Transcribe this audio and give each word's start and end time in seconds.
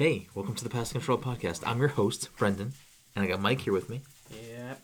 Hey, 0.00 0.28
welcome 0.34 0.54
to 0.54 0.64
the 0.64 0.70
Pass 0.70 0.92
Control 0.92 1.18
Podcast. 1.18 1.62
I'm 1.66 1.78
your 1.78 1.88
host, 1.88 2.30
Brendan, 2.38 2.72
and 3.14 3.22
I 3.22 3.28
got 3.28 3.42
Mike 3.42 3.60
here 3.60 3.74
with 3.74 3.90
me. 3.90 4.00
Yeah. 4.30 4.76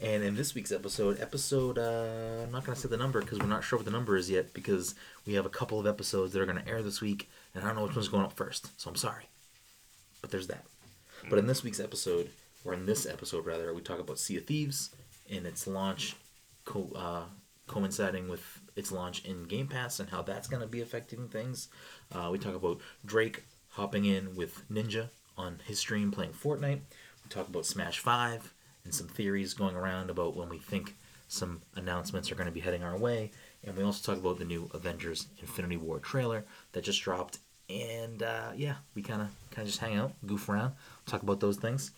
And 0.00 0.22
in 0.22 0.36
this 0.36 0.54
week's 0.54 0.70
episode, 0.70 1.18
episode, 1.20 1.76
uh, 1.76 2.44
I'm 2.44 2.52
not 2.52 2.64
going 2.64 2.76
to 2.76 2.80
say 2.80 2.86
the 2.86 2.96
number 2.96 3.20
because 3.20 3.40
we're 3.40 3.46
not 3.46 3.64
sure 3.64 3.80
what 3.80 3.84
the 3.84 3.90
number 3.90 4.16
is 4.16 4.30
yet 4.30 4.54
because 4.54 4.94
we 5.26 5.34
have 5.34 5.44
a 5.44 5.48
couple 5.48 5.80
of 5.80 5.88
episodes 5.88 6.32
that 6.32 6.40
are 6.40 6.46
going 6.46 6.62
to 6.62 6.70
air 6.70 6.84
this 6.84 7.00
week, 7.00 7.28
and 7.52 7.64
I 7.64 7.66
don't 7.66 7.74
know 7.74 7.82
which 7.82 7.96
one's 7.96 8.06
going 8.06 8.24
up 8.24 8.34
first, 8.34 8.80
so 8.80 8.88
I'm 8.88 8.94
sorry. 8.94 9.24
But 10.20 10.30
there's 10.30 10.46
that. 10.46 10.64
But 11.28 11.40
in 11.40 11.48
this 11.48 11.64
week's 11.64 11.80
episode, 11.80 12.30
or 12.64 12.72
in 12.72 12.86
this 12.86 13.06
episode 13.06 13.46
rather, 13.46 13.74
we 13.74 13.80
talk 13.80 13.98
about 13.98 14.20
Sea 14.20 14.36
of 14.36 14.46
Thieves 14.46 14.94
and 15.28 15.46
its 15.46 15.66
launch 15.66 16.14
co- 16.64 16.92
uh, 16.94 17.24
coinciding 17.66 18.28
with 18.28 18.60
its 18.76 18.92
launch 18.92 19.24
in 19.24 19.48
Game 19.48 19.66
Pass 19.66 19.98
and 19.98 20.10
how 20.10 20.22
that's 20.22 20.46
going 20.46 20.62
to 20.62 20.68
be 20.68 20.80
affecting 20.80 21.26
things. 21.26 21.70
Uh, 22.12 22.28
we 22.30 22.38
talk 22.38 22.54
about 22.54 22.78
Drake 23.04 23.42
hopping 23.70 24.04
in 24.04 24.34
with 24.36 24.62
Ninja 24.70 25.08
on 25.36 25.60
his 25.66 25.78
stream 25.78 26.10
playing 26.10 26.32
Fortnite. 26.32 26.80
We 27.24 27.28
talk 27.28 27.48
about 27.48 27.66
Smash 27.66 27.98
5 27.98 28.52
and 28.84 28.94
some 28.94 29.08
theories 29.08 29.54
going 29.54 29.76
around 29.76 30.10
about 30.10 30.36
when 30.36 30.48
we 30.48 30.58
think 30.58 30.94
some 31.28 31.60
announcements 31.76 32.30
are 32.30 32.34
going 32.34 32.48
to 32.48 32.52
be 32.52 32.60
heading 32.60 32.82
our 32.82 32.96
way. 32.96 33.30
And 33.64 33.76
we 33.76 33.82
also 33.82 34.12
talk 34.12 34.22
about 34.22 34.38
the 34.38 34.44
new 34.44 34.68
Avengers 34.74 35.28
Infinity 35.40 35.76
War 35.76 35.98
trailer 35.98 36.44
that 36.72 36.84
just 36.84 37.02
dropped. 37.02 37.38
And 37.68 38.22
uh, 38.22 38.50
yeah, 38.56 38.76
we 38.94 39.02
kind 39.02 39.22
of 39.22 39.28
kind 39.50 39.62
of 39.62 39.66
just 39.66 39.78
hang 39.78 39.96
out, 39.96 40.12
goof 40.26 40.48
around, 40.48 40.72
talk 41.06 41.22
about 41.22 41.38
those 41.40 41.56
things 41.56 41.92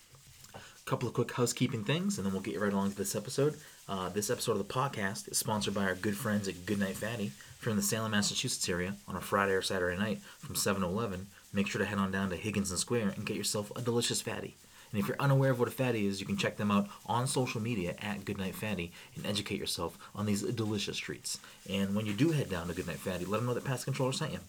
A 0.55 0.59
couple 0.85 1.07
of 1.07 1.15
quick 1.15 1.31
housekeeping 1.31 1.83
things, 1.83 2.17
and 2.17 2.25
then 2.25 2.33
we'll 2.33 2.43
get 2.43 2.59
right 2.59 2.71
along 2.73 2.91
to 2.91 2.97
this 2.97 3.15
episode. 3.15 3.55
Uh, 3.89 4.09
this 4.09 4.29
episode 4.29 4.53
of 4.53 4.57
the 4.59 4.73
podcast 4.73 5.29
is 5.31 5.37
sponsored 5.37 5.73
by 5.73 5.83
our 5.85 5.95
good 5.95 6.15
friends 6.15 6.47
at 6.47 6.65
Goodnight 6.65 6.95
Fatty. 6.97 7.31
In 7.65 7.77
the 7.77 7.81
Salem, 7.81 8.11
Massachusetts 8.11 8.67
area 8.67 8.97
on 9.07 9.15
a 9.15 9.21
Friday 9.21 9.53
or 9.53 9.61
Saturday 9.61 9.97
night 9.97 10.19
from 10.39 10.53
7 10.53 10.81
to 10.81 10.87
11, 10.87 11.27
make 11.53 11.67
sure 11.67 11.79
to 11.79 11.85
head 11.85 11.97
on 11.97 12.11
down 12.11 12.29
to 12.29 12.35
Higginson 12.35 12.77
Square 12.77 13.13
and 13.15 13.25
get 13.25 13.37
yourself 13.37 13.71
a 13.75 13.81
delicious 13.81 14.21
fatty. 14.21 14.55
And 14.91 14.99
if 14.99 15.07
you're 15.07 15.17
unaware 15.19 15.51
of 15.51 15.59
what 15.59 15.67
a 15.67 15.71
fatty 15.71 16.05
is, 16.05 16.19
you 16.19 16.27
can 16.27 16.37
check 16.37 16.57
them 16.57 16.69
out 16.69 16.87
on 17.07 17.25
social 17.25 17.61
media 17.61 17.95
at 17.99 18.25
Goodnight 18.25 18.53
Fatty 18.53 18.91
and 19.15 19.25
educate 19.25 19.59
yourself 19.59 19.97
on 20.13 20.25
these 20.25 20.43
delicious 20.43 20.97
treats. 20.97 21.39
And 21.67 21.95
when 21.95 22.05
you 22.05 22.13
do 22.13 22.31
head 22.31 22.49
down 22.49 22.67
to 22.67 22.73
Goodnight 22.73 22.99
Fatty, 22.99 23.25
let 23.25 23.37
them 23.37 23.47
know 23.47 23.55
that 23.55 23.65
Past 23.65 23.85
Controller 23.85 24.11
sent 24.11 24.33
you. 24.33 24.39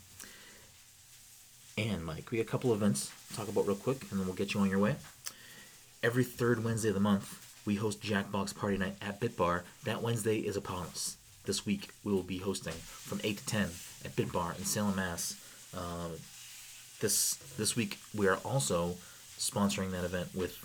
And 1.79 2.05
Mike, 2.05 2.31
we 2.31 2.39
got 2.39 2.47
a 2.47 2.51
couple 2.51 2.75
events 2.75 3.11
to 3.31 3.37
talk 3.37 3.49
about 3.49 3.67
real 3.67 3.77
quick, 3.77 4.03
and 4.11 4.21
then 4.21 4.27
we'll 4.27 4.37
get 4.37 4.55
you 4.55 4.61
on 4.61 4.69
your 4.69 4.79
way 4.79 4.97
every 6.05 6.23
third 6.23 6.63
Wednesday 6.63 6.91
of 6.91 6.95
the 6.95 7.01
month, 7.01 7.57
we 7.65 7.77
host 7.77 8.03
Jackbox 8.03 8.55
Party 8.55 8.77
Night 8.77 8.97
at 9.01 9.21
Bit 9.21 9.39
Bar. 9.39 9.65
That 9.85 10.03
Wednesday 10.03 10.37
is 10.37 10.57
upon 10.57 10.87
us. 10.89 11.17
This 11.47 11.65
week, 11.65 11.89
we 12.05 12.13
will 12.13 12.23
be 12.23 12.39
hosting 12.39 12.75
from 12.75 13.21
8 13.25 13.39
to 13.39 13.47
10 13.47 13.69
at 14.05 14.15
Bit 14.15 14.31
Bar 14.31 14.55
in 14.59 14.65
Salem, 14.65 14.97
Mass. 14.97 15.35
Uh, 15.75 16.11
this 17.01 17.35
this 17.57 17.77
week, 17.77 17.99
we 18.15 18.29
are 18.29 18.39
also 18.45 18.97
sponsoring 19.39 19.91
that 19.93 20.05
event 20.05 20.29
with 20.35 20.59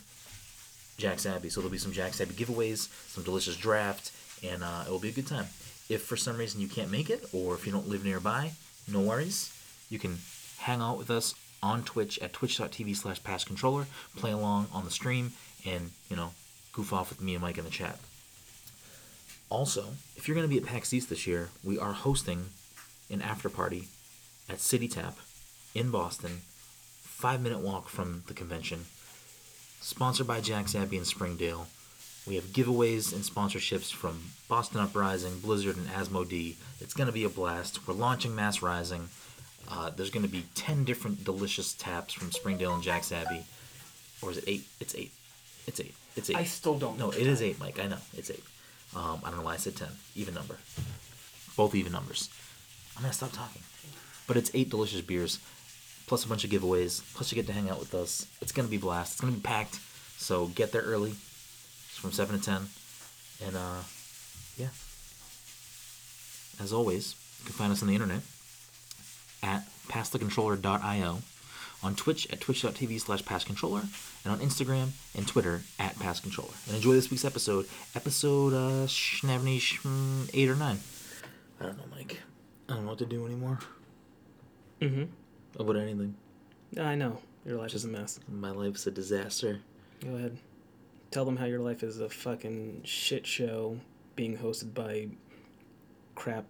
Jack's 0.98 1.26
Abbey. 1.26 1.50
So 1.50 1.62
there'll 1.62 1.72
be 1.72 1.78
some 1.78 1.92
Jack's 1.92 2.22
Abbey 2.22 2.34
giveaways, 2.34 2.90
some 3.08 3.24
delicious 3.24 3.56
draft, 3.56 4.12
and 4.44 4.64
uh, 4.64 4.84
it 4.86 4.92
will 4.92 5.00
be 5.00 5.10
a 5.10 5.14
good 5.14 5.28
time. 5.28 5.48
If 5.90 6.04
for 6.04 6.18
some 6.18 6.38
reason 6.38 6.62
you 6.62 6.68
can't 6.68 6.92
make 6.92 7.10
it, 7.10 7.26
or 7.34 7.56
if 7.56 7.66
you 7.66 7.72
don't 7.72 7.88
live 7.88 8.06
nearby, 8.06 8.52
no 8.88 9.02
worries. 9.02 9.56
You 9.90 9.98
can 9.98 10.20
hang 10.60 10.82
out 10.82 10.98
with 10.98 11.10
us 11.10 11.34
on 11.64 11.84
Twitch 11.84 12.20
at 12.20 12.32
twitch.tv 12.32 12.96
slash 12.96 13.22
passcontroller, 13.22 13.86
play 14.16 14.32
along 14.32 14.68
on 14.72 14.86
the 14.86 14.92
stream, 14.92 15.34
and, 15.66 15.92
you 16.10 16.16
know, 16.16 16.32
goof 16.74 16.94
off 16.94 17.10
with 17.10 17.22
me 17.22 17.34
and 17.34 17.42
Mike 17.42 17.58
in 17.58 17.66
the 17.66 17.72
chat. 17.72 18.00
Also, 19.50 19.86
if 20.16 20.28
you're 20.28 20.36
going 20.36 20.48
to 20.48 20.54
be 20.54 20.62
at 20.62 20.68
PAX 20.68 20.94
East 20.94 21.10
this 21.10 21.26
year, 21.26 21.50
we 21.64 21.80
are 21.80 21.94
hosting 21.94 22.50
an 23.10 23.22
after 23.22 23.50
party 23.50 23.88
at 24.48 24.60
City 24.60 24.88
Tap 24.88 25.18
in 25.74 25.92
Boston, 25.92 26.42
five 27.02 27.42
minute 27.42 27.60
walk 27.60 27.90
from 27.90 28.24
the 28.28 28.34
convention, 28.34 28.86
sponsored 29.82 30.28
by 30.28 30.42
Jack's 30.42 30.76
Abbey 30.76 30.98
in 30.98 31.06
Springdale. 31.06 31.68
We 32.28 32.36
have 32.36 32.46
giveaways 32.46 33.14
and 33.14 33.24
sponsorships 33.24 33.92
from 33.92 34.32
Boston 34.48 34.82
Uprising, 34.82 35.40
Blizzard, 35.40 35.78
and 35.78 35.88
Asmodee. 35.88 36.56
It's 36.80 36.94
going 36.94 37.08
to 37.08 37.14
be 37.14 37.24
a 37.24 37.30
blast. 37.30 37.88
We're 37.88 37.94
launching 37.94 38.36
Mass 38.36 38.62
Rising. 38.62 39.10
Uh, 39.70 39.90
there's 39.90 40.10
going 40.10 40.26
to 40.26 40.32
be 40.32 40.46
10 40.56 40.84
different 40.84 41.24
delicious 41.24 41.74
taps 41.74 42.14
from 42.14 42.32
Springdale 42.32 42.74
and 42.74 42.84
Jack's 42.84 43.12
Abbey. 43.12 43.46
Or 44.22 44.32
is 44.32 44.38
it 44.38 44.44
8? 44.48 44.68
It's 44.80 44.96
8. 44.96 45.12
It's 45.68 45.80
8. 45.80 45.94
It's 46.16 46.30
8. 46.30 46.36
I 46.36 46.44
still 46.44 46.78
don't 46.78 46.98
No, 46.98 47.12
it 47.12 47.24
the 47.24 47.46
8, 47.46 47.60
Mike. 47.60 47.80
I 47.80 47.88
know. 47.88 47.98
It's 48.16 48.30
8. 48.30 48.44
Um, 48.96 49.22
I 49.24 49.30
don't 49.30 49.40
know 49.40 49.46
why 49.46 49.54
I 49.54 49.58
said 49.58 49.76
10. 49.76 49.88
Even 50.16 50.34
number. 50.34 50.58
Both 51.56 51.76
even 51.76 51.92
numbers. 51.92 52.30
I'm 52.96 53.04
going 53.04 53.12
to 53.12 53.18
stop 53.18 53.32
talking. 53.32 53.62
But 54.28 54.38
it's 54.38 54.52
8 54.54 54.70
delicious 54.70 55.02
beers, 55.02 55.40
plus 56.10 56.26
a 56.26 56.28
bunch 56.28 56.44
of 56.44 56.50
giveaways, 56.50 57.02
plus 57.14 57.32
you 57.32 57.36
get 57.36 57.46
to 57.46 57.54
hang 57.54 57.70
out 57.70 57.80
with 57.80 57.94
us. 57.94 58.26
It's 58.42 58.52
to 58.68 58.72
be 58.72 58.78
blast. 58.78 59.14
It's 59.14 59.22
to 59.32 59.40
be 59.40 59.44
packed. 59.44 59.80
So 60.18 60.48
get 60.48 60.72
there 60.72 60.82
early. 60.82 61.12
It's 61.12 61.98
from 61.98 62.12
7 62.12 62.38
to 62.38 62.44
10. 62.44 62.62
And, 63.46 63.56
uh, 63.56 63.82
yeah. 64.58 64.70
As 66.60 66.74
always, 66.74 67.16
you 67.40 67.46
can 67.46 67.54
find 67.54 67.72
us 67.72 67.84
on 67.84 67.88
the 67.88 67.94
internet 67.94 68.22
at 69.44 69.66
passthecontroller.io, 69.88 71.20
on 71.84 71.96
Twitch 71.96 72.28
at 72.34 72.42
twitch.tv 72.42 73.00
slash 73.00 73.24
passcontroller, 73.24 73.86
and 74.26 74.34
on 74.34 74.40
Instagram 74.40 74.90
and 75.16 75.28
Twitter 75.28 75.62
at 75.78 75.96
passcontroller. 75.96 76.56
And 76.68 76.76
enjoy 76.76 76.94
this 76.94 77.12
week's 77.12 77.24
episode, 77.24 77.68
episode 77.96 78.54
uh, 78.54 78.88
8 78.88 80.50
or 80.50 80.56
9. 80.56 80.80
I 81.62 81.64
don't 81.64 81.78
know, 81.78 81.84
Mike. 81.96 82.20
I 82.68 82.74
don't 82.74 82.84
know 82.84 82.90
what 82.90 83.00
to 83.00 83.06
do 83.06 83.26
anymore 83.26 83.60
Mm-hmm. 84.82 85.04
About 85.58 85.78
anything. 85.78 86.16
I 86.80 86.96
know. 86.96 87.20
Your 87.46 87.58
life 87.58 87.74
is 87.74 87.86
a 87.86 87.88
mess. 87.88 88.20
My 88.28 88.52
life's 88.52 88.86
a 88.88 88.92
disaster. 88.92 89.62
Go 90.04 90.16
ahead. 90.16 90.38
Tell 91.12 91.26
them 91.26 91.38
how 91.38 91.46
your 91.46 91.60
life 91.60 91.82
is 91.84 92.00
a 92.00 92.10
fucking 92.10 92.82
shit 92.84 93.26
show 93.26 93.80
being 94.16 94.38
hosted 94.38 94.74
by 94.74 95.08
crap 96.16 96.46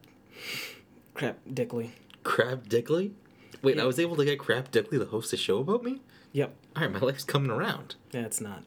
crap 1.14 1.38
Dickley. 1.54 1.94
Crab 2.24 2.68
Dickley? 2.68 3.14
Wait, 3.62 3.80
I 3.80 3.86
was 3.86 4.00
able 4.00 4.16
to 4.18 4.26
get 4.26 4.40
crap 4.40 4.72
Dickley 4.72 5.00
to 5.00 5.06
host 5.06 5.32
a 5.34 5.38
show 5.38 5.60
about 5.60 5.84
me? 5.84 6.02
Yep. 6.34 6.54
Alright, 6.76 6.92
my 6.92 7.00
life's 7.00 7.24
coming 7.24 7.52
around. 7.52 7.96
Yeah, 8.12 8.22
it's 8.22 8.42
not. 8.42 8.64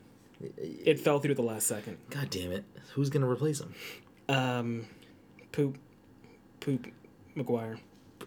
It 0.57 0.99
fell 0.99 1.19
through 1.21 1.35
the 1.35 1.43
last 1.43 1.67
second. 1.67 1.99
God 2.11 2.31
damn 2.31 2.53
it. 2.53 2.65
Who's 2.95 3.11
gonna 3.11 3.29
replace 3.29 3.61
him? 3.61 3.75
Um 4.29 4.87
poop 5.51 5.79
poop 6.61 6.87
McGuire. 7.37 7.79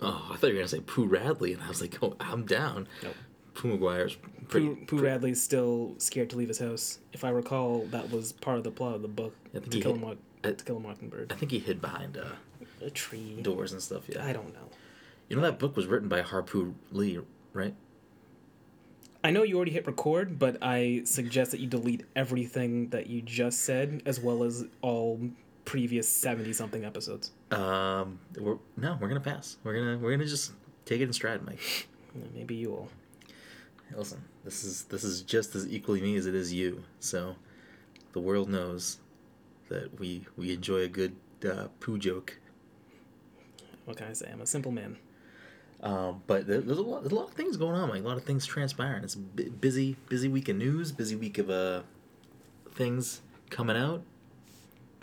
Oh, 0.01 0.29
I 0.31 0.35
thought 0.37 0.47
you 0.47 0.53
were 0.53 0.59
gonna 0.59 0.67
say 0.67 0.79
Pooh 0.81 1.05
Radley, 1.05 1.53
and 1.53 1.61
I 1.63 1.67
was 1.69 1.81
like, 1.81 1.97
oh, 2.01 2.15
I'm 2.19 2.45
down. 2.45 2.87
Nope. 3.03 3.15
Pooh 3.53 3.77
McGuire's 3.77 4.17
pretty. 4.49 4.67
Pooh, 4.67 4.85
Pooh 4.85 4.99
Radley's 5.03 5.41
still 5.41 5.95
scared 5.97 6.29
to 6.31 6.37
leave 6.37 6.49
his 6.49 6.59
house. 6.59 6.99
If 7.13 7.23
I 7.23 7.29
recall, 7.29 7.85
that 7.91 8.11
was 8.11 8.33
part 8.33 8.57
of 8.57 8.63
the 8.63 8.71
plot 8.71 8.95
of 8.95 9.01
the 9.01 9.07
book. 9.07 9.33
I 9.49 9.59
think 9.59 9.71
To 9.71 9.77
he 9.77 9.81
kill, 9.83 9.91
a 9.91 9.95
hid- 9.95 10.01
Mock, 10.03 10.17
I- 10.43 10.51
to 10.51 10.65
kill 10.65 10.77
a 10.77 10.79
Mockingbird. 10.79 11.31
I 11.31 11.35
think 11.35 11.51
he 11.51 11.59
hid 11.59 11.81
behind 11.81 12.17
uh, 12.17 12.25
A 12.81 12.89
tree. 12.89 13.39
doors 13.41 13.71
and 13.71 13.81
stuff. 13.81 14.03
Yeah. 14.09 14.25
I 14.25 14.33
don't 14.33 14.53
know. 14.53 14.69
You 15.29 15.37
know 15.37 15.41
that 15.43 15.57
book 15.59 15.75
was 15.75 15.87
written 15.87 16.07
by 16.09 16.21
Harpoo 16.21 16.73
Lee, 16.91 17.19
right? 17.53 17.73
I 19.23 19.31
know 19.31 19.41
you 19.41 19.55
already 19.55 19.71
hit 19.71 19.87
record, 19.87 20.37
but 20.37 20.57
I 20.61 21.01
suggest 21.05 21.49
that 21.51 21.59
you 21.59 21.65
delete 21.67 22.03
everything 22.15 22.89
that 22.89 23.07
you 23.07 23.21
just 23.23 23.61
said, 23.61 24.03
as 24.05 24.19
well 24.19 24.43
as 24.43 24.65
all 24.81 25.19
previous 25.63 26.07
seventy 26.07 26.53
something 26.53 26.85
episodes. 26.85 27.31
Um, 27.55 28.19
we're 28.37 28.57
no, 28.75 28.97
we're 28.99 29.07
gonna 29.07 29.21
pass. 29.21 29.57
We're 29.63 29.73
gonna 29.73 29.97
we're 29.97 30.11
gonna 30.11 30.25
just 30.25 30.51
take 30.83 30.99
it 30.99 31.05
in 31.05 31.13
stride, 31.13 31.43
Mike. 31.45 31.87
Maybe 32.33 32.55
you 32.55 32.69
will. 32.71 32.89
Hey, 33.89 33.97
Listen, 33.97 34.21
this 34.43 34.63
is 34.63 34.83
this 34.83 35.03
is 35.03 35.21
just 35.21 35.55
as 35.55 35.67
equally 35.67 36.01
me 36.01 36.17
as 36.17 36.25
it 36.25 36.35
is 36.35 36.51
you. 36.53 36.83
So, 36.99 37.35
the 38.11 38.19
world 38.19 38.49
knows 38.49 38.99
that 39.69 39.97
we 39.99 40.25
we 40.35 40.53
enjoy 40.53 40.79
a 40.79 40.89
good 40.89 41.15
uh, 41.49 41.67
poo 41.79 41.97
joke. 41.97 42.39
What 43.85 43.97
can 43.97 44.07
I 44.07 44.13
say? 44.13 44.29
I'm 44.31 44.41
a 44.41 44.47
simple 44.47 44.71
man. 44.71 44.97
Um, 45.81 46.23
but 46.25 46.47
there's 46.47 46.65
a 46.65 46.81
lot, 46.81 47.03
there's 47.03 47.11
a 47.11 47.15
lot 47.15 47.27
of 47.27 47.35
things 47.35 47.57
going 47.57 47.75
on, 47.75 47.89
like 47.89 48.01
a 48.01 48.07
lot 48.07 48.17
of 48.17 48.23
things 48.23 48.45
transpiring. 48.45 49.03
It's 49.03 49.13
busy, 49.13 49.97
busy 50.09 50.27
week 50.27 50.49
of 50.49 50.55
news, 50.55 50.91
busy 50.91 51.15
week 51.15 51.37
of 51.37 51.49
uh, 51.49 51.81
things 52.71 53.21
coming 53.49 53.77
out, 53.77 54.01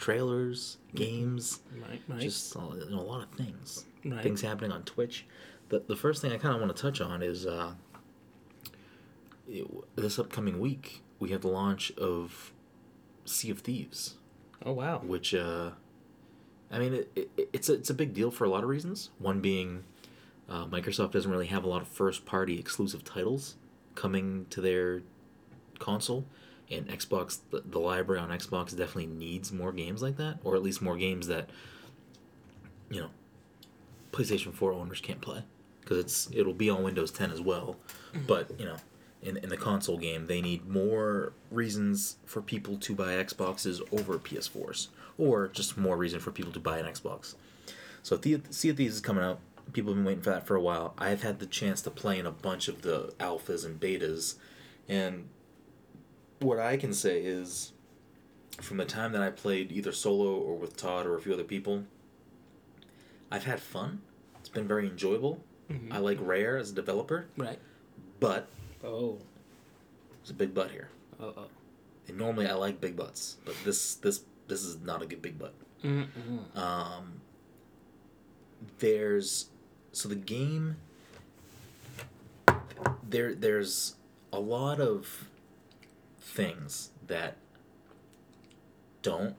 trailers, 0.03 0.79
games, 0.95 1.61
Right, 1.89 2.01
right. 2.09 2.21
just 2.21 2.55
all, 2.57 2.77
you 2.77 2.91
know, 2.91 3.01
a 3.01 3.09
lot 3.15 3.23
of 3.23 3.31
things. 3.39 3.85
Right. 4.05 4.23
Things 4.23 4.41
happening 4.43 4.73
on 4.73 4.83
Twitch. 4.83 5.25
The 5.69 5.83
the 5.87 5.97
first 5.97 6.21
thing 6.21 6.33
I 6.33 6.39
kind 6.39 6.55
of 6.55 6.61
want 6.61 6.75
to 6.77 6.83
touch 6.83 7.01
on 7.01 7.23
is 7.23 7.47
uh, 7.47 7.73
it- 9.49 9.67
this 9.97 10.19
upcoming 10.19 10.59
week 10.61 11.03
we 11.19 11.31
have 11.31 11.43
the 11.43 11.49
launch 11.49 11.93
of 11.93 12.53
Sea 13.25 13.51
of 13.51 13.61
Thieves 13.61 14.17
oh 14.67 14.73
wow. 14.73 14.99
which 15.05 15.35
uh, 15.35 15.71
I 16.71 16.79
mean, 16.79 16.95
it, 16.95 17.13
it, 17.37 17.49
it's 17.53 17.69
a, 17.69 17.75
it's 17.75 17.91
a 17.91 17.95
big 17.95 18.15
deal 18.15 18.31
for 18.31 18.45
a 18.45 18.49
lot 18.49 18.63
of 18.65 18.69
reasons. 18.71 19.11
One 19.19 19.41
being, 19.41 19.85
uh, 20.49 20.65
Microsoft 20.65 21.11
doesn't 21.13 21.31
really 21.31 21.49
have 21.49 21.65
a 21.65 21.69
lot 21.69 21.83
of 21.83 21.89
first 21.89 22.25
party 22.25 22.59
exclusive 22.59 23.05
titles 23.05 23.57
coming 23.95 24.47
to 24.49 24.63
their 24.63 25.03
console, 25.79 26.25
and 26.73 26.89
Xbox 26.89 27.39
the, 27.51 27.63
the 27.65 27.79
library 27.79 28.21
on 28.21 28.31
Xbox 28.31 28.71
definitely 28.71 29.07
needs 29.07 29.53
more 29.53 29.73
games 29.73 30.03
like 30.03 30.17
that, 30.17 30.39
or 30.45 30.57
at 30.57 30.63
least 30.63 30.83
more 30.83 30.97
games 30.97 31.27
that 31.29 31.51
you 32.91 33.01
know 33.01 33.11
PlayStation 34.13 34.53
Four 34.53 34.73
owners 34.73 35.01
can't 35.01 35.21
play 35.21 35.45
because 35.81 35.99
it's 35.99 36.29
it'll 36.33 36.53
be 36.55 36.71
on 36.71 36.83
Windows 36.83 37.11
10 37.11 37.31
as 37.31 37.41
well, 37.41 37.77
mm-hmm. 38.13 38.27
but 38.27 38.59
you 38.59 38.65
know 38.65 38.77
in, 39.23 39.37
in 39.37 39.49
the 39.49 39.57
console 39.57 39.97
game, 39.97 40.27
they 40.27 40.41
need 40.41 40.69
more 40.69 41.33
reasons 41.51 42.17
for 42.27 42.43
people 42.43 42.77
to 42.79 42.95
buy 42.95 43.13
Xboxes 43.13 43.81
over 43.93 44.19
PS4s, 44.19 44.89
or 45.17 45.49
just 45.49 45.79
more 45.79 45.97
reason 45.97 46.19
for 46.19 46.33
people 46.33 46.53
to 46.53 46.61
buy 46.61 46.79
an 46.79 46.87
Xbox. 46.87 47.35
So 48.03 48.17
the- 48.17 48.41
Sea 48.51 48.71
of 48.71 48.77
Thieves 48.77 48.97
is 48.97 49.01
coming 49.01 49.23
out. 49.23 49.39
People 49.73 49.93
have 49.93 49.99
been 49.99 50.05
waiting 50.05 50.23
for 50.23 50.31
that 50.31 50.47
for 50.47 50.57
a 50.57 50.61
while. 50.61 50.93
I've 50.99 51.23
had 51.23 51.39
the 51.39 51.47
chance 51.47 51.81
to 51.83 51.91
play 51.91 52.19
in 52.19 52.27
a 52.27 52.33
bunch 52.33 52.67
of 52.67 52.83
the 52.83 53.15
alphas 53.21 53.65
and 53.65 53.79
betas, 53.79 54.35
and 54.89 55.29
what 56.43 56.59
I 56.59 56.77
can 56.77 56.93
say 56.93 57.21
is, 57.23 57.73
from 58.61 58.77
the 58.77 58.85
time 58.85 59.13
that 59.13 59.23
I 59.23 59.31
played 59.31 59.73
either 59.73 59.93
solo 59.93 60.35
or 60.35 60.57
with 60.57 60.77
Todd 60.77 61.07
or 61.07 61.17
a 61.17 61.21
few 61.21 61.33
other 61.33 61.45
people, 61.45 61.85
I've 63.31 63.45
had 63.45 63.61
fun. 63.61 64.03
It's 64.41 64.49
been 64.49 64.67
very 64.69 64.87
enjoyable. 64.89 65.41
I 65.91 65.99
like 65.99 66.19
Rare 66.21 66.59
as 66.59 66.71
a 66.71 66.75
developer, 66.75 67.25
Right. 67.39 67.59
but 68.21 68.47
Oh. 68.85 69.19
there's 70.19 70.29
a 70.31 70.35
big 70.35 70.53
butt 70.53 70.71
here. 70.71 70.91
Uh 71.19 71.25
oh. 71.37 71.47
And 72.09 72.19
normally 72.19 72.47
I 72.47 72.53
like 72.55 72.79
big 72.79 72.95
butts, 72.95 73.37
but 73.47 73.55
this 73.65 73.95
this 73.95 74.23
this 74.49 74.65
is 74.65 74.81
not 74.83 75.01
a 75.01 75.07
good 75.07 75.23
big 75.23 75.39
butt. 75.39 75.55
Mm-mm. 75.83 76.55
Um, 76.59 77.23
there's 78.81 79.47
so 79.93 80.11
the 80.11 80.15
game 80.15 80.77
there 83.09 83.35
there's 83.35 83.95
a 84.31 84.41
lot 84.41 84.79
of 84.79 85.27
things 86.23 86.91
that 87.07 87.37
don't 89.03 89.35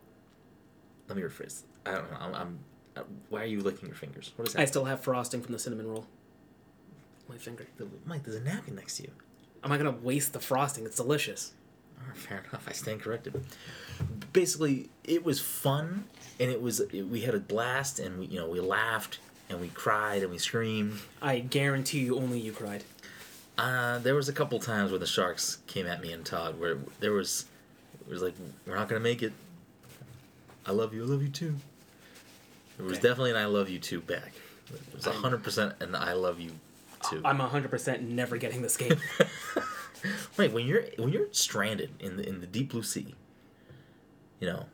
let 1.08 1.18
me 1.18 1.24
rephrase 1.24 1.64
i 1.86 1.92
don't 1.92 2.12
know 2.12 2.18
i'm, 2.20 2.36
I'm 2.36 2.60
why 3.30 3.42
are 3.42 3.46
you 3.46 3.62
licking 3.62 3.88
your 3.88 3.96
fingers 3.96 4.34
what 4.36 4.48
is 4.48 4.54
that 4.54 4.62
I 4.62 4.66
still 4.66 4.86
have 4.86 5.02
frosting 5.02 5.42
from 5.42 5.52
the 5.54 5.58
cinnamon 5.58 5.88
roll. 5.88 6.06
My 7.28 7.38
finger. 7.38 7.66
mike 8.06 8.24
there's 8.24 8.36
a 8.36 8.42
napkin 8.42 8.76
next 8.76 8.98
to 8.98 9.04
you 9.04 9.12
I'm 9.64 9.72
I 9.72 9.78
gonna 9.78 9.92
waste 9.92 10.34
the 10.34 10.40
frosting. 10.40 10.86
It's 10.86 10.98
delicious. 10.98 11.54
All 12.02 12.08
right, 12.10 12.18
fair 12.18 12.44
enough. 12.50 12.66
I 12.68 12.74
stand 12.74 13.02
corrected. 13.02 13.42
Basically, 14.34 14.90
it 15.04 15.24
was 15.24 15.40
fun, 15.40 16.06
and 16.40 16.52
it 16.52 16.62
was 16.62 16.82
it, 16.82 17.04
we 17.04 17.22
had 17.22 17.34
a 17.34 17.40
blast, 17.40 18.00
and 18.00 18.20
we 18.20 18.26
you 18.26 18.40
know 18.40 18.50
we 18.50 18.60
laughed 18.60 19.20
and 19.50 19.62
we 19.62 19.70
cried 19.70 20.22
and 20.22 20.32
we 20.32 20.38
screamed. 20.38 21.00
I 21.22 21.40
guarantee 21.40 22.00
you, 22.00 22.18
only 22.18 22.40
you 22.40 22.52
cried. 22.52 22.84
Uh, 23.58 24.00
there 24.00 24.16
was 24.16 24.28
a 24.30 24.34
couple 24.34 24.60
times 24.60 24.90
where 24.92 25.00
the 25.00 25.06
sharks 25.06 25.60
came 25.68 25.86
at 25.86 26.02
me 26.02 26.12
and 26.12 26.26
Todd, 26.26 26.60
where 26.60 26.78
there 27.00 27.12
was 27.12 27.46
it 28.08 28.12
was 28.12 28.22
like 28.22 28.34
we're 28.66 28.76
not 28.76 28.90
gonna 28.90 29.00
make 29.00 29.22
it. 29.22 29.34
I 30.66 30.72
love 30.72 30.94
you. 30.94 31.04
I 31.04 31.08
love 31.08 31.22
you 31.22 31.30
too. 31.30 31.56
There 32.78 32.86
was 32.86 32.98
Okay. 32.98 33.08
definitely 33.10 33.32
an 33.32 33.38
I 33.38 33.46
love 33.46 33.70
you 33.70 33.80
too 33.80 34.02
back. 34.02 34.32
It 34.74 34.96
was 34.96 35.06
hundred 35.06 35.44
percent 35.44 35.76
an 35.82 35.94
I 35.94 36.14
love 36.14 36.40
you 36.40 36.52
too. 37.10 37.22
I'm 37.26 37.38
100% 37.38 38.02
never 38.02 38.38
getting 38.38 38.62
this 38.62 38.78
game. 38.78 38.98
Wait, 40.38 40.52
when 40.52 40.66
you're 40.66 40.86
when 40.98 41.10
you're 41.10 41.28
stranded 41.32 41.92
in 42.00 42.18
the 42.18 42.28
in 42.28 42.42
the 42.42 42.48
deep 42.48 42.72
blue 42.72 42.82
sea, 42.84 43.14
you 44.40 44.48
know, 44.48 44.66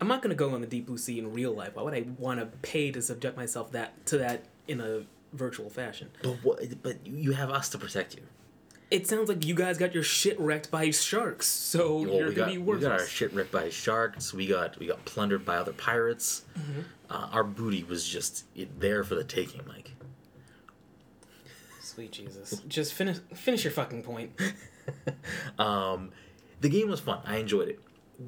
I'm 0.00 0.08
not 0.08 0.20
gonna 0.22 0.34
go 0.34 0.52
on 0.54 0.60
the 0.62 0.66
deep 0.66 0.86
blue 0.86 0.98
sea 0.98 1.18
in 1.18 1.32
real 1.32 1.52
life. 1.52 1.76
Why 1.76 1.82
would 1.82 1.94
I 1.94 2.06
want 2.18 2.40
to 2.40 2.46
pay 2.62 2.90
to 2.90 3.00
subject 3.00 3.36
myself 3.36 3.70
that 3.72 4.04
to 4.06 4.18
that 4.18 4.42
in 4.66 4.80
a 4.80 5.02
virtual 5.32 5.70
fashion? 5.70 6.10
but 6.22 6.34
what? 6.42 6.82
But 6.82 7.06
you 7.06 7.32
have 7.32 7.50
us 7.50 7.68
to 7.70 7.78
protect 7.78 8.14
you. 8.14 8.22
It 8.90 9.06
sounds 9.06 9.28
like 9.28 9.46
you 9.46 9.54
guys 9.54 9.78
got 9.78 9.94
your 9.94 10.02
shit 10.02 10.38
wrecked 10.40 10.70
by 10.70 10.90
sharks, 10.90 11.46
so 11.46 12.00
Well, 12.00 12.14
you're 12.14 12.28
we 12.28 12.34
gonna 12.34 12.34
got 12.34 12.48
be 12.48 12.58
we 12.58 12.78
got 12.80 12.92
our 12.92 13.06
shit 13.06 13.32
ripped 13.32 13.52
by 13.52 13.68
sharks. 13.70 14.34
We 14.34 14.48
got 14.48 14.78
we 14.78 14.86
got 14.86 15.04
plundered 15.04 15.44
by 15.44 15.56
other 15.56 15.72
pirates. 15.72 16.42
Mm-hmm. 16.58 16.80
Uh, 17.08 17.28
our 17.32 17.44
booty 17.44 17.84
was 17.84 18.06
just 18.06 18.44
it, 18.56 18.80
there 18.80 19.04
for 19.04 19.14
the 19.14 19.22
taking, 19.22 19.60
Mike. 19.68 19.92
Sweet 21.80 22.10
Jesus, 22.10 22.62
just 22.66 22.92
finish 22.92 23.18
finish 23.32 23.62
your 23.62 23.72
fucking 23.72 24.02
point. 24.02 24.32
um, 25.58 26.10
the 26.60 26.68
game 26.68 26.88
was 26.88 26.98
fun. 26.98 27.20
I 27.24 27.36
enjoyed 27.36 27.68
it. 27.68 27.80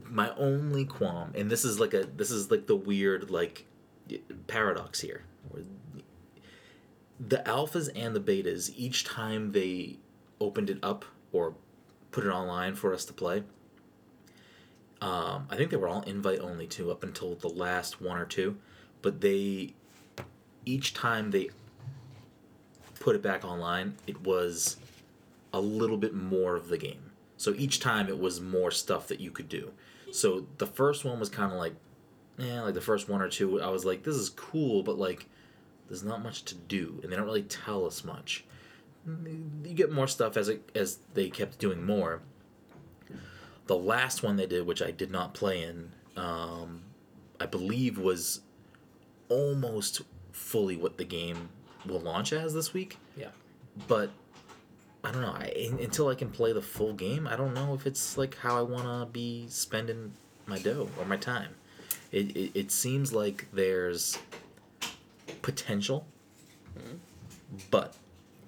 My 0.05 0.33
only 0.37 0.85
qualm, 0.85 1.33
and 1.35 1.51
this 1.51 1.65
is 1.65 1.81
like 1.81 1.93
a 1.93 2.05
this 2.05 2.31
is 2.31 2.53
like 2.53 2.69
the 2.69 2.77
weird 2.77 3.31
like 3.31 3.67
paradox 4.47 5.01
here. 5.01 5.25
The 7.25 7.43
alphas 7.47 7.89
and 7.95 8.17
the 8.17 8.21
betas, 8.21 8.73
each 8.77 9.05
time 9.05 9.53
they 9.53 9.99
opened 10.41 10.71
it 10.71 10.79
up 10.83 11.05
or 11.31 11.55
put 12.11 12.25
it 12.25 12.31
online 12.31 12.75
for 12.75 12.93
us 12.93 13.05
to 13.05 13.13
play, 13.13 13.45
um, 15.01 15.47
I 15.51 15.57
think 15.57 15.71
they 15.71 15.77
were 15.77 15.89
all 15.89 16.03
invite 16.03 16.41
only 16.41 16.67
too 16.67 16.91
up 16.91 17.03
until 17.03 17.35
the 17.35 17.49
last 17.49 18.01
one 18.01 18.19
or 18.19 18.25
two, 18.25 18.57
but 19.03 19.21
they 19.21 19.75
each 20.65 20.95
time 20.95 21.31
they 21.31 21.51
put 23.01 23.17
it 23.17 23.23
back 23.23 23.45
online, 23.45 23.95
it 24.07 24.25
was 24.25 24.77
a 25.53 25.61
little 25.61 25.97
bit 25.97 26.15
more 26.15 26.55
of 26.55 26.69
the 26.69 26.79
game. 26.79 27.11
So 27.37 27.53
each 27.57 27.81
time 27.81 28.09
it 28.09 28.19
was 28.19 28.41
more 28.41 28.71
stuff 28.71 29.09
that 29.09 29.21
you 29.21 29.33
could 29.33 29.49
do. 29.49 29.73
So 30.13 30.47
the 30.59 30.67
first 30.67 31.05
one 31.05 31.19
was 31.19 31.29
kind 31.29 31.53
of 31.53 31.59
like, 31.59 31.75
yeah, 32.39 32.63
like 32.63 32.75
the 32.75 32.81
first 32.81 33.09
one 33.09 33.21
or 33.21 33.29
two, 33.29 33.61
I 33.61 33.69
was 33.69 33.85
like, 33.85 34.05
this 34.05 34.15
is 34.15 34.31
cool, 34.31 34.85
but 34.85 34.99
like, 34.99 35.27
there's 35.89 36.03
not 36.05 36.23
much 36.23 36.45
to 36.47 36.55
do, 36.55 37.01
and 37.03 37.13
they 37.13 37.17
don't 37.17 37.25
really 37.27 37.43
tell 37.43 37.85
us 37.87 38.05
much. 38.05 38.45
You 39.07 39.75
get 39.75 39.91
more 39.91 40.07
stuff 40.07 40.37
as 40.37 40.49
it 40.49 40.71
as 40.75 40.99
they 41.15 41.29
kept 41.29 41.59
doing 41.59 41.85
more. 41.85 42.21
The 43.67 43.77
last 43.77 44.23
one 44.23 44.37
they 44.37 44.47
did, 44.47 44.67
which 44.67 44.83
I 44.83 44.91
did 44.91 45.11
not 45.11 45.35
play 45.35 45.63
in, 45.63 45.93
um, 46.17 46.83
I 47.41 47.47
believe 47.47 47.99
was 47.99 48.41
almost 49.29 50.03
fully 50.33 50.77
what 50.77 50.99
the 50.99 51.05
game 51.05 51.49
will 51.87 52.01
launch 52.01 52.33
as 52.33 52.55
this 52.55 52.73
week 52.73 52.97
Yeah. 53.17 53.29
but 53.89 54.11
I 55.05 55.11
don't 55.11 55.23
know. 55.23 55.33
I, 55.33 55.53
until 55.81 56.09
I 56.09 56.15
can 56.15 56.31
play 56.31 56.53
the 56.53 56.63
full 56.63 56.93
game, 56.93 57.27
I 57.27 57.35
don't 57.35 57.55
know 57.55 57.75
if 57.75 57.87
it's 57.87 58.17
like 58.17 58.37
how 58.37 58.57
I 58.59 58.63
want 58.63 58.85
to 58.85 59.07
be 59.13 59.47
spending 59.49 60.13
my 60.47 60.59
dough 60.59 60.89
or 60.99 61.05
my 61.07 61.17
time. 61.17 61.55
It, 62.13 62.37
it, 62.37 62.51
it 62.55 62.71
seems 62.71 63.13
like 63.13 63.49
there's 63.53 64.17
potential, 65.43 66.07
but 67.71 67.95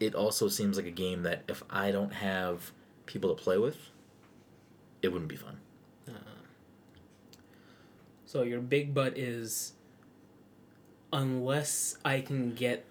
it 0.01 0.15
also 0.15 0.49
seems 0.49 0.77
like 0.77 0.87
a 0.87 0.91
game 0.91 1.23
that 1.25 1.43
if 1.49 1.63
I 1.71 1.91
don't 1.91 2.13
have 2.13 2.73
people 3.07 3.35
to 3.35 3.43
play 3.43 3.59
with, 3.59 3.77
it 5.03 5.09
wouldn't 5.09 5.29
be 5.29 5.37
fun. 5.37 5.59
So 8.35 8.43
your 8.43 8.61
big 8.61 8.95
butt 8.95 9.17
is 9.17 9.75
unless 11.13 11.97
I 12.05 12.21
can 12.21 12.53
get 12.55 12.85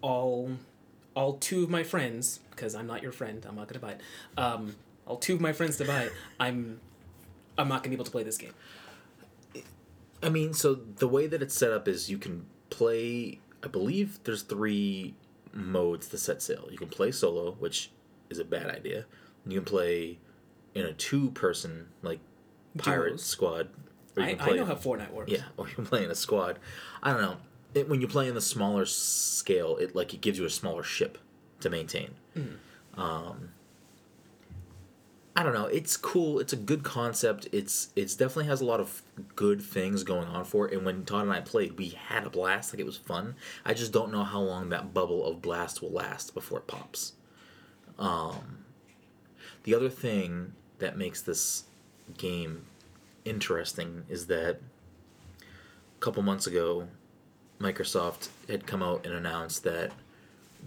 all 0.00 0.52
all 1.14 1.34
two 1.34 1.62
of 1.62 1.68
my 1.68 1.82
friends 1.82 2.40
because 2.50 2.74
I'm 2.74 2.86
not 2.86 3.02
your 3.02 3.12
friend. 3.12 3.44
I'm 3.46 3.54
not 3.54 3.68
gonna 3.68 3.80
buy 3.80 3.92
it. 3.92 4.00
Um, 4.38 4.76
all 5.06 5.18
two 5.18 5.34
of 5.34 5.42
my 5.42 5.52
friends 5.52 5.76
to 5.76 5.84
buy 5.84 6.04
it. 6.04 6.12
I'm 6.40 6.80
I'm 7.58 7.68
not 7.68 7.82
gonna 7.82 7.90
be 7.90 7.96
able 7.96 8.06
to 8.06 8.10
play 8.10 8.22
this 8.22 8.38
game. 8.38 8.54
I 10.22 10.30
mean, 10.30 10.54
so 10.54 10.74
the 10.74 11.08
way 11.08 11.26
that 11.26 11.42
it's 11.42 11.54
set 11.54 11.70
up 11.70 11.86
is 11.86 12.08
you 12.08 12.16
can 12.16 12.46
play. 12.82 13.38
I 13.62 13.68
believe 13.68 14.18
there's 14.24 14.42
three 14.42 15.14
modes 15.52 16.08
to 16.08 16.18
set 16.18 16.42
sail. 16.42 16.68
You 16.70 16.78
can 16.78 16.88
play 16.88 17.12
solo, 17.12 17.52
which 17.52 17.90
is 18.30 18.38
a 18.38 18.44
bad 18.44 18.66
idea. 18.70 19.04
You 19.46 19.58
can 19.60 19.64
play 19.64 20.18
in 20.74 20.84
a 20.86 20.92
two-person 20.92 21.88
like 22.02 22.20
pirate 22.78 23.10
Duos. 23.10 23.24
squad. 23.24 23.68
Or 24.16 24.22
you 24.22 24.28
I, 24.28 24.32
can 24.34 24.40
I 24.40 24.44
play, 24.48 24.56
know 24.58 24.64
how 24.66 24.74
Fortnite 24.74 25.10
works. 25.12 25.30
yeah, 25.30 25.44
or 25.56 25.68
you 25.68 25.74
can 25.74 25.86
play 25.86 26.04
in 26.04 26.10
a 26.10 26.14
squad. 26.14 26.58
I 27.02 27.12
don't 27.12 27.22
know. 27.22 27.36
It, 27.74 27.88
when 27.88 28.00
you 28.00 28.08
play 28.08 28.28
in 28.28 28.34
the 28.34 28.40
smaller 28.40 28.84
scale, 28.84 29.76
it 29.78 29.94
like 29.94 30.12
it 30.12 30.20
gives 30.20 30.38
you 30.38 30.44
a 30.44 30.50
smaller 30.50 30.82
ship 30.82 31.18
to 31.60 31.70
maintain. 31.70 32.10
Um, 32.94 33.50
I 35.34 35.42
don't 35.42 35.54
know. 35.54 35.64
It's 35.66 35.96
cool. 35.96 36.40
It's 36.40 36.52
a 36.52 36.56
good 36.56 36.82
concept. 36.82 37.48
It's 37.52 37.88
it's 37.96 38.14
definitely 38.14 38.46
has 38.46 38.60
a 38.60 38.66
lot 38.66 38.80
of 38.80 39.02
good 39.34 39.62
things 39.62 40.04
going 40.04 40.28
on 40.28 40.44
for 40.44 40.68
it. 40.68 40.74
And 40.74 40.84
when 40.84 41.04
Todd 41.04 41.22
and 41.22 41.32
I 41.32 41.40
played, 41.40 41.78
we 41.78 41.88
had 41.88 42.26
a 42.26 42.30
blast. 42.30 42.72
Like 42.72 42.80
it 42.80 42.86
was 42.86 42.98
fun. 42.98 43.36
I 43.64 43.72
just 43.72 43.92
don't 43.92 44.12
know 44.12 44.24
how 44.24 44.40
long 44.40 44.68
that 44.68 44.92
bubble 44.92 45.24
of 45.24 45.40
blast 45.40 45.80
will 45.80 45.90
last 45.90 46.34
before 46.34 46.58
it 46.58 46.66
pops. 46.66 47.14
Um, 47.98 48.64
the 49.64 49.74
other 49.74 49.88
thing 49.88 50.52
that 50.80 50.98
makes 50.98 51.22
this 51.22 51.64
game 52.18 52.66
interesting 53.24 54.04
is 54.08 54.26
that 54.26 54.60
a 55.38 56.00
couple 56.00 56.22
months 56.22 56.46
ago, 56.46 56.88
Microsoft 57.58 58.28
had 58.48 58.66
come 58.66 58.82
out 58.82 59.06
and 59.06 59.14
announced 59.14 59.64
that 59.64 59.92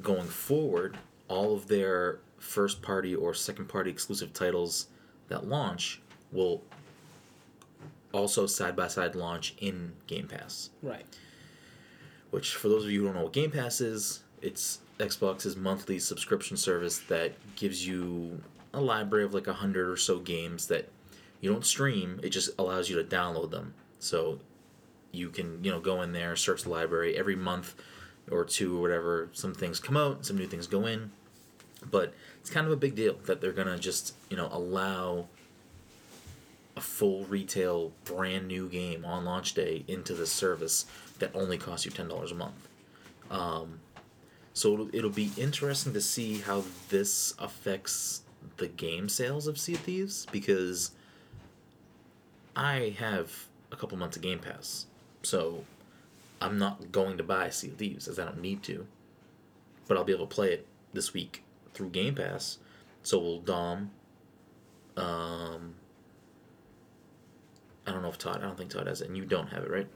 going 0.02 0.28
forward, 0.28 0.98
all 1.28 1.54
of 1.54 1.68
their 1.68 2.20
first 2.46 2.82
party 2.82 3.16
or 3.16 3.34
second 3.34 3.68
party 3.68 3.90
exclusive 3.90 4.32
titles 4.34 4.88
that 5.28 5.48
launch 5.48 6.02
will 6.32 6.62
also 8.12 8.46
side 8.46 8.76
by 8.76 8.88
side 8.88 9.16
launch 9.16 9.56
in 9.60 9.94
Game 10.08 10.28
Pass. 10.28 10.70
Right. 10.82 11.06
Which, 12.32 12.56
for 12.56 12.70
those 12.70 12.86
of 12.86 12.92
you 12.92 13.02
who 13.02 13.06
don't 13.08 13.16
know 13.16 13.24
what 13.24 13.34
Game 13.34 13.52
Pass 13.52 13.82
is, 13.82 14.22
it's 14.42 14.80
Xbox's 15.00 15.56
monthly 15.56 16.00
subscription 16.00 16.56
service 16.58 17.00
that 17.08 17.34
gives 17.56 17.86
you 17.86 18.42
a 18.74 18.80
library 18.82 19.26
of 19.26 19.34
like 19.34 19.48
a 19.48 19.54
hundred 19.54 19.90
or 19.90 19.98
so 19.98 20.20
games 20.20 20.68
that 20.68 20.90
you 21.42 21.52
don't 21.52 21.66
stream. 21.66 22.20
It 22.24 22.30
just 22.30 22.52
allows 22.58 22.90
you 22.90 22.96
to 23.02 23.04
download 23.04 23.52
them. 23.52 23.74
So 24.00 24.40
you 25.12 25.30
can 25.30 25.64
you 25.64 25.72
know 25.72 25.80
go 25.80 26.02
in 26.02 26.12
there, 26.12 26.36
search 26.36 26.64
the 26.64 26.70
library 26.70 27.18
every 27.18 27.36
month 27.36 27.76
or 28.32 28.46
two 28.46 28.78
or 28.78 28.82
whatever. 28.82 29.30
Some 29.34 29.54
things 29.54 29.80
come 29.80 29.98
out, 29.98 30.26
some 30.26 30.38
new 30.38 30.48
things 30.48 30.68
go 30.68 30.86
in. 30.86 31.12
But 31.90 32.14
it's 32.40 32.50
kind 32.50 32.66
of 32.66 32.74
a 32.74 32.78
big 32.78 32.96
deal 32.96 33.16
that 33.26 33.42
they're 33.42 33.52
gonna 33.52 33.78
just 33.78 34.16
you 34.30 34.38
know 34.38 34.50
allow 34.52 35.28
a 36.78 36.82
full 36.82 37.24
retail 37.26 37.92
brand 38.04 38.48
new 38.48 38.68
game 38.68 39.06
on 39.06 39.24
launch 39.26 39.54
day 39.54 39.84
into 39.88 40.14
the 40.14 40.26
service 40.26 40.86
that 41.20 41.32
only 41.34 41.58
costs 41.58 41.86
you 41.86 41.92
ten 41.92 42.08
dollars 42.08 42.32
a 42.32 42.36
month. 42.36 42.68
Um, 43.32 43.80
so 44.54 44.74
it'll, 44.74 44.96
it'll 44.96 45.10
be 45.10 45.32
interesting 45.38 45.94
to 45.94 46.02
see 46.02 46.40
how 46.40 46.64
this 46.90 47.34
affects 47.40 48.22
the 48.58 48.68
game 48.68 49.10
sales 49.10 49.48
of 49.48 49.58
Sea 49.58 49.74
of 49.74 49.82
Thieves 49.82 50.28
because 50.32 50.92
I 52.56 52.96
have 53.00 53.48
a 53.72 53.76
couple 53.76 53.98
months 53.98 54.16
of 54.16 54.22
Game 54.22 54.40
Pass, 54.40 54.86
so 55.24 55.66
I'm 56.42 56.58
not 56.58 56.92
going 56.92 57.18
to 57.18 57.24
buy 57.24 57.50
Sea 57.50 57.70
of 57.70 57.76
Thieves 57.76 58.08
as 58.08 58.20
I 58.20 58.26
don't 58.26 58.42
need 58.42 58.64
to, 58.64 58.86
but 59.88 59.98
I'll 59.98 60.04
be 60.04 60.14
able 60.14 60.28
to 60.28 60.34
play 60.34 60.54
it 60.54 60.68
this 60.94 61.14
week 61.14 61.44
through 61.76 61.90
Game 61.90 62.16
Pass. 62.16 62.58
So 63.04 63.20
will 63.20 63.40
Dom. 63.40 63.92
Um, 64.98 65.76
I 67.86 67.92
don't 67.92 68.02
know 68.02 68.10
if 68.10 68.18
Todd. 68.18 68.38
I 68.38 68.42
don't 68.42 68.58
think 68.58 68.72
Todd 68.72 68.88
has 68.88 69.02
it, 69.02 69.08
and 69.08 69.18
you 69.18 69.26
don't 69.26 69.48
have 69.48 69.64
it, 69.64 69.70
right? 69.70 69.88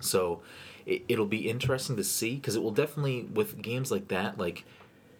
So 0.00 0.42
it, 0.86 1.04
it'll 1.08 1.26
be 1.26 1.48
interesting 1.48 1.96
to 1.96 2.04
see 2.04 2.36
because 2.36 2.56
it 2.56 2.62
will 2.62 2.72
definitely 2.72 3.22
with 3.22 3.62
games 3.62 3.90
like 3.90 4.08
that. 4.08 4.38
Like, 4.38 4.64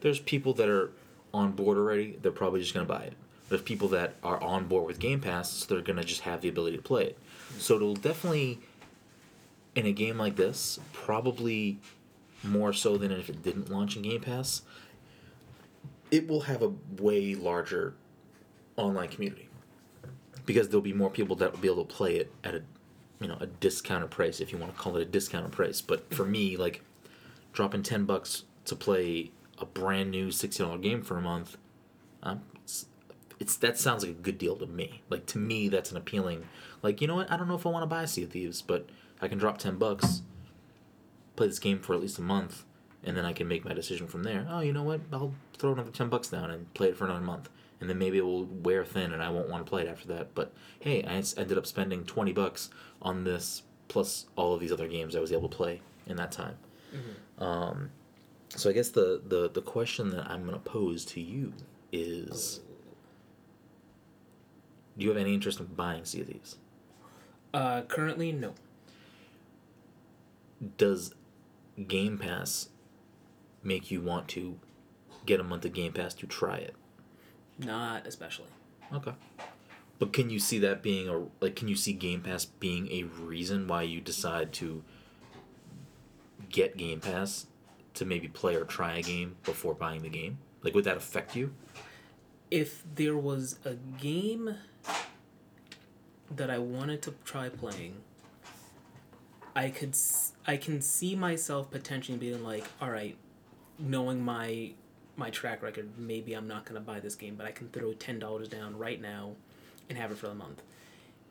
there's 0.00 0.18
people 0.18 0.54
that 0.54 0.68
are 0.68 0.90
on 1.32 1.52
board 1.52 1.78
already. 1.78 2.18
They're 2.20 2.32
probably 2.32 2.60
just 2.60 2.74
gonna 2.74 2.86
buy 2.86 3.04
it. 3.04 3.12
There's 3.48 3.62
people 3.62 3.88
that 3.88 4.14
are 4.24 4.42
on 4.42 4.66
board 4.66 4.86
with 4.86 4.98
Game 4.98 5.20
Pass, 5.20 5.50
so 5.50 5.74
they're 5.74 5.84
gonna 5.84 6.02
just 6.04 6.22
have 6.22 6.40
the 6.40 6.48
ability 6.48 6.76
to 6.78 6.82
play 6.82 7.04
it. 7.04 7.18
So 7.58 7.76
it'll 7.76 7.94
definitely, 7.94 8.58
in 9.74 9.86
a 9.86 9.92
game 9.92 10.18
like 10.18 10.36
this, 10.36 10.80
probably 10.92 11.78
more 12.42 12.72
so 12.72 12.96
than 12.96 13.12
if 13.12 13.28
it 13.28 13.42
didn't 13.42 13.70
launch 13.70 13.96
in 13.96 14.02
Game 14.02 14.20
Pass. 14.20 14.62
It 16.14 16.28
will 16.28 16.42
have 16.42 16.62
a 16.62 16.70
way 17.02 17.34
larger 17.34 17.96
online 18.76 19.08
community. 19.08 19.48
Because 20.46 20.68
there'll 20.68 20.80
be 20.80 20.92
more 20.92 21.10
people 21.10 21.34
that 21.36 21.50
will 21.50 21.58
be 21.58 21.66
able 21.66 21.84
to 21.84 21.92
play 21.92 22.14
it 22.14 22.32
at 22.44 22.54
a 22.54 22.62
you 23.18 23.26
know 23.26 23.36
a 23.40 23.46
discounted 23.46 24.12
price 24.12 24.40
if 24.40 24.52
you 24.52 24.58
want 24.58 24.72
to 24.72 24.80
call 24.80 24.96
it 24.96 25.02
a 25.02 25.06
discounted 25.06 25.50
price. 25.50 25.80
But 25.80 26.14
for 26.14 26.24
me 26.24 26.56
like 26.56 26.84
dropping 27.52 27.82
10 27.82 28.04
bucks 28.04 28.44
to 28.66 28.76
play 28.76 29.32
a 29.58 29.66
brand 29.66 30.12
new 30.12 30.28
$60 30.28 30.80
game 30.80 31.02
for 31.02 31.16
a 31.16 31.20
month 31.20 31.56
um, 32.22 32.42
it's, 32.62 32.86
it's 33.40 33.56
that 33.56 33.76
sounds 33.76 34.04
like 34.04 34.12
a 34.12 34.20
good 34.20 34.38
deal 34.38 34.54
to 34.56 34.66
me. 34.66 35.02
Like 35.10 35.26
to 35.26 35.38
me 35.38 35.68
that's 35.68 35.90
an 35.90 35.96
appealing 35.96 36.44
like 36.80 37.00
you 37.00 37.08
know 37.08 37.16
what? 37.16 37.32
I 37.32 37.36
don't 37.36 37.48
know 37.48 37.56
if 37.56 37.66
i 37.66 37.70
want 37.70 37.82
to 37.82 37.88
buy 37.88 38.04
sea 38.04 38.22
of 38.22 38.30
thieves 38.30 38.62
but 38.62 38.88
i 39.20 39.26
can 39.26 39.38
drop 39.38 39.58
10 39.58 39.78
bucks 39.78 40.22
play 41.34 41.48
this 41.48 41.58
game 41.58 41.80
for 41.80 41.92
at 41.94 42.00
least 42.00 42.18
a 42.18 42.22
month 42.22 42.62
and 43.02 43.16
then 43.16 43.24
i 43.24 43.32
can 43.32 43.48
make 43.48 43.64
my 43.64 43.72
decision 43.72 44.06
from 44.06 44.22
there. 44.22 44.46
Oh 44.48 44.60
you 44.60 44.72
know 44.72 44.84
what? 44.84 45.00
I'll 45.12 45.34
throw 45.56 45.72
another 45.72 45.90
10 45.90 46.08
bucks 46.08 46.28
down 46.28 46.50
and 46.50 46.72
play 46.74 46.88
it 46.88 46.96
for 46.96 47.04
another 47.04 47.20
month 47.20 47.48
and 47.80 47.90
then 47.90 47.98
maybe 47.98 48.18
it 48.18 48.24
will 48.24 48.46
wear 48.46 48.84
thin 48.84 49.12
and 49.12 49.22
I 49.22 49.28
won't 49.28 49.48
want 49.48 49.64
to 49.64 49.68
play 49.68 49.82
it 49.82 49.88
after 49.88 50.08
that. 50.08 50.34
But 50.34 50.52
hey, 50.80 51.02
I 51.04 51.22
ended 51.38 51.58
up 51.58 51.66
spending 51.66 52.04
20 52.04 52.32
bucks 52.32 52.70
on 53.02 53.24
this 53.24 53.62
plus 53.88 54.26
all 54.36 54.54
of 54.54 54.60
these 54.60 54.72
other 54.72 54.88
games 54.88 55.14
I 55.14 55.20
was 55.20 55.32
able 55.32 55.48
to 55.48 55.56
play 55.56 55.82
in 56.06 56.16
that 56.16 56.32
time. 56.32 56.56
Um, 57.38 57.90
so 58.48 58.70
I 58.70 58.72
guess 58.72 58.88
the, 58.88 59.20
the, 59.26 59.50
the 59.50 59.60
question 59.60 60.10
that 60.10 60.30
I'm 60.30 60.46
going 60.46 60.54
to 60.54 60.60
pose 60.60 61.04
to 61.06 61.20
you 61.20 61.52
is 61.92 62.60
do 64.96 65.04
you 65.04 65.10
have 65.10 65.18
any 65.18 65.34
interest 65.34 65.60
in 65.60 65.66
buying 65.66 66.04
Thieves? 66.04 66.56
Uh, 67.52 67.82
currently, 67.82 68.32
no. 68.32 68.54
Does 70.78 71.14
Game 71.88 72.16
Pass 72.16 72.68
make 73.62 73.90
you 73.90 74.00
want 74.00 74.28
to 74.28 74.58
get 75.26 75.40
a 75.40 75.44
month 75.44 75.64
of 75.64 75.72
Game 75.72 75.92
Pass 75.92 76.14
to 76.14 76.26
try 76.26 76.56
it? 76.56 76.74
Not 77.58 78.06
especially. 78.06 78.48
Okay. 78.92 79.12
But 79.98 80.12
can 80.12 80.28
you 80.30 80.38
see 80.38 80.58
that 80.58 80.82
being 80.82 81.08
a 81.08 81.26
like 81.40 81.56
can 81.56 81.68
you 81.68 81.76
see 81.76 81.92
Game 81.92 82.20
Pass 82.20 82.44
being 82.44 82.90
a 82.90 83.04
reason 83.04 83.68
why 83.68 83.82
you 83.82 84.00
decide 84.00 84.52
to 84.54 84.82
get 86.48 86.76
Game 86.76 87.00
Pass 87.00 87.46
to 87.94 88.04
maybe 88.04 88.28
play 88.28 88.56
or 88.56 88.64
try 88.64 88.96
a 88.96 89.02
game 89.02 89.36
before 89.44 89.74
buying 89.74 90.02
the 90.02 90.08
game? 90.08 90.38
Like 90.62 90.74
would 90.74 90.84
that 90.84 90.96
affect 90.96 91.36
you? 91.36 91.54
If 92.50 92.84
there 92.94 93.16
was 93.16 93.58
a 93.64 93.74
game 93.74 94.56
that 96.30 96.50
I 96.50 96.58
wanted 96.58 97.02
to 97.02 97.14
try 97.24 97.48
playing, 97.48 97.96
I 99.54 99.70
could 99.70 99.96
I 100.46 100.56
can 100.56 100.80
see 100.80 101.14
myself 101.14 101.70
potentially 101.70 102.18
being 102.18 102.42
like, 102.42 102.64
all 102.80 102.90
right, 102.90 103.16
knowing 103.78 104.22
my 104.22 104.72
my 105.16 105.30
track 105.30 105.62
record, 105.62 105.90
maybe 105.98 106.34
I'm 106.34 106.48
not 106.48 106.64
gonna 106.64 106.80
buy 106.80 107.00
this 107.00 107.14
game, 107.14 107.34
but 107.36 107.46
I 107.46 107.52
can 107.52 107.68
throw 107.68 107.92
ten 107.92 108.18
dollars 108.18 108.48
down 108.48 108.76
right 108.78 109.00
now 109.00 109.32
and 109.88 109.98
have 109.98 110.10
it 110.10 110.18
for 110.18 110.26
the 110.28 110.34
month, 110.34 110.62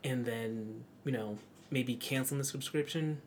and 0.03 0.25
then 0.25 0.83
you 1.05 1.11
know 1.11 1.37
maybe 1.71 1.95
canceling 1.95 2.37
the 2.37 2.45
subscription 2.45 3.21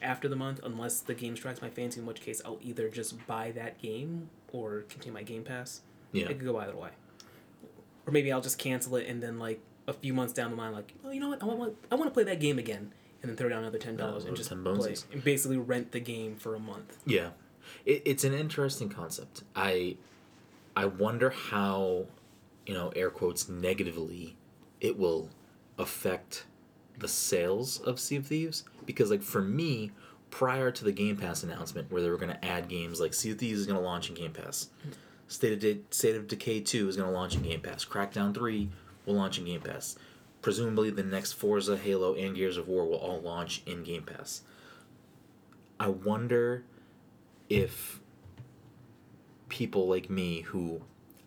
after 0.00 0.28
the 0.28 0.36
month 0.36 0.60
unless 0.64 1.00
the 1.00 1.14
game 1.14 1.36
strikes 1.36 1.60
my 1.62 1.70
fancy. 1.70 2.00
In 2.00 2.06
which 2.06 2.20
case, 2.20 2.40
I'll 2.44 2.58
either 2.62 2.88
just 2.88 3.26
buy 3.26 3.50
that 3.52 3.80
game 3.80 4.28
or 4.52 4.82
continue 4.88 5.14
my 5.14 5.22
Game 5.22 5.44
Pass. 5.44 5.80
Yeah. 6.12 6.24
It 6.24 6.38
could 6.38 6.44
go 6.44 6.58
either 6.58 6.76
way, 6.76 6.90
or 8.06 8.12
maybe 8.12 8.32
I'll 8.32 8.40
just 8.40 8.58
cancel 8.58 8.96
it 8.96 9.06
and 9.08 9.22
then 9.22 9.38
like 9.38 9.60
a 9.88 9.92
few 9.92 10.14
months 10.14 10.32
down 10.32 10.50
the 10.52 10.56
line, 10.56 10.72
like 10.72 10.92
oh 11.04 11.10
you 11.10 11.20
know 11.20 11.28
what 11.30 11.42
I 11.42 11.46
want 11.46 11.76
I 11.90 11.94
want 11.96 12.08
to 12.08 12.14
play 12.14 12.24
that 12.24 12.40
game 12.40 12.58
again. 12.58 12.92
And 13.22 13.30
then 13.30 13.36
throw 13.36 13.48
down 13.48 13.60
another 13.60 13.78
ten 13.78 13.96
dollars 13.96 14.24
Uh, 14.24 14.28
and 14.28 14.36
just 14.36 14.48
10 14.48 14.64
play 14.64 14.96
and 15.12 15.22
basically 15.22 15.56
rent 15.56 15.92
the 15.92 16.00
game 16.00 16.34
for 16.34 16.56
a 16.56 16.58
month. 16.58 16.98
Yeah. 17.06 17.28
It, 17.84 18.02
it's 18.04 18.24
an 18.24 18.34
interesting 18.34 18.88
concept. 18.88 19.42
I 19.54 19.96
I 20.76 20.86
wonder 20.86 21.30
how, 21.30 22.06
you 22.66 22.74
know, 22.74 22.92
air 22.96 23.10
quotes 23.10 23.48
negatively 23.48 24.36
it 24.80 24.98
will 24.98 25.30
affect 25.78 26.44
the 26.98 27.08
sales 27.08 27.80
of 27.80 27.98
Sea 28.00 28.16
of 28.16 28.26
Thieves 28.26 28.64
because 28.84 29.10
like 29.10 29.22
for 29.22 29.42
me 29.42 29.92
prior 30.30 30.70
to 30.70 30.84
the 30.84 30.92
Game 30.92 31.16
Pass 31.16 31.42
announcement 31.42 31.90
where 31.90 32.02
they 32.02 32.10
were 32.10 32.16
going 32.16 32.32
to 32.32 32.44
add 32.44 32.68
games 32.68 33.00
like 33.00 33.14
Sea 33.14 33.32
of 33.32 33.38
Thieves 33.38 33.60
is 33.60 33.66
going 33.66 33.78
to 33.78 33.84
launch 33.84 34.08
in 34.08 34.14
Game 34.14 34.32
Pass. 34.32 34.68
State 35.28 35.52
of 35.52 35.58
De- 35.60 35.80
State 35.90 36.16
of 36.16 36.26
Decay 36.26 36.60
2 36.60 36.88
is 36.88 36.96
going 36.96 37.08
to 37.08 37.14
launch 37.14 37.34
in 37.34 37.42
Game 37.42 37.60
Pass. 37.60 37.84
Crackdown 37.84 38.34
3 38.34 38.68
will 39.06 39.14
launch 39.14 39.38
in 39.38 39.44
Game 39.44 39.60
Pass. 39.60 39.96
Presumably 40.40 40.90
the 40.90 41.02
next 41.02 41.32
Forza, 41.32 41.76
Halo, 41.76 42.14
and 42.14 42.34
Gears 42.34 42.56
of 42.56 42.66
War 42.66 42.84
will 42.86 42.96
all 42.96 43.20
launch 43.20 43.62
in 43.64 43.84
Game 43.84 44.02
Pass. 44.02 44.42
I 45.78 45.88
wonder 45.88 46.64
if 47.52 48.00
people 49.48 49.86
like 49.86 50.08
me 50.08 50.40
who 50.40 50.82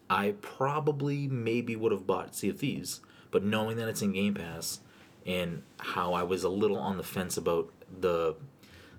I 0.10 0.34
probably 0.41 1.27
maybe 1.27 1.75
would 1.75 1.91
have 1.91 2.08
bought 2.08 2.36
Sea 2.36 2.50
of 2.50 2.60
Thieves, 2.60 3.01
but 3.32 3.44
knowing 3.44 3.77
that 3.77 3.88
it's 3.88 4.01
in 4.01 4.13
Game 4.13 4.34
Pass 4.34 4.79
and 5.25 5.63
how 5.79 6.13
I 6.13 6.24
was 6.24 6.44
a 6.44 6.50
little 6.50 6.77
on 6.77 6.98
the 6.98 7.03
fence 7.03 7.38
about 7.38 7.72
the 8.00 8.36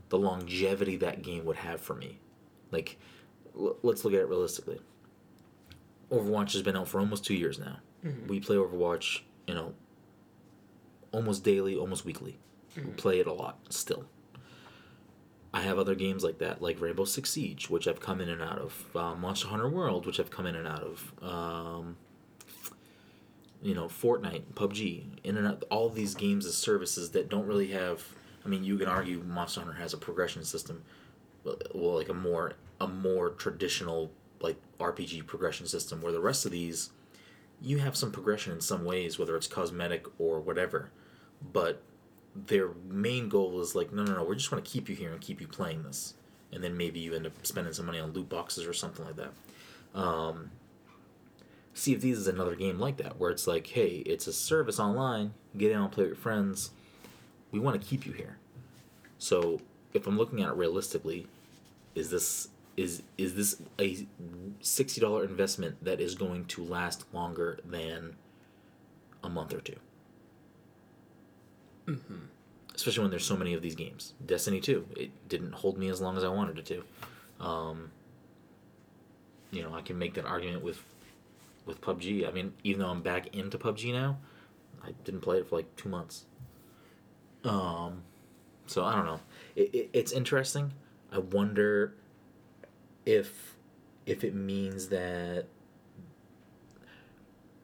the 0.08 0.18
longevity 0.18 0.96
that 0.96 1.22
game 1.22 1.44
would 1.44 1.56
have 1.56 1.80
for 1.80 1.94
me. 1.94 2.18
Like 2.70 2.98
l- 3.58 3.76
let's 3.82 4.04
look 4.04 4.14
at 4.14 4.20
it 4.20 4.28
realistically. 4.28 4.80
Overwatch 6.10 6.52
has 6.52 6.62
been 6.62 6.76
out 6.76 6.86
for 6.86 7.00
almost 7.00 7.24
2 7.24 7.34
years 7.34 7.58
now. 7.58 7.78
Mm-hmm. 8.04 8.28
We 8.28 8.38
play 8.38 8.54
Overwatch, 8.54 9.22
you 9.48 9.54
know, 9.54 9.74
almost 11.10 11.42
daily, 11.42 11.74
almost 11.74 12.04
weekly. 12.04 12.38
We 12.76 12.82
mm-hmm. 12.82 12.92
play 12.92 13.18
it 13.18 13.26
a 13.26 13.32
lot 13.32 13.58
still. 13.70 14.04
I 15.56 15.62
have 15.62 15.78
other 15.78 15.94
games 15.94 16.22
like 16.22 16.36
that, 16.40 16.60
like 16.60 16.78
Rainbow 16.82 17.06
Six 17.06 17.30
Siege, 17.30 17.70
which 17.70 17.88
I've 17.88 17.98
come 17.98 18.20
in 18.20 18.28
and 18.28 18.42
out 18.42 18.58
of. 18.58 18.84
Uh, 18.94 19.14
Monster 19.14 19.48
Hunter 19.48 19.70
World, 19.70 20.04
which 20.04 20.20
I've 20.20 20.30
come 20.30 20.44
in 20.44 20.54
and 20.54 20.68
out 20.68 20.82
of. 20.82 21.12
Um, 21.22 21.96
you 23.62 23.74
know, 23.74 23.86
Fortnite, 23.86 24.42
PUBG, 24.52 25.04
in 25.24 25.38
and 25.38 25.46
out. 25.46 25.64
All 25.70 25.88
these 25.88 26.14
games 26.14 26.44
as 26.44 26.58
services 26.58 27.12
that 27.12 27.30
don't 27.30 27.46
really 27.46 27.68
have. 27.68 28.04
I 28.44 28.48
mean, 28.48 28.64
you 28.64 28.76
can 28.76 28.86
argue 28.86 29.22
Monster 29.22 29.60
Hunter 29.60 29.78
has 29.78 29.94
a 29.94 29.96
progression 29.96 30.44
system, 30.44 30.82
well, 31.42 31.94
like 31.94 32.10
a 32.10 32.14
more 32.14 32.52
a 32.78 32.86
more 32.86 33.30
traditional 33.30 34.10
like 34.40 34.56
RPG 34.78 35.26
progression 35.26 35.66
system, 35.66 36.02
where 36.02 36.12
the 36.12 36.20
rest 36.20 36.44
of 36.44 36.52
these, 36.52 36.90
you 37.62 37.78
have 37.78 37.96
some 37.96 38.12
progression 38.12 38.52
in 38.52 38.60
some 38.60 38.84
ways, 38.84 39.18
whether 39.18 39.34
it's 39.34 39.46
cosmetic 39.46 40.04
or 40.18 40.38
whatever, 40.38 40.90
but 41.50 41.80
their 42.46 42.70
main 42.88 43.28
goal 43.28 43.60
is 43.60 43.74
like, 43.74 43.92
no, 43.92 44.04
no, 44.04 44.14
no, 44.14 44.24
we're 44.24 44.34
just 44.34 44.52
want 44.52 44.64
to 44.64 44.70
keep 44.70 44.88
you 44.88 44.94
here 44.94 45.12
and 45.12 45.20
keep 45.20 45.40
you 45.40 45.48
playing 45.48 45.82
this, 45.82 46.14
and 46.52 46.62
then 46.62 46.76
maybe 46.76 47.00
you 47.00 47.14
end 47.14 47.26
up 47.26 47.32
spending 47.42 47.72
some 47.72 47.86
money 47.86 47.98
on 47.98 48.12
loot 48.12 48.28
boxes 48.28 48.66
or 48.66 48.72
something 48.72 49.04
like 49.04 49.16
that. 49.16 49.32
Um, 49.98 50.50
Sea 51.74 51.94
of 51.94 52.02
Thieves 52.02 52.18
is 52.18 52.28
another 52.28 52.54
game 52.54 52.78
like 52.78 52.96
that, 52.98 53.18
where 53.18 53.30
it's 53.30 53.46
like, 53.46 53.66
hey, 53.66 54.02
it's 54.06 54.26
a 54.26 54.32
service 54.32 54.80
online. 54.80 55.34
Get 55.56 55.72
in 55.72 55.78
and 55.78 55.92
play 55.92 56.04
with 56.04 56.10
your 56.10 56.16
friends. 56.16 56.70
We 57.50 57.60
want 57.60 57.80
to 57.80 57.86
keep 57.86 58.06
you 58.06 58.12
here. 58.12 58.38
So 59.18 59.60
if 59.94 60.06
I'm 60.06 60.18
looking 60.18 60.42
at 60.42 60.48
it 60.48 60.54
realistically, 60.54 61.26
is 61.94 62.10
this 62.10 62.48
is 62.76 63.02
is 63.16 63.34
this 63.34 63.62
a 63.78 64.06
sixty 64.60 65.00
dollar 65.00 65.24
investment 65.24 65.82
that 65.82 66.00
is 66.00 66.14
going 66.14 66.44
to 66.46 66.62
last 66.62 67.04
longer 67.12 67.58
than 67.64 68.16
a 69.24 69.28
month 69.28 69.54
or 69.54 69.60
2 71.86 71.98
especially 72.76 73.02
when 73.02 73.10
there's 73.10 73.24
so 73.24 73.36
many 73.36 73.54
of 73.54 73.62
these 73.62 73.74
games. 73.74 74.12
Destiny 74.24 74.60
2, 74.60 74.86
it 74.96 75.28
didn't 75.28 75.52
hold 75.52 75.78
me 75.78 75.88
as 75.88 76.00
long 76.00 76.16
as 76.16 76.24
I 76.24 76.28
wanted 76.28 76.58
it 76.58 76.66
to. 76.66 77.44
Um, 77.44 77.90
you 79.50 79.62
know, 79.62 79.74
I 79.74 79.80
can 79.80 79.98
make 79.98 80.14
that 80.14 80.26
argument 80.26 80.62
with 80.62 80.82
with 81.64 81.80
PUBG. 81.80 82.28
I 82.28 82.30
mean, 82.30 82.52
even 82.62 82.82
though 82.82 82.90
I'm 82.90 83.02
back 83.02 83.34
into 83.34 83.58
PUBG 83.58 83.92
now, 83.92 84.18
I 84.84 84.90
didn't 85.04 85.22
play 85.22 85.38
it 85.38 85.48
for 85.48 85.56
like 85.56 85.74
two 85.74 85.88
months. 85.88 86.26
Um, 87.44 88.02
so 88.66 88.84
I 88.84 88.94
don't 88.94 89.06
know. 89.06 89.20
It, 89.56 89.74
it, 89.74 89.90
it's 89.92 90.12
interesting. 90.12 90.72
I 91.10 91.18
wonder 91.18 91.94
if 93.04 93.56
if 94.04 94.22
it 94.22 94.34
means 94.34 94.88
that 94.88 95.46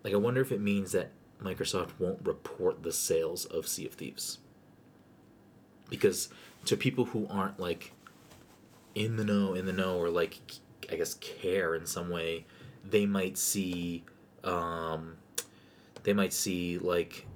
like 0.02 0.14
I 0.14 0.16
wonder 0.16 0.40
if 0.40 0.50
it 0.50 0.60
means 0.60 0.92
that 0.92 1.10
Microsoft 1.42 1.90
won't 1.98 2.24
report 2.24 2.82
the 2.82 2.92
sales 2.92 3.44
of 3.44 3.66
Sea 3.66 3.86
of 3.86 3.94
Thieves. 3.94 4.38
Because 5.90 6.28
to 6.64 6.76
people 6.76 7.06
who 7.06 7.26
aren't 7.28 7.60
like 7.60 7.92
in 8.94 9.16
the 9.16 9.24
know, 9.24 9.54
in 9.54 9.66
the 9.66 9.72
know, 9.72 9.98
or 9.98 10.08
like 10.10 10.38
I 10.90 10.96
guess 10.96 11.14
care 11.14 11.74
in 11.74 11.86
some 11.86 12.10
way, 12.10 12.46
they 12.84 13.06
might 13.06 13.38
see, 13.38 14.04
um, 14.44 15.16
they 16.02 16.12
might 16.12 16.32
see 16.32 16.78
like 16.78 17.26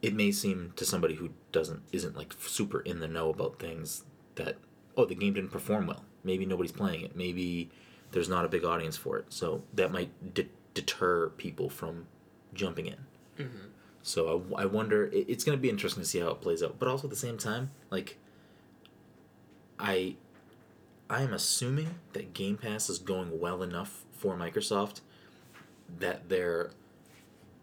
it 0.00 0.14
may 0.14 0.30
seem 0.30 0.72
to 0.76 0.84
somebody 0.84 1.14
who 1.14 1.30
doesn't 1.52 1.82
isn't 1.92 2.16
like 2.16 2.34
super 2.38 2.80
in 2.80 3.00
the 3.00 3.08
know 3.08 3.30
about 3.30 3.58
things 3.58 4.04
that 4.36 4.56
oh 4.96 5.04
the 5.04 5.14
game 5.14 5.34
didn't 5.34 5.50
perform 5.50 5.86
well. 5.86 6.04
Maybe 6.24 6.46
nobody's 6.46 6.72
playing 6.72 7.02
it. 7.02 7.16
Maybe 7.16 7.70
there's 8.12 8.28
not 8.28 8.44
a 8.44 8.48
big 8.48 8.64
audience 8.64 8.96
for 8.96 9.18
it. 9.18 9.26
So 9.28 9.62
that 9.74 9.92
might 9.92 10.34
de- 10.34 10.48
deter 10.74 11.30
people 11.30 11.68
from 11.68 12.06
jumping 12.54 12.86
in 12.86 12.96
Mm-hmm. 13.38 13.68
so 14.02 14.44
I, 14.56 14.62
I 14.62 14.66
wonder 14.66 15.06
it, 15.06 15.26
it's 15.28 15.44
going 15.44 15.56
to 15.56 15.62
be 15.62 15.70
interesting 15.70 16.02
to 16.02 16.08
see 16.08 16.18
how 16.18 16.28
it 16.30 16.40
plays 16.40 16.62
out 16.62 16.76
but 16.78 16.88
also 16.88 17.04
at 17.04 17.10
the 17.10 17.16
same 17.16 17.38
time 17.38 17.70
like 17.90 18.16
i 19.78 20.16
i 21.08 21.22
am 21.22 21.32
assuming 21.32 21.94
that 22.14 22.34
game 22.34 22.56
pass 22.56 22.88
is 22.90 22.98
going 22.98 23.38
well 23.40 23.62
enough 23.62 24.04
for 24.12 24.36
microsoft 24.36 25.00
that 26.00 26.28
they're 26.28 26.70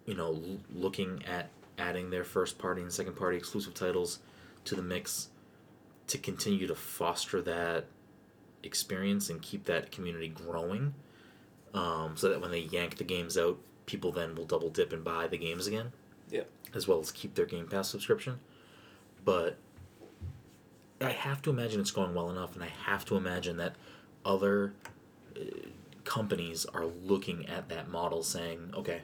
you 0.05 0.13
know 0.13 0.27
l- 0.27 0.57
looking 0.73 1.23
at 1.25 1.49
adding 1.77 2.09
their 2.09 2.23
first 2.23 2.57
party 2.57 2.81
and 2.81 2.91
second 2.91 3.15
party 3.17 3.35
exclusive 3.37 3.73
titles 3.73 4.19
to 4.63 4.75
the 4.75 4.81
mix 4.81 5.27
to 6.07 6.17
continue 6.17 6.67
to 6.67 6.75
foster 6.75 7.41
that 7.41 7.85
experience 8.63 9.29
and 9.29 9.41
keep 9.41 9.65
that 9.65 9.91
community 9.91 10.29
growing 10.29 10.93
um, 11.73 12.15
so 12.15 12.29
that 12.29 12.39
when 12.39 12.51
they 12.51 12.59
yank 12.61 12.95
the 12.97 13.03
games 13.03 13.37
out 13.37 13.57
people 13.85 14.11
then 14.11 14.35
will 14.35 14.45
double 14.45 14.69
dip 14.69 14.91
and 14.93 15.03
buy 15.03 15.27
the 15.27 15.37
games 15.37 15.67
again. 15.67 15.91
Yep. 16.31 16.49
as 16.73 16.87
well 16.87 16.99
as 16.99 17.11
keep 17.11 17.35
their 17.35 17.45
game 17.45 17.67
pass 17.67 17.89
subscription. 17.89 18.39
But 19.23 19.57
i 21.01 21.11
have 21.11 21.41
to 21.41 21.49
imagine 21.49 21.81
it's 21.81 21.91
going 21.91 22.13
well 22.13 22.29
enough 22.29 22.55
and 22.55 22.63
i 22.63 22.69
have 22.85 23.03
to 23.03 23.17
imagine 23.17 23.57
that 23.57 23.75
other 24.23 24.73
uh, 25.35 25.43
companies 26.05 26.65
are 26.73 26.85
looking 26.85 27.45
at 27.49 27.67
that 27.67 27.89
model 27.89 28.23
saying 28.23 28.71
okay 28.73 29.01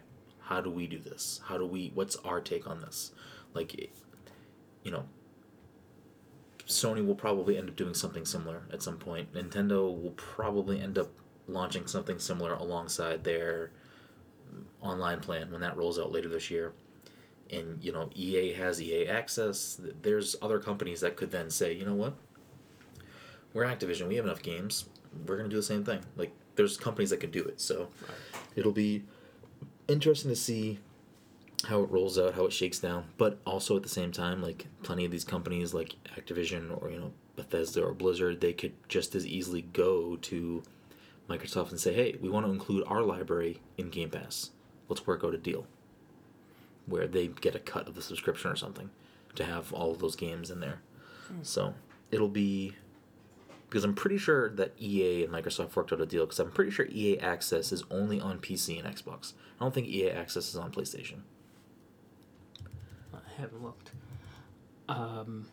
how 0.51 0.59
do 0.59 0.69
we 0.69 0.85
do 0.85 0.99
this? 0.99 1.39
How 1.45 1.57
do 1.57 1.65
we 1.65 1.91
what's 1.93 2.17
our 2.17 2.41
take 2.41 2.67
on 2.67 2.81
this? 2.81 3.13
Like 3.53 3.89
you 4.83 4.91
know 4.91 5.05
sony 6.67 7.05
will 7.05 7.15
probably 7.15 7.57
end 7.57 7.69
up 7.69 7.77
doing 7.77 7.93
something 7.93 8.25
similar 8.25 8.63
at 8.71 8.83
some 8.83 8.97
point. 8.97 9.33
Nintendo 9.33 9.83
will 9.83 10.13
probably 10.17 10.81
end 10.81 10.97
up 10.97 11.09
launching 11.47 11.87
something 11.87 12.19
similar 12.19 12.53
alongside 12.53 13.23
their 13.23 13.71
online 14.81 15.19
plan 15.19 15.51
when 15.51 15.61
that 15.61 15.77
rolls 15.77 15.99
out 15.99 16.11
later 16.11 16.29
this 16.29 16.49
year. 16.49 16.73
And 17.51 17.83
you 17.83 17.91
know 17.91 18.09
ea 18.15 18.53
has 18.53 18.81
ea 18.81 19.07
access. 19.07 19.79
There's 20.01 20.35
other 20.41 20.59
companies 20.59 21.01
that 21.01 21.15
could 21.15 21.31
then 21.31 21.49
say 21.49 21.73
you 21.73 21.85
know 21.85 21.95
what? 21.95 22.15
We're 23.53 23.65
activision. 23.65 24.07
We 24.07 24.15
have 24.15 24.25
enough 24.25 24.41
games. 24.41 24.85
We're 25.27 25.37
to 25.43 25.49
do 25.49 25.57
the 25.57 25.63
same 25.63 25.83
thing. 25.83 25.99
Like 26.15 26.31
there's 26.55 26.77
companies 26.77 27.09
that 27.09 27.19
could 27.19 27.31
do 27.31 27.43
it. 27.43 27.59
So 27.59 27.89
it'll 28.55 28.71
be 28.71 29.03
interesting 29.87 30.31
to 30.31 30.35
see 30.35 30.79
how 31.67 31.83
it 31.83 31.91
rolls 31.91 32.17
out, 32.17 32.35
how 32.35 32.45
it 32.45 32.53
shakes 32.53 32.79
down. 32.79 33.05
But 33.17 33.39
also 33.45 33.75
at 33.75 33.83
the 33.83 33.89
same 33.89 34.11
time, 34.11 34.41
like 34.41 34.67
plenty 34.83 35.05
of 35.05 35.11
these 35.11 35.25
companies, 35.25 35.73
like 35.73 35.95
Activision 36.17 36.81
or 36.81 36.89
you 36.89 36.99
know 36.99 37.11
Bethesda 37.35 37.83
or 37.83 37.93
Blizzard, 37.93 38.41
they 38.41 38.53
could 38.53 38.73
just 38.87 39.15
as 39.15 39.25
easily 39.25 39.61
go 39.61 40.15
to 40.17 40.63
Microsoft 41.31 41.71
and 41.71 41.79
say, 41.79 41.93
"Hey, 41.93 42.17
we 42.21 42.29
want 42.29 42.45
to 42.45 42.51
include 42.51 42.83
our 42.87 43.01
library 43.03 43.61
in 43.77 43.89
Game 43.89 44.09
Pass. 44.09 44.51
Let's 44.89 45.07
work 45.07 45.23
out 45.23 45.33
a 45.33 45.37
deal 45.37 45.65
where 46.85 47.07
they 47.07 47.27
get 47.27 47.55
a 47.55 47.59
cut 47.59 47.87
of 47.87 47.95
the 47.95 48.01
subscription 48.01 48.51
or 48.51 48.55
something 48.55 48.89
to 49.35 49.45
have 49.45 49.71
all 49.71 49.91
of 49.91 49.99
those 49.99 50.15
games 50.15 50.51
in 50.51 50.59
there." 50.59 50.81
So 51.43 51.73
it'll 52.11 52.27
be 52.27 52.75
because 53.71 53.85
I'm 53.85 53.93
pretty 53.93 54.17
sure 54.17 54.49
that 54.49 54.73
EA 54.81 55.23
and 55.23 55.33
Microsoft 55.33 55.77
worked 55.77 55.93
out 55.93 56.01
a 56.01 56.05
deal 56.05 56.25
because 56.25 56.39
I'm 56.39 56.51
pretty 56.51 56.71
sure 56.71 56.87
EA 56.91 57.17
Access 57.19 57.71
is 57.71 57.83
only 57.89 58.19
on 58.19 58.39
PC 58.39 58.77
and 58.83 58.95
Xbox. 58.95 59.31
I 59.59 59.63
don't 59.63 59.73
think 59.73 59.87
EA 59.87 60.09
Access 60.09 60.49
is 60.49 60.57
on 60.57 60.73
PlayStation. 60.73 61.21
I 63.13 63.19
haven't 63.37 63.63
looked. 63.63 63.91
Um, 64.89 65.47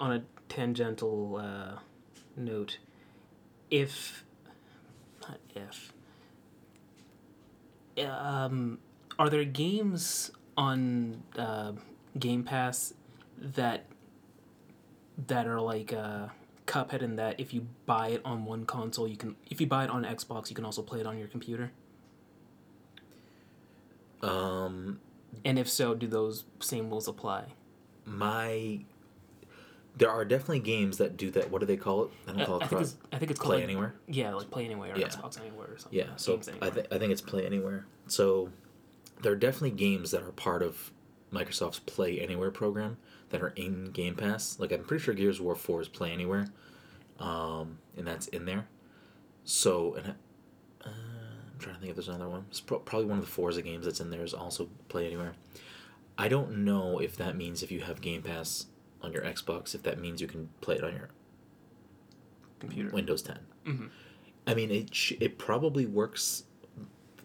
on 0.00 0.12
a 0.12 0.24
tangential 0.48 1.36
uh, 1.36 1.80
note, 2.34 2.78
if 3.70 4.24
not 5.28 5.38
if, 7.96 8.44
um, 8.44 8.78
are 9.18 9.28
there 9.28 9.44
games 9.44 10.30
on 10.56 11.22
uh, 11.36 11.72
Game 12.18 12.42
Pass 12.42 12.94
that 13.38 13.84
that 15.26 15.46
are 15.46 15.60
like 15.60 15.92
uh, 15.92 16.28
Cuphead 16.66 17.02
in 17.02 17.16
that 17.16 17.38
if 17.38 17.52
you 17.52 17.66
buy 17.86 18.08
it 18.08 18.22
on 18.24 18.44
one 18.44 18.64
console, 18.64 19.06
you 19.06 19.16
can 19.16 19.36
if 19.50 19.60
you 19.60 19.66
buy 19.66 19.84
it 19.84 19.90
on 19.90 20.04
Xbox, 20.04 20.48
you 20.50 20.56
can 20.56 20.64
also 20.64 20.82
play 20.82 21.00
it 21.00 21.06
on 21.06 21.18
your 21.18 21.28
computer. 21.28 21.72
Um, 24.22 25.00
And 25.44 25.58
if 25.58 25.68
so, 25.68 25.94
do 25.94 26.06
those 26.06 26.44
same 26.60 26.88
rules 26.90 27.08
apply? 27.08 27.54
my 28.04 28.80
there 29.96 30.10
are 30.10 30.24
definitely 30.24 30.60
games 30.60 30.98
that 30.98 31.16
do 31.16 31.30
that. 31.32 31.50
What 31.50 31.60
do 31.60 31.66
they 31.66 31.76
call 31.76 32.04
it? 32.04 32.10
I 32.26 32.32
don't 32.32 32.40
I, 32.42 32.44
call 32.46 32.56
it 32.56 32.64
I 32.64 32.66
think 32.66 32.78
cross. 32.78 32.92
it's 32.92 32.96
I 33.12 33.18
think 33.18 33.30
it's 33.30 33.40
called 33.40 33.50
Play 33.50 33.56
like- 33.58 33.64
anywhere. 33.64 33.94
Yeah, 34.06 34.34
like 34.34 34.50
Play 34.50 34.64
Anywhere 34.64 34.94
or 34.94 34.98
Yeah. 34.98 35.08
Xbox 35.08 35.40
Anywhere 35.40 35.66
or 35.72 35.78
something. 35.78 35.98
Yeah, 35.98 36.16
so 36.16 36.34
I, 36.34 36.50
Anywhere. 36.50 36.70
th- 36.70 36.86
I 36.90 36.98
think 36.98 37.12
it's 37.12 37.20
Play 37.20 37.44
Anywhere. 37.46 37.86
So 38.06 38.50
there 39.22 39.32
are 39.32 39.36
definitely 39.36 39.70
games 39.72 40.10
that 40.12 40.22
are 40.22 40.32
part 40.32 40.62
of 40.62 40.90
Microsoft's 41.32 41.78
Play 41.80 42.20
Anywhere 42.20 42.50
program 42.50 42.96
that 43.30 43.42
are 43.42 43.48
in 43.56 43.86
Game 43.92 44.14
Pass. 44.14 44.58
Like 44.58 44.72
I'm 44.72 44.84
pretty 44.84 45.02
sure 45.04 45.14
Gears 45.14 45.38
of 45.38 45.44
War 45.44 45.54
Four 45.54 45.80
is 45.82 45.88
Play 45.88 46.10
Anywhere, 46.12 46.46
um, 47.18 47.78
and 47.96 48.06
that's 48.06 48.26
in 48.28 48.44
there. 48.46 48.66
So 49.44 49.94
and 49.94 50.06
uh, 50.08 50.88
I'm 50.88 51.58
trying 51.58 51.74
to 51.74 51.80
think 51.80 51.90
if 51.90 51.96
there's 51.96 52.08
another 52.08 52.28
one. 52.28 52.46
It's 52.50 52.60
pro- 52.60 52.78
probably 52.78 53.06
one 53.08 53.18
of 53.18 53.24
the 53.24 53.30
Forza 53.30 53.62
games 53.62 53.84
that's 53.84 54.00
in 54.00 54.10
there 54.10 54.24
is 54.24 54.34
also 54.34 54.68
Play 54.88 55.06
Anywhere. 55.06 55.34
I 56.18 56.28
don't 56.28 56.58
know 56.58 56.98
if 56.98 57.16
that 57.16 57.36
means 57.36 57.62
if 57.62 57.70
you 57.72 57.80
have 57.80 58.00
Game 58.00 58.22
Pass 58.22 58.66
on 59.02 59.12
your 59.12 59.22
Xbox, 59.22 59.74
if 59.74 59.82
that 59.82 59.98
means 60.00 60.20
you 60.20 60.26
can 60.28 60.48
play 60.60 60.76
it 60.76 60.84
on 60.84 60.94
your 60.94 61.08
computer. 62.60 62.90
Windows 62.90 63.22
10. 63.22 63.38
Mhm. 63.66 63.90
I 64.46 64.54
mean, 64.54 64.70
it 64.70 64.94
sh- 64.94 65.12
it 65.20 65.38
probably 65.38 65.86
works 65.86 66.44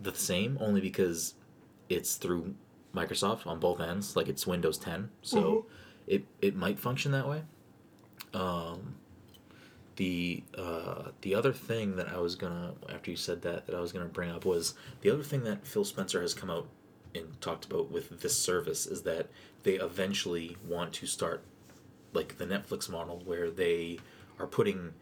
the 0.02 0.13
same 0.13 0.58
only 0.62 0.82
because 0.82 1.34
it's 1.90 2.16
through 2.16 2.56
Microsoft 2.94 3.48
on 3.48 3.60
both 3.60 3.80
ends. 3.80 4.16
Like 4.16 4.28
it's 4.28 4.46
Windows 4.48 4.78
10, 4.78 5.10
so 5.22 5.66
it 6.06 6.26
it 6.42 6.56
might 6.56 6.80
function 6.80 7.12
that 7.12 7.28
way. 7.28 7.44
Um, 8.34 8.96
the 9.96 10.44
uh, 10.58 11.10
the 11.22 11.34
other 11.34 11.54
thing 11.54 11.96
that 11.96 12.08
I 12.10 12.18
was 12.20 12.36
gonna 12.36 12.74
after 12.90 13.10
you 13.10 13.18
said 13.18 13.42
that 13.44 13.66
that 13.66 13.76
I 13.76 13.80
was 13.80 13.92
gonna 13.92 14.06
bring 14.06 14.30
up 14.30 14.46
was 14.46 14.76
the 15.02 15.10
other 15.10 15.24
thing 15.24 15.44
that 15.46 15.66
Phil 15.66 15.84
Spencer 15.86 16.22
has 16.22 16.34
come 16.36 16.50
out 16.52 16.68
and 17.16 17.40
talked 17.42 17.66
about 17.66 17.90
with 17.92 18.20
this 18.22 18.36
service 18.38 18.86
is 18.86 19.02
that 19.04 19.28
they 19.63 19.74
eventually 19.76 20.56
want 20.68 20.94
to 20.94 21.08
start 21.08 21.42
like 22.17 22.38
the 22.38 22.45
Netflix 22.45 22.89
model 22.89 23.21
where 23.25 23.49
they 23.49 23.99
are 24.39 24.47
putting 24.47 24.93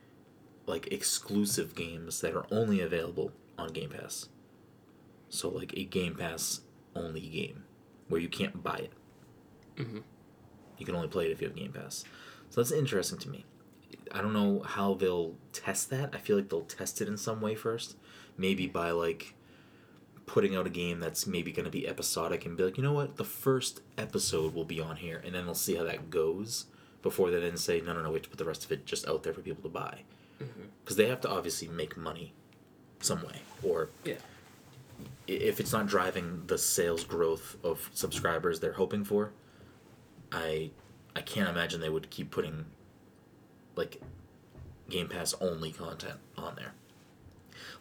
like 0.67 0.91
exclusive 0.91 1.73
games 1.75 2.21
that 2.21 2.35
are 2.35 2.45
only 2.51 2.81
available 2.81 3.31
on 3.57 3.69
Game 3.69 3.89
Pass. 3.89 4.29
So 5.29 5.49
like 5.49 5.73
a 5.75 5.83
Game 5.85 6.15
Pass 6.15 6.61
only 6.95 7.21
game 7.21 7.63
where 8.07 8.21
you 8.21 8.29
can't 8.29 8.63
buy 8.63 8.77
it. 8.87 8.93
Mhm. 9.77 10.03
You 10.77 10.85
can 10.85 10.95
only 10.95 11.07
play 11.07 11.25
it 11.27 11.31
if 11.31 11.41
you 11.41 11.47
have 11.47 11.55
Game 11.55 11.71
Pass. 11.71 12.03
So 12.49 12.61
that's 12.61 12.71
interesting 12.71 13.19
to 13.19 13.29
me. 13.29 13.45
I 14.11 14.21
don't 14.21 14.33
know 14.33 14.61
how 14.61 14.93
they'll 14.93 15.35
test 15.51 15.89
that. 15.89 16.13
I 16.13 16.17
feel 16.19 16.35
like 16.35 16.49
they'll 16.49 16.61
test 16.61 17.01
it 17.01 17.07
in 17.07 17.17
some 17.17 17.41
way 17.41 17.55
first. 17.55 17.95
Maybe 18.37 18.67
by 18.67 18.91
like 18.91 19.33
putting 20.25 20.55
out 20.55 20.67
a 20.67 20.71
game 20.71 20.99
that's 20.99 21.27
maybe 21.27 21.51
going 21.51 21.65
to 21.65 21.71
be 21.71 21.87
episodic 21.87 22.45
and 22.45 22.57
be 22.57 22.63
like, 22.63 22.77
you 22.77 22.83
know 22.83 22.93
what, 22.93 23.17
the 23.17 23.23
first 23.23 23.81
episode 23.97 24.53
will 24.53 24.65
be 24.65 24.81
on 24.81 24.95
here, 24.97 25.21
and 25.23 25.35
then 25.35 25.45
they'll 25.45 25.53
see 25.53 25.75
how 25.75 25.83
that 25.83 26.09
goes 26.09 26.65
before 27.05 27.29
they 27.29 27.39
then 27.39 27.55
say, 27.55 27.79
no, 27.81 27.93
no, 27.93 28.01
no, 28.01 28.09
we 28.09 28.15
have 28.15 28.23
to 28.23 28.29
put 28.29 28.39
the 28.39 28.45
rest 28.45 28.65
of 28.65 28.71
it 28.71 28.83
just 28.87 29.07
out 29.07 29.21
there 29.21 29.31
for 29.31 29.41
people 29.41 29.61
to 29.61 29.69
buy. 29.69 29.99
Mm-hmm. 30.41 30.63
Because 30.83 30.97
they 30.97 31.07
have 31.07 31.21
to 31.21 31.29
obviously 31.29 31.67
make 31.67 31.95
money 31.95 32.33
some 32.99 33.21
way, 33.21 33.41
or 33.61 33.89
Yeah. 34.03 34.15
if 35.27 35.59
it's 35.59 35.71
not 35.71 35.85
driving 35.85 36.41
the 36.47 36.57
sales 36.57 37.03
growth 37.03 37.57
of 37.63 37.91
subscribers 37.93 38.59
they're 38.59 38.73
hoping 38.73 39.03
for, 39.03 39.31
I 40.31 40.71
I 41.15 41.21
can't 41.21 41.47
imagine 41.47 41.79
they 41.79 41.89
would 41.89 42.09
keep 42.09 42.31
putting 42.31 42.65
like 43.75 44.01
Game 44.89 45.07
Pass 45.07 45.35
only 45.39 45.71
content 45.71 46.19
on 46.35 46.55
there. 46.55 46.73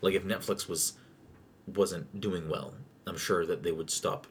Like 0.03 0.13
if 0.15 0.23
Netflix 0.25 0.69
was 0.69 0.93
wasn't 1.67 2.21
doing 2.21 2.49
well, 2.51 2.75
I'm 3.07 3.17
sure 3.17 3.47
that 3.47 3.63
they 3.63 3.73
would 3.73 3.91
stop 3.91 4.27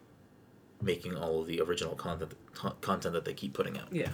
making 0.81 1.15
all 1.17 1.41
of 1.41 1.47
the 1.47 1.61
original 1.61 1.95
content 1.95 2.33
content 2.81 3.13
that 3.13 3.25
they 3.25 3.33
keep 3.33 3.53
putting 3.53 3.77
out. 3.79 3.91
Yeah. 3.91 4.09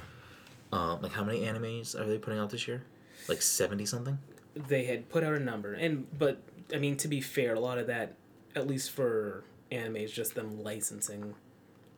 Um, 0.72 1.02
like 1.02 1.14
how 1.14 1.24
many 1.24 1.42
animes 1.42 2.00
are 2.00 2.06
they 2.06 2.18
putting 2.18 2.40
out 2.40 2.50
this 2.50 2.68
year? 2.68 2.84
Like 3.28 3.42
seventy 3.42 3.86
something. 3.86 4.18
They 4.56 4.86
had 4.86 5.10
put 5.10 5.24
out 5.24 5.34
a 5.34 5.40
number, 5.40 5.74
and 5.74 6.08
but 6.18 6.42
I 6.74 6.78
mean 6.78 6.98
to 6.98 7.08
be 7.08 7.22
fair, 7.22 7.56
a 7.56 7.60
lot 7.60 7.78
of 7.78 7.88
that, 7.88 8.16
at 8.56 8.68
least 8.68 8.92
for 8.92 9.44
anime, 9.72 9.98
is 9.98 10.12
just 10.12 10.36
them 10.36 10.64
licensing 10.64 11.36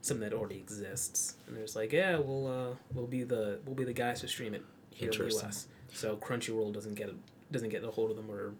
something 0.01 0.27
that 0.27 0.35
already 0.35 0.57
exists, 0.57 1.35
and 1.47 1.55
they're 1.55 1.63
just 1.63 1.75
like, 1.75 1.91
yeah, 1.91 2.17
we'll 2.17 2.47
uh, 2.47 2.75
we'll 2.93 3.07
be 3.07 3.23
the 3.23 3.59
we'll 3.65 3.75
be 3.75 3.83
the 3.83 3.93
guys 3.93 4.21
to 4.21 4.27
stream 4.27 4.53
it 4.53 4.63
here 4.91 5.11
in 5.11 5.17
the 5.17 5.25
U.S. 5.25 5.67
So 5.93 6.15
Crunchyroll 6.15 6.73
doesn't 6.73 6.95
get 6.95 7.09
a, 7.09 7.13
doesn't 7.51 7.69
get 7.69 7.83
a 7.83 7.91
hold 7.91 8.11
of 8.11 8.17
them, 8.17 8.31
or 8.31 8.53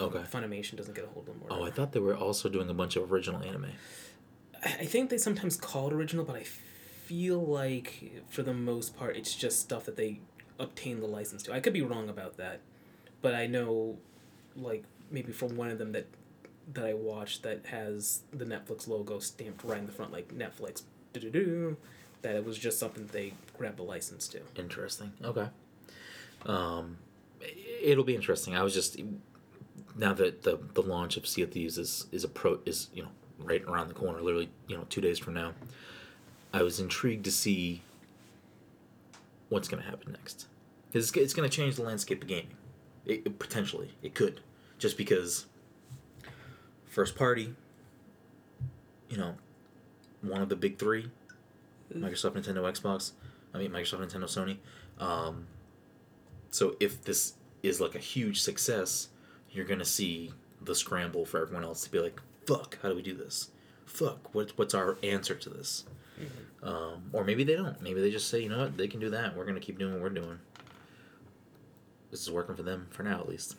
Okay. 0.00 0.20
Funimation 0.32 0.76
doesn't 0.76 0.94
get 0.94 1.04
a 1.04 1.08
hold 1.08 1.28
of 1.28 1.34
them. 1.34 1.42
Or 1.50 1.58
Oh, 1.60 1.64
I 1.64 1.70
thought 1.70 1.92
they 1.92 2.00
were 2.00 2.16
also 2.16 2.48
doing 2.48 2.70
a 2.70 2.74
bunch 2.74 2.96
of 2.96 3.12
original 3.12 3.42
anime. 3.42 3.66
I 4.64 4.76
I 4.80 4.84
think 4.86 5.10
they 5.10 5.18
sometimes 5.18 5.56
call 5.56 5.88
it 5.88 5.92
original, 5.92 6.24
but 6.24 6.36
I 6.36 6.44
feel 7.10 7.44
like 7.44 8.22
for 8.28 8.44
the 8.44 8.54
most 8.54 8.96
part, 8.96 9.16
it's 9.16 9.34
just 9.34 9.58
stuff 9.58 9.84
that 9.84 9.96
they 9.96 10.20
obtain 10.60 11.00
the 11.00 11.08
license 11.08 11.42
to. 11.42 11.52
I 11.52 11.58
could 11.58 11.72
be 11.72 11.82
wrong 11.82 12.08
about 12.08 12.36
that, 12.36 12.60
but 13.20 13.34
I 13.34 13.48
know, 13.48 13.98
like 14.54 14.84
maybe 15.10 15.32
from 15.32 15.56
one 15.56 15.70
of 15.70 15.78
them 15.78 15.90
that 15.90 16.06
that 16.72 16.86
I 16.86 16.94
watched 16.94 17.42
that 17.42 17.66
has 17.66 18.20
the 18.32 18.44
Netflix 18.44 18.86
logo 18.86 19.18
stamped 19.18 19.64
right 19.64 19.80
in 19.80 19.86
the 19.86 19.92
front, 19.92 20.12
like 20.12 20.28
Netflix, 20.28 20.82
that 21.12 22.36
it 22.36 22.44
was 22.44 22.56
just 22.56 22.78
something 22.78 23.08
they 23.10 23.32
grabbed 23.58 23.78
the 23.78 23.82
license 23.82 24.28
to. 24.28 24.42
Interesting. 24.54 25.12
Okay. 25.24 25.48
Um, 26.46 26.98
it'll 27.82 28.04
be 28.04 28.14
interesting. 28.14 28.54
I 28.54 28.62
was 28.62 28.72
just 28.72 29.00
now 29.96 30.12
that 30.14 30.44
the 30.44 30.60
the 30.74 30.82
launch 30.82 31.16
of 31.16 31.26
Sea 31.26 31.42
of 31.42 31.50
Thieves 31.50 31.76
is 31.76 32.06
is 32.12 32.22
a 32.22 32.28
pro 32.28 32.60
is 32.64 32.86
you 32.94 33.02
know 33.02 33.10
right 33.40 33.64
around 33.64 33.88
the 33.88 33.94
corner, 33.94 34.22
literally 34.22 34.50
you 34.68 34.76
know 34.76 34.86
two 34.88 35.00
days 35.00 35.18
from 35.18 35.34
now. 35.34 35.54
I 36.52 36.62
was 36.62 36.80
intrigued 36.80 37.24
to 37.24 37.30
see 37.30 37.82
what's 39.48 39.68
going 39.68 39.82
to 39.82 39.88
happen 39.88 40.12
next. 40.12 40.46
'Cause 40.92 41.08
It's, 41.08 41.16
it's 41.16 41.34
going 41.34 41.48
to 41.48 41.54
change 41.54 41.76
the 41.76 41.82
landscape 41.82 42.22
of 42.22 42.28
gaming. 42.28 42.56
It, 43.06 43.22
it- 43.24 43.38
potentially, 43.38 43.92
it 44.02 44.14
could, 44.14 44.40
just 44.78 44.96
because 44.96 45.46
first 46.86 47.14
party. 47.16 47.54
You 49.08 49.16
know, 49.16 49.34
one 50.22 50.40
of 50.40 50.48
the 50.48 50.56
big 50.56 50.78
three 50.78 51.10
Microsoft, 51.92 52.32
Nintendo, 52.36 52.62
Xbox. 52.70 53.12
I 53.52 53.58
mean, 53.58 53.72
Microsoft, 53.72 54.06
Nintendo, 54.08 54.24
Sony. 54.24 54.58
Um, 55.04 55.46
so 56.50 56.76
if 56.78 57.02
this 57.02 57.34
is 57.64 57.80
like 57.80 57.96
a 57.96 57.98
huge 58.00 58.40
success, 58.40 59.08
you're 59.50 59.64
gonna 59.64 59.84
see 59.84 60.32
the 60.62 60.74
scramble 60.76 61.24
for 61.24 61.40
everyone 61.42 61.64
else 61.64 61.82
to 61.84 61.90
be 61.90 61.98
like, 61.98 62.20
"Fuck, 62.46 62.78
how 62.82 62.88
do 62.90 62.94
we 62.94 63.02
do 63.02 63.14
this? 63.14 63.50
Fuck, 63.86 64.32
what, 64.32 64.52
what's 64.56 64.74
our 64.74 64.96
answer 65.02 65.34
to 65.34 65.50
this?" 65.50 65.84
Um, 66.62 67.10
or 67.12 67.24
maybe 67.24 67.44
they 67.44 67.56
don't. 67.56 67.80
Maybe 67.80 68.00
they 68.00 68.10
just 68.10 68.28
say, 68.28 68.42
"You 68.42 68.48
know 68.48 68.58
what? 68.58 68.76
They 68.76 68.88
can 68.88 69.00
do 69.00 69.10
that. 69.10 69.36
We're 69.36 69.46
gonna 69.46 69.60
keep 69.60 69.78
doing 69.78 69.94
what 69.94 70.02
we're 70.02 70.10
doing." 70.10 70.38
This 72.10 72.20
is 72.22 72.30
working 72.30 72.56
for 72.56 72.62
them 72.62 72.88
for 72.90 73.02
now, 73.02 73.20
at 73.20 73.28
least. 73.28 73.56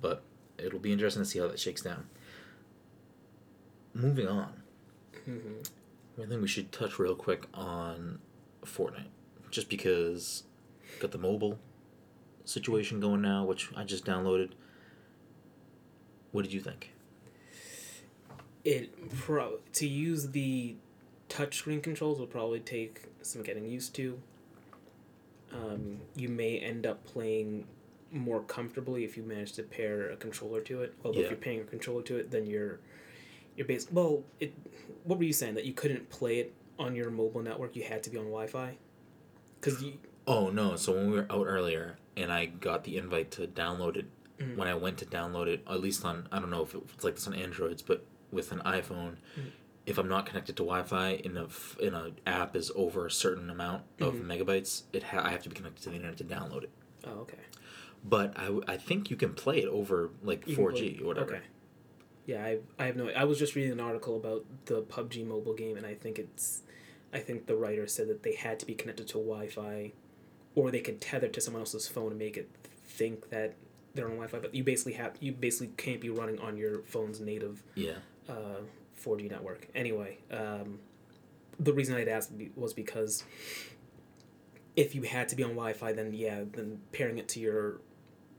But 0.00 0.22
it'll 0.58 0.80
be 0.80 0.92
interesting 0.92 1.22
to 1.22 1.28
see 1.28 1.38
how 1.38 1.48
that 1.48 1.58
shakes 1.58 1.82
down. 1.82 2.08
Moving 3.94 4.26
on. 4.26 4.62
I 5.26 6.26
think 6.26 6.42
we 6.42 6.48
should 6.48 6.72
touch 6.72 6.98
real 6.98 7.14
quick 7.14 7.46
on 7.54 8.18
Fortnite, 8.64 9.08
just 9.50 9.68
because 9.68 10.44
got 11.00 11.10
the 11.10 11.18
mobile 11.18 11.58
situation 12.44 13.00
going 13.00 13.22
now, 13.22 13.44
which 13.44 13.70
I 13.76 13.84
just 13.84 14.04
downloaded. 14.04 14.50
What 16.32 16.42
did 16.42 16.52
you 16.52 16.60
think? 16.60 16.92
It 18.64 19.10
pro 19.10 19.58
to 19.74 19.86
use 19.86 20.30
the 20.30 20.76
touchscreen 21.32 21.82
controls 21.82 22.18
will 22.18 22.26
probably 22.26 22.60
take 22.60 23.04
some 23.22 23.42
getting 23.42 23.64
used 23.66 23.94
to. 23.94 24.20
Um, 25.52 26.00
you 26.14 26.28
may 26.28 26.58
end 26.58 26.86
up 26.86 27.04
playing 27.04 27.66
more 28.10 28.40
comfortably 28.42 29.04
if 29.04 29.16
you 29.16 29.22
manage 29.22 29.52
to 29.54 29.62
pair 29.62 30.10
a 30.10 30.16
controller 30.16 30.60
to 30.62 30.82
it. 30.82 30.94
Although 31.04 31.20
Yeah. 31.20 31.24
if 31.26 31.30
you're 31.30 31.38
pairing 31.40 31.60
a 31.60 31.64
controller 31.64 32.02
to 32.02 32.16
it, 32.18 32.30
then 32.30 32.46
you're 32.46 32.80
you're 33.56 33.66
bas 33.66 33.86
Well, 33.90 34.24
it. 34.40 34.52
What 35.04 35.18
were 35.18 35.24
you 35.24 35.32
saying 35.32 35.54
that 35.54 35.64
you 35.64 35.72
couldn't 35.74 36.08
play 36.10 36.38
it 36.38 36.54
on 36.78 36.94
your 36.96 37.10
mobile 37.10 37.42
network? 37.42 37.76
You 37.76 37.82
had 37.82 38.02
to 38.04 38.10
be 38.10 38.16
on 38.16 38.24
Wi-Fi. 38.24 38.76
Because 39.60 39.82
you. 39.82 39.98
Oh 40.26 40.48
no! 40.50 40.76
So 40.76 40.92
when 40.92 41.10
we 41.10 41.16
were 41.18 41.26
out 41.30 41.46
earlier, 41.46 41.98
and 42.16 42.32
I 42.32 42.46
got 42.46 42.84
the 42.84 42.96
invite 42.96 43.30
to 43.32 43.46
download 43.46 43.96
it, 43.96 44.06
when 44.56 44.68
I 44.68 44.74
went 44.74 44.98
to 44.98 45.06
download 45.06 45.48
it, 45.48 45.62
at 45.68 45.80
least 45.80 46.04
on 46.04 46.28
I 46.32 46.38
don't 46.38 46.50
know 46.50 46.62
if 46.62 46.74
it's 46.74 47.04
like 47.04 47.14
this 47.16 47.26
on 47.26 47.34
Androids, 47.34 47.82
but 47.82 48.04
with 48.30 48.52
an 48.52 48.60
iPhone, 48.60 49.16
if 49.86 49.98
I'm 49.98 50.08
not 50.08 50.26
connected 50.26 50.56
to 50.56 50.62
Wi-Fi 50.62 51.10
in 51.24 51.36
a 51.36 51.46
and 51.82 51.94
a 51.94 52.12
app 52.26 52.54
is 52.56 52.70
over 52.76 53.06
a 53.06 53.10
certain 53.10 53.50
amount 53.50 53.82
of 54.00 54.14
megabytes, 54.14 54.82
it 54.92 55.02
ha- 55.02 55.22
I 55.24 55.30
have 55.30 55.42
to 55.42 55.48
be 55.48 55.54
connected 55.56 55.82
to 55.84 55.90
the 55.90 55.96
internet 55.96 56.16
to 56.18 56.24
download 56.24 56.64
it. 56.64 56.70
Oh, 57.04 57.20
okay. 57.22 57.38
But 58.04 58.32
I, 58.38 58.44
w- 58.44 58.64
I 58.68 58.76
think 58.76 59.10
you 59.10 59.16
can 59.16 59.32
play 59.34 59.58
it 59.58 59.68
over 59.68 60.10
like 60.22 60.46
You 60.46 60.56
four 60.56 60.72
G 60.72 60.98
or 61.02 61.06
whatever. 61.06 61.34
Okay. 61.36 61.40
Yeah, 62.26 62.44
I, 62.44 62.58
I 62.78 62.86
have 62.86 62.96
no. 62.96 63.08
I 63.10 63.24
was 63.24 63.38
just 63.38 63.54
reading 63.56 63.72
an 63.72 63.80
article 63.80 64.16
about 64.16 64.44
the 64.66 64.82
PUBG 64.82 65.26
mobile 65.26 65.54
game, 65.54 65.76
and 65.76 65.84
I 65.84 65.94
think 65.94 66.18
it's, 66.20 66.62
I 67.12 67.18
think 67.18 67.46
the 67.46 67.56
writer 67.56 67.86
said 67.88 68.06
that 68.08 68.22
they 68.22 68.34
had 68.36 68.60
to 68.60 68.66
be 68.66 68.74
connected 68.74 69.08
to 69.08 69.14
Wi-Fi, 69.14 69.92
or 70.54 70.70
they 70.70 70.80
could 70.80 71.00
tether 71.00 71.26
to 71.28 71.40
someone 71.40 71.60
else's 71.62 71.88
phone 71.88 72.10
and 72.10 72.18
make 72.18 72.36
it 72.36 72.48
think 72.86 73.30
that 73.30 73.54
they're 73.94 74.04
on 74.06 74.12
Wi-Fi. 74.12 74.38
But 74.38 74.54
you 74.54 74.62
basically 74.62 74.92
have 74.92 75.16
you 75.18 75.32
basically 75.32 75.72
can't 75.76 76.00
be 76.00 76.10
running 76.10 76.38
on 76.38 76.56
your 76.56 76.82
phone's 76.82 77.18
native 77.20 77.62
Yeah. 77.74 77.94
uh, 78.28 78.60
4G 79.04 79.30
network. 79.30 79.68
Anyway, 79.74 80.18
um, 80.30 80.78
the 81.58 81.72
reason 81.72 81.94
I'd 81.94 82.08
asked 82.08 82.32
was 82.56 82.72
because 82.72 83.24
if 84.76 84.94
you 84.94 85.02
had 85.02 85.28
to 85.28 85.36
be 85.36 85.42
on 85.42 85.50
Wi-Fi, 85.50 85.92
then 85.92 86.12
yeah, 86.12 86.42
then 86.52 86.80
pairing 86.92 87.18
it 87.18 87.28
to 87.28 87.40
your 87.40 87.80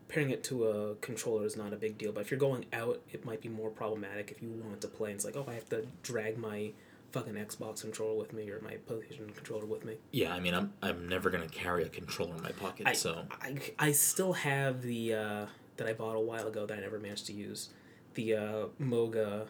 pairing 0.08 0.30
it 0.30 0.44
to 0.44 0.66
a 0.66 0.96
controller 0.96 1.46
is 1.46 1.58
not 1.58 1.74
a 1.74 1.76
big 1.76 1.98
deal. 1.98 2.12
But 2.12 2.22
if 2.22 2.32
you're 2.32 2.40
going 2.40 2.66
out, 2.72 3.02
it 3.12 3.26
might 3.26 3.42
be 3.42 3.50
more 3.50 3.70
problematic 3.70 4.32
if 4.32 4.42
you 4.42 4.50
want 4.64 4.82
to 4.82 4.88
play. 4.88 5.10
And 5.10 5.16
it's 5.16 5.26
like, 5.26 5.36
oh, 5.36 5.46
I 5.48 5.54
have 5.54 5.70
to 5.70 5.88
drag 6.04 6.38
my 6.38 6.72
fucking 7.12 7.34
Xbox 7.36 7.82
controller 7.82 8.18
with 8.18 8.34
me 8.34 8.50
or 8.50 8.60
my 8.62 8.78
PlayStation 8.90 9.34
controller 9.36 9.66
with 9.66 9.86
me. 9.86 9.98
Yeah, 10.12 10.34
I 10.34 10.40
mean, 10.40 10.54
I'm 10.54 10.74
I'm 10.82 11.08
never 11.08 11.30
gonna 11.30 11.48
carry 11.48 11.84
a 11.84 11.90
controller 11.90 12.36
in 12.36 12.44
my 12.44 12.52
pocket, 12.52 12.88
I, 12.88 12.94
so 12.94 13.26
I, 13.42 13.56
I 13.80 13.92
still 13.92 14.34
have 14.34 14.82
the 14.82 15.14
uh, 15.14 15.46
that 15.78 15.88
I 15.88 15.94
bought 15.94 16.16
a 16.16 16.20
while 16.20 16.48
ago 16.48 16.66
that 16.66 16.78
I 16.78 16.82
never 16.82 17.00
managed 17.00 17.28
to 17.28 17.34
use, 17.34 17.70
the 18.16 18.36
uh, 18.36 18.66
Moga. 18.80 19.48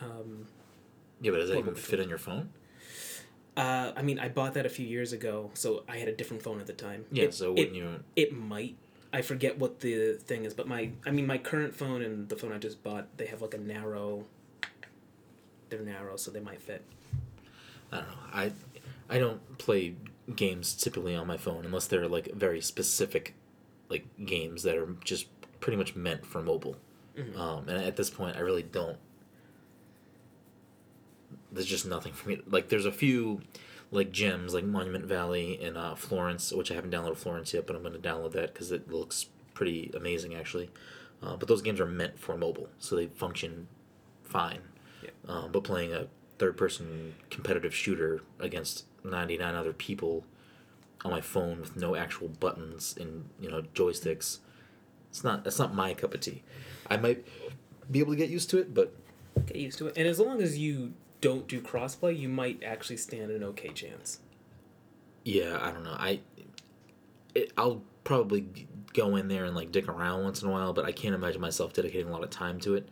Um, 0.00 0.46
yeah. 1.20 1.30
But 1.30 1.38
does 1.38 1.50
that 1.50 1.58
even 1.58 1.74
fit 1.74 2.00
on 2.00 2.08
your 2.08 2.18
phone? 2.18 2.50
Uh, 3.56 3.92
I 3.96 4.02
mean, 4.02 4.18
I 4.18 4.28
bought 4.28 4.54
that 4.54 4.66
a 4.66 4.68
few 4.68 4.86
years 4.86 5.12
ago, 5.14 5.50
so 5.54 5.82
I 5.88 5.96
had 5.96 6.08
a 6.08 6.12
different 6.12 6.42
phone 6.42 6.60
at 6.60 6.66
the 6.66 6.74
time. 6.74 7.06
Yeah. 7.10 7.24
It- 7.24 7.34
so 7.34 7.52
it, 7.52 7.58
wouldn't 7.58 7.76
you? 7.76 8.04
it 8.14 8.32
might. 8.34 8.76
I 9.12 9.22
forget 9.22 9.58
what 9.58 9.80
the 9.80 10.14
thing 10.14 10.44
is, 10.44 10.52
but 10.52 10.68
my 10.68 10.90
I 11.06 11.10
mean, 11.10 11.26
my 11.26 11.38
current 11.38 11.74
phone 11.74 12.02
and 12.02 12.28
the 12.28 12.36
phone 12.36 12.52
I 12.52 12.58
just 12.58 12.82
bought, 12.82 13.16
they 13.16 13.26
have 13.26 13.40
like 13.40 13.54
a 13.54 13.58
narrow. 13.58 14.24
They're 15.70 15.80
narrow, 15.80 16.16
so 16.16 16.30
they 16.30 16.40
might 16.40 16.60
fit. 16.60 16.82
I 17.92 17.96
don't 17.98 18.08
know. 18.08 18.14
I 18.34 18.52
I 19.08 19.18
don't 19.18 19.58
play 19.58 19.94
games 20.34 20.74
typically 20.74 21.14
on 21.14 21.26
my 21.26 21.36
phone 21.38 21.64
unless 21.64 21.86
they're 21.86 22.08
like 22.08 22.32
very 22.34 22.60
specific, 22.60 23.34
like 23.88 24.04
games 24.26 24.64
that 24.64 24.76
are 24.76 24.88
just 25.04 25.28
pretty 25.60 25.76
much 25.76 25.96
meant 25.96 26.26
for 26.26 26.42
mobile. 26.42 26.76
Um, 27.36 27.66
and 27.68 27.82
at 27.82 27.96
this 27.96 28.10
point, 28.10 28.36
I 28.36 28.40
really 28.40 28.62
don't. 28.64 28.98
There's 31.52 31.66
just 31.66 31.86
nothing 31.86 32.12
for 32.12 32.28
me. 32.28 32.40
Like, 32.46 32.68
there's 32.68 32.86
a 32.86 32.92
few, 32.92 33.42
like 33.90 34.12
gems, 34.12 34.54
like 34.54 34.64
Monument 34.64 35.04
Valley 35.04 35.58
and 35.62 35.76
uh, 35.76 35.94
Florence, 35.94 36.52
which 36.52 36.70
I 36.70 36.74
haven't 36.74 36.90
downloaded 36.90 37.16
Florence 37.16 37.54
yet, 37.54 37.66
but 37.66 37.76
I'm 37.76 37.82
going 37.82 37.94
to 37.94 37.98
download 37.98 38.32
that 38.32 38.52
because 38.52 38.72
it 38.72 38.90
looks 38.90 39.26
pretty 39.54 39.90
amazing 39.96 40.34
actually. 40.34 40.70
Uh, 41.22 41.34
but 41.36 41.48
those 41.48 41.62
games 41.62 41.80
are 41.80 41.86
meant 41.86 42.18
for 42.18 42.36
mobile, 42.36 42.68
so 42.78 42.94
they 42.94 43.06
function 43.06 43.68
fine. 44.22 44.60
Yeah. 45.02 45.10
Um, 45.26 45.50
but 45.50 45.64
playing 45.64 45.94
a 45.94 46.08
third-person 46.38 47.14
competitive 47.30 47.74
shooter 47.74 48.20
against 48.38 48.84
99 49.02 49.54
other 49.54 49.72
people 49.72 50.24
on 51.04 51.10
my 51.10 51.22
phone 51.22 51.60
with 51.60 51.76
no 51.76 51.96
actual 51.96 52.28
buttons 52.28 52.94
and 53.00 53.28
you 53.40 53.50
know 53.50 53.62
joysticks, 53.74 54.40
it's 55.08 55.24
not. 55.24 55.44
That's 55.44 55.58
not 55.58 55.74
my 55.74 55.94
cup 55.94 56.12
of 56.12 56.20
tea. 56.20 56.42
I 56.90 56.98
might 56.98 57.26
be 57.90 58.00
able 58.00 58.12
to 58.12 58.16
get 58.16 58.28
used 58.28 58.50
to 58.50 58.58
it, 58.58 58.74
but 58.74 58.94
Get 59.44 59.56
used 59.56 59.78
to 59.78 59.88
it, 59.88 59.98
and 59.98 60.08
as 60.08 60.18
long 60.18 60.40
as 60.40 60.58
you 60.58 60.94
don't 61.20 61.46
do 61.48 61.60
crossplay, 61.60 62.18
you 62.18 62.28
might 62.28 62.62
actually 62.62 62.96
stand 62.96 63.30
an 63.30 63.42
okay 63.44 63.70
chance. 63.70 64.20
yeah, 65.24 65.58
I 65.60 65.72
don't 65.72 65.84
know. 65.84 65.96
I 65.98 66.20
it, 67.34 67.52
I'll 67.56 67.82
probably 68.04 68.68
go 68.94 69.16
in 69.16 69.28
there 69.28 69.44
and 69.44 69.54
like 69.54 69.72
dick 69.72 69.88
around 69.88 70.22
once 70.24 70.42
in 70.42 70.48
a 70.48 70.52
while, 70.52 70.72
but 70.72 70.84
I 70.84 70.92
can't 70.92 71.14
imagine 71.14 71.40
myself 71.40 71.72
dedicating 71.72 72.08
a 72.08 72.12
lot 72.12 72.24
of 72.24 72.30
time 72.30 72.60
to 72.60 72.74
it. 72.74 72.88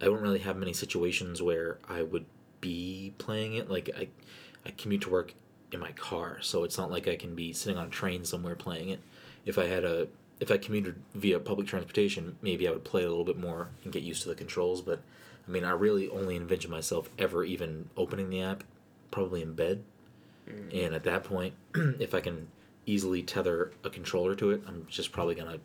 I 0.00 0.06
don't 0.06 0.20
really 0.20 0.40
have 0.40 0.56
many 0.56 0.72
situations 0.72 1.40
where 1.42 1.78
I 1.88 2.02
would 2.02 2.26
be 2.60 3.12
playing 3.18 3.54
it. 3.54 3.70
Like 3.70 3.90
I, 3.96 4.08
I 4.66 4.70
commute 4.70 5.02
to 5.02 5.10
work 5.10 5.34
in 5.70 5.80
my 5.80 5.92
car, 5.92 6.38
so 6.40 6.64
it's 6.64 6.78
not 6.78 6.90
like 6.90 7.06
I 7.06 7.16
can 7.16 7.34
be 7.34 7.52
sitting 7.52 7.78
on 7.78 7.86
a 7.86 7.90
train 7.90 8.24
somewhere 8.24 8.56
playing 8.56 8.88
it. 8.88 9.00
If 9.44 9.58
I 9.58 9.66
had 9.66 9.84
a 9.84 10.08
if 10.40 10.50
I 10.50 10.58
commuted 10.58 10.96
via 11.14 11.38
public 11.38 11.68
transportation, 11.68 12.36
maybe 12.42 12.66
I 12.66 12.70
would 12.72 12.84
play 12.84 13.04
a 13.04 13.08
little 13.08 13.24
bit 13.24 13.38
more 13.38 13.68
and 13.84 13.92
get 13.92 14.02
used 14.02 14.22
to 14.22 14.28
the 14.28 14.34
controls. 14.34 14.80
But 14.80 15.00
I 15.46 15.50
mean, 15.50 15.64
I 15.64 15.70
really 15.70 16.08
only 16.08 16.36
envision 16.36 16.70
myself 16.70 17.10
ever 17.18 17.44
even 17.44 17.90
opening 17.96 18.30
the 18.30 18.40
app, 18.42 18.64
probably 19.10 19.42
in 19.42 19.54
bed. 19.54 19.82
And 20.46 20.94
at 20.94 21.04
that 21.04 21.24
point, 21.24 21.54
if 21.74 22.14
I 22.14 22.20
can 22.20 22.48
easily 22.86 23.22
tether 23.22 23.72
a 23.82 23.90
controller 23.90 24.34
to 24.36 24.50
it, 24.50 24.62
I'm 24.66 24.86
just 24.88 25.10
probably 25.12 25.34
gonna 25.34 25.58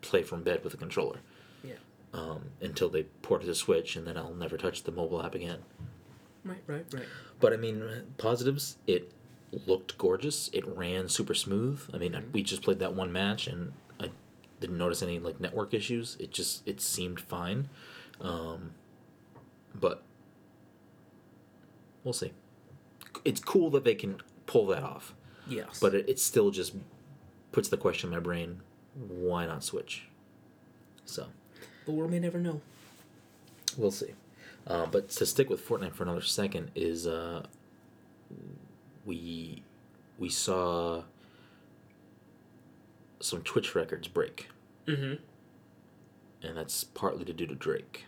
play 0.00 0.22
from 0.22 0.42
bed 0.42 0.64
with 0.64 0.74
a 0.74 0.76
controller 0.76 1.20
Yeah. 1.62 1.74
um, 2.14 2.42
until 2.60 2.88
they 2.88 3.04
port 3.22 3.42
it 3.42 3.46
to 3.46 3.54
Switch, 3.54 3.96
and 3.96 4.06
then 4.06 4.16
I'll 4.16 4.34
never 4.34 4.56
touch 4.56 4.82
the 4.84 4.92
mobile 4.92 5.22
app 5.22 5.34
again. 5.34 5.58
Right, 6.44 6.62
right, 6.66 6.84
right. 6.92 7.04
But 7.40 7.52
I 7.52 7.56
mean, 7.56 7.84
positives. 8.18 8.76
It 8.86 9.12
looked 9.66 9.96
gorgeous. 9.98 10.48
It 10.52 10.66
ran 10.66 11.08
super 11.08 11.34
smooth. 11.34 11.80
I 11.92 11.98
mean, 11.98 12.16
we 12.32 12.42
just 12.42 12.62
played 12.62 12.78
that 12.80 12.94
one 12.94 13.12
match, 13.12 13.46
and 13.46 13.72
I 14.00 14.08
didn't 14.60 14.78
notice 14.78 15.02
any 15.02 15.18
like 15.18 15.38
network 15.38 15.74
issues. 15.74 16.16
It 16.18 16.32
just 16.32 16.66
it 16.66 16.80
seemed 16.80 17.20
fine. 17.20 17.68
Um, 18.22 18.70
but 19.74 20.02
we'll 22.04 22.12
see. 22.12 22.32
It's 23.24 23.40
cool 23.40 23.70
that 23.70 23.84
they 23.84 23.94
can 23.94 24.20
pull 24.46 24.66
that 24.68 24.82
off, 24.82 25.14
Yes. 25.46 25.78
but 25.80 25.94
it, 25.94 26.08
it 26.08 26.18
still 26.18 26.50
just 26.50 26.74
puts 27.52 27.68
the 27.68 27.76
question 27.76 28.08
in 28.08 28.14
my 28.14 28.20
brain: 28.20 28.60
Why 28.96 29.46
not 29.46 29.62
Switch? 29.64 30.04
So 31.04 31.26
the 31.84 31.92
world 31.92 32.10
may 32.10 32.18
never 32.20 32.38
know. 32.38 32.60
We'll 33.76 33.90
see. 33.90 34.12
Uh, 34.66 34.86
but 34.86 35.08
to 35.10 35.26
stick 35.26 35.50
with 35.50 35.66
Fortnite 35.66 35.92
for 35.94 36.04
another 36.04 36.20
second 36.20 36.70
is 36.76 37.06
uh, 37.06 37.44
we 39.04 39.62
we 40.18 40.28
saw 40.28 41.02
some 43.20 43.42
Twitch 43.42 43.74
records 43.74 44.08
break, 44.08 44.48
Mm-hmm. 44.86 45.14
and 46.46 46.56
that's 46.56 46.84
partly 46.84 47.24
to 47.24 47.32
do 47.32 47.46
to 47.46 47.54
Drake. 47.54 48.04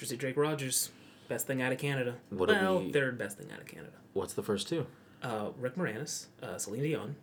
Just 0.00 0.16
Drake 0.18 0.36
Rogers, 0.36 0.90
best 1.28 1.46
thing 1.46 1.60
out 1.60 1.72
of 1.72 1.78
Canada. 1.78 2.14
What 2.30 2.48
well, 2.48 2.80
we- 2.80 2.90
third 2.92 3.18
best 3.18 3.36
thing 3.38 3.52
out 3.52 3.60
of 3.60 3.66
Canada. 3.66 3.92
What's 4.14 4.32
the 4.32 4.42
first 4.42 4.66
two? 4.68 4.86
Uh, 5.22 5.50
Rick 5.58 5.76
Moranis, 5.76 6.26
uh, 6.42 6.56
Celine 6.56 6.82
Dion, 6.82 7.16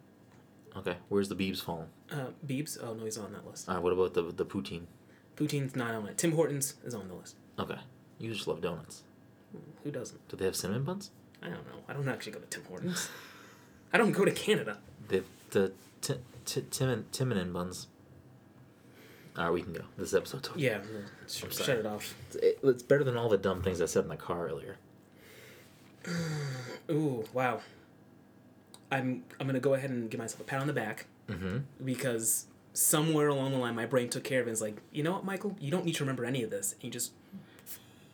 Okay, 0.76 0.98
where's 1.10 1.28
the 1.28 1.36
Beebs 1.36 1.60
falling? 1.64 1.88
uh, 2.12 2.28
Biebs. 2.46 2.78
Oh 2.82 2.94
no, 2.94 3.04
he's 3.06 3.18
on 3.18 3.34
that 3.34 3.48
list. 3.48 3.68
Uh, 3.68 3.80
what 3.80 3.92
about 3.94 4.14
the 4.14 4.22
the 4.22 4.46
poutine? 4.46 4.84
Poutine's 5.36 5.76
not 5.76 5.96
on 5.96 6.08
it. 6.08 6.18
Tim 6.20 6.34
Hortons 6.34 6.76
is 6.86 6.94
on 6.94 7.08
the 7.08 7.16
list. 7.16 7.36
Okay, 7.58 7.80
you 8.20 8.32
just 8.32 8.48
love 8.48 8.62
donuts. 8.62 9.02
Who 9.84 9.90
doesn't? 9.92 10.28
Do 10.30 10.38
they 10.38 10.46
have 10.46 10.56
cinnamon 10.56 10.84
buns? 10.84 11.10
I 11.42 11.48
don't 11.48 11.66
know. 11.66 11.80
I 11.88 11.94
don't 11.94 12.08
actually 12.08 12.34
go 12.34 12.40
to 12.40 12.46
Tim 12.48 12.64
Hortons. 12.66 13.10
I 13.94 13.98
don't 13.98 14.12
go 14.12 14.24
to 14.26 14.32
Canada. 14.32 14.78
They 15.08 15.24
the 15.50 15.72
t- 16.02 16.16
t- 16.46 16.66
Tim 16.70 17.06
Timonin 17.12 17.52
buns. 17.52 17.88
All 19.38 19.44
right, 19.44 19.54
we 19.54 19.62
can 19.62 19.74
go. 19.74 19.84
This 19.98 20.14
episode's 20.14 20.50
over. 20.50 20.58
Yeah, 20.60 20.80
shut 21.28 21.54
sorry. 21.54 21.80
it 21.80 21.86
off. 21.86 22.16
It- 22.42 22.60
it's 22.64 22.82
better 22.84 23.04
than 23.04 23.16
all 23.18 23.30
the 23.30 23.38
dumb 23.38 23.62
things 23.62 23.82
I 23.82 23.86
said 23.86 24.04
in 24.04 24.10
the 24.10 24.16
car 24.16 24.48
earlier. 24.48 24.78
Ooh, 26.90 27.26
wow. 27.34 27.62
I'm 28.92 29.24
I'm 29.40 29.46
gonna 29.48 29.60
go 29.60 29.74
ahead 29.74 29.90
and 29.90 30.10
give 30.10 30.20
myself 30.20 30.42
a 30.42 30.44
pat 30.44 30.62
on 30.62 30.68
the 30.68 30.74
back 30.74 31.06
Mm-hmm. 31.28 31.58
because 31.84 32.46
somewhere 32.74 33.28
along 33.28 33.52
the 33.52 33.58
line 33.58 33.76
my 33.76 33.86
brain 33.86 34.08
took 34.10 34.24
care 34.24 34.40
of 34.40 34.48
it. 34.48 34.52
It's 34.52 34.62
like, 34.62 34.78
you 34.94 35.04
know 35.04 35.12
what, 35.12 35.26
Michael, 35.26 35.58
you 35.60 35.70
don't 35.70 35.84
need 35.84 35.96
to 35.96 36.04
remember 36.04 36.24
any 36.24 36.42
of 36.42 36.50
this. 36.50 36.72
And 36.74 36.84
he 36.84 36.90
just 36.90 37.12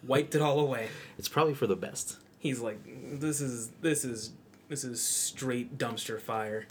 wiped 0.02 0.34
it 0.34 0.42
all 0.42 0.60
away. 0.60 0.90
It's 1.20 1.30
probably 1.30 1.54
for 1.54 1.68
the 1.68 1.76
best. 1.76 2.18
He's 2.40 2.60
like, 2.60 2.80
this 3.20 3.40
is 3.40 3.70
this 3.82 4.04
is 4.04 4.32
this 4.68 4.84
is 4.84 5.02
straight 5.02 5.78
dumpster 5.78 6.20
fire. 6.20 6.66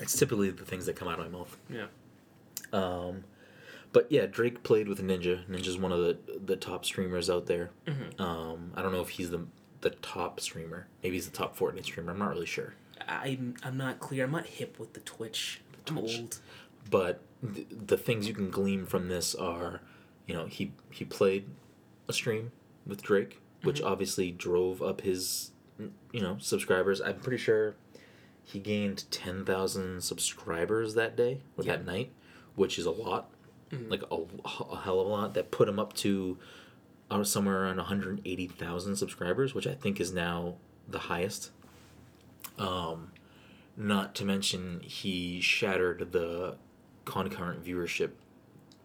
It's 0.00 0.18
typically 0.18 0.50
the 0.50 0.64
things 0.64 0.86
that 0.86 0.96
come 0.96 1.06
out 1.08 1.20
of 1.20 1.30
my 1.30 1.38
mouth. 1.38 1.56
Yeah. 1.70 1.86
Um, 2.72 3.22
but 3.98 4.12
yeah, 4.12 4.26
Drake 4.26 4.62
played 4.62 4.86
with 4.86 5.02
Ninja. 5.02 5.44
Ninja's 5.48 5.76
one 5.76 5.90
of 5.90 5.98
the 5.98 6.16
the 6.44 6.54
top 6.54 6.84
streamers 6.84 7.28
out 7.28 7.46
there. 7.46 7.70
Mm-hmm. 7.84 8.22
Um, 8.22 8.70
I 8.76 8.80
don't 8.80 8.92
know 8.92 9.00
if 9.00 9.08
he's 9.08 9.30
the 9.30 9.44
the 9.80 9.90
top 9.90 10.38
streamer. 10.38 10.86
Maybe 11.02 11.16
he's 11.16 11.28
the 11.28 11.36
top 11.36 11.58
Fortnite 11.58 11.82
streamer. 11.82 12.12
I'm 12.12 12.18
not 12.20 12.30
really 12.30 12.46
sure. 12.46 12.74
I'm 13.08 13.54
I'm 13.64 13.76
not 13.76 13.98
clear. 13.98 14.22
I'm 14.22 14.30
not 14.30 14.46
hip 14.46 14.78
with 14.78 14.92
the 14.92 15.00
Twitch. 15.00 15.62
I'm 15.88 15.96
Twitch. 15.96 16.16
old. 16.16 16.38
But 16.88 17.22
th- 17.42 17.66
the 17.72 17.96
things 17.96 18.28
you 18.28 18.34
can 18.34 18.50
glean 18.50 18.86
from 18.86 19.08
this 19.08 19.34
are, 19.34 19.80
you 20.28 20.34
know, 20.34 20.46
he 20.46 20.70
he 20.92 21.04
played 21.04 21.46
a 22.06 22.12
stream 22.12 22.52
with 22.86 23.02
Drake, 23.02 23.40
which 23.64 23.82
obviously 23.82 24.30
drove 24.30 24.80
up 24.80 25.00
his, 25.00 25.50
you 26.12 26.20
know, 26.20 26.36
subscribers. 26.38 27.00
I'm 27.00 27.18
pretty 27.18 27.38
sure 27.38 27.74
he 28.44 28.60
gained 28.60 29.10
ten 29.10 29.44
thousand 29.44 30.04
subscribers 30.04 30.94
that 30.94 31.16
day 31.16 31.40
or 31.56 31.64
that 31.64 31.84
night, 31.84 32.12
which 32.54 32.78
is 32.78 32.86
a 32.86 32.92
lot, 32.92 33.32
like 33.70 34.02
a, 34.10 34.16
a 34.16 34.80
hell 34.80 35.00
of 35.00 35.06
a 35.06 35.10
lot. 35.10 35.34
That 35.34 35.50
put 35.50 35.68
him 35.68 35.78
up 35.78 35.92
to, 35.94 36.38
uh, 37.10 37.24
somewhere 37.24 37.64
around 37.64 37.76
one 37.76 37.86
hundred 37.86 38.20
eighty 38.24 38.46
thousand 38.46 38.96
subscribers, 38.96 39.54
which 39.54 39.66
I 39.66 39.74
think 39.74 40.00
is 40.00 40.12
now 40.12 40.56
the 40.88 40.98
highest. 40.98 41.50
Um, 42.58 43.12
not 43.76 44.14
to 44.16 44.24
mention 44.24 44.80
he 44.80 45.40
shattered 45.40 46.12
the 46.12 46.56
concurrent 47.04 47.64
viewership 47.64 48.10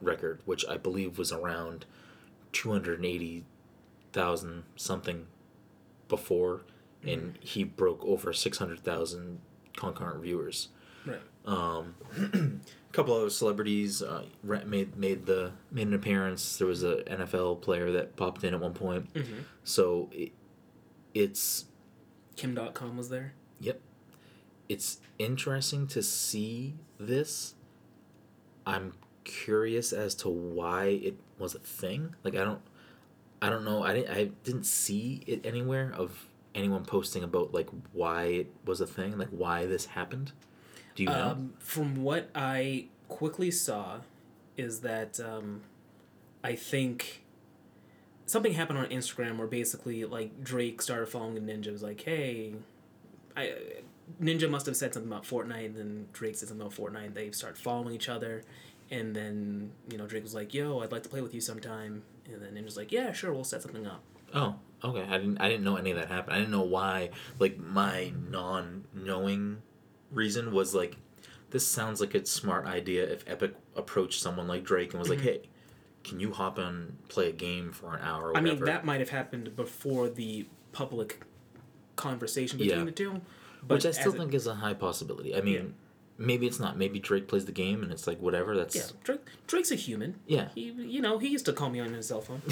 record, 0.01 0.41
which 0.45 0.65
I 0.67 0.77
believe 0.77 1.17
was 1.17 1.31
around 1.31 1.85
two 2.51 2.71
hundred 2.71 2.99
and 2.99 3.05
eighty 3.05 3.45
thousand 4.11 4.63
something 4.75 5.27
before, 6.07 6.61
and 7.03 7.37
he 7.41 7.63
broke 7.63 8.03
over 8.05 8.31
six 8.33 8.59
hundred 8.59 8.83
thousand 8.83 9.39
concurrent 9.75 10.21
viewers. 10.21 10.67
Um, 11.45 11.95
a 12.89 12.93
couple 12.93 13.15
other 13.15 13.29
celebrities 13.29 14.01
uh, 14.01 14.25
made 14.43 14.95
made 14.95 15.25
the 15.25 15.51
made 15.71 15.87
an 15.87 15.93
appearance. 15.93 16.57
There 16.57 16.67
was 16.67 16.83
a 16.83 16.97
NFL 17.03 17.61
player 17.61 17.91
that 17.91 18.15
popped 18.15 18.43
in 18.43 18.53
at 18.53 18.59
one 18.59 18.73
point. 18.73 19.13
Mm-hmm. 19.13 19.41
So 19.63 20.09
it, 20.11 20.31
it's 21.13 21.65
Kim 22.35 22.55
Dotcom 22.55 22.95
was 22.95 23.09
there. 23.09 23.33
Yep. 23.59 23.79
It's 24.69 24.99
interesting 25.19 25.87
to 25.87 26.01
see 26.01 26.75
this. 26.99 27.55
I'm 28.65 28.93
curious 29.23 29.91
as 29.93 30.15
to 30.15 30.29
why 30.29 30.85
it 30.85 31.17
was 31.37 31.55
a 31.55 31.59
thing. 31.59 32.15
Like 32.23 32.35
I 32.35 32.43
don't 32.43 32.61
I 33.41 33.49
don't 33.49 33.65
know. 33.65 33.83
I 33.83 33.93
didn't 33.93 34.15
I 34.15 34.23
didn't 34.43 34.65
see 34.65 35.23
it 35.27 35.45
anywhere 35.45 35.91
of 35.95 36.27
anyone 36.55 36.85
posting 36.85 37.23
about 37.23 37.53
like 37.53 37.69
why 37.91 38.23
it 38.25 38.53
was 38.65 38.79
a 38.81 38.87
thing, 38.87 39.17
like 39.17 39.29
why 39.29 39.65
this 39.65 39.87
happened. 39.87 40.31
Do 40.95 41.03
you 41.03 41.09
know? 41.09 41.29
Um, 41.31 41.53
from 41.59 42.03
what 42.03 42.29
I 42.35 42.85
quickly 43.07 43.51
saw, 43.51 44.01
is 44.57 44.81
that 44.81 45.19
um, 45.19 45.61
I 46.43 46.55
think 46.55 47.23
something 48.25 48.53
happened 48.53 48.79
on 48.79 48.87
Instagram 48.87 49.37
where 49.37 49.47
basically 49.47 50.05
like 50.05 50.43
Drake 50.43 50.81
started 50.81 51.07
following 51.07 51.35
Ninja. 51.43 51.71
Was 51.71 51.83
like, 51.83 52.01
hey, 52.01 52.53
I 53.35 53.53
Ninja 54.21 54.49
must 54.49 54.65
have 54.65 54.75
said 54.75 54.93
something 54.93 55.11
about 55.11 55.23
Fortnite, 55.23 55.65
and 55.65 55.75
then 55.75 56.07
Drake 56.13 56.35
said 56.35 56.49
something 56.49 56.65
about 56.65 56.77
Fortnite. 56.77 57.07
And 57.07 57.15
they 57.15 57.31
start 57.31 57.57
following 57.57 57.93
each 57.93 58.09
other, 58.09 58.43
and 58.91 59.15
then 59.15 59.71
you 59.89 59.97
know 59.97 60.05
Drake 60.05 60.23
was 60.23 60.35
like, 60.35 60.53
yo, 60.53 60.79
I'd 60.81 60.91
like 60.91 61.03
to 61.03 61.09
play 61.09 61.21
with 61.21 61.33
you 61.33 61.41
sometime, 61.41 62.03
and 62.31 62.41
then 62.41 62.53
Ninja's 62.55 62.77
like, 62.77 62.91
yeah, 62.91 63.11
sure, 63.13 63.33
we'll 63.33 63.43
set 63.43 63.61
something 63.61 63.87
up. 63.87 64.03
Oh, 64.33 64.55
okay. 64.83 65.05
I 65.07 65.17
didn't 65.17 65.39
I 65.39 65.49
didn't 65.49 65.63
know 65.63 65.75
any 65.75 65.91
of 65.91 65.97
that 65.97 66.09
happened. 66.09 66.35
I 66.35 66.39
didn't 66.39 66.51
know 66.51 66.63
why 66.63 67.09
like 67.39 67.57
my 67.57 68.13
non 68.29 68.85
knowing 68.93 69.61
reason 70.13 70.53
was 70.53 70.73
like 70.73 70.97
this 71.49 71.65
sounds 71.67 71.99
like 72.01 72.15
a 72.15 72.25
smart 72.25 72.65
idea 72.65 73.03
if 73.03 73.23
Epic 73.27 73.53
approached 73.75 74.21
someone 74.21 74.47
like 74.47 74.63
Drake 74.63 74.91
and 74.93 74.99
was 74.99 75.09
like, 75.09 75.21
"Hey, 75.21 75.41
can 76.03 76.19
you 76.19 76.31
hop 76.31 76.57
on 76.57 76.97
play 77.09 77.29
a 77.29 77.31
game 77.31 77.71
for 77.71 77.95
an 77.95 78.01
hour 78.01 78.29
or 78.31 78.37
I 78.37 78.41
mean, 78.41 78.63
that 78.65 78.85
might 78.85 78.99
have 78.99 79.09
happened 79.09 79.55
before 79.55 80.09
the 80.09 80.47
public 80.71 81.21
conversation 81.95 82.57
between 82.57 82.79
Yeah. 82.79 82.85
the 82.85 82.91
two. 82.91 83.21
But 83.65 83.75
Which 83.75 83.85
I 83.85 83.91
still 83.91 84.11
think 84.11 84.33
is 84.33 84.47
a 84.47 84.55
high 84.55 84.73
possibility. 84.73 85.35
I 85.35 85.41
mean, 85.41 85.53
Yeah. 85.55 85.61
maybe 86.25 86.47
it's 86.47 86.59
not. 86.59 86.77
Maybe 86.77 86.99
Drake 86.99 87.27
plays 87.27 87.45
the 87.45 87.51
game 87.53 87.83
and 87.83 87.91
it's 87.91 88.07
like 88.07 88.19
whatever. 88.19 88.57
That's 88.57 88.75
Yeah, 88.75 88.83
Drake, 89.03 89.21
Drake's 89.47 89.71
a 89.71 89.75
human. 89.75 90.19
Yeah. 90.27 90.49
He, 90.55 90.63
you 90.71 91.01
know, 91.01 91.17
he 91.19 91.27
used 91.29 91.45
to 91.45 91.53
call 91.53 91.69
me 91.69 91.79
on 91.79 91.93
his 91.93 92.07
cell 92.07 92.21
phone. 92.21 92.41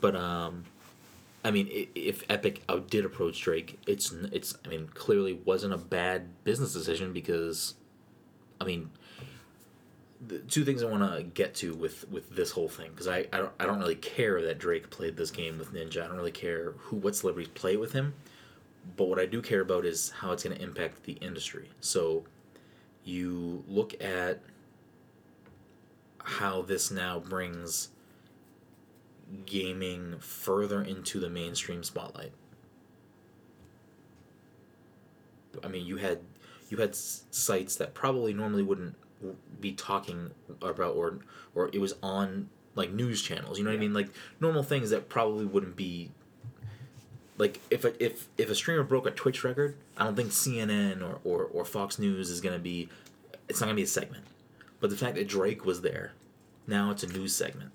But 0.00 0.16
um, 0.16 0.64
I 1.42 1.50
mean, 1.50 1.88
if 1.94 2.22
Epic 2.28 2.62
did 2.88 3.04
approach 3.04 3.40
Drake, 3.40 3.78
it's 3.86 4.12
it's. 4.32 4.56
I 4.64 4.68
mean, 4.68 4.88
clearly 4.92 5.40
wasn't 5.44 5.72
a 5.72 5.78
bad 5.78 6.44
business 6.44 6.72
decision 6.72 7.12
because, 7.14 7.74
I 8.60 8.64
mean, 8.64 8.90
the 10.26 10.40
two 10.40 10.64
things 10.64 10.82
I 10.82 10.86
want 10.86 11.16
to 11.16 11.22
get 11.22 11.54
to 11.56 11.74
with 11.74 12.08
with 12.10 12.28
this 12.36 12.50
whole 12.50 12.68
thing 12.68 12.90
because 12.90 13.08
I 13.08 13.26
I 13.32 13.38
don't 13.38 13.52
I 13.58 13.64
don't 13.64 13.78
really 13.78 13.94
care 13.94 14.42
that 14.42 14.58
Drake 14.58 14.90
played 14.90 15.16
this 15.16 15.30
game 15.30 15.58
with 15.58 15.72
Ninja. 15.72 16.04
I 16.04 16.08
don't 16.08 16.16
really 16.16 16.30
care 16.30 16.72
who 16.76 16.96
what 16.96 17.16
celebrities 17.16 17.52
play 17.54 17.76
with 17.76 17.92
him. 17.92 18.14
But 18.96 19.08
what 19.08 19.18
I 19.18 19.26
do 19.26 19.42
care 19.42 19.60
about 19.60 19.84
is 19.84 20.10
how 20.10 20.32
it's 20.32 20.42
going 20.42 20.56
to 20.56 20.62
impact 20.62 21.04
the 21.04 21.12
industry. 21.14 21.68
So, 21.80 22.24
you 23.04 23.62
look 23.68 24.02
at 24.02 24.40
how 26.18 26.62
this 26.62 26.90
now 26.90 27.18
brings 27.18 27.90
gaming 29.46 30.16
further 30.20 30.82
into 30.82 31.20
the 31.20 31.30
mainstream 31.30 31.82
spotlight. 31.82 32.32
I 35.62 35.68
mean, 35.68 35.86
you 35.86 35.96
had 35.96 36.20
you 36.68 36.78
had 36.78 36.94
sites 36.94 37.76
that 37.76 37.94
probably 37.94 38.32
normally 38.32 38.62
wouldn't 38.62 38.96
be 39.60 39.72
talking 39.72 40.30
about 40.62 40.94
or 40.94 41.18
or 41.54 41.70
it 41.72 41.80
was 41.80 41.94
on 42.02 42.48
like 42.74 42.92
news 42.92 43.22
channels. 43.22 43.58
You 43.58 43.64
know 43.64 43.70
what 43.70 43.76
I 43.76 43.80
mean? 43.80 43.92
Like 43.92 44.08
normal 44.40 44.62
things 44.62 44.90
that 44.90 45.08
probably 45.08 45.44
wouldn't 45.44 45.76
be. 45.76 46.10
Like 47.36 47.60
if 47.70 47.84
a, 47.84 48.02
if 48.02 48.28
if 48.36 48.50
a 48.50 48.54
streamer 48.54 48.82
broke 48.82 49.06
a 49.06 49.10
Twitch 49.10 49.44
record, 49.44 49.76
I 49.96 50.04
don't 50.04 50.16
think 50.16 50.30
CNN 50.30 51.02
or, 51.02 51.20
or, 51.24 51.44
or 51.44 51.64
Fox 51.64 51.98
News 51.98 52.30
is 52.30 52.40
gonna 52.40 52.58
be. 52.58 52.88
It's 53.48 53.60
not 53.60 53.66
gonna 53.66 53.76
be 53.76 53.82
a 53.82 53.88
segment, 53.88 54.24
but 54.78 54.90
the 54.90 54.96
fact 54.96 55.16
that 55.16 55.26
Drake 55.26 55.64
was 55.64 55.80
there, 55.80 56.12
now 56.66 56.90
it's 56.90 57.02
a 57.02 57.06
news 57.06 57.34
segment. 57.34 57.72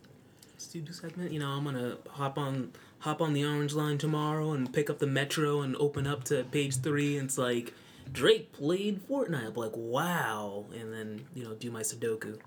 This 0.73 0.97
segment. 0.99 1.31
You 1.31 1.39
know, 1.39 1.49
I'm 1.51 1.63
gonna 1.63 1.97
hop 2.09 2.37
on 2.37 2.71
hop 2.99 3.21
on 3.21 3.33
the 3.33 3.45
orange 3.45 3.73
line 3.73 3.97
tomorrow 3.97 4.51
and 4.51 4.71
pick 4.73 4.89
up 4.89 4.99
the 4.99 5.07
metro 5.07 5.61
and 5.61 5.75
open 5.77 6.05
up 6.07 6.23
to 6.25 6.43
page 6.45 6.77
three 6.77 7.17
and 7.17 7.27
it's 7.29 7.37
like 7.37 7.73
Drake 8.11 8.51
played 8.51 9.07
Fortnite. 9.07 9.47
I'm 9.47 9.53
like, 9.53 9.71
wow, 9.75 10.65
and 10.73 10.91
then 10.91 11.25
you 11.33 11.43
know 11.43 11.53
do 11.53 11.71
my 11.71 11.81
Sudoku. 11.81 12.39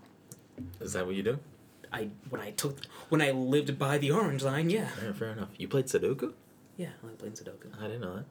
Is 0.81 0.92
that 0.94 1.07
what 1.07 1.14
you 1.14 1.22
do? 1.22 1.38
I 1.92 2.11
when 2.28 2.40
I 2.42 2.50
took 2.50 2.81
when 3.09 3.22
I 3.22 3.31
lived 3.31 3.78
by 3.78 3.98
the 3.98 4.11
orange 4.11 4.42
line, 4.42 4.68
yeah, 4.68 4.88
Yeah, 5.02 5.12
fair 5.12 5.31
enough. 5.31 5.48
You 5.57 5.68
played 5.68 5.87
Sudoku? 5.87 6.33
yeah, 6.76 6.90
I 7.04 7.14
played 7.16 7.35
Sudoku. 7.35 7.72
I 7.81 7.87
didn't 7.87 8.00
know 8.02 8.16
that. 8.16 8.24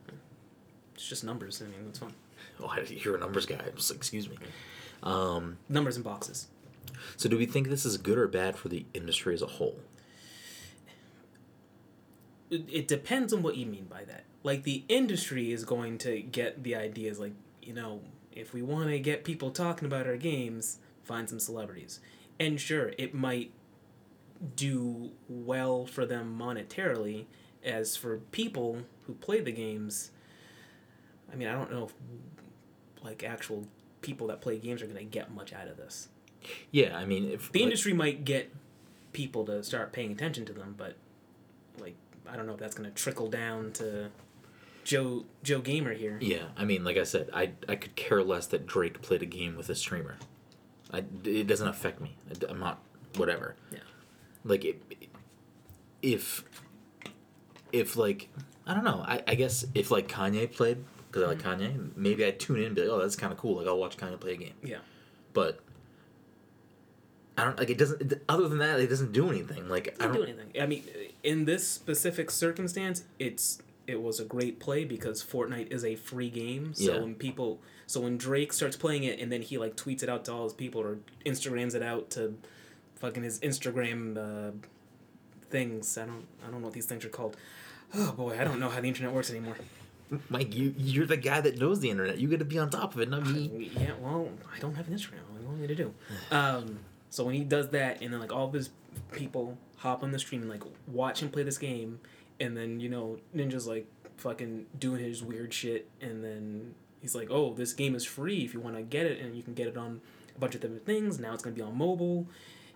It's 0.95 1.07
just 1.07 1.23
numbers. 1.23 1.61
I 1.61 1.65
mean, 1.65 1.87
it's 1.89 1.99
fun. 1.99 2.13
Oh, 2.59 2.73
you're 2.87 3.15
a 3.15 3.19
numbers 3.19 3.45
guy. 3.45 3.61
Just, 3.75 3.91
excuse 3.91 4.27
me. 4.29 4.37
Um, 5.03 5.57
Numbers 5.69 5.95
and 5.95 6.03
boxes. 6.03 6.47
So, 7.15 7.29
do 7.29 7.37
we 7.37 7.45
think 7.45 7.69
this 7.69 7.85
is 7.85 7.97
good 7.97 8.17
or 8.17 8.27
bad 8.27 8.55
for 8.55 8.69
the 8.69 8.85
industry 8.93 9.33
as 9.33 9.41
a 9.41 9.47
whole? 9.47 9.79
it, 12.49 12.87
depends 12.87 13.33
on 13.33 13.41
what 13.43 13.57
you 13.57 13.65
mean 13.65 13.85
by 13.85 14.03
that. 14.05 14.23
Like 14.43 14.63
the 14.63 14.83
industry 14.87 15.51
is 15.51 15.65
going 15.65 15.97
to 15.99 16.21
get 16.21 16.63
the 16.63 16.75
ideas 16.75 17.19
like, 17.19 17.33
you 17.61 17.73
know, 17.73 18.01
if 18.31 18.53
we 18.53 18.61
want 18.61 18.89
to 18.89 18.99
get 18.99 19.23
people 19.23 19.51
talking 19.51 19.85
about 19.85 20.07
our 20.07 20.17
games, 20.17 20.79
find 21.03 21.29
some 21.29 21.39
celebrities. 21.39 21.99
And 22.39 22.59
sure, 22.59 22.93
it 22.97 23.13
might 23.13 23.51
do 24.55 25.11
well 25.27 25.85
for 25.85 26.05
them 26.05 26.37
monetarily 26.39 27.25
as 27.63 27.97
for 27.97 28.19
people 28.31 28.83
who 29.07 29.13
play 29.13 29.41
the 29.41 29.51
games. 29.51 30.11
I 31.31 31.35
mean, 31.35 31.47
I 31.47 31.53
don't 31.53 31.71
know 31.71 31.85
if 31.85 31.93
like 33.03 33.23
actual 33.23 33.67
people 34.01 34.27
that 34.27 34.39
play 34.39 34.59
games 34.59 34.81
are 34.81 34.85
going 34.85 34.97
to 34.97 35.03
get 35.03 35.33
much 35.33 35.51
out 35.51 35.67
of 35.67 35.77
this. 35.77 36.09
Yeah, 36.71 36.97
I 36.97 37.05
mean, 37.05 37.29
if 37.31 37.51
The 37.51 37.59
like- 37.59 37.63
industry 37.63 37.93
might 37.93 38.25
get 38.25 38.53
people 39.13 39.45
to 39.45 39.63
start 39.63 39.91
paying 39.91 40.11
attention 40.11 40.45
to 40.45 40.53
them, 40.53 40.75
but 40.77 40.95
like 41.79 41.95
I 42.27 42.35
don't 42.35 42.45
know 42.45 42.53
if 42.53 42.59
that's 42.59 42.75
gonna 42.75 42.91
trickle 42.91 43.29
down 43.29 43.71
to 43.73 44.11
Joe 44.83 45.25
Joe 45.43 45.59
Gamer 45.59 45.93
here. 45.93 46.17
Yeah, 46.21 46.45
I 46.55 46.65
mean, 46.65 46.83
like 46.83 46.97
I 46.97 47.03
said, 47.03 47.29
I 47.33 47.51
I 47.67 47.75
could 47.75 47.95
care 47.95 48.23
less 48.23 48.47
that 48.47 48.65
Drake 48.65 49.01
played 49.01 49.21
a 49.21 49.25
game 49.25 49.55
with 49.55 49.69
a 49.69 49.75
streamer. 49.75 50.17
I, 50.93 51.03
it 51.25 51.47
doesn't 51.47 51.67
affect 51.67 51.99
me. 51.99 52.15
I, 52.29 52.51
am 52.51 52.59
not 52.59 52.79
whatever. 53.17 53.55
Yeah. 53.71 53.79
Like 54.45 54.63
it, 54.63 54.81
if 56.01 56.43
if 57.73 57.97
like 57.97 58.29
I 58.65 58.73
don't 58.73 58.83
know. 58.83 59.03
I, 59.05 59.23
I 59.27 59.35
guess 59.35 59.65
if 59.73 59.91
like 59.91 60.07
Kanye 60.07 60.51
played 60.51 60.83
because 61.07 61.23
I 61.23 61.27
like 61.27 61.39
mm. 61.39 61.59
Kanye, 61.59 61.95
maybe 61.95 62.25
I'd 62.25 62.39
tune 62.39 62.59
in 62.59 62.65
and 62.65 62.75
be 62.75 62.81
like, 62.81 62.91
oh, 62.91 62.99
that's 62.99 63.15
kind 63.15 63.31
of 63.31 63.39
cool. 63.39 63.57
Like 63.57 63.67
I'll 63.67 63.77
watch 63.77 63.97
Kanye 63.97 64.19
play 64.19 64.33
a 64.33 64.37
game. 64.37 64.53
Yeah. 64.63 64.79
But 65.33 65.59
I 67.37 67.43
don't 67.43 67.57
like 67.59 67.69
it. 67.69 67.77
Doesn't 67.77 68.13
other 68.27 68.47
than 68.49 68.57
that, 68.57 68.79
it 68.79 68.87
doesn't 68.87 69.11
do 69.11 69.29
anything. 69.29 69.69
Like 69.69 69.95
I 69.99 70.07
Doesn't 70.07 70.13
don't. 70.13 70.15
do 70.15 70.23
anything. 70.41 70.61
I 70.61 70.65
mean, 70.65 70.83
in 71.23 71.45
this 71.45 71.67
specific 71.67 72.31
circumstance, 72.31 73.03
it's 73.19 73.61
it 73.85 74.01
was 74.01 74.19
a 74.19 74.25
great 74.25 74.59
play 74.59 74.83
because 74.83 75.23
Fortnite 75.23 75.71
is 75.71 75.85
a 75.85 75.95
free 75.95 76.29
game. 76.29 76.73
So 76.73 76.93
Yeah. 76.95 76.99
when 77.01 77.15
people, 77.15 77.61
so 77.85 78.01
when 78.01 78.17
Drake 78.17 78.51
starts 78.51 78.75
playing 78.75 79.03
it 79.05 79.19
and 79.19 79.31
then 79.31 79.41
he 79.41 79.57
like 79.57 79.77
tweets 79.77 80.03
it 80.03 80.09
out 80.09 80.25
to 80.25 80.33
all 80.33 80.43
his 80.43 80.53
people 80.53 80.81
or 80.81 80.97
Instagrams 81.25 81.73
it 81.75 81.81
out 81.83 82.09
to 82.11 82.37
fucking 82.95 83.23
his 83.23 83.39
Instagram 83.39 84.17
uh, 84.17 84.51
things. 85.49 85.97
I 85.97 86.05
don't 86.05 86.25
I 86.45 86.49
don't 86.51 86.59
know 86.61 86.65
what 86.65 86.73
these 86.73 86.85
things 86.85 87.05
are 87.05 87.09
called. 87.09 87.37
Oh 87.95 88.11
boy, 88.11 88.37
I 88.39 88.43
don't 88.43 88.59
know 88.59 88.69
how 88.69 88.81
the 88.81 88.87
internet 88.87 89.13
works 89.13 89.29
anymore. 89.29 89.55
Mike, 90.29 90.55
you 90.55 90.73
you're 90.77 91.05
the 91.05 91.17
guy 91.17 91.41
that 91.41 91.59
knows 91.59 91.79
the 91.79 91.89
internet. 91.89 92.17
You 92.17 92.27
got 92.29 92.39
to 92.39 92.45
be 92.45 92.57
on 92.57 92.69
top 92.69 92.95
of 92.95 93.01
it, 93.01 93.09
not 93.09 93.25
me. 93.27 93.71
Yeah, 93.77 93.91
well, 94.01 94.29
I 94.55 94.59
don't 94.59 94.75
have 94.75 94.87
an 94.87 94.93
Instagram. 94.95 95.19
What 95.29 95.37
do 95.37 95.41
you 95.43 95.47
want 95.47 95.59
me 95.61 95.67
to 95.67 95.75
do? 95.75 95.93
Um, 96.31 96.79
so 97.09 97.23
when 97.23 97.35
he 97.35 97.43
does 97.43 97.69
that, 97.69 98.01
and 98.01 98.11
then 98.13 98.19
like 98.19 98.33
all 98.33 98.47
of 98.47 98.53
his 98.53 98.69
people 99.11 99.57
hop 99.77 100.03
on 100.03 100.11
the 100.11 100.19
stream 100.19 100.41
and 100.41 100.49
like 100.49 100.63
watch 100.87 101.21
him 101.21 101.29
play 101.29 101.43
this 101.43 101.57
game, 101.57 101.99
and 102.39 102.55
then 102.57 102.79
you 102.79 102.89
know 102.89 103.17
Ninja's 103.35 103.67
like 103.67 103.87
fucking 104.17 104.65
doing 104.79 105.03
his 105.03 105.23
weird 105.23 105.53
shit, 105.53 105.89
and 106.01 106.23
then 106.23 106.73
he's 107.01 107.15
like, 107.15 107.29
"Oh, 107.29 107.53
this 107.53 107.73
game 107.73 107.95
is 107.95 108.05
free 108.05 108.43
if 108.43 108.53
you 108.53 108.59
want 108.59 108.75
to 108.75 108.81
get 108.81 109.05
it, 109.05 109.19
and 109.19 109.35
you 109.35 109.43
can 109.43 109.53
get 109.53 109.67
it 109.67 109.77
on 109.77 110.01
a 110.35 110.39
bunch 110.39 110.55
of 110.55 110.61
different 110.61 110.85
things. 110.85 111.19
Now 111.19 111.33
it's 111.33 111.43
gonna 111.43 111.55
be 111.55 111.61
on 111.61 111.77
mobile. 111.77 112.27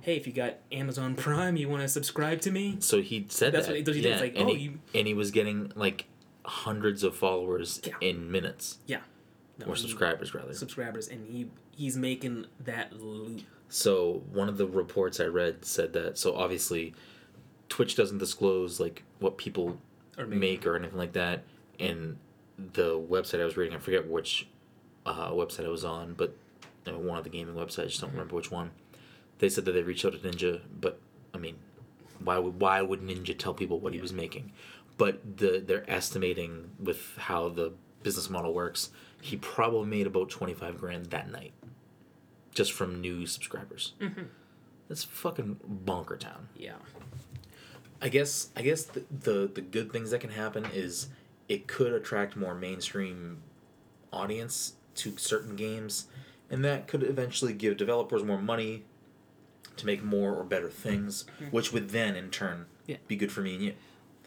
Hey, 0.01 0.15
if 0.17 0.25
you 0.25 0.33
got 0.33 0.55
Amazon 0.71 1.15
Prime, 1.25 1.57
you 1.57 1.69
want 1.69 1.83
to 1.83 1.87
subscribe 1.87 2.41
to 2.41 2.51
me? 2.51 2.77
So 2.79 3.01
he 3.01 3.25
said 3.29 3.53
That's 3.53 3.67
that. 3.67 3.73
what 3.73 3.87
he- 3.87 3.93
he 3.93 4.01
did. 4.01 4.05
yeah, 4.09 4.11
It's 4.13 4.21
like, 4.21 4.35
and 4.35 4.49
oh, 4.49 4.53
he, 4.55 4.61
you- 4.63 4.79
and 4.95 5.05
he 5.07 5.13
was 5.13 5.29
getting 5.31 5.71
like 5.75 6.05
hundreds 6.43 7.03
of 7.03 7.15
followers 7.15 7.79
Yeah. 7.85 7.93
in 8.01 8.31
minutes 8.31 8.79
Yeah, 8.87 9.01
No, 9.59 9.67
or 9.67 9.75
subscribers 9.75 10.33
rather. 10.33 10.53
subscribers, 10.53 11.07
and 11.07 11.27
he 11.27 11.49
he's 11.75 11.97
making 11.97 12.45
that 12.59 12.93
loot. 12.99 13.43
So 13.71 14.21
one 14.31 14.49
of 14.49 14.57
the 14.57 14.67
reports 14.67 15.19
I 15.19 15.25
read 15.25 15.65
said 15.65 15.93
that. 15.93 16.17
So 16.17 16.35
obviously, 16.35 16.93
Twitch 17.69 17.95
doesn't 17.95 18.19
disclose 18.19 18.79
like 18.79 19.03
what 19.19 19.37
people 19.37 19.79
Or 20.17 20.27
make, 20.27 20.67
or 20.67 20.75
anything 20.75 20.97
like 20.97 21.13
that. 21.13 21.43
And 21.79 22.17
the 22.73 22.99
website 22.99 23.39
I 23.41 23.45
was 23.45 23.55
reading, 23.55 23.73
I 23.75 23.79
forget 23.79 24.07
which 24.07 24.45
uh, 25.05 25.31
website 25.31 25.65
I 25.65 25.69
was 25.69 25.85
on, 25.85 26.13
but 26.13 26.35
uh, 26.85 26.91
one 26.91 27.17
of 27.17 27.23
the 27.23 27.29
gaming 27.29 27.55
websites, 27.55 27.83
I 27.83 27.85
just 27.85 28.01
don't 28.01 28.11
remember 28.11 28.35
which 28.35 28.51
one. 28.51 28.71
They 29.39 29.49
said 29.49 29.63
that 29.65 29.71
they 29.71 29.83
reached 29.83 30.05
out 30.05 30.11
to 30.11 30.19
Ninja, 30.19 30.61
but 30.79 30.99
I 31.33 31.37
mean, 31.37 31.55
why 32.23 32.37
would 32.37 32.59
why 32.59 32.81
would 32.81 33.01
Ninja 33.01 33.35
tell 33.35 33.53
people 33.53 33.79
what 33.79 33.93
he 33.93 34.01
was 34.01 34.11
making? 34.11 34.51
But 34.97 35.37
the 35.37 35.63
they're 35.65 35.89
estimating 35.89 36.71
with 36.77 37.17
how 37.17 37.49
the 37.49 37.71
business 38.03 38.29
model 38.29 38.53
works, 38.53 38.91
he 39.21 39.37
probably 39.37 39.87
made 39.87 40.07
about 40.07 40.29
twenty 40.29 40.53
five 40.53 40.77
grand 40.77 41.05
that 41.07 41.31
night, 41.31 41.53
just 42.53 42.71
from 42.71 43.01
new 43.01 43.25
subscribers. 43.25 43.93
That's 44.87 45.03
fucking 45.03 45.57
bonker 45.63 46.17
town. 46.17 46.49
Yeah. 46.55 46.73
I 48.01 48.09
guess 48.09 48.49
I 48.55 48.61
guess 48.61 48.83
the, 48.83 49.03
the 49.11 49.51
the 49.53 49.61
good 49.61 49.91
things 49.91 50.11
that 50.11 50.19
can 50.21 50.31
happen 50.31 50.65
is 50.73 51.07
it 51.47 51.67
could 51.67 51.93
attract 51.93 52.35
more 52.35 52.55
mainstream 52.55 53.37
audience 54.11 54.73
to 54.95 55.17
certain 55.17 55.55
games, 55.55 56.07
and 56.49 56.65
that 56.65 56.87
could 56.87 57.03
eventually 57.03 57.53
give 57.53 57.77
developers 57.77 58.23
more 58.23 58.41
money 58.41 58.83
to 59.77 59.85
make 59.85 60.03
more 60.03 60.33
or 60.33 60.43
better 60.43 60.69
things, 60.69 61.25
which 61.51 61.71
would 61.71 61.89
then 61.89 62.15
in 62.15 62.29
turn 62.29 62.65
Yeah. 62.87 62.97
be 63.07 63.15
good 63.15 63.31
for 63.31 63.41
me 63.41 63.53
and 63.55 63.63
you. 63.63 63.73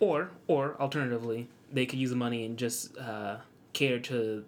Or, 0.00 0.30
or 0.48 0.76
alternatively, 0.80 1.48
they 1.70 1.84
could 1.86 1.98
use 1.98 2.10
the 2.10 2.16
money 2.16 2.44
and 2.46 2.56
just 2.56 2.96
uh, 2.96 3.36
cater 3.74 3.98
to. 4.00 4.44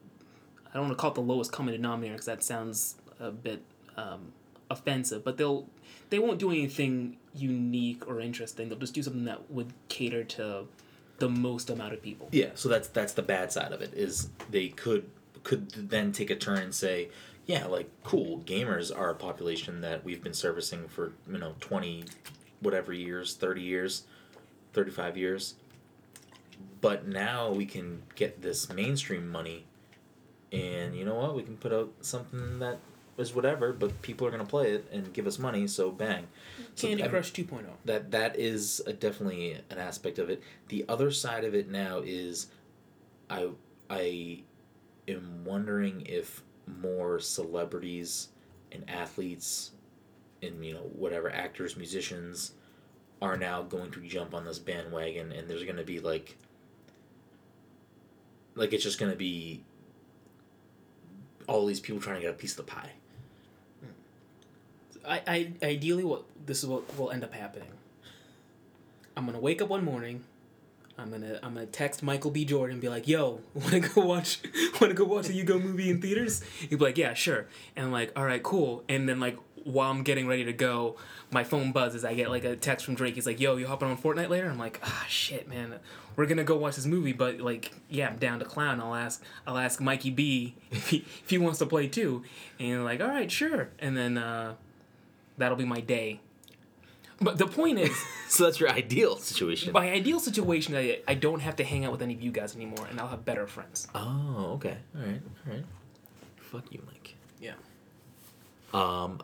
I 0.70 0.72
don't 0.78 0.84
want 0.86 0.92
to 0.96 1.00
call 1.00 1.10
it 1.10 1.14
the 1.14 1.20
lowest 1.20 1.52
common 1.52 1.72
denominator 1.74 2.14
because 2.14 2.26
that 2.26 2.42
sounds 2.42 2.96
a 3.20 3.30
bit 3.30 3.62
um, 3.96 4.32
offensive. 4.70 5.24
But 5.24 5.36
they'll 5.36 5.66
they 6.10 6.18
won't 6.18 6.38
do 6.38 6.50
anything 6.50 7.16
unique 7.34 8.06
or 8.08 8.20
interesting. 8.20 8.68
They'll 8.68 8.78
just 8.78 8.94
do 8.94 9.02
something 9.02 9.24
that 9.24 9.50
would 9.50 9.72
cater 9.88 10.24
to 10.24 10.66
the 11.18 11.28
most 11.28 11.70
amount 11.70 11.94
of 11.94 12.02
people. 12.02 12.28
Yeah, 12.32 12.50
so 12.54 12.68
that's 12.68 12.88
that's 12.88 13.12
the 13.12 13.22
bad 13.22 13.52
side 13.52 13.72
of 13.72 13.80
it 13.80 13.94
is 13.94 14.28
they 14.50 14.68
could 14.68 15.08
could 15.42 15.70
then 15.70 16.12
take 16.12 16.30
a 16.30 16.36
turn 16.36 16.58
and 16.58 16.74
say, 16.74 17.08
yeah, 17.46 17.66
like 17.66 17.88
cool, 18.04 18.40
gamers 18.40 18.96
are 18.96 19.10
a 19.10 19.14
population 19.14 19.80
that 19.80 20.04
we've 20.04 20.22
been 20.22 20.34
servicing 20.34 20.88
for, 20.88 21.12
you 21.30 21.38
know, 21.38 21.54
20 21.60 22.04
whatever 22.60 22.92
years, 22.92 23.34
30 23.34 23.60
years, 23.60 24.04
35 24.72 25.16
years. 25.16 25.54
But 26.80 27.06
now 27.06 27.50
we 27.50 27.66
can 27.66 28.02
get 28.14 28.42
this 28.42 28.72
mainstream 28.72 29.28
money 29.28 29.66
and 30.52 30.96
you 30.96 31.04
know 31.04 31.14
what? 31.16 31.34
We 31.34 31.42
can 31.42 31.56
put 31.56 31.72
out 31.72 31.92
something 32.00 32.58
that 32.60 32.78
is 33.18 33.34
whatever, 33.34 33.72
but 33.72 34.02
people 34.02 34.26
are 34.26 34.30
going 34.30 34.42
to 34.42 34.48
play 34.48 34.72
it 34.72 34.86
and 34.92 35.12
give 35.12 35.26
us 35.26 35.38
money, 35.38 35.66
so 35.66 35.90
bang. 35.90 36.26
So 36.74 36.88
Candy 36.88 37.04
I- 37.04 37.08
Crush 37.08 37.32
oh. 37.38 37.42
2.0. 37.42 37.64
that 37.84 38.10
that 38.10 38.38
is 38.38 38.82
a, 38.86 38.92
definitely 38.92 39.52
an 39.70 39.78
aspect 39.78 40.18
of 40.18 40.30
it. 40.30 40.42
The 40.68 40.84
other 40.88 41.10
side 41.10 41.44
of 41.44 41.54
it 41.54 41.70
now 41.70 42.00
is, 42.04 42.48
I 43.30 43.48
I 43.88 44.42
am 45.08 45.44
wondering 45.44 46.02
if 46.06 46.42
more 46.82 47.20
celebrities 47.20 48.28
and 48.72 48.88
athletes, 48.88 49.70
and 50.42 50.64
you 50.64 50.74
know 50.74 50.90
whatever 50.94 51.30
actors, 51.30 51.76
musicians, 51.76 52.52
are 53.22 53.36
now 53.36 53.62
going 53.62 53.90
to 53.92 54.00
jump 54.00 54.34
on 54.34 54.44
this 54.44 54.58
bandwagon, 54.58 55.32
and 55.32 55.48
there's 55.48 55.64
going 55.64 55.76
to 55.76 55.84
be 55.84 56.00
like, 56.00 56.36
like 58.54 58.72
it's 58.72 58.84
just 58.84 58.98
going 58.98 59.12
to 59.12 59.16
be 59.18 59.64
all 61.46 61.64
these 61.66 61.80
people 61.80 62.00
trying 62.00 62.16
to 62.16 62.22
get 62.22 62.30
a 62.30 62.34
piece 62.34 62.58
of 62.58 62.66
the 62.66 62.70
pie. 62.70 62.92
I, 65.06 65.22
I 65.26 65.52
ideally 65.62 66.04
what 66.04 66.24
this 66.44 66.62
is 66.62 66.68
what 66.68 66.96
will 66.98 67.10
end 67.10 67.24
up 67.24 67.34
happening. 67.34 67.68
I'm 69.16 69.26
gonna 69.26 69.40
wake 69.40 69.62
up 69.62 69.68
one 69.68 69.84
morning, 69.84 70.24
I'm 70.98 71.10
gonna 71.10 71.38
I'm 71.42 71.54
gonna 71.54 71.66
text 71.66 72.02
Michael 72.02 72.30
B. 72.30 72.44
Jordan 72.44 72.74
and 72.74 72.80
be 72.80 72.88
like, 72.88 73.06
"Yo, 73.06 73.40
wanna 73.54 73.80
go 73.80 74.04
watch 74.04 74.40
wanna 74.80 74.94
go 74.94 75.04
watch 75.04 75.28
a 75.28 75.32
Yu-Gi-Oh 75.32 75.58
movie 75.58 75.90
in 75.90 76.00
theaters?" 76.00 76.42
He'd 76.60 76.78
be 76.78 76.84
like, 76.84 76.98
"Yeah, 76.98 77.14
sure." 77.14 77.46
And 77.74 77.86
I'm 77.86 77.92
like, 77.92 78.12
"All 78.16 78.24
right, 78.24 78.42
cool." 78.42 78.82
And 78.88 79.08
then 79.08 79.20
like 79.20 79.36
while 79.64 79.90
I'm 79.90 80.04
getting 80.04 80.28
ready 80.28 80.44
to 80.44 80.52
go, 80.52 80.96
my 81.30 81.42
phone 81.42 81.72
buzzes. 81.72 82.04
I 82.04 82.14
get 82.14 82.30
like 82.30 82.44
a 82.44 82.54
text 82.56 82.86
from 82.86 82.94
Drake. 82.94 83.14
He's 83.14 83.26
like, 83.26 83.40
"Yo, 83.40 83.56
you 83.56 83.66
hopping 83.66 83.88
on 83.88 83.98
Fortnite 83.98 84.30
later?" 84.30 84.48
I'm 84.48 84.58
like, 84.58 84.80
"Ah, 84.82 85.04
shit, 85.08 85.48
man. 85.48 85.74
We're 86.14 86.26
gonna 86.26 86.44
go 86.44 86.56
watch 86.56 86.76
this 86.76 86.86
movie, 86.86 87.12
but 87.12 87.40
like, 87.40 87.72
yeah, 87.90 88.08
I'm 88.08 88.16
down 88.16 88.38
to 88.38 88.46
clown. 88.46 88.80
I'll 88.80 88.94
ask 88.94 89.22
I'll 89.46 89.58
ask 89.58 89.80
Mikey 89.80 90.10
B 90.10 90.54
if 90.70 90.88
he 90.88 90.98
if 90.98 91.28
he 91.28 91.36
wants 91.36 91.58
to 91.58 91.66
play 91.66 91.88
too." 91.88 92.22
And 92.58 92.84
like, 92.84 93.02
"All 93.02 93.08
right, 93.08 93.30
sure." 93.30 93.68
And 93.78 93.96
then 93.96 94.16
uh, 94.16 94.54
that'll 95.38 95.56
be 95.56 95.64
my 95.64 95.80
day. 95.80 96.20
But 97.20 97.38
the 97.38 97.46
point 97.46 97.78
is. 97.78 97.96
So 98.28 98.42
that's 98.44 98.58
your 98.58 98.68
ideal 98.68 99.16
situation. 99.18 99.72
My 99.72 99.88
ideal 99.92 100.18
situation, 100.18 100.74
I, 100.74 100.98
I 101.06 101.14
don't 101.14 101.38
have 101.38 101.54
to 101.56 101.64
hang 101.64 101.84
out 101.84 101.92
with 101.92 102.02
any 102.02 102.12
of 102.12 102.20
you 102.20 102.32
guys 102.32 102.56
anymore, 102.56 102.88
and 102.90 102.98
I'll 102.98 103.06
have 103.06 103.24
better 103.24 103.46
friends. 103.46 103.86
Oh, 103.94 104.50
okay. 104.54 104.78
All 104.96 105.02
right. 105.06 105.20
All 105.46 105.52
right. 105.54 105.64
Fuck 106.36 106.64
you, 106.72 106.82
Mike. 106.86 107.14
Yeah. 107.40 107.52
Um, 108.74 109.22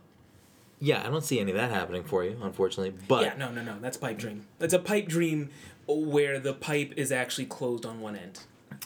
yeah, 0.79 1.05
I 1.05 1.11
don't 1.11 1.25
see 1.25 1.41
any 1.41 1.51
of 1.51 1.57
that 1.57 1.73
happening 1.73 2.05
for 2.05 2.23
you, 2.25 2.39
unfortunately. 2.41 2.95
But 3.09 3.23
yeah, 3.25 3.35
no, 3.37 3.51
no, 3.51 3.63
no. 3.65 3.77
That's 3.81 3.97
pipe 3.97 4.19
dream. 4.19 4.47
That's 4.61 4.73
a 4.73 4.79
pipe 4.79 5.09
dream 5.09 5.51
where 5.89 6.39
the 6.39 6.55
pipe 6.55 6.93
is 6.97 7.11
actually 7.11 7.47
closed 7.47 7.85
on 7.85 8.01
one 8.01 8.15
end. 8.15 8.41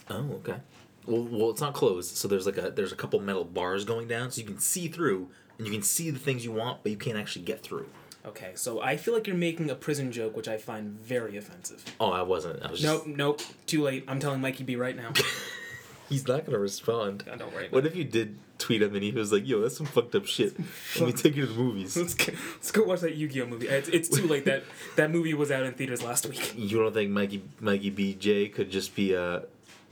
oh, 0.08 0.30
okay. 0.36 0.56
Well, 1.04 1.28
well, 1.30 1.50
it's 1.50 1.60
not 1.60 1.74
closed, 1.74 2.16
so 2.16 2.26
there's 2.26 2.46
like 2.46 2.56
a 2.56 2.70
there's 2.70 2.90
a 2.92 2.96
couple 2.96 3.20
metal 3.20 3.44
bars 3.44 3.84
going 3.84 4.08
down, 4.08 4.30
so 4.30 4.40
you 4.40 4.46
can 4.46 4.58
see 4.58 4.88
through, 4.88 5.28
and 5.58 5.66
you 5.66 5.72
can 5.72 5.82
see 5.82 6.10
the 6.10 6.18
things 6.18 6.44
you 6.44 6.52
want, 6.52 6.82
but 6.82 6.92
you 6.92 6.98
can't 6.98 7.16
actually 7.18 7.44
get 7.44 7.62
through. 7.62 7.88
Okay, 8.24 8.52
so 8.56 8.80
I 8.80 8.96
feel 8.96 9.14
like 9.14 9.26
you're 9.28 9.36
making 9.36 9.70
a 9.70 9.76
prison 9.76 10.10
joke, 10.10 10.36
which 10.36 10.48
I 10.48 10.58
find 10.58 10.98
very 11.00 11.36
offensive. 11.36 11.84
Oh, 12.00 12.10
I 12.10 12.22
wasn't. 12.22 12.60
I 12.62 12.70
was 12.70 12.80
just. 12.80 13.06
Nope, 13.06 13.16
nope. 13.16 13.42
Too 13.66 13.82
late. 13.82 14.04
I'm 14.08 14.18
telling 14.18 14.40
Mikey 14.40 14.64
B 14.64 14.74
right 14.74 14.96
now. 14.96 15.12
He's 16.08 16.26
not 16.26 16.44
gonna 16.44 16.58
respond. 16.58 17.24
Don't 17.26 17.52
worry. 17.52 17.68
What 17.70 17.84
if 17.84 17.96
you 17.96 18.04
did 18.04 18.38
tweet 18.58 18.80
him 18.82 18.94
and 18.94 19.02
he 19.02 19.10
was 19.10 19.32
like, 19.32 19.46
"Yo, 19.46 19.60
that's 19.60 19.76
some 19.76 19.86
fucked 19.86 20.14
up 20.14 20.26
shit. 20.26 20.54
Let 21.00 21.06
me 21.06 21.12
take 21.22 21.34
you 21.34 21.46
to 21.46 21.52
the 21.52 21.58
movies." 21.58 21.96
Let's 21.96 22.14
go, 22.14 22.32
let's 22.54 22.70
go 22.70 22.84
watch 22.84 23.00
that 23.00 23.16
Yu-Gi-Oh 23.16 23.46
movie. 23.46 23.66
It's, 23.66 23.88
it's 23.88 24.08
too 24.08 24.26
late. 24.26 24.44
That 24.44 24.62
that 24.94 25.10
movie 25.10 25.34
was 25.34 25.50
out 25.50 25.64
in 25.64 25.74
theaters 25.74 26.02
last 26.04 26.26
week. 26.26 26.54
You 26.56 26.78
don't 26.78 26.94
think 26.94 27.10
Mikey 27.10 27.42
Mikey 27.60 27.90
BJ 27.90 28.52
could 28.54 28.70
just 28.70 28.94
be 28.94 29.16
uh 29.16 29.40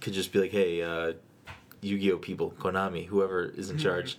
could 0.00 0.12
just 0.12 0.32
be 0.32 0.38
like, 0.40 0.52
"Hey, 0.52 0.82
uh, 0.82 1.14
Yu-Gi-Oh 1.80 2.18
people, 2.18 2.52
Konami, 2.58 3.06
whoever 3.06 3.44
is 3.44 3.70
in 3.70 3.78
charge, 3.78 4.16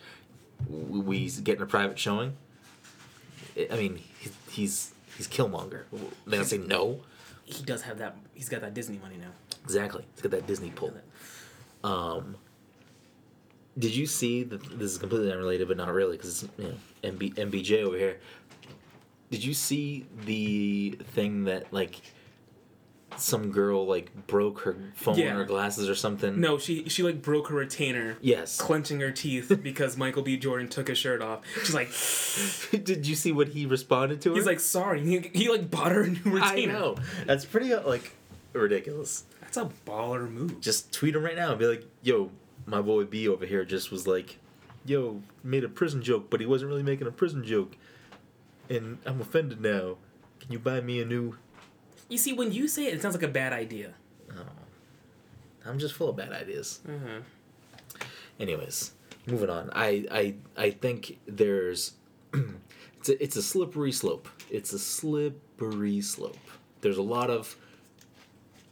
we, 0.69 1.29
getting 1.43 1.61
a 1.61 1.65
private 1.65 1.97
showing." 1.99 2.35
I- 3.57 3.75
mean, 3.75 4.01
he's 4.49 4.91
he's 5.17 5.27
Killmonger. 5.27 5.83
They 6.25 6.37
gonna 6.37 6.45
say 6.45 6.57
no. 6.57 7.01
He 7.45 7.63
does 7.63 7.83
have 7.83 7.99
that. 7.99 8.17
He's 8.33 8.49
got 8.49 8.61
that 8.61 8.73
Disney 8.73 8.97
money 8.97 9.17
now. 9.17 9.31
Exactly. 9.63 10.03
He's 10.13 10.21
got 10.21 10.31
that 10.31 10.47
Disney 10.47 10.71
pull. 10.71 10.93
Um, 11.83 12.35
did 13.77 13.95
you 13.95 14.05
see 14.05 14.43
that? 14.43 14.79
This 14.79 14.91
is 14.91 14.97
completely 14.97 15.31
unrelated, 15.31 15.67
but 15.67 15.77
not 15.77 15.93
really, 15.93 16.17
because 16.17 16.43
it's 16.43 16.51
you 16.57 16.67
know, 16.69 17.11
MB, 17.11 17.35
MBJ 17.35 17.83
over 17.83 17.97
here. 17.97 18.19
Did 19.31 19.43
you 19.43 19.53
see 19.53 20.05
the 20.25 20.97
thing 21.13 21.43
that 21.45 21.71
like 21.73 22.01
some 23.17 23.51
girl 23.51 23.85
like 23.85 24.27
broke 24.27 24.61
her 24.61 24.75
phone 24.95 25.17
Yeah. 25.17 25.35
or 25.37 25.45
glasses 25.45 25.89
or 25.89 25.95
something? 25.95 26.39
No, 26.39 26.57
she 26.57 26.87
she 26.89 27.03
like 27.03 27.21
broke 27.21 27.47
her 27.49 27.55
retainer. 27.55 28.17
Yes. 28.21 28.59
Clenching 28.59 28.99
her 29.01 29.11
teeth 29.11 29.59
because 29.63 29.97
Michael 29.97 30.21
B. 30.23 30.37
Jordan 30.37 30.67
took 30.67 30.87
his 30.87 30.97
shirt 30.97 31.21
off. 31.21 31.41
She's 31.63 31.73
like, 31.73 32.83
did 32.85 33.07
you 33.07 33.15
see 33.15 33.31
what 33.31 33.49
he 33.49 33.65
responded 33.65 34.21
to 34.21 34.29
her? 34.29 34.35
he's 34.35 34.45
like, 34.45 34.59
sorry. 34.59 35.01
He, 35.01 35.19
he 35.33 35.49
like 35.49 35.69
bought 35.71 35.91
her 35.91 36.01
a 36.03 36.07
new 36.09 36.19
retainer. 36.25 36.43
I 36.43 36.65
know. 36.79 36.95
That's 37.25 37.45
pretty 37.45 37.73
uh, 37.73 37.87
like 37.87 38.11
ridiculous. 38.53 39.23
That's 39.41 39.57
a 39.57 39.69
baller 39.85 40.29
move. 40.31 40.59
just 40.61 40.91
tweet 40.91 41.15
him 41.15 41.23
right 41.23 41.35
now 41.35 41.51
and 41.51 41.59
be 41.59 41.65
like, 41.67 41.85
"Yo, 42.01 42.31
my 42.65 42.81
boy 42.81 43.03
B 43.05 43.27
over 43.27 43.45
here 43.45 43.63
just 43.63 43.91
was 43.91 44.07
like, 44.07 44.37
yo, 44.85 45.21
made 45.43 45.63
a 45.63 45.69
prison 45.69 46.01
joke, 46.01 46.29
but 46.29 46.39
he 46.39 46.45
wasn't 46.45 46.69
really 46.69 46.83
making 46.83 47.07
a 47.07 47.11
prison 47.11 47.43
joke, 47.45 47.75
and 48.69 48.97
I'm 49.05 49.21
offended 49.21 49.61
now. 49.61 49.97
Can 50.39 50.51
you 50.51 50.59
buy 50.59 50.81
me 50.81 51.01
a 51.01 51.05
new?" 51.05 51.37
You 52.09 52.17
see, 52.17 52.33
when 52.33 52.51
you 52.51 52.67
say 52.67 52.85
it, 52.87 52.93
it 52.95 53.01
sounds 53.01 53.15
like 53.15 53.23
a 53.23 53.27
bad 53.27 53.53
idea. 53.53 53.93
Oh, 54.31 54.43
I'm 55.65 55.79
just 55.79 55.95
full 55.95 56.09
of 56.09 56.15
bad 56.15 56.31
ideas. 56.31 56.79
Uh-huh. 56.87 57.21
Anyways, 58.39 58.91
moving 59.25 59.49
on. 59.49 59.69
I 59.73 60.05
I 60.11 60.35
I 60.57 60.69
think 60.71 61.17
there's 61.25 61.93
it's 62.33 63.09
a, 63.09 63.23
it's 63.23 63.35
a 63.35 63.41
slippery 63.43 63.91
slope. 63.91 64.27
It's 64.49 64.73
a 64.73 64.79
slippery 64.79 66.01
slope. 66.01 66.37
There's 66.81 66.97
a 66.97 67.01
lot 67.01 67.29
of 67.29 67.55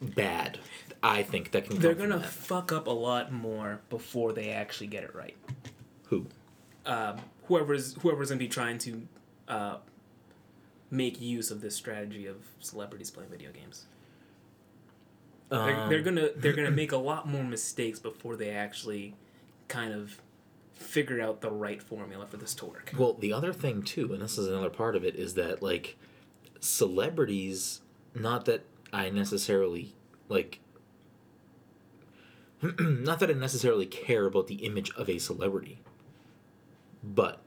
bad. 0.02 0.60
I 1.02 1.24
think 1.24 1.52
that 1.52 1.66
can. 1.66 1.80
They're 1.80 1.96
gonna 1.96 2.22
fuck 2.22 2.72
up 2.72 2.88
a 2.88 2.92
lot 2.92 3.32
more 3.32 3.82
before 3.90 4.32
they 4.34 4.52
actually 4.52 4.88
get 4.88 5.04
it 5.04 5.16
right. 5.16 5.36
who? 6.04 6.28
Um, 6.86 7.18
whoever's 7.48 7.96
whoever's 7.96 8.30
gonna 8.30 8.40
be 8.40 8.48
trying 8.48 8.78
to 8.80 9.02
uh, 9.48 9.78
make 10.94 11.20
use 11.20 11.50
of 11.50 11.62
this 11.62 11.76
strategy 11.76 12.28
of 12.28 12.36
celebrities 12.60 13.10
playing 13.10 13.32
video 13.32 13.52
games. 13.52 13.86
They're, 15.50 15.88
they're 15.90 15.98
Um, 16.00 16.04
gonna 16.04 16.30
they're 16.36 16.54
gonna 16.54 16.72
make 16.72 16.92
a 16.92 16.98
lot 16.98 17.28
more 17.28 17.44
mistakes 17.44 18.00
before 18.00 18.36
they 18.36 18.52
actually 18.52 19.16
kind 19.68 19.94
of 19.94 20.22
figure 20.74 21.20
out 21.22 21.42
the 21.42 21.52
right 21.52 21.82
formula 21.82 22.26
for 22.28 22.38
this 22.38 22.54
to 22.56 22.66
work. 22.66 22.94
Well, 22.98 23.14
the 23.14 23.34
other 23.34 23.54
thing 23.54 23.82
too, 23.82 24.14
and 24.14 24.22
this 24.22 24.38
is 24.38 24.48
another 24.48 24.70
part 24.70 24.96
of 24.96 25.04
it, 25.04 25.16
is 25.16 25.34
that 25.34 25.62
like 25.62 25.98
celebrities. 26.60 27.82
Not 28.16 28.46
that 28.46 28.66
I 28.92 29.10
necessarily 29.10 29.96
like. 30.30 30.60
not 32.80 33.20
that 33.20 33.30
I 33.30 33.34
necessarily 33.34 33.88
care 33.88 34.26
about 34.26 34.48
the 34.48 34.66
image 34.66 34.92
of 34.92 35.10
a 35.10 35.18
celebrity, 35.18 35.80
but 37.04 37.42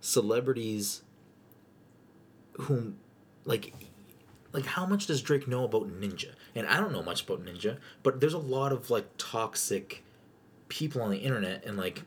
celebrities 0.00 1.02
whom 2.54 2.96
like 3.44 3.74
like 4.52 4.66
how 4.66 4.84
much 4.86 5.06
does 5.06 5.22
Drake 5.22 5.48
know 5.48 5.64
about 5.64 5.88
Ninja? 6.00 6.32
And 6.54 6.66
I 6.66 6.78
don't 6.78 6.92
know 6.92 7.02
much 7.02 7.22
about 7.24 7.44
Ninja, 7.44 7.78
but 8.02 8.20
there's 8.20 8.34
a 8.34 8.38
lot 8.38 8.72
of 8.72 8.90
like 8.90 9.06
toxic 9.18 10.02
people 10.68 11.00
on 11.02 11.10
the 11.10 11.18
internet 11.18 11.64
and 11.64 11.76
like 11.76 12.02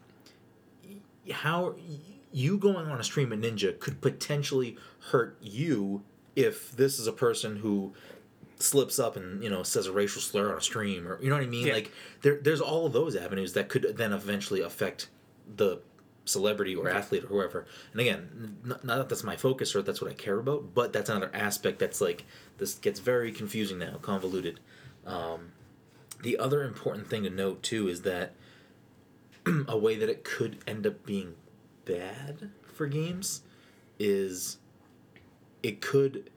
how 1.31 1.75
you 2.31 2.57
going 2.57 2.87
on 2.87 2.99
a 2.99 3.03
stream 3.03 3.31
at 3.33 3.39
Ninja 3.39 3.77
could 3.79 4.01
potentially 4.01 4.77
hurt 5.11 5.37
you 5.41 6.03
if 6.35 6.71
this 6.71 6.99
is 6.99 7.07
a 7.07 7.11
person 7.13 7.57
who 7.57 7.93
slips 8.59 8.99
up 8.99 9.15
and 9.15 9.43
you 9.43 9.49
know 9.49 9.63
says 9.63 9.85
a 9.87 9.91
racial 9.91 10.21
slur 10.21 10.51
on 10.51 10.57
a 10.57 10.61
stream 10.61 11.07
or 11.07 11.21
you 11.21 11.29
know 11.29 11.35
what 11.35 11.43
I 11.43 11.47
mean 11.47 11.67
Yeah. 11.67 11.73
like 11.73 11.91
there 12.21 12.39
there's 12.41 12.61
all 12.61 12.85
of 12.85 12.93
those 12.93 13.15
avenues 13.15 13.53
that 13.53 13.69
could 13.69 13.95
then 13.97 14.13
eventually 14.13 14.61
affect 14.61 15.09
the 15.57 15.79
celebrity 16.25 16.75
or 16.75 16.89
athlete 16.89 17.23
or 17.23 17.27
whoever. 17.27 17.65
And 17.91 18.01
again 18.01 18.57
n- 18.65 18.79
not 18.83 18.97
that 18.97 19.09
that's 19.09 19.23
my 19.23 19.35
focus 19.35 19.75
or 19.75 19.81
that's 19.81 20.01
what 20.01 20.11
I 20.11 20.15
care 20.15 20.39
about 20.39 20.73
but 20.73 20.91
that's 20.91 21.09
another 21.09 21.31
aspect 21.33 21.79
that's 21.79 22.01
like 22.01 22.25
this 22.57 22.73
gets 22.75 22.99
very 22.99 23.31
confusing 23.31 23.79
now 23.79 23.97
convoluted. 24.01 24.59
Um, 25.05 25.51
the 26.21 26.37
other 26.37 26.63
important 26.63 27.07
thing 27.07 27.23
to 27.23 27.29
note 27.29 27.61
too 27.61 27.87
is 27.87 28.01
that 28.01 28.33
a 29.67 29.77
way 29.77 29.95
that 29.95 30.09
it 30.09 30.23
could 30.23 30.57
end 30.67 30.87
up 30.87 31.05
being 31.05 31.35
bad 31.85 32.49
for 32.63 32.87
games 32.87 33.41
is 33.99 34.57
it 35.63 35.81
could 35.81 36.29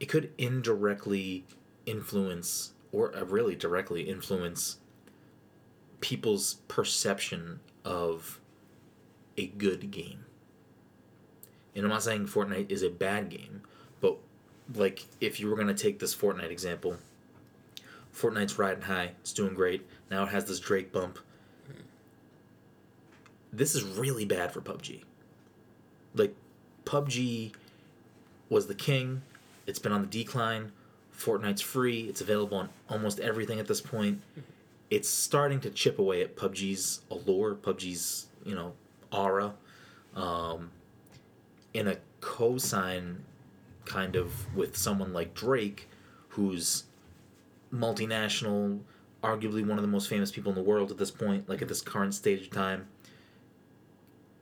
it 0.00 0.06
could 0.06 0.32
indirectly 0.36 1.44
influence 1.86 2.72
or 2.90 3.14
uh, 3.16 3.24
really 3.24 3.54
directly 3.54 4.02
influence 4.02 4.78
people's 6.00 6.54
perception 6.68 7.60
of 7.84 8.40
a 9.36 9.46
good 9.46 9.90
game. 9.90 10.24
And 11.74 11.84
I'm 11.84 11.90
not 11.90 12.02
saying 12.02 12.26
Fortnite 12.26 12.70
is 12.70 12.82
a 12.82 12.90
bad 12.90 13.30
game, 13.30 13.62
but 14.00 14.18
like 14.74 15.06
if 15.20 15.40
you 15.40 15.48
were 15.48 15.62
to 15.64 15.74
take 15.74 15.98
this 15.98 16.14
Fortnite 16.14 16.50
example, 16.50 16.96
Fortnite's 18.14 18.58
riding 18.58 18.82
high, 18.82 19.12
it's 19.20 19.32
doing 19.32 19.54
great. 19.54 19.86
Now 20.10 20.24
it 20.24 20.28
has 20.28 20.44
this 20.44 20.60
Drake 20.60 20.92
bump. 20.92 21.18
This 23.52 23.74
is 23.74 23.82
really 23.82 24.24
bad 24.24 24.52
for 24.52 24.60
PUBG. 24.60 25.02
Like 26.14 26.34
PUBG 26.84 27.52
was 28.48 28.66
the 28.66 28.74
king. 28.74 29.22
It's 29.66 29.78
been 29.78 29.92
on 29.92 30.02
the 30.02 30.06
decline. 30.06 30.72
Fortnite's 31.16 31.60
free. 31.60 32.02
It's 32.02 32.20
available 32.20 32.58
on 32.58 32.68
almost 32.88 33.20
everything 33.20 33.60
at 33.60 33.68
this 33.68 33.80
point. 33.80 34.20
It's 34.90 35.08
starting 35.08 35.60
to 35.60 35.70
chip 35.70 35.98
away 35.98 36.22
at 36.22 36.36
PUBG's 36.36 37.00
allure, 37.10 37.54
PUBG's, 37.54 38.26
you 38.44 38.54
know, 38.54 38.74
aura. 39.12 39.54
Um, 40.14 40.70
in 41.74 41.88
a 41.88 41.96
cosign 42.20 43.16
kind 43.84 44.16
of 44.16 44.54
with 44.54 44.76
someone 44.76 45.12
like 45.12 45.34
Drake, 45.34 45.88
who's 46.28 46.84
multinational, 47.72 48.80
arguably 49.22 49.66
one 49.66 49.78
of 49.78 49.82
the 49.82 49.88
most 49.88 50.08
famous 50.08 50.30
people 50.30 50.50
in 50.50 50.56
the 50.56 50.62
world 50.62 50.90
at 50.90 50.98
this 50.98 51.10
point, 51.10 51.48
like 51.48 51.62
at 51.62 51.68
this 51.68 51.80
current 51.80 52.14
stage 52.14 52.42
of 52.42 52.50
time. 52.50 52.86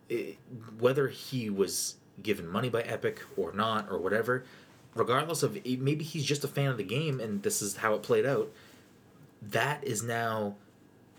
It, 0.09 0.39
whether 0.79 1.09
he 1.09 1.51
was 1.51 1.97
given 2.23 2.47
money 2.47 2.69
by 2.69 2.83
Epic 2.83 3.23
or 3.37 3.53
not 3.53 3.91
or 3.91 3.99
whatever, 3.99 4.45
regardless 4.95 5.43
of 5.43 5.55
maybe 5.65 6.05
he's 6.05 6.25
just 6.25 6.43
a 6.43 6.49
fan 6.49 6.71
of 6.71 6.77
the 6.77 6.85
game 6.85 7.21
and 7.21 7.43
this 7.43 7.63
is 7.63 7.77
how 7.77 7.95
it 7.95 8.03
played 8.03 8.27
out. 8.27 8.51
That 9.41 9.85
is 9.85 10.03
now 10.03 10.57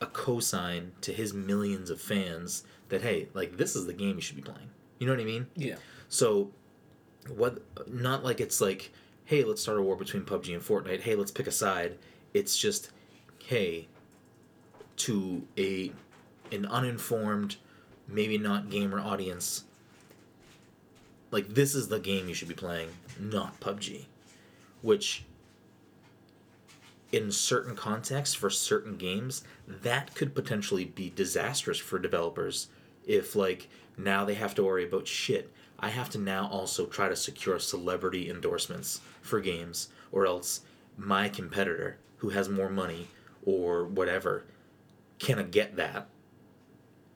a 0.02 0.08
cosign 0.08 0.90
to 1.02 1.14
his 1.14 1.34
millions 1.34 1.90
of 1.90 2.02
fans 2.02 2.64
that 2.90 3.02
hey, 3.04 3.30
like 3.34 3.58
this 3.58 3.76
is 3.76 3.86
the 3.86 3.94
game 3.94 4.16
you 4.16 4.22
should 4.22 4.36
be 4.36 4.42
playing. 4.42 4.70
You 5.00 5.08
know 5.08 5.14
what 5.14 5.22
I 5.22 5.26
mean? 5.26 5.48
Yeah. 5.56 5.76
So, 6.10 6.52
what? 7.28 7.62
Not 7.88 8.24
like 8.24 8.42
it's 8.42 8.60
like, 8.60 8.92
hey, 9.26 9.44
let's 9.44 9.62
start 9.62 9.78
a 9.78 9.82
war 9.82 9.96
between 9.96 10.24
PUBG 10.24 10.54
and 10.54 10.62
Fortnite. 10.62 11.02
Hey, 11.02 11.16
let's 11.16 11.32
pick 11.32 11.48
a 11.48 11.52
side. 11.52 11.98
It's 12.34 12.58
just, 12.58 12.92
hey, 13.46 13.88
to 14.98 15.48
a 15.58 15.92
an 16.52 16.66
uninformed, 16.66 17.56
maybe 18.08 18.38
not 18.38 18.70
gamer 18.70 19.00
audience. 19.00 19.64
Like 21.30 21.50
this 21.50 21.76
is 21.76 21.88
the 21.88 22.00
game 22.00 22.28
you 22.28 22.34
should 22.34 22.50
be 22.50 22.56
playing, 22.56 22.90
not 23.20 23.60
PUBG, 23.60 24.06
which. 24.82 25.26
In 27.12 27.32
certain 27.32 27.76
contexts, 27.76 28.36
for 28.36 28.50
certain 28.50 28.96
games, 28.96 29.44
that 29.68 30.16
could 30.16 30.34
potentially 30.34 30.86
be 30.86 31.12
disastrous 31.14 31.78
for 31.78 32.00
developers 32.00 32.70
if 33.06 33.36
like 33.36 33.68
now 33.98 34.24
they 34.24 34.36
have 34.36 34.56
to 34.56 34.64
worry 34.64 34.86
about 34.86 35.08
shit. 35.08 35.52
I 35.80 35.90
have 35.90 36.10
to 36.12 36.18
now 36.18 36.48
also 36.48 36.86
try 36.86 37.10
to 37.10 37.16
secure 37.16 37.60
celebrity 37.60 38.30
endorsements 38.30 39.02
for 39.22 39.42
games, 39.42 39.90
or 40.12 40.26
else 40.26 40.62
my 40.96 41.28
competitor, 41.28 41.98
who 42.18 42.30
has 42.30 42.48
more 42.48 42.70
money 42.70 43.08
or 43.44 43.86
whatever, 43.86 44.46
cannot 45.20 45.52
get 45.52 45.76
that, 45.76 46.08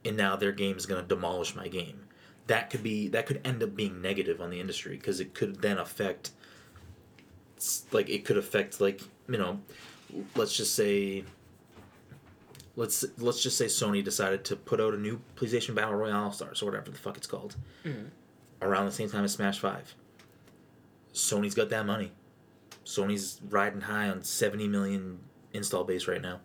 and 0.04 0.18
now 0.18 0.36
their 0.36 0.52
game 0.52 0.78
is 0.78 0.86
going 0.86 1.02
to 1.02 1.08
demolish 1.08 1.56
my 1.56 1.68
game. 1.68 2.02
That 2.48 2.70
could 2.70 2.84
be 2.84 3.08
that 3.10 3.26
could 3.26 3.42
end 3.46 3.64
up 3.64 3.76
being 3.76 4.02
negative 4.02 4.42
on 4.42 4.50
the 4.50 4.60
industry 4.60 4.98
because 4.98 5.20
it 5.20 5.34
could 5.34 5.62
then 5.62 5.78
affect, 5.78 6.32
like 7.92 8.10
it 8.10 8.26
could 8.26 8.38
affect 8.38 8.82
like 8.82 9.02
you 9.30 9.38
know, 9.38 9.60
let's 10.36 10.56
just 10.56 10.76
say 10.76 11.24
let's 12.76 13.06
let's 13.18 13.42
just 13.42 13.58
say 13.58 13.66
Sony 13.66 14.04
decided 14.04 14.44
to 14.46 14.56
put 14.56 14.80
out 14.82 14.94
a 14.94 14.98
new 14.98 15.20
PlayStation 15.36 15.76
Battle 15.76 15.96
Royale 15.96 16.32
Stars 16.32 16.62
or 16.62 16.66
whatever 16.66 16.92
the 16.92 16.98
fuck 16.98 17.18
it's 17.18 17.28
called, 17.28 17.56
Mhm. 17.84 18.10
around 18.62 18.86
the 18.86 18.92
same 18.92 19.10
time 19.10 19.24
as 19.24 19.34
Smash 19.34 19.60
Five. 19.60 19.94
Sony's 21.14 21.56
got 21.56 21.70
that 21.70 21.86
money. 21.86 22.12
Sony's 22.86 23.40
riding 23.50 23.82
high 23.82 24.10
on 24.10 24.24
seventy 24.24 24.68
million 24.68 25.20
install 25.54 25.84
base 25.84 26.08
right 26.08 26.22
now. 26.22 26.42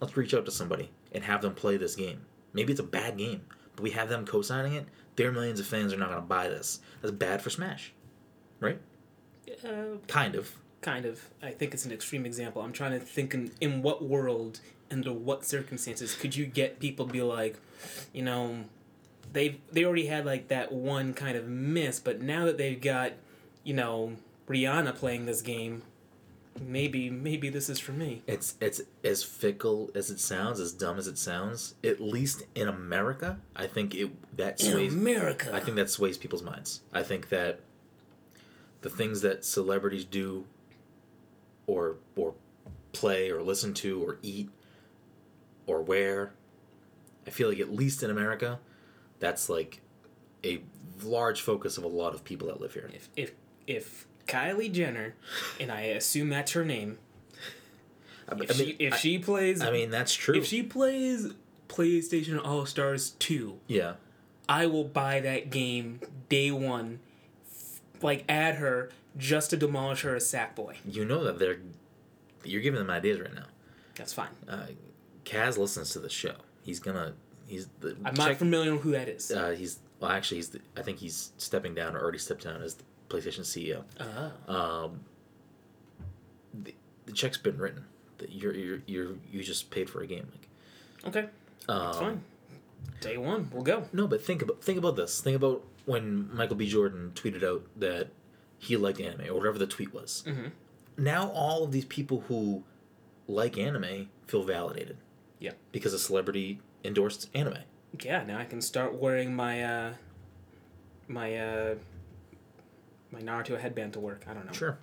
Let's 0.00 0.16
reach 0.16 0.32
out 0.32 0.44
to 0.44 0.50
somebody 0.52 0.90
and 1.12 1.24
have 1.24 1.42
them 1.42 1.54
play 1.54 1.76
this 1.76 1.96
game. 1.96 2.20
Maybe 2.52 2.72
it's 2.72 2.80
a 2.80 2.84
bad 2.84 3.18
game, 3.18 3.42
but 3.74 3.82
we 3.82 3.90
have 3.90 4.08
them 4.08 4.24
co-signing 4.24 4.74
it. 4.74 4.86
Their 5.16 5.32
millions 5.32 5.58
of 5.58 5.66
fans 5.66 5.92
are 5.92 5.96
not 5.96 6.08
going 6.10 6.20
to 6.20 6.26
buy 6.26 6.48
this. 6.48 6.80
That's 7.02 7.10
bad 7.12 7.42
for 7.42 7.50
Smash, 7.50 7.92
right? 8.60 8.80
Uh, 9.64 9.96
Kind 10.06 10.36
of. 10.36 10.52
Kind 10.80 11.04
of. 11.04 11.28
I 11.42 11.50
think 11.50 11.74
it's 11.74 11.84
an 11.84 11.92
extreme 11.92 12.26
example. 12.26 12.62
I'm 12.62 12.72
trying 12.72 12.92
to 12.92 13.00
think 13.00 13.34
in, 13.34 13.52
in 13.60 13.82
what 13.82 14.04
world, 14.04 14.60
under 14.90 15.12
what 15.12 15.44
circumstances, 15.44 16.14
could 16.14 16.36
you 16.36 16.46
get 16.46 16.80
people 16.80 17.06
to 17.06 17.12
be 17.12 17.22
like, 17.22 17.58
you 18.12 18.22
know, 18.22 18.64
they 19.32 19.60
they 19.72 19.84
already 19.84 20.06
had 20.06 20.24
like 20.24 20.48
that 20.48 20.72
one 20.72 21.14
kind 21.14 21.36
of 21.36 21.46
miss, 21.46 22.00
but 22.00 22.20
now 22.20 22.44
that 22.46 22.58
they've 22.58 22.80
got, 22.80 23.12
you 23.64 23.74
know, 23.74 24.16
Rihanna 24.48 24.94
playing 24.94 25.26
this 25.26 25.42
game, 25.42 25.82
maybe 26.60 27.10
maybe 27.10 27.48
this 27.48 27.68
is 27.68 27.78
for 27.78 27.92
me. 27.92 28.22
It's 28.26 28.54
it's 28.60 28.80
as 29.04 29.22
fickle 29.22 29.90
as 29.94 30.10
it 30.10 30.20
sounds, 30.20 30.60
as 30.60 30.72
dumb 30.72 30.98
as 30.98 31.06
it 31.06 31.18
sounds. 31.18 31.74
At 31.84 32.00
least 32.00 32.44
in 32.54 32.68
America, 32.68 33.38
I 33.54 33.66
think 33.66 33.94
it 33.94 34.36
that 34.36 34.62
In 34.62 34.72
sways. 34.72 34.94
America, 34.94 35.50
I 35.52 35.60
think 35.60 35.76
that 35.76 35.90
sways 35.90 36.16
people's 36.16 36.42
minds. 36.42 36.80
I 36.92 37.02
think 37.02 37.28
that 37.28 37.60
the 38.80 38.90
things 38.90 39.20
that 39.22 39.44
celebrities 39.44 40.04
do, 40.04 40.46
or 41.68 41.96
or 42.16 42.34
play 42.92 43.30
or 43.30 43.42
listen 43.42 43.72
to 43.74 44.02
or 44.02 44.18
eat, 44.22 44.50
or 45.66 45.80
wear, 45.82 46.32
I 47.26 47.30
feel 47.30 47.48
like 47.48 47.60
at 47.60 47.72
least 47.72 48.02
in 48.02 48.10
America, 48.10 48.58
that's 49.20 49.48
like 49.48 49.80
a 50.44 50.60
large 51.04 51.40
focus 51.42 51.78
of 51.78 51.84
a 51.84 51.88
lot 51.88 52.14
of 52.14 52.24
people 52.24 52.48
that 52.48 52.60
live 52.60 52.74
here. 52.74 52.90
if 52.92 53.08
if 53.16 53.32
if 53.68 54.06
Kylie 54.26 54.72
Jenner, 54.72 55.14
and 55.60 55.70
I 55.70 55.82
assume 55.82 56.28
that's 56.30 56.52
her 56.52 56.64
name, 56.64 56.98
I 58.28 58.34
mean, 58.34 58.44
if 58.48 58.56
she 58.56 58.76
if 58.78 58.94
I, 58.94 58.96
she 58.96 59.18
plays 59.18 59.62
I 59.62 59.70
mean 59.70 59.90
that's 59.90 60.14
true. 60.14 60.34
if 60.34 60.46
she 60.46 60.62
plays 60.62 61.32
PlayStation 61.68 62.44
All 62.44 62.66
Stars 62.66 63.10
two. 63.18 63.58
yeah. 63.68 63.94
I 64.50 64.64
will 64.64 64.84
buy 64.84 65.20
that 65.20 65.50
game 65.50 66.00
day 66.30 66.50
one, 66.50 67.00
f- 67.52 67.80
like 68.00 68.24
add 68.30 68.54
her 68.54 68.88
just 69.16 69.50
to 69.50 69.56
demolish 69.56 70.02
her 70.02 70.14
as 70.16 70.24
Sackboy. 70.30 70.76
You 70.86 71.04
know 71.04 71.24
that 71.24 71.38
they're 71.38 71.58
you're 72.44 72.62
giving 72.62 72.78
them 72.78 72.90
ideas 72.90 73.20
right 73.20 73.34
now. 73.34 73.46
That's 73.96 74.12
fine. 74.12 74.28
uh, 74.48 74.66
Kaz 75.24 75.58
listens 75.58 75.90
to 75.90 75.98
the 75.98 76.08
show. 76.08 76.34
He's 76.62 76.78
gonna. 76.80 77.14
He's 77.46 77.68
the. 77.80 77.96
I'm 78.04 78.14
not 78.14 78.36
familiar 78.36 78.72
with 78.72 78.82
who 78.82 78.92
that 78.92 79.08
is. 79.08 79.30
Uh, 79.30 79.50
he's 79.50 79.78
well, 80.00 80.10
actually, 80.10 80.38
he's. 80.38 80.50
The, 80.50 80.60
I 80.76 80.82
think 80.82 80.98
he's 80.98 81.32
stepping 81.38 81.74
down 81.74 81.96
or 81.96 82.00
already 82.00 82.18
stepped 82.18 82.44
down 82.44 82.62
as 82.62 82.74
the 82.74 82.84
PlayStation 83.08 83.40
CEO. 83.40 83.82
Oh. 84.48 84.54
Um, 84.54 85.00
the, 86.54 86.74
the 87.06 87.12
check's 87.12 87.38
been 87.38 87.58
written. 87.58 87.84
That 88.18 88.32
you're 88.32 88.54
you're 88.54 88.78
you're 88.86 89.12
you 89.30 89.42
just 89.42 89.70
paid 89.70 89.88
for 89.90 90.02
a 90.02 90.06
game. 90.06 90.28
Like, 90.32 90.48
Okay. 91.08 91.28
um, 91.68 91.78
That's 91.84 91.98
fine. 91.98 92.22
Day 93.00 93.16
one, 93.16 93.48
we'll 93.52 93.62
go. 93.62 93.84
No, 93.92 94.06
but 94.06 94.22
think 94.22 94.42
about 94.42 94.62
think 94.62 94.78
about 94.78 94.96
this. 94.96 95.20
Think 95.20 95.36
about 95.36 95.64
when 95.86 96.34
Michael 96.34 96.56
B. 96.56 96.68
Jordan 96.68 97.12
tweeted 97.14 97.42
out 97.44 97.62
that 97.76 98.08
he 98.58 98.76
liked 98.76 99.00
anime 99.00 99.28
or 99.28 99.34
whatever 99.34 99.58
the 99.58 99.66
tweet 99.66 99.92
was. 99.94 100.24
Mhm. 100.26 100.50
Now 100.96 101.30
all 101.30 101.64
of 101.64 101.72
these 101.72 101.84
people 101.84 102.22
who 102.28 102.64
like 103.26 103.56
anime 103.58 104.08
feel 104.26 104.42
validated. 104.42 104.96
Yeah. 105.38 105.52
Because 105.72 105.92
a 105.94 105.98
celebrity 105.98 106.60
endorsed 106.84 107.30
anime. 107.34 107.58
Yeah, 108.02 108.24
now 108.24 108.38
I 108.38 108.44
can 108.44 108.60
start 108.60 108.94
wearing 108.94 109.34
my 109.34 109.62
uh 109.62 109.92
my 111.06 111.36
uh 111.36 111.74
my 113.10 113.20
Naruto 113.20 113.58
headband 113.58 113.94
to 113.94 114.00
work. 114.00 114.24
I 114.28 114.34
don't 114.34 114.44
know. 114.44 114.52
Sure. 114.52 114.78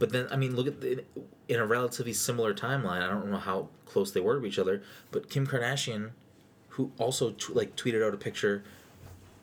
But 0.00 0.10
then, 0.10 0.26
I 0.32 0.36
mean, 0.36 0.56
look 0.56 0.66
at 0.66 0.80
the, 0.80 1.04
in 1.48 1.60
a 1.60 1.66
relatively 1.66 2.12
similar 2.12 2.52
timeline. 2.52 3.02
I 3.02 3.08
don't 3.08 3.30
know 3.30 3.36
how 3.38 3.68
close 3.86 4.10
they 4.10 4.20
were 4.20 4.40
to 4.40 4.44
each 4.46 4.58
other, 4.58 4.82
but 5.12 5.30
Kim 5.30 5.46
Kardashian, 5.46 6.10
who 6.70 6.90
also 6.98 7.30
t- 7.32 7.52
like 7.52 7.76
tweeted 7.76 8.04
out 8.04 8.14
a 8.14 8.16
picture 8.16 8.64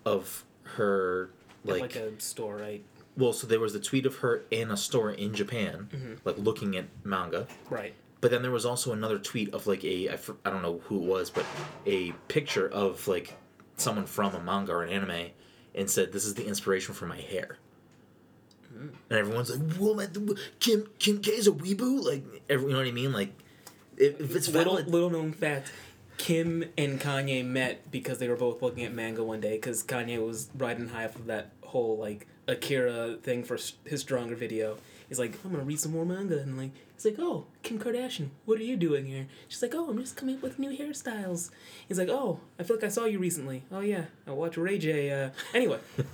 of 0.06 0.44
her 0.64 1.30
Like, 1.64 1.82
like, 1.82 1.96
a 1.96 2.20
store, 2.20 2.58
right? 2.58 2.84
Well, 3.18 3.34
so 3.34 3.48
there 3.48 3.60
was 3.60 3.74
the 3.74 3.80
tweet 3.80 4.06
of 4.06 4.18
her 4.18 4.44
in 4.52 4.72
a 4.72 4.78
store 4.78 5.12
in 5.12 5.34
Japan, 5.34 5.90
Mhm. 5.94 6.20
like 6.26 6.38
looking 6.38 6.76
at 6.76 6.86
manga. 7.04 7.48
Right. 7.70 7.94
But 8.22 8.32
then 8.32 8.42
there 8.42 8.52
was 8.52 8.66
also 8.66 8.92
another 8.92 9.20
tweet 9.20 9.54
of 9.54 9.68
like 9.68 9.84
a 9.84 10.10
I, 10.10 10.18
I 10.46 10.50
don't 10.50 10.62
know 10.62 10.80
who 10.86 10.98
it 10.98 11.04
was, 11.06 11.30
but 11.30 11.46
a 11.86 12.12
picture 12.28 12.68
of 12.68 13.08
like 13.08 13.36
someone 13.78 14.06
from 14.06 14.34
a 14.36 14.40
manga 14.42 14.72
or 14.72 14.84
an 14.84 14.90
anime, 14.90 15.32
and 15.76 15.90
said 15.90 16.12
this 16.14 16.26
is 16.26 16.34
the 16.36 16.46
inspiration 16.46 16.94
for 16.94 17.06
my 17.06 17.18
hair. 17.20 17.58
And 18.74 18.92
everyone's 19.10 19.56
like, 19.56 19.74
"Whoa, 19.78 19.94
man, 19.94 20.12
the- 20.12 20.40
Kim 20.60 20.88
Kim 21.00 21.20
K 21.22 21.32
is 21.32 21.48
a 21.48 21.52
weeboo." 21.52 22.04
Like, 22.04 22.24
every, 22.50 22.66
you 22.68 22.72
know 22.74 22.80
what 22.80 22.88
I 22.88 22.92
mean? 22.92 23.14
Like, 23.14 23.30
if, 23.98 24.20
if 24.20 24.36
it's 24.36 24.50
little 24.50 24.74
valid, 24.74 24.88
little 24.92 25.10
known 25.10 25.32
fact 25.32 25.72
kim 26.18 26.64
and 26.78 27.00
kanye 27.00 27.46
met 27.46 27.92
because 27.92 28.20
they 28.20 28.28
were 28.30 28.36
both 28.38 28.62
looking 28.62 28.86
at 28.86 28.94
manga 28.94 29.22
one 29.24 29.42
day 29.42 29.56
because 29.58 29.84
kanye 29.84 30.26
was 30.26 30.50
riding 30.58 30.88
high 30.90 31.04
off 31.06 31.16
of 31.18 31.26
that 31.26 31.52
whole 31.62 31.98
like 31.98 32.26
akira 32.48 33.16
thing 33.22 33.44
for 33.44 33.58
his 33.86 34.02
stronger 34.02 34.36
video 34.36 34.78
he's 35.08 35.20
like 35.20 35.38
i'm 35.44 35.52
gonna 35.52 35.64
read 35.64 35.80
some 35.80 35.92
more 35.92 36.06
manga 36.06 36.40
and 36.40 36.58
like 36.58 36.72
he's 36.94 37.06
like 37.06 37.16
oh 37.20 37.46
kim 37.64 37.80
kardashian 37.80 38.30
what 38.46 38.60
are 38.60 38.64
you 38.64 38.78
doing 38.78 39.06
here 39.06 39.28
she's 39.48 39.62
like 39.62 39.74
oh 39.74 39.90
i'm 39.90 39.98
just 40.00 40.16
coming 40.16 40.36
up 40.36 40.42
with 40.42 40.60
new 40.60 40.76
hairstyles 40.78 41.50
he's 41.88 41.98
like 41.98 42.10
oh 42.10 42.40
i 42.60 42.64
feel 42.64 42.76
like 42.76 42.86
i 42.86 42.90
saw 42.90 43.06
you 43.06 43.18
recently 43.18 43.64
oh 43.72 43.80
yeah 43.80 44.06
i 44.28 44.32
watch 44.32 44.58
ray 44.58 44.78
j 44.78 45.12
uh 45.12 45.30
anyway 45.54 45.80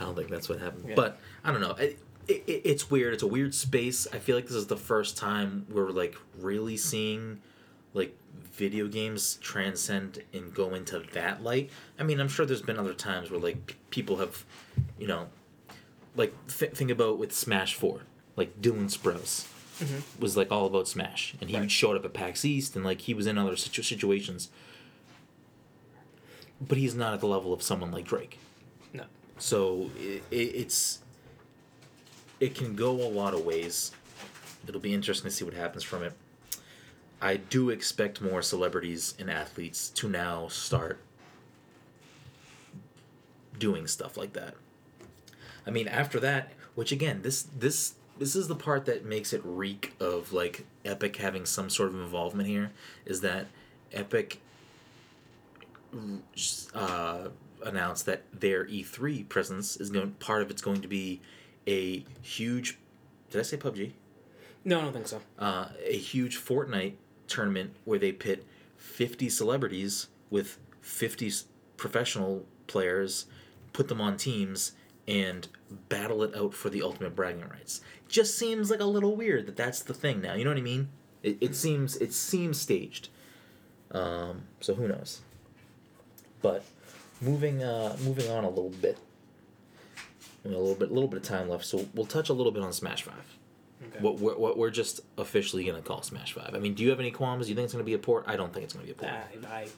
I 0.00 0.04
don't 0.04 0.16
think 0.16 0.30
that's 0.30 0.48
what 0.48 0.58
happened. 0.60 0.86
Yeah. 0.88 0.94
But 0.94 1.20
I 1.44 1.52
don't 1.52 1.60
know. 1.60 1.72
It, 1.72 1.98
it, 2.26 2.42
it's 2.46 2.90
weird. 2.90 3.14
It's 3.14 3.22
a 3.22 3.28
weird 3.28 3.54
space. 3.54 4.06
I 4.12 4.18
feel 4.18 4.34
like 4.34 4.46
this 4.46 4.56
is 4.56 4.66
the 4.66 4.76
first 4.76 5.16
time 5.16 5.66
we're 5.70 5.90
like 5.90 6.16
really 6.38 6.76
seeing 6.76 7.40
like 7.92 8.16
video 8.52 8.88
games 8.88 9.36
transcend 9.36 10.22
and 10.32 10.54
go 10.54 10.74
into 10.74 11.00
that 11.12 11.42
light. 11.42 11.70
I 11.98 12.02
mean, 12.02 12.18
I'm 12.18 12.28
sure 12.28 12.46
there's 12.46 12.62
been 12.62 12.78
other 12.78 12.94
times 12.94 13.30
where 13.30 13.40
like 13.40 13.76
people 13.90 14.16
have, 14.16 14.44
you 14.98 15.06
know, 15.06 15.28
like 16.16 16.34
th- 16.48 16.72
think 16.72 16.90
about 16.90 17.18
with 17.18 17.32
Smash 17.32 17.74
Four, 17.74 18.02
like 18.36 18.60
Dylan 18.60 18.90
Sprouse 18.90 19.46
mm-hmm. 19.80 20.20
was 20.20 20.36
like 20.36 20.50
all 20.50 20.66
about 20.66 20.88
Smash, 20.88 21.34
and 21.40 21.50
he 21.50 21.56
Right. 21.56 21.70
showed 21.70 21.96
up 21.96 22.04
at 22.04 22.12
PAX 22.12 22.44
East, 22.44 22.76
and 22.76 22.84
like 22.84 23.02
he 23.02 23.14
was 23.14 23.26
in 23.26 23.38
other 23.38 23.56
situ- 23.56 23.82
situations. 23.82 24.48
But 26.60 26.76
he's 26.78 26.94
not 26.94 27.14
at 27.14 27.20
the 27.20 27.26
level 27.26 27.52
of 27.52 27.62
someone 27.62 27.90
like 27.90 28.04
Drake. 28.06 28.38
no 28.92 29.04
So 29.38 29.90
it, 29.98 30.22
it, 30.30 30.36
it's 30.36 30.98
it 32.38 32.54
can 32.54 32.74
go 32.74 32.90
a 32.90 33.08
lot 33.08 33.34
of 33.34 33.44
ways. 33.44 33.92
It'll 34.66 34.80
be 34.80 34.92
interesting 34.94 35.30
to 35.30 35.34
see 35.34 35.44
what 35.44 35.54
happens 35.54 35.82
from 35.82 36.02
it. 36.02 36.12
I 37.22 37.36
do 37.36 37.70
expect 37.70 38.20
more 38.22 38.40
celebrities 38.42 39.14
and 39.18 39.30
athletes 39.30 39.88
to 39.90 40.08
now 40.08 40.48
start 40.48 40.98
doing 43.58 43.86
stuff 43.86 44.16
like 44.16 44.32
that. 44.34 44.54
I 45.66 45.70
mean, 45.70 45.88
after 45.88 46.20
that, 46.20 46.52
Which 46.74 46.92
again, 46.92 47.22
this 47.22 47.42
this 47.42 47.94
this 48.18 48.36
is 48.36 48.48
the 48.48 48.54
part 48.54 48.84
that 48.84 49.04
makes 49.04 49.32
it 49.32 49.40
reek 49.44 49.94
of 50.00 50.32
like 50.32 50.66
Epic 50.84 51.16
having 51.16 51.44
some 51.46 51.68
sort 51.70 51.88
of 51.88 51.94
involvement 51.96 52.48
here. 52.48 52.70
Is 53.04 53.20
that 53.22 53.46
Epic 53.92 54.40
uh, 56.74 57.28
announced 57.64 58.06
that 58.06 58.22
their 58.32 58.64
E3 58.66 59.28
presence 59.28 59.76
is 59.76 59.90
going 59.90 60.12
part 60.12 60.42
of 60.42 60.50
it's 60.50 60.62
going 60.62 60.80
to 60.82 60.88
be 60.88 61.20
a 61.66 62.04
huge. 62.22 62.78
Did 63.30 63.40
I 63.40 63.42
say 63.42 63.56
PUBG? 63.56 63.92
No, 64.64 64.78
I 64.78 64.82
don't 64.82 64.92
think 64.92 65.08
so. 65.08 65.20
Uh, 65.38 65.68
a 65.84 65.96
huge 65.96 66.38
Fortnite 66.38 66.94
tournament 67.26 67.74
where 67.84 67.98
they 67.98 68.12
pit 68.12 68.46
fifty 68.76 69.28
celebrities 69.28 70.08
with 70.30 70.58
fifty 70.80 71.32
professional 71.76 72.44
players, 72.66 73.26
put 73.72 73.88
them 73.88 74.00
on 74.00 74.16
teams, 74.16 74.72
and 75.06 75.48
battle 75.88 76.22
it 76.22 76.34
out 76.34 76.54
for 76.54 76.70
the 76.70 76.82
ultimate 76.82 77.16
bragging 77.16 77.48
rights. 77.48 77.80
Just 78.08 78.38
seems 78.38 78.70
like 78.70 78.80
a 78.80 78.84
little 78.84 79.16
weird 79.16 79.46
that 79.46 79.56
that's 79.56 79.82
the 79.82 79.94
thing 79.94 80.20
now. 80.20 80.34
You 80.34 80.44
know 80.44 80.50
what 80.50 80.58
I 80.58 80.62
mean? 80.62 80.88
It, 81.22 81.38
it 81.40 81.54
seems 81.54 81.96
it 81.96 82.12
seems 82.12 82.60
staged. 82.60 83.08
Um, 83.90 84.42
so 84.60 84.74
who 84.74 84.88
knows? 84.88 85.20
But 86.42 86.64
moving 87.20 87.62
uh, 87.62 87.96
moving 88.02 88.30
on 88.30 88.44
a 88.44 88.48
little 88.48 88.70
bit. 88.70 88.98
A 90.44 90.48
little 90.48 90.74
bit, 90.74 90.90
little 90.90 91.08
bit 91.08 91.18
of 91.18 91.22
time 91.22 91.50
left, 91.50 91.66
so 91.66 91.86
we'll 91.92 92.06
touch 92.06 92.30
a 92.30 92.32
little 92.32 92.50
bit 92.50 92.62
on 92.62 92.72
Smash 92.72 93.02
Five. 93.02 93.36
Okay. 93.82 93.98
What 94.00 94.20
we're, 94.20 94.36
what 94.36 94.56
we're 94.56 94.70
just 94.70 95.00
officially 95.18 95.64
gonna 95.64 95.82
call 95.82 96.02
Smash 96.02 96.32
Five. 96.32 96.54
I 96.54 96.58
mean, 96.58 96.72
do 96.72 96.82
you 96.82 96.88
have 96.88 96.98
any 96.98 97.10
qualms? 97.10 97.46
Do 97.46 97.50
you 97.50 97.56
think 97.56 97.64
it's 97.64 97.74
gonna 97.74 97.84
be 97.84 97.92
a 97.92 97.98
port? 97.98 98.24
I 98.26 98.36
don't 98.36 98.52
think 98.52 98.64
it's 98.64 98.72
gonna 98.72 98.86
be 98.86 98.92
a 98.92 98.94
port. 98.94 99.12
I, 99.12 99.54
I 99.54 99.68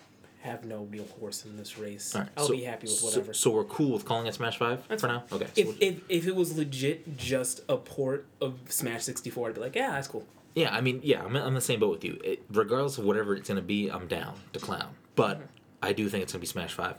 have 0.42 0.64
no 0.64 0.84
real 0.90 1.06
horse 1.18 1.44
in 1.44 1.56
this 1.56 1.78
race. 1.78 2.14
Right, 2.14 2.28
I'll 2.36 2.46
so- 2.46 2.52
be 2.52 2.62
happy 2.64 2.86
with 2.86 3.00
whatever. 3.00 3.32
So, 3.34 3.50
we're 3.50 3.64
cool 3.64 3.92
with 3.92 4.04
calling 4.04 4.26
it 4.26 4.34
Smash 4.34 4.58
Five 4.58 4.86
That's 4.88 5.00
for 5.02 5.08
now. 5.08 5.24
Okay. 5.32 5.46
so 5.46 5.52
if, 5.56 5.66
we'll- 5.66 5.76
if, 5.80 6.00
if 6.08 6.26
it 6.26 6.34
was 6.36 6.56
legit 6.56 7.16
just 7.16 7.60
a 7.68 7.76
port 7.76 8.26
of 8.40 8.58
Smash 8.68 9.02
64, 9.04 9.48
I'd 9.48 9.54
be 9.54 9.60
like, 9.60 9.74
yeah, 9.76 9.90
that's 9.92 10.08
cool. 10.08 10.26
yeah, 10.54 10.74
I 10.74 10.80
mean, 10.80 11.00
yeah, 11.02 11.22
I'm, 11.24 11.34
I'm 11.36 11.54
the 11.54 11.60
same 11.60 11.80
boat 11.80 11.90
with 11.92 12.04
you. 12.04 12.20
It, 12.24 12.42
regardless 12.50 12.98
of 12.98 13.04
whatever 13.04 13.34
it's 13.34 13.48
gonna 13.48 13.62
be, 13.62 13.88
I'm 13.88 14.06
down 14.08 14.34
to 14.52 14.58
clown. 14.60 14.94
But 15.16 15.38
Mm-hmm. 15.38 15.46
I 15.84 15.92
do 15.92 16.08
think 16.08 16.22
it's 16.22 16.32
gonna 16.32 16.40
be 16.40 16.46
Smash 16.46 16.72
Five, 16.74 16.94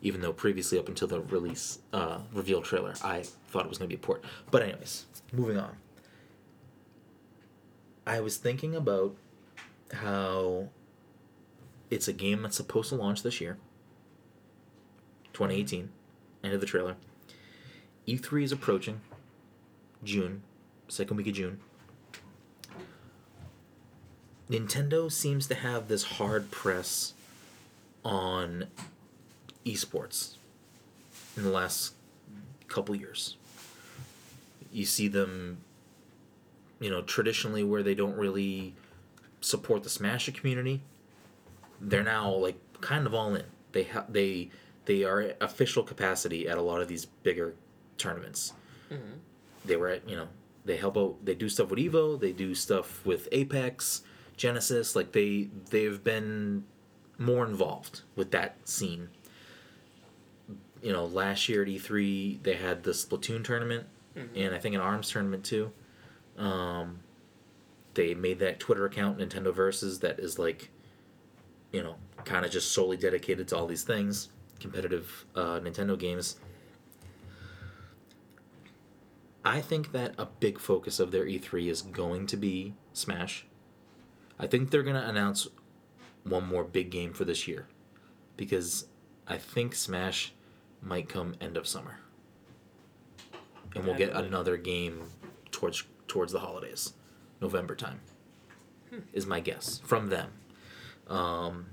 even 0.00 0.20
though 0.20 0.32
previously 0.32 0.78
up 0.78 0.88
until 0.88 1.08
the 1.08 1.20
release 1.22 1.80
uh, 1.92 2.18
reveal 2.32 2.62
trailer, 2.62 2.94
I 3.02 3.24
thought 3.48 3.64
it 3.64 3.68
was 3.68 3.78
gonna 3.78 3.88
be 3.88 3.96
a 3.96 3.98
port. 3.98 4.22
But 4.52 4.62
anyways, 4.62 5.06
moving 5.32 5.56
on. 5.58 5.74
I 8.06 8.20
was 8.20 8.36
thinking 8.36 8.74
about 8.76 9.16
how 9.92 10.68
it's 11.90 12.08
a 12.08 12.12
game 12.12 12.42
that's 12.42 12.56
supposed 12.56 12.90
to 12.90 12.94
launch 12.94 13.22
this 13.22 13.40
year. 13.40 13.56
2018 15.32 15.90
end 16.44 16.54
of 16.54 16.60
the 16.60 16.66
trailer. 16.66 16.96
E3 18.06 18.42
is 18.42 18.52
approaching. 18.52 19.00
June. 20.02 20.42
Second 20.88 21.16
week 21.16 21.26
of 21.26 21.34
june. 21.34 21.60
Nintendo 24.50 25.12
seems 25.12 25.46
to 25.48 25.54
have 25.54 25.88
this 25.88 26.04
hard 26.04 26.50
press 26.50 27.12
on 28.04 28.66
esports 29.66 30.36
in 31.36 31.42
the 31.42 31.50
last 31.50 31.92
couple 32.68 32.94
years. 32.96 33.36
You 34.72 34.86
see 34.86 35.08
them 35.08 35.58
you 36.80 36.90
know 36.90 37.02
traditionally 37.02 37.62
where 37.62 37.82
they 37.82 37.94
don't 37.94 38.16
really 38.16 38.74
support 39.40 39.82
the 39.82 39.90
smasher 39.90 40.32
community 40.32 40.80
they're 41.80 42.02
now 42.02 42.30
like 42.32 42.56
kind 42.80 43.06
of 43.06 43.14
all 43.14 43.34
in. 43.34 43.44
They 43.72 43.84
ha- 43.84 44.06
they 44.08 44.50
they 44.86 45.04
are 45.04 45.32
official 45.40 45.82
capacity 45.82 46.48
at 46.48 46.56
a 46.58 46.62
lot 46.62 46.80
of 46.80 46.88
these 46.88 47.04
bigger 47.06 47.54
tournaments. 47.98 48.52
They 49.64 49.76
were 49.76 49.88
at 49.88 50.08
you 50.08 50.16
know 50.16 50.28
they 50.64 50.76
help 50.76 50.96
out 50.96 51.24
they 51.24 51.34
do 51.34 51.48
stuff 51.48 51.70
with 51.70 51.78
evo 51.78 52.18
they 52.20 52.32
do 52.32 52.54
stuff 52.54 53.04
with 53.06 53.26
apex 53.32 54.02
genesis 54.36 54.94
like 54.94 55.12
they 55.12 55.48
they've 55.70 56.02
been 56.04 56.64
more 57.18 57.44
involved 57.46 58.02
with 58.16 58.30
that 58.32 58.56
scene. 58.68 59.08
You 60.82 60.92
know 60.92 61.04
last 61.06 61.48
year 61.48 61.62
at 61.62 61.68
e3 61.68 62.42
they 62.42 62.54
had 62.54 62.82
the 62.84 62.92
splatoon 62.92 63.42
tournament 63.44 63.86
and 64.34 64.54
i 64.54 64.58
think 64.58 64.74
an 64.74 64.80
arms 64.80 65.10
tournament 65.10 65.44
too. 65.44 65.70
Um, 66.36 67.00
they 67.94 68.14
made 68.14 68.38
that 68.38 68.60
twitter 68.60 68.84
account 68.86 69.18
nintendo 69.18 69.52
versus 69.52 69.98
that 70.00 70.18
is 70.20 70.38
like 70.38 70.70
you 71.72 71.82
know 71.82 71.96
kind 72.24 72.44
of 72.44 72.50
just 72.50 72.72
solely 72.72 72.96
dedicated 72.96 73.48
to 73.48 73.56
all 73.56 73.66
these 73.66 73.84
things 73.84 74.28
competitive 74.60 75.24
uh, 75.34 75.60
nintendo 75.60 75.98
games 75.98 76.36
I 79.44 79.62
think 79.62 79.92
that 79.92 80.14
a 80.18 80.26
big 80.26 80.58
focus 80.58 81.00
of 81.00 81.10
their 81.10 81.24
E3 81.24 81.70
is 81.70 81.80
going 81.80 82.26
to 82.26 82.36
be 82.36 82.74
Smash. 82.92 83.46
I 84.38 84.46
think 84.46 84.70
they're 84.70 84.82
going 84.82 84.94
to 84.94 85.08
announce 85.08 85.48
one 86.24 86.46
more 86.46 86.64
big 86.64 86.90
game 86.90 87.14
for 87.14 87.24
this 87.24 87.48
year 87.48 87.66
because 88.36 88.86
I 89.26 89.38
think 89.38 89.74
Smash 89.74 90.34
might 90.82 91.08
come 91.08 91.34
end 91.40 91.56
of 91.56 91.66
summer. 91.66 92.00
And 93.74 93.86
we'll 93.86 93.96
get 93.96 94.12
another 94.12 94.58
game 94.58 95.04
towards 95.50 95.84
towards 96.08 96.32
the 96.32 96.40
holidays. 96.40 96.92
November 97.40 97.74
time. 97.74 98.00
Is 99.12 99.24
my 99.26 99.40
guess 99.40 99.80
from 99.84 100.08
them. 100.08 100.32
Um 101.08 101.66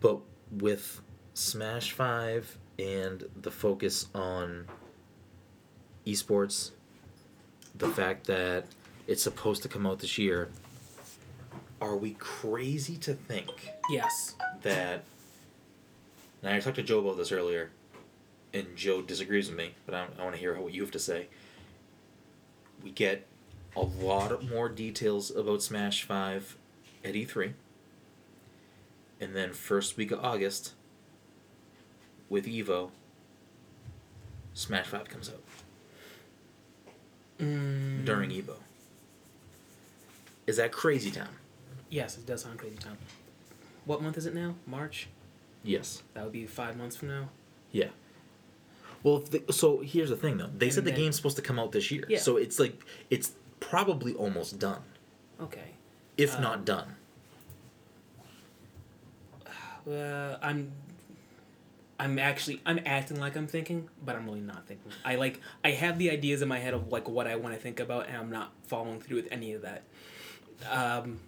but 0.00 0.18
with 0.50 1.00
Smash 1.34 1.92
5 1.92 2.56
and 2.78 3.24
the 3.36 3.50
focus 3.50 4.06
on 4.14 4.66
esports, 6.06 6.70
the 7.74 7.88
fact 7.88 8.26
that 8.26 8.64
it's 9.06 9.22
supposed 9.22 9.62
to 9.62 9.68
come 9.68 9.86
out 9.86 9.98
this 9.98 10.16
year, 10.16 10.48
are 11.80 11.96
we 11.96 12.12
crazy 12.14 12.96
to 12.98 13.14
think 13.14 13.70
Yes. 13.90 14.34
that? 14.62 15.04
Now 16.42 16.54
I 16.54 16.60
talked 16.60 16.76
to 16.76 16.82
Joe 16.82 17.00
about 17.00 17.18
this 17.18 17.30
earlier, 17.32 17.70
and 18.54 18.74
Joe 18.76 19.02
disagrees 19.02 19.48
with 19.48 19.58
me, 19.58 19.74
but 19.84 19.94
I, 19.94 20.06
I 20.18 20.22
want 20.22 20.34
to 20.34 20.40
hear 20.40 20.58
what 20.58 20.72
you 20.72 20.80
have 20.82 20.90
to 20.92 20.98
say. 20.98 21.26
We 22.82 22.90
get 22.90 23.26
a 23.76 23.82
lot 23.82 24.48
more 24.48 24.68
details 24.70 25.30
about 25.30 25.62
Smash 25.62 26.02
Five 26.04 26.56
at 27.04 27.16
E 27.16 27.24
three, 27.24 27.54
and 29.20 29.34
then 29.34 29.52
first 29.52 29.96
week 29.96 30.10
of 30.10 30.22
August 30.24 30.72
with 32.28 32.46
Evo. 32.46 32.90
Smash 34.54 34.86
Five 34.86 35.08
comes 35.08 35.28
out 35.30 35.42
Mm, 37.38 38.04
during 38.04 38.30
Evo. 38.30 38.56
Is 40.46 40.56
that 40.58 40.72
crazy 40.72 41.10
town? 41.10 41.28
Yes, 41.88 42.18
it 42.18 42.26
does 42.26 42.42
sound 42.42 42.58
crazy 42.58 42.76
time. 42.76 42.98
What 43.86 44.02
month 44.02 44.18
is 44.18 44.26
it 44.26 44.34
now? 44.34 44.56
March? 44.66 45.08
Yes. 45.62 46.02
That 46.14 46.24
would 46.24 46.32
be 46.32 46.46
five 46.46 46.76
months 46.76 46.96
from 46.96 47.08
now. 47.08 47.28
Yeah. 47.72 47.88
Well, 49.02 49.18
if 49.18 49.30
the, 49.30 49.52
so 49.52 49.80
here's 49.80 50.10
the 50.10 50.16
thing 50.16 50.36
though. 50.36 50.50
They 50.56 50.68
said 50.68 50.78
And 50.78 50.88
the 50.88 50.90
then- 50.90 51.00
game's 51.00 51.16
supposed 51.16 51.36
to 51.36 51.42
come 51.42 51.58
out 51.58 51.72
this 51.72 51.90
year. 51.90 52.04
Yeah. 52.08 52.18
So 52.18 52.36
it's 52.36 52.58
like 52.58 52.84
it's 53.08 53.32
probably 53.60 54.12
almost 54.14 54.58
done, 54.58 54.82
Okay. 55.40 55.74
If 56.16 56.36
Um, 56.36 56.42
not 56.42 56.64
done. 56.64 56.96
Uh, 59.90 60.36
I'm. 60.42 60.72
I'm 61.98 62.18
actually 62.18 62.62
I'm 62.64 62.80
acting 62.86 63.20
like 63.20 63.36
I'm 63.36 63.46
thinking, 63.46 63.88
but 64.02 64.16
I'm 64.16 64.24
really 64.24 64.40
not 64.40 64.66
thinking. 64.66 64.90
I 65.04 65.16
like 65.16 65.38
I 65.62 65.72
have 65.72 65.98
the 65.98 66.10
ideas 66.10 66.40
in 66.40 66.48
my 66.48 66.58
head 66.58 66.72
of 66.72 66.90
like 66.90 67.06
what 67.08 67.26
I 67.26 67.36
want 67.36 67.54
to 67.54 67.60
think 67.60 67.78
about, 67.78 68.08
and 68.08 68.16
I'm 68.16 68.30
not 68.30 68.52
following 68.66 69.00
through 69.00 69.16
with 69.16 69.28
any 69.30 69.52
of 69.52 69.60
that. 69.62 69.82
Um, 70.70 71.20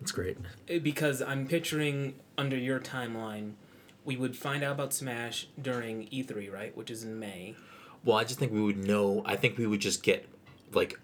It's 0.00 0.10
great. 0.10 0.36
eh, 0.68 0.78
because 0.80 1.22
I'm 1.22 1.46
picturing 1.46 2.14
under 2.36 2.56
your 2.56 2.80
timeline, 2.80 3.52
we 4.04 4.16
would 4.16 4.36
find 4.36 4.64
out 4.64 4.72
about 4.72 4.92
Smash 4.92 5.46
during 5.60 6.08
E3, 6.08 6.52
right, 6.52 6.76
which 6.76 6.90
is 6.90 7.04
in 7.04 7.20
May. 7.20 7.54
Well, 8.04 8.16
I 8.16 8.24
just 8.24 8.40
think 8.40 8.50
we 8.52 8.60
would 8.62 8.84
know. 8.84 9.22
I 9.24 9.36
think 9.36 9.56
we 9.58 9.66
would 9.66 9.80
just 9.80 10.02
get 10.02 10.28
like 10.72 10.98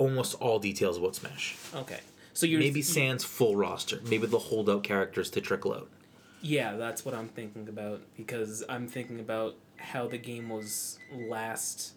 almost 0.00 0.34
all 0.40 0.58
details 0.58 0.96
about 0.98 1.14
Smash. 1.14 1.56
Okay, 1.74 2.00
so 2.32 2.46
you're 2.46 2.58
Maybe 2.60 2.82
Sans 2.82 3.22
full 3.22 3.54
roster. 3.56 4.00
Maybe 4.08 4.26
the 4.26 4.38
holdout 4.38 4.82
characters 4.82 5.30
to 5.30 5.40
trickle 5.40 5.74
out. 5.74 5.88
Yeah, 6.42 6.76
that's 6.76 7.04
what 7.04 7.14
I'm 7.14 7.28
thinking 7.28 7.68
about 7.68 8.00
because 8.16 8.64
I'm 8.68 8.88
thinking 8.88 9.20
about 9.20 9.56
how 9.76 10.08
the 10.08 10.18
game 10.18 10.48
was 10.48 10.98
last 11.12 11.92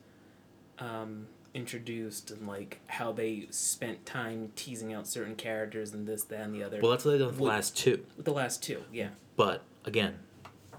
um, 0.80 1.28
introduced 1.54 2.30
and 2.32 2.48
like 2.48 2.80
how 2.88 3.12
they 3.14 3.48
spent 3.52 4.06
time 4.06 4.52
teasing 4.56 4.94
out 4.94 5.08
certain 5.08 5.36
characters 5.36 5.94
and 5.94 6.06
this, 6.08 6.24
that, 6.26 6.42
and 6.42 6.54
the 6.54 6.64
other. 6.64 6.80
Well, 6.82 6.92
that's 6.92 7.06
what 7.06 7.12
they 7.12 7.18
did 7.20 7.28
with 7.28 7.38
the 7.38 7.44
last 7.44 7.78
two. 7.78 8.06
With 8.18 8.26
the 8.26 8.34
last 8.34 8.62
two, 8.62 8.84
yeah. 8.92 9.10
But 9.38 9.62
again, 9.86 10.20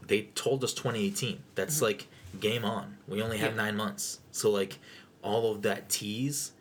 they 0.06 0.22
told 0.34 0.62
us 0.62 0.74
2018. 0.74 1.42
That's 1.54 1.80
like 1.80 2.06
game 2.40 2.64
on. 2.64 2.98
We 3.08 3.22
only 3.22 3.38
have 3.38 3.50
Mm-hmm. 3.50 3.58
Yeah. 3.58 3.64
nine 3.64 3.76
months. 3.76 4.20
So 4.32 4.50
like 4.50 4.78
all 5.22 5.52
of 5.52 5.62
that 5.62 5.88
tease 5.88 6.52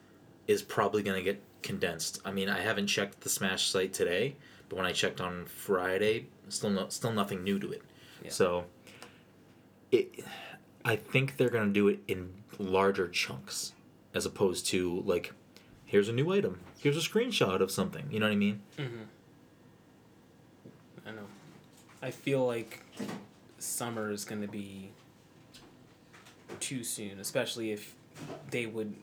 is 0.48 0.62
probably 0.62 1.04
gonna 1.04 1.22
get 1.22 1.42
condensed. 1.62 2.22
I 2.26 2.32
mean, 2.32 2.50
I 2.50 2.60
haven't 2.60 2.88
checked 2.88 3.22
the 3.22 3.30
Smash 3.30 3.68
site 3.70 3.94
today, 3.94 4.36
but 4.70 4.78
when 4.78 4.86
I 4.86 4.92
checked 4.92 5.22
on 5.22 5.46
Friday, 5.46 6.28
still 6.50 6.70
no, 6.70 6.90
still 6.90 7.14
nothing 7.14 7.44
new 7.44 7.60
to 7.60 7.72
it. 7.72 7.82
Yeah. 8.24 8.32
So 8.32 8.66
it, 9.92 10.24
I 10.84 10.96
think 10.96 11.38
they're 11.38 11.50
gonna 11.50 11.72
do 11.72 11.88
it 11.88 12.00
in 12.08 12.34
larger 12.60 13.08
chunks 13.08 13.74
as 14.14 14.26
opposed 14.26 14.68
to 14.68 15.02
like 15.06 15.34
here's 15.86 16.08
a 16.08 16.14
new 16.14 16.32
item 16.32 16.60
here's 16.80 16.96
a 16.96 17.10
screenshot 17.10 17.62
of 17.62 17.72
something 17.72 18.06
you 18.12 18.20
know 18.20 18.28
what 18.28 18.32
i 18.32 18.36
mean 18.36 18.62
mm-hmm. 18.78 19.04
I 21.06 21.12
know. 21.12 21.28
I 22.02 22.12
feel 22.12 22.46
like 22.46 22.82
summer 23.60 24.12
is 24.12 24.26
going 24.26 24.42
to 24.42 24.48
be 24.48 24.92
too 26.60 26.84
soon, 26.84 27.20
especially 27.20 27.72
if 27.72 27.96
they 28.50 28.66
would 28.66 28.94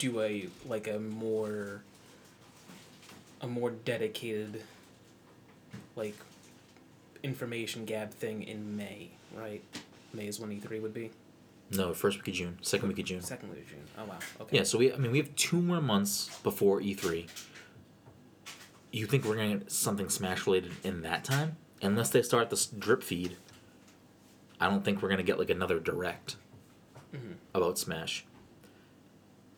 do 0.00 0.20
a 0.20 0.48
like 0.66 0.88
a 0.88 0.98
more 0.98 1.82
a 3.40 3.46
more 3.46 3.70
dedicated 3.70 4.62
like 5.94 6.16
information 7.22 7.84
gab 7.84 8.10
thing 8.10 8.42
in 8.42 8.76
May, 8.76 9.10
right? 9.36 9.62
May 10.12 10.26
is 10.26 10.40
when 10.40 10.50
E3 10.50 10.82
would 10.82 10.94
be. 10.94 11.10
no 11.70 11.94
first 11.94 12.18
week 12.18 12.26
of 12.28 12.34
june 12.34 12.58
second 12.62 12.88
week 12.88 12.98
of 12.98 13.04
june 13.04 13.20
Second 13.22 13.50
week 13.50 13.60
of 13.60 13.68
June. 13.68 13.84
Oh 13.96 14.04
wow. 14.04 14.18
Okay. 14.40 14.56
yeah 14.56 14.64
so 14.64 14.76
we 14.76 14.92
i 14.92 14.96
mean 14.96 15.12
we 15.12 15.18
have 15.18 15.32
two 15.36 15.60
more 15.62 15.80
months 15.80 16.28
before 16.42 16.80
e3 16.80 17.28
you 18.90 19.06
think 19.06 19.24
we're 19.24 19.36
gonna 19.36 19.58
get 19.58 19.70
something 19.70 20.08
smash 20.08 20.46
related 20.46 20.72
in 20.82 21.02
that 21.02 21.22
time 21.22 21.56
unless 21.80 22.10
they 22.10 22.22
start 22.22 22.50
this 22.50 22.66
drip 22.66 23.04
feed 23.04 23.36
i 24.60 24.68
don't 24.68 24.84
think 24.84 25.00
we're 25.00 25.08
gonna 25.08 25.22
get 25.22 25.38
like 25.38 25.50
another 25.50 25.78
direct 25.78 26.34
mm-hmm. 27.14 27.34
about 27.54 27.78
smash 27.78 28.24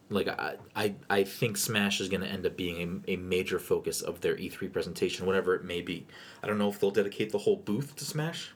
like 0.08 0.28
I, 0.28 0.56
I 0.76 0.94
i 1.08 1.24
think 1.24 1.56
smash 1.56 2.00
is 2.00 2.08
gonna 2.08 2.26
end 2.26 2.44
up 2.44 2.56
being 2.56 3.02
a, 3.06 3.12
a 3.12 3.16
major 3.16 3.58
focus 3.58 4.02
of 4.02 4.20
their 4.20 4.36
e3 4.36 4.72
presentation 4.72 5.26
whatever 5.26 5.54
it 5.54 5.64
may 5.64 5.80
be. 5.80 6.06
I 6.42 6.46
don't 6.46 6.58
know 6.58 6.68
if 6.68 6.78
they'll 6.78 6.90
dedicate 6.90 7.32
the 7.32 7.38
whole 7.38 7.56
booth 7.56 7.96
to 7.96 8.04
smash. 8.04 8.52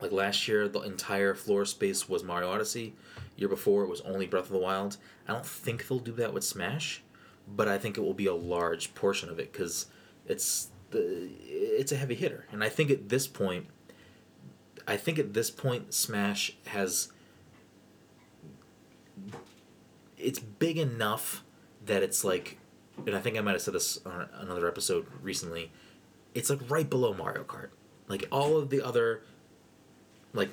Like 0.00 0.12
last 0.12 0.48
year 0.48 0.68
the 0.68 0.80
entire 0.80 1.34
floor 1.34 1.64
space 1.64 2.08
was 2.08 2.24
mario 2.24 2.50
odyssey. 2.50 2.94
Year 3.36 3.48
before 3.48 3.84
it 3.84 3.88
was 3.88 4.00
only 4.02 4.26
breath 4.26 4.46
of 4.46 4.52
the 4.52 4.58
wild. 4.58 4.96
I 5.26 5.32
don't 5.32 5.46
think 5.46 5.86
they'll 5.86 5.98
do 5.98 6.12
that 6.12 6.32
with 6.34 6.44
smash 6.44 7.02
but 7.46 7.68
i 7.68 7.78
think 7.78 7.96
it 7.96 8.00
will 8.00 8.14
be 8.14 8.26
a 8.26 8.34
large 8.34 8.94
portion 8.94 9.28
of 9.28 9.38
it 9.38 9.52
because 9.52 9.86
it's 10.26 10.68
the 10.90 11.30
it's 11.48 11.92
a 11.92 11.96
heavy 11.96 12.14
hitter. 12.14 12.46
And 12.52 12.62
i 12.62 12.68
think 12.68 12.90
at 12.90 13.08
this 13.08 13.26
point 13.26 13.66
i 14.86 14.96
think 14.96 15.18
at 15.18 15.34
this 15.34 15.50
point 15.50 15.94
smash 15.94 16.56
has 16.66 17.11
it's 20.22 20.38
big 20.38 20.78
enough 20.78 21.44
that 21.84 22.02
it's 22.02 22.24
like 22.24 22.58
and 23.06 23.14
i 23.14 23.20
think 23.20 23.36
i 23.36 23.40
might 23.40 23.52
have 23.52 23.62
said 23.62 23.74
this 23.74 23.98
on 24.06 24.28
another 24.34 24.68
episode 24.68 25.06
recently 25.20 25.70
it's 26.34 26.50
like 26.50 26.60
right 26.68 26.88
below 26.88 27.12
mario 27.12 27.42
kart 27.44 27.70
like 28.08 28.26
all 28.30 28.56
of 28.56 28.70
the 28.70 28.80
other 28.84 29.22
like 30.32 30.50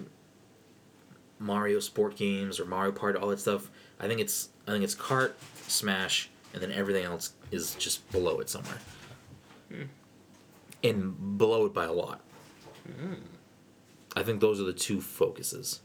Mario 1.39 1.79
sport 1.79 2.17
games 2.17 2.59
or 2.59 2.65
Mario 2.65 2.91
Party, 2.91 3.17
all 3.17 3.29
that 3.29 3.39
stuff. 3.39 3.71
I 3.99 4.07
think 4.07 4.19
it's 4.19 4.49
I 4.67 4.71
think 4.71 4.83
it's 4.83 4.95
Kart, 4.95 5.33
Smash, 5.67 6.29
and 6.53 6.61
then 6.61 6.71
everything 6.71 7.05
else 7.05 7.33
is 7.51 7.75
just 7.75 8.09
below 8.11 8.39
it 8.39 8.49
somewhere. 8.49 8.77
Hmm. 9.69 9.83
And 10.83 11.37
below 11.37 11.65
it 11.65 11.73
by 11.73 11.85
a 11.85 11.93
lot. 11.93 12.21
Hmm. 12.85 13.15
I 14.15 14.23
think 14.23 14.41
those 14.41 14.59
are 14.59 14.65
the 14.65 14.73
two 14.73 15.01
focuses. 15.01 15.81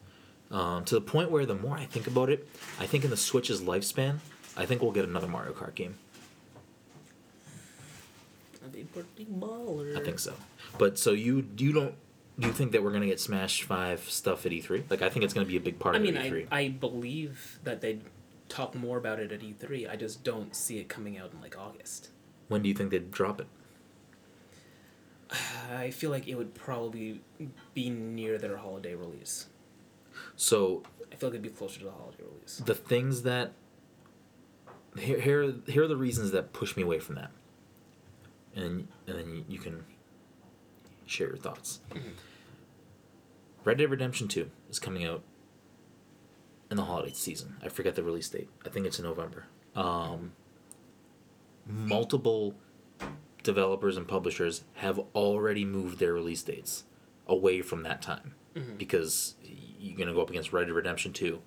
Um, 0.51 0.85
to 0.85 0.95
the 0.95 1.01
point 1.01 1.31
where 1.31 1.47
the 1.47 1.55
more 1.55 1.77
I 1.77 1.87
think 1.87 2.07
about 2.07 2.31
it, 2.31 2.47
I 2.79 2.87
think 2.87 3.03
in 3.05 3.11
the 3.11 3.17
Switch's 3.17 3.61
lifespan, 3.61 4.19
I 4.57 4.67
think 4.67 4.83
we'll 4.83 4.93
get 4.93 5.05
another 5.05 5.27
Mario 5.27 5.53
Kart 5.53 5.75
game. 5.75 5.97
That'd 8.61 8.73
be 8.73 8.85
pretty 8.85 9.27
baller. 9.31 9.97
I 9.97 10.05
think 10.05 10.19
so. 10.19 10.35
But 10.79 10.99
so 10.99 11.13
you 11.13 11.47
you 11.57 11.73
don't 11.73 11.95
do 12.39 12.47
you 12.49 12.53
think 12.53 12.73
that 12.73 12.83
we're 12.83 12.93
gonna 12.93 13.07
get 13.07 13.21
Smash 13.21 13.63
Five 13.63 14.01
stuff 14.09 14.47
at 14.47 14.53
E3? 14.53 14.85
Like 14.91 15.03
I 15.03 15.09
think 15.09 15.25
it's 15.25 15.35
gonna 15.35 15.47
be 15.47 15.57
a 15.57 15.61
big 15.61 15.79
part 15.79 15.95
I 15.95 15.99
of 15.99 16.05
mean, 16.05 16.15
E3. 16.15 16.47
I, 16.51 16.59
I 16.61 16.69
believe 16.69 17.59
that 17.65 17.81
they'd 17.81 18.03
talk 18.49 18.75
more 18.75 18.99
about 18.99 19.19
it 19.21 19.33
at 19.33 19.41
E3. 19.41 19.91
I 19.91 19.97
just 19.97 20.23
don't 20.25 20.55
see 20.55 20.79
it 20.79 20.89
coming 20.89 21.19
out 21.19 21.33
in 21.33 21.41
like 21.41 21.57
August. 21.59 22.11
when 22.49 22.63
do 22.63 22.69
you 22.69 22.75
think 22.75 22.91
they'd 22.91 23.11
drop 23.11 23.41
it? 23.41 23.47
I 25.77 25.91
feel 25.91 26.11
like 26.11 26.29
it 26.29 26.35
would 26.37 26.55
probably 26.55 27.21
be 27.75 27.91
near 27.91 28.39
their 28.39 28.57
holiday 28.59 28.95
release. 28.95 29.47
So 30.37 30.83
I 31.13 31.17
feel 31.17 31.29
like 31.31 31.35
it'd 31.35 31.43
be 31.43 31.49
closer 31.49 31.79
to 31.81 31.85
the 31.87 31.91
holiday 31.91 32.23
release. 32.23 32.63
the 32.65 32.75
things 32.75 33.23
that 33.23 33.53
here 34.99 35.21
here 35.21 35.55
here 35.67 35.85
are 35.85 35.89
the 35.89 35.97
reasons 35.97 36.31
that 36.33 36.53
push 36.53 36.77
me 36.77 36.83
away 36.83 36.99
from 36.99 37.17
that, 37.17 37.31
and 38.55 38.89
and 39.07 39.19
then 39.19 39.45
you, 39.49 39.59
can 39.59 39.85
share 41.07 41.29
your 41.29 41.37
thoughts. 41.37 41.81
Red 43.65 43.79
Dead 43.79 43.91
Redemption 43.91 44.29
Two 44.29 44.51
is 44.71 44.79
coming 44.79 45.05
out 45.05 45.23
in 46.71 46.77
the 46.77 46.85
holiday 46.85 47.13
season. 47.13 47.57
I 47.63 47.69
forget 47.69 47.95
the 47.95 48.03
release 48.03 48.29
date. 48.29 48.49
I 48.65 48.69
think 48.69 48.87
it's 48.87 48.99
in 48.99 49.05
November. 49.05 49.47
Um, 49.75 50.33
multiple 51.67 52.55
developers 53.43 53.97
and 53.97 54.07
publishers 54.07 54.65
have 54.75 54.99
already 55.15 55.65
moved 55.65 55.99
their 55.99 56.13
release 56.13 56.43
dates 56.43 56.85
away 57.27 57.61
from 57.63 57.83
that 57.83 58.01
time 58.01 58.35
because 58.79 59.35
you're 59.85 59.99
gonna 59.99 60.15
go 60.15 60.23
up 60.23 60.31
against 60.31 60.53
Red 60.53 60.65
Dead 60.67 60.73
Redemption 60.73 61.13
Two. 61.13 61.43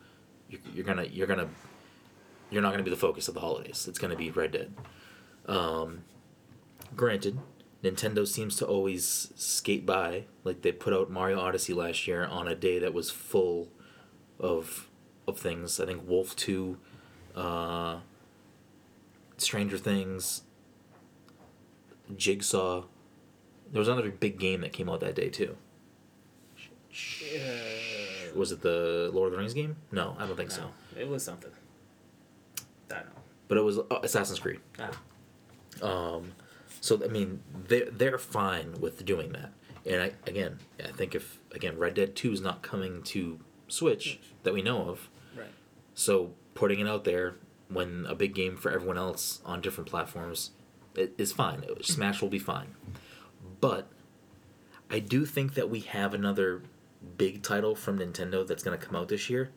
You're, 0.49 0.61
you're 0.73 0.85
gonna 0.85 1.03
you're 1.05 1.27
gonna 1.27 1.49
you're 2.49 2.61
not 2.61 2.71
gonna 2.71 2.83
be 2.83 2.89
the 2.89 2.95
focus 2.95 3.27
of 3.27 3.33
the 3.33 3.39
holidays. 3.39 3.87
It's 3.89 3.99
gonna 3.99 4.15
be 4.15 4.29
Red 4.29 4.51
Dead. 4.51 4.73
Um, 5.47 6.03
granted, 6.95 7.39
Nintendo 7.83 8.27
seems 8.27 8.55
to 8.57 8.65
always 8.65 9.33
skate 9.35 9.85
by. 9.85 10.25
Like 10.43 10.61
they 10.61 10.71
put 10.71 10.93
out 10.93 11.09
Mario 11.09 11.39
Odyssey 11.39 11.73
last 11.73 12.07
year 12.07 12.25
on 12.25 12.47
a 12.47 12.55
day 12.55 12.79
that 12.79 12.93
was 12.93 13.09
full 13.09 13.69
of 14.39 14.87
of 15.27 15.39
things. 15.39 15.79
I 15.79 15.85
think 15.85 16.07
Wolf 16.07 16.35
Two, 16.35 16.77
uh, 17.35 17.99
Stranger 19.37 19.77
Things, 19.77 20.43
Jigsaw. 22.15 22.83
There 23.71 23.79
was 23.79 23.87
another 23.87 24.11
big 24.11 24.39
game 24.39 24.61
that 24.61 24.71
came 24.71 24.89
out 24.89 24.99
that 25.01 25.15
day 25.15 25.29
too. 25.29 25.57
Uh, 26.89 28.16
Was 28.37 28.51
it 28.51 28.61
the 28.61 29.09
Lord 29.13 29.27
of 29.27 29.31
the 29.33 29.37
Rings 29.39 29.53
game? 29.53 29.75
No, 29.91 30.15
I 30.19 30.25
don't 30.27 30.37
think 30.37 30.51
so. 30.51 30.69
it 30.97 31.07
was 31.07 31.23
something. 31.23 31.51
I 32.91 32.95
don't 32.95 33.05
know. 33.05 33.11
But 33.47 33.57
it 33.57 33.61
was 33.61 33.79
uh, 33.79 33.83
Assassin's 34.03 34.39
Creed. 34.39 34.59
Ah, 34.79 34.91
Um, 35.81 36.33
so 36.81 37.03
I 37.03 37.07
mean, 37.07 37.41
they're 37.67 37.89
they're 37.89 38.17
fine 38.17 38.79
with 38.79 39.03
doing 39.05 39.31
that. 39.33 39.51
And 39.85 40.01
I, 40.01 40.11
again, 40.25 40.59
I 40.83 40.91
think 40.91 41.15
if 41.15 41.39
again 41.51 41.77
Red 41.77 41.93
Dead 41.95 42.15
Two 42.15 42.31
is 42.31 42.41
not 42.41 42.61
coming 42.61 43.03
to 43.03 43.39
Switch 43.67 44.19
that 44.43 44.53
we 44.53 44.61
know 44.61 44.83
of, 44.89 45.09
right. 45.37 45.47
so 45.93 46.31
putting 46.53 46.79
it 46.79 46.87
out 46.87 47.03
there 47.03 47.35
when 47.69 48.05
a 48.07 48.15
big 48.15 48.33
game 48.33 48.55
for 48.55 48.71
everyone 48.71 48.97
else 48.97 49.41
on 49.45 49.59
different 49.61 49.89
platforms 49.89 50.51
i- 50.97 51.09
is 51.17 51.33
fine. 51.33 51.63
Smash 51.81 52.21
will 52.21 52.29
be 52.29 52.39
fine, 52.39 52.75
but 53.59 53.87
I 54.89 54.99
do 54.99 55.25
think 55.25 55.53
that 55.55 55.69
we 55.69 55.81
have 55.81 56.13
another 56.13 56.61
big 57.07 57.43
title 57.43 57.75
from 57.75 57.99
Nintendo 57.99 58.45
that's 58.45 58.63
going 58.63 58.77
to 58.77 58.85
come 58.85 58.95
out 58.95 59.07
this 59.07 59.29
year. 59.29 59.49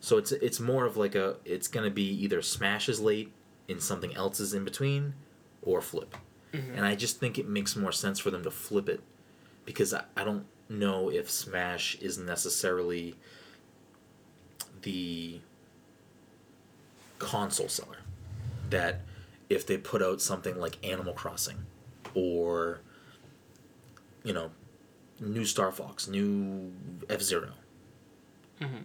So 0.00 0.16
it's 0.16 0.32
it's 0.32 0.60
more 0.60 0.86
of 0.86 0.96
like 0.96 1.14
a 1.14 1.36
it's 1.44 1.68
going 1.68 1.84
to 1.84 1.90
be 1.90 2.08
either 2.22 2.40
Smash 2.42 2.88
is 2.88 3.00
late 3.00 3.32
and 3.68 3.82
something 3.82 4.14
else 4.16 4.40
is 4.40 4.54
in 4.54 4.64
between, 4.64 5.14
or 5.62 5.80
flip. 5.80 6.16
Mm-hmm. 6.52 6.74
And 6.74 6.86
I 6.86 6.94
just 6.96 7.20
think 7.20 7.38
it 7.38 7.48
makes 7.48 7.76
more 7.76 7.92
sense 7.92 8.18
for 8.18 8.30
them 8.30 8.42
to 8.42 8.50
flip 8.50 8.88
it 8.88 9.00
because 9.64 9.94
I, 9.94 10.04
I 10.16 10.24
don't 10.24 10.46
know 10.68 11.10
if 11.10 11.30
Smash 11.30 11.96
is 11.96 12.18
necessarily 12.18 13.14
the 14.82 15.40
console 17.18 17.68
seller. 17.68 17.98
That 18.70 19.02
if 19.48 19.66
they 19.66 19.76
put 19.76 20.02
out 20.02 20.20
something 20.22 20.58
like 20.58 20.84
Animal 20.84 21.12
Crossing 21.12 21.66
or 22.14 22.80
you 24.22 24.32
know, 24.32 24.50
new 25.20 25.44
Star 25.44 25.70
Fox, 25.70 26.08
new 26.08 26.72
F 27.08 27.20
Zero 27.22 27.52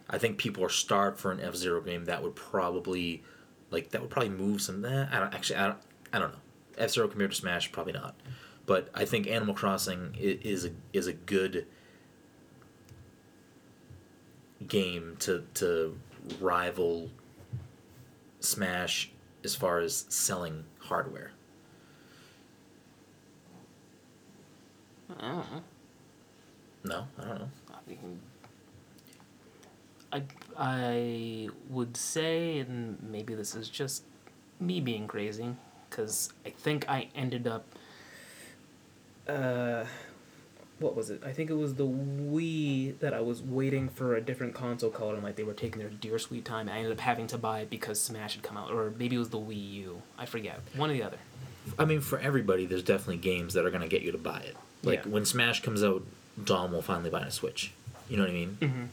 I 0.10 0.18
think 0.18 0.38
people 0.38 0.64
are 0.64 0.70
starved 0.70 1.20
for 1.20 1.32
an 1.34 1.42
F 1.42 1.54
Zero 1.56 1.82
game 1.82 2.06
that 2.06 2.24
would 2.24 2.34
probably, 2.36 3.24
like, 3.72 3.90
that 3.90 4.00
would 4.02 4.10
probably 4.10 4.30
move 4.30 4.62
some. 4.62 4.86
Eh, 4.86 5.06
I 5.12 5.20
don't 5.20 5.34
actually. 5.34 5.58
I 5.58 5.68
don't. 5.68 5.78
I 6.14 6.20
don't 6.20 6.32
know. 6.32 6.40
F 6.78 6.92
Zero 6.92 7.08
compared 7.10 7.32
to 7.32 7.36
Smash, 7.38 7.72
probably 7.74 7.92
not. 7.94 8.16
But 8.66 8.90
I 8.94 9.04
think 9.04 9.28
Animal 9.28 9.54
Crossing 9.54 10.14
i- 10.18 10.40
is 10.44 10.64
a 10.66 10.72
is 10.94 11.08
a 11.08 11.14
good 11.14 11.68
game 14.66 15.18
to 15.20 15.46
to 15.56 15.98
rival 16.40 17.12
Smash 18.40 19.12
as 19.44 19.56
far 19.56 19.80
as 19.80 20.06
selling 20.08 20.64
hardware. 20.80 21.32
I 25.20 25.22
don't 25.22 25.52
know. 25.52 25.64
No, 26.86 27.08
I 27.20 27.24
don't 27.26 27.40
know. 27.40 27.50
I 27.72 27.90
mean, 27.90 28.20
I 30.14 30.22
I 30.58 31.50
would 31.70 31.98
say, 31.98 32.60
and 32.60 32.98
maybe 33.02 33.34
this 33.36 33.56
is 33.56 33.70
just 33.70 34.04
me 34.60 34.80
being 34.80 35.08
crazy, 35.08 35.56
because 35.90 36.32
I 36.46 36.50
think 36.52 36.88
I 36.88 37.08
ended 37.16 37.48
up 37.48 37.66
uh, 39.28 39.86
what 40.80 40.96
was 40.96 41.10
it? 41.10 41.24
I 41.26 41.32
think 41.32 41.50
it 41.50 41.56
was 41.56 41.76
the 41.76 41.88
Wii 41.88 43.00
that 43.00 43.14
I 43.14 43.22
was 43.22 43.42
waiting 43.42 43.90
for 43.90 44.16
a 44.16 44.22
different 44.22 44.54
console 44.54 44.90
color 44.92 45.16
and 45.16 45.24
like 45.24 45.36
they 45.38 45.44
were 45.44 45.54
taking 45.54 45.80
their 45.80 45.90
dear 45.90 46.20
sweet 46.20 46.46
time. 46.46 46.70
I 46.70 46.78
ended 46.78 46.92
up 46.92 47.00
having 47.00 47.28
to 47.28 47.38
buy 47.38 47.62
it 47.62 47.70
because 47.70 48.00
Smash 48.00 48.36
had 48.36 48.44
come 48.44 48.58
out, 48.58 48.72
or 48.72 48.94
maybe 48.98 49.16
it 49.16 49.20
was 49.20 49.30
the 49.30 49.40
Wii 49.40 49.72
U. 49.74 50.02
I 50.18 50.26
forget. 50.26 50.60
One 50.76 50.90
or 50.92 50.94
the 50.94 51.04
other. 51.04 51.18
I 51.80 51.86
mean, 51.86 52.02
for 52.02 52.20
everybody, 52.20 52.66
there's 52.68 52.84
definitely 52.84 53.18
games 53.18 53.56
that 53.56 53.66
are 53.66 53.72
going 53.72 53.82
to 53.82 53.88
get 53.88 54.04
you 54.04 54.12
to 54.12 54.18
buy 54.20 54.40
it. 54.40 54.56
Like 54.84 55.06
Yeah. 55.06 55.12
when 55.12 55.26
Smash 55.26 55.64
comes 55.64 55.84
out, 55.84 56.04
Dom 56.44 56.72
will 56.72 56.82
finally 56.82 57.10
buy 57.10 57.22
a 57.22 57.32
Switch. 57.32 57.72
You 58.10 58.18
know 58.18 58.24
what 58.24 58.30
I 58.30 58.34
mean? 58.34 58.58
Mm-hmm. 58.62 58.84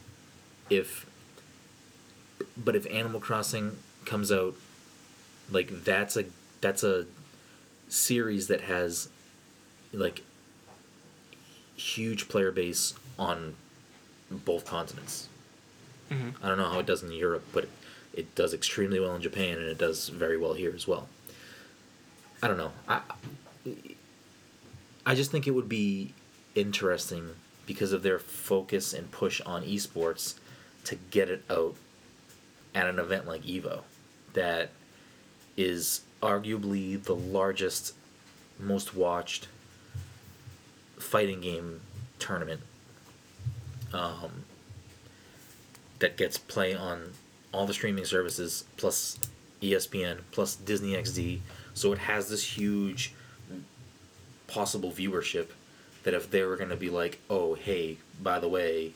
If, 0.69 1.05
but 2.57 2.75
if 2.75 2.85
Animal 2.91 3.19
Crossing 3.19 3.77
comes 4.05 4.31
out, 4.31 4.55
like 5.51 5.83
that's 5.83 6.15
a 6.17 6.25
that's 6.61 6.83
a 6.83 7.05
series 7.89 8.47
that 8.47 8.61
has, 8.61 9.09
like, 9.91 10.21
huge 11.75 12.29
player 12.29 12.51
base 12.51 12.93
on 13.19 13.55
both 14.31 14.65
continents. 14.65 15.27
Mm-hmm. 16.09 16.43
I 16.43 16.47
don't 16.47 16.57
know 16.57 16.69
how 16.69 16.79
it 16.79 16.85
does 16.85 17.03
in 17.03 17.11
Europe, 17.11 17.45
but 17.53 17.67
it 18.13 18.33
does 18.35 18.53
extremely 18.53 18.99
well 18.99 19.15
in 19.15 19.21
Japan, 19.21 19.57
and 19.57 19.67
it 19.67 19.77
does 19.77 20.09
very 20.09 20.37
well 20.37 20.53
here 20.53 20.73
as 20.73 20.87
well. 20.87 21.07
I 22.41 22.47
don't 22.47 22.57
know. 22.57 22.71
I 22.87 23.01
I 25.05 25.15
just 25.15 25.31
think 25.31 25.47
it 25.47 25.51
would 25.51 25.69
be 25.69 26.13
interesting 26.55 27.31
because 27.65 27.93
of 27.93 28.03
their 28.03 28.19
focus 28.19 28.93
and 28.93 29.11
push 29.11 29.41
on 29.41 29.63
esports 29.63 30.35
to 30.85 30.95
get 31.11 31.29
it 31.29 31.43
out 31.49 31.75
at 32.75 32.87
an 32.87 32.99
event 32.99 33.27
like 33.27 33.43
Evo 33.43 33.81
that 34.33 34.71
is 35.55 36.01
arguably 36.21 37.01
the 37.01 37.15
largest 37.15 37.93
most 38.59 38.95
watched 38.95 39.47
fighting 40.97 41.41
game 41.41 41.81
tournament 42.19 42.61
um, 43.93 44.45
that 45.99 46.17
gets 46.17 46.37
play 46.37 46.73
on 46.73 47.13
all 47.51 47.67
the 47.67 47.73
streaming 47.73 48.05
services 48.05 48.65
plus 48.77 49.19
ESPN 49.61 50.19
plus 50.31 50.55
Disney 50.55 50.93
XD. 50.93 51.39
So 51.73 51.93
it 51.93 51.99
has 51.99 52.29
this 52.29 52.57
huge 52.57 53.13
possible 54.47 54.91
viewership 54.91 55.47
that 56.03 56.13
if 56.13 56.29
they 56.29 56.43
were 56.43 56.57
going 56.57 56.69
to 56.69 56.75
be 56.75 56.89
like, 56.89 57.19
oh, 57.29 57.55
hey, 57.55 57.97
by 58.21 58.39
the 58.39 58.47
way, 58.47 58.93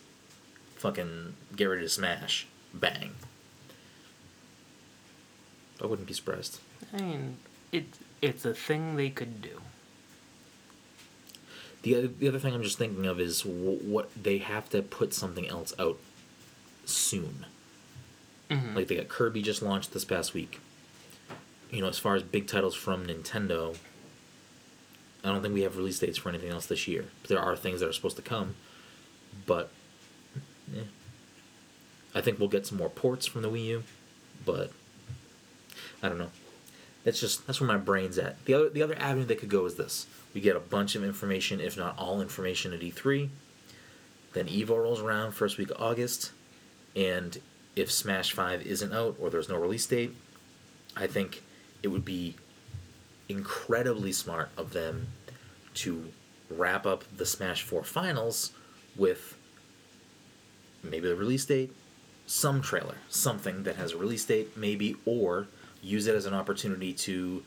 fucking 0.75 1.33
get 1.55 1.65
ready 1.65 1.81
to 1.81 1.89
smash, 1.89 2.47
bang. 2.73 3.11
I 5.81 5.85
wouldn't 5.85 6.07
be 6.07 6.13
surprised. 6.13 6.59
I 6.93 7.01
mean, 7.01 7.37
it 7.71 7.85
it's 8.21 8.45
a 8.45 8.53
thing 8.53 8.95
they 8.95 9.09
could 9.09 9.41
do. 9.41 9.61
The 11.83 11.95
other, 11.95 12.07
the 12.07 12.27
other 12.27 12.39
thing 12.39 12.53
I'm 12.53 12.63
just 12.63 12.77
thinking 12.77 13.05
of 13.05 13.19
is 13.19 13.41
w- 13.43 13.79
what 13.79 14.09
they 14.21 14.39
have 14.39 14.69
to 14.71 14.81
put 14.81 15.13
something 15.13 15.47
else 15.47 15.73
out 15.77 15.99
soon. 16.85 17.45
Mm-hmm. 18.49 18.75
Like 18.75 18.87
they 18.87 18.95
got 18.95 19.07
Kirby 19.07 19.41
just 19.41 19.61
launched 19.61 19.93
this 19.93 20.05
past 20.05 20.33
week. 20.33 20.59
You 21.69 21.81
know, 21.81 21.87
as 21.87 21.99
far 21.99 22.15
as 22.15 22.23
big 22.23 22.47
titles 22.47 22.75
from 22.75 23.05
Nintendo, 23.05 23.77
I 25.27 25.33
don't 25.33 25.41
think 25.41 25.53
we 25.53 25.61
have 25.61 25.77
release 25.77 25.99
dates 25.99 26.17
for 26.17 26.29
anything 26.29 26.49
else 26.49 26.65
this 26.67 26.87
year. 26.87 27.05
There 27.27 27.39
are 27.39 27.55
things 27.55 27.81
that 27.81 27.89
are 27.89 27.93
supposed 27.93 28.15
to 28.15 28.21
come, 28.21 28.55
but 29.45 29.69
eh. 30.75 30.83
I 32.15 32.21
think 32.21 32.39
we'll 32.39 32.49
get 32.49 32.65
some 32.65 32.77
more 32.77 32.89
ports 32.89 33.25
from 33.25 33.41
the 33.41 33.49
Wii 33.49 33.65
U, 33.65 33.83
but 34.45 34.71
I 36.01 36.09
don't 36.09 36.17
know. 36.17 36.31
That's 37.03 37.19
just 37.19 37.45
that's 37.45 37.59
where 37.59 37.67
my 37.67 37.77
brain's 37.77 38.17
at. 38.17 38.43
The 38.45 38.53
other 38.53 38.69
the 38.69 38.81
other 38.81 38.97
avenue 38.97 39.25
they 39.25 39.35
could 39.35 39.49
go 39.49 39.65
is 39.65 39.75
this: 39.75 40.07
we 40.33 40.41
get 40.41 40.55
a 40.55 40.61
bunch 40.61 40.95
of 40.95 41.03
information, 41.03 41.59
if 41.59 41.77
not 41.77 41.97
all 41.97 42.21
information, 42.21 42.73
at 42.73 42.79
E3. 42.79 43.29
Then 44.33 44.47
Evo 44.47 44.81
rolls 44.81 45.01
around 45.01 45.33
first 45.33 45.57
week 45.57 45.71
of 45.71 45.81
August, 45.81 46.31
and 46.95 47.39
if 47.75 47.91
Smash 47.91 48.31
Five 48.31 48.65
isn't 48.65 48.93
out 48.93 49.15
or 49.19 49.29
there's 49.29 49.49
no 49.49 49.57
release 49.57 49.85
date, 49.85 50.15
I 50.95 51.07
think 51.07 51.43
it 51.83 51.89
would 51.89 52.05
be 52.05 52.35
incredibly 53.29 54.11
smart 54.11 54.49
of 54.57 54.73
them 54.73 55.07
to 55.77 56.11
wrap 56.49 56.85
up 56.85 57.03
the 57.15 57.25
Smash 57.25 57.63
Four 57.63 57.83
finals 57.83 58.51
with 58.95 59.37
maybe 60.83 61.07
the 61.07 61.15
release 61.15 61.45
date, 61.45 61.71
some 62.25 62.61
trailer, 62.61 62.95
something 63.09 63.63
that 63.63 63.75
has 63.75 63.93
a 63.93 63.97
release 63.97 64.25
date, 64.25 64.55
maybe, 64.57 64.95
or 65.05 65.47
use 65.81 66.07
it 66.07 66.15
as 66.15 66.25
an 66.25 66.33
opportunity 66.33 66.93
to 66.93 67.43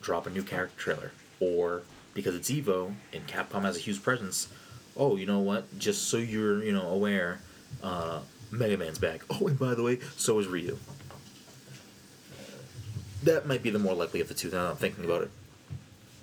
drop 0.00 0.26
a 0.26 0.30
new 0.30 0.42
character 0.42 0.78
trailer. 0.78 1.12
Or 1.40 1.82
because 2.14 2.34
it's 2.34 2.50
Evo 2.50 2.94
and 3.12 3.26
Capcom 3.26 3.62
has 3.62 3.76
a 3.76 3.80
huge 3.80 4.02
presence, 4.02 4.48
oh, 4.96 5.16
you 5.16 5.26
know 5.26 5.40
what? 5.40 5.78
Just 5.78 6.08
so 6.08 6.16
you're, 6.16 6.62
you 6.62 6.72
know, 6.72 6.88
aware, 6.88 7.40
uh, 7.82 8.20
Mega 8.50 8.76
Man's 8.76 8.98
back. 8.98 9.22
Oh, 9.30 9.46
and 9.46 9.58
by 9.58 9.74
the 9.74 9.82
way, 9.82 9.98
so 10.16 10.38
is 10.38 10.46
Ryu. 10.46 10.78
That 13.22 13.46
might 13.46 13.62
be 13.62 13.70
the 13.70 13.78
more 13.78 13.94
likely 13.94 14.20
of 14.20 14.28
the 14.28 14.34
two. 14.34 14.50
Now 14.50 14.70
I'm 14.70 14.76
thinking 14.76 15.04
about 15.04 15.22
it. 15.22 15.30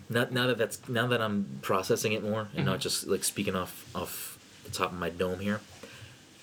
Now, 0.10 0.28
now 0.32 0.47
that 0.47 0.57
that's 0.57 0.88
now 0.89 1.07
that 1.07 1.22
I'm 1.22 1.60
processing 1.62 2.14
it 2.14 2.24
more 2.24 2.47
and 2.55 2.66
not 2.66 2.74
mm-hmm. 2.74 2.82
just 2.82 3.07
like 3.07 3.24
speaking 3.24 3.55
off 3.55 3.89
off 3.95 4.39
the 4.66 4.72
top 4.72 4.91
of 4.91 4.97
my 4.97 5.10
dome 5.10 5.39
here, 5.39 5.62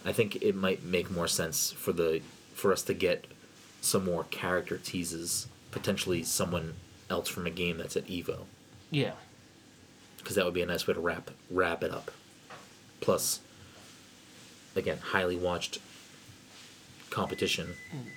I 0.05 0.13
think 0.13 0.37
it 0.37 0.55
might 0.55 0.85
make 0.85 1.11
more 1.11 1.27
sense 1.27 1.73
for 1.73 1.93
the 1.93 2.23
for 2.55 2.73
us 2.73 2.83
to 2.83 2.95
get 2.95 3.27
some 3.81 4.05
more 4.05 4.25
character 4.25 4.79
teases, 4.79 5.49
potentially 5.71 6.23
someone 6.23 6.75
else 7.11 7.29
from 7.29 7.47
a 7.47 7.51
game 7.51 7.79
that's 7.79 7.97
at 7.97 8.07
Evo, 8.07 8.45
Yeah. 8.91 9.13
because 10.19 10.35
that 10.37 10.45
would 10.45 10.55
be 10.55 10.63
a 10.63 10.67
nice 10.67 10.87
way 10.87 10.95
to 10.95 11.01
wrap 11.01 11.31
wrap 11.51 11.83
it 11.83 11.91
up. 11.91 12.11
Plus, 13.01 13.41
again, 14.75 14.99
highly 14.99 15.37
watched 15.37 15.79
competition. 17.11 17.75
Mm. 17.95 18.11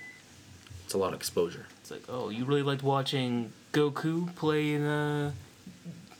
It's 0.84 0.94
a 0.94 0.98
lot 0.98 1.12
of 1.12 1.20
exposure. 1.20 1.66
It's 1.90 2.08
like, 2.08 2.16
oh, 2.16 2.28
you 2.28 2.44
really 2.44 2.62
liked 2.62 2.84
watching 2.84 3.52
Goku 3.72 4.32
play 4.36 4.74
in 4.74 4.86
uh, 4.86 5.32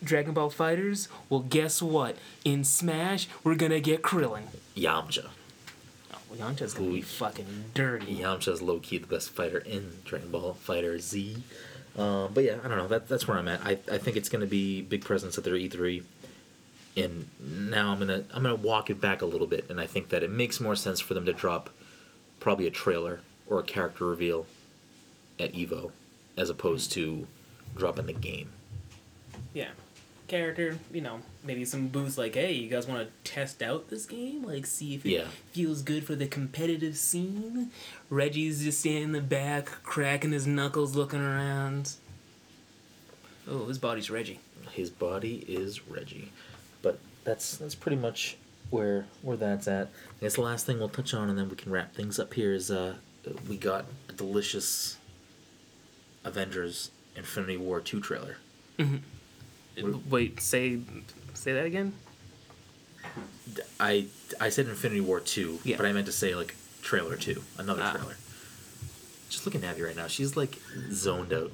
Dragon 0.02 0.34
Ball 0.34 0.50
Fighters? 0.50 1.08
Well, 1.28 1.40
guess 1.40 1.80
what? 1.80 2.16
In 2.44 2.64
Smash, 2.64 3.28
we're 3.44 3.54
gonna 3.54 3.78
get 3.78 4.02
Krillin. 4.02 4.46
Yamcha. 4.76 5.28
Oh, 6.12 6.18
well, 6.28 6.40
Yamcha's 6.40 6.74
gonna 6.74 6.90
be 6.90 7.02
fucking 7.02 7.66
dirty. 7.72 8.16
Yamcha's 8.16 8.60
low 8.60 8.80
key 8.80 8.98
the 8.98 9.06
best 9.06 9.30
fighter 9.30 9.58
in 9.58 9.92
Dragon 10.04 10.32
Ball 10.32 10.54
Fighter 10.54 10.98
Z. 10.98 11.36
Uh, 11.96 12.26
but 12.26 12.42
yeah, 12.42 12.56
I 12.64 12.68
don't 12.68 12.76
know. 12.76 12.88
That 12.88 13.06
that's 13.06 13.28
where 13.28 13.38
I'm 13.38 13.46
at. 13.46 13.64
I, 13.64 13.78
I 13.92 13.98
think 13.98 14.16
it's 14.16 14.28
gonna 14.28 14.46
be 14.46 14.82
big 14.82 15.04
presence 15.04 15.38
at 15.38 15.44
their 15.44 15.54
E3, 15.54 16.02
and 16.96 17.28
now 17.40 17.92
I'm 17.92 18.00
gonna 18.00 18.24
I'm 18.34 18.42
gonna 18.42 18.56
walk 18.56 18.90
it 18.90 19.00
back 19.00 19.22
a 19.22 19.26
little 19.26 19.46
bit, 19.46 19.70
and 19.70 19.80
I 19.80 19.86
think 19.86 20.08
that 20.08 20.24
it 20.24 20.30
makes 20.30 20.58
more 20.58 20.74
sense 20.74 20.98
for 20.98 21.14
them 21.14 21.26
to 21.26 21.32
drop 21.32 21.70
probably 22.40 22.66
a 22.66 22.70
trailer 22.70 23.20
or 23.46 23.60
a 23.60 23.62
character 23.62 24.04
reveal 24.04 24.46
at 25.40 25.52
Evo, 25.54 25.90
as 26.36 26.50
opposed 26.50 26.92
to 26.92 27.26
dropping 27.76 28.06
the 28.06 28.12
game. 28.12 28.50
Yeah. 29.54 29.70
Character, 30.28 30.78
you 30.92 31.00
know, 31.00 31.20
maybe 31.42 31.64
some 31.64 31.88
boosts 31.88 32.16
like, 32.16 32.34
hey, 32.34 32.52
you 32.52 32.68
guys 32.68 32.86
want 32.86 33.08
to 33.08 33.30
test 33.32 33.62
out 33.62 33.88
this 33.90 34.06
game? 34.06 34.44
Like, 34.44 34.64
see 34.64 34.94
if 34.94 35.04
it 35.04 35.10
Yeah. 35.10 35.26
feels 35.52 35.82
good 35.82 36.04
for 36.04 36.14
the 36.14 36.28
competitive 36.28 36.96
scene? 36.96 37.70
Reggie's 38.10 38.62
just 38.62 38.78
standing 38.78 39.02
in 39.04 39.12
the 39.12 39.20
back, 39.20 39.66
cracking 39.82 40.30
his 40.30 40.46
knuckles, 40.46 40.94
looking 40.94 41.18
around. 41.20 41.94
Oh, 43.48 43.66
his 43.66 43.78
body's 43.78 44.08
Reggie. 44.10 44.38
His 44.70 44.90
body 44.90 45.44
is 45.48 45.88
Reggie, 45.88 46.30
but 46.82 47.00
that's 47.24 47.56
that's 47.56 47.74
pretty 47.74 47.96
much 47.96 48.36
where 48.70 49.06
where 49.22 49.36
that's 49.36 49.66
at. 49.66 49.88
I 49.88 50.20
guess 50.20 50.34
the 50.34 50.42
last 50.42 50.64
thing 50.64 50.78
we'll 50.78 50.88
touch 50.90 51.12
on, 51.12 51.28
and 51.28 51.36
then 51.36 51.48
we 51.48 51.56
can 51.56 51.72
wrap 51.72 51.92
things 51.92 52.20
up 52.20 52.34
here, 52.34 52.52
is 52.52 52.70
uh, 52.70 52.94
we 53.48 53.56
got 53.56 53.86
a 54.08 54.12
delicious 54.12 54.96
Avengers 56.24 56.90
Infinity 57.16 57.56
War 57.56 57.80
two 57.80 58.00
trailer. 58.00 58.36
What- 58.76 60.06
Wait, 60.08 60.40
say 60.40 60.80
say 61.34 61.52
that 61.52 61.64
again? 61.64 61.94
I 63.78 64.06
I 64.40 64.48
said 64.50 64.66
Infinity 64.68 65.00
War 65.00 65.20
two, 65.20 65.58
Yeah. 65.64 65.76
but 65.76 65.86
I 65.86 65.92
meant 65.92 66.06
to 66.06 66.12
say 66.12 66.34
like 66.34 66.54
trailer 66.82 67.16
two, 67.16 67.42
another 67.58 67.82
Ah. 67.82 67.92
trailer. 67.92 68.16
Just 69.28 69.46
looking 69.46 69.64
at 69.64 69.78
you 69.78 69.86
right 69.86 69.96
now, 69.96 70.06
she's 70.06 70.36
like 70.36 70.58
zoned 70.92 71.32
out. 71.32 71.52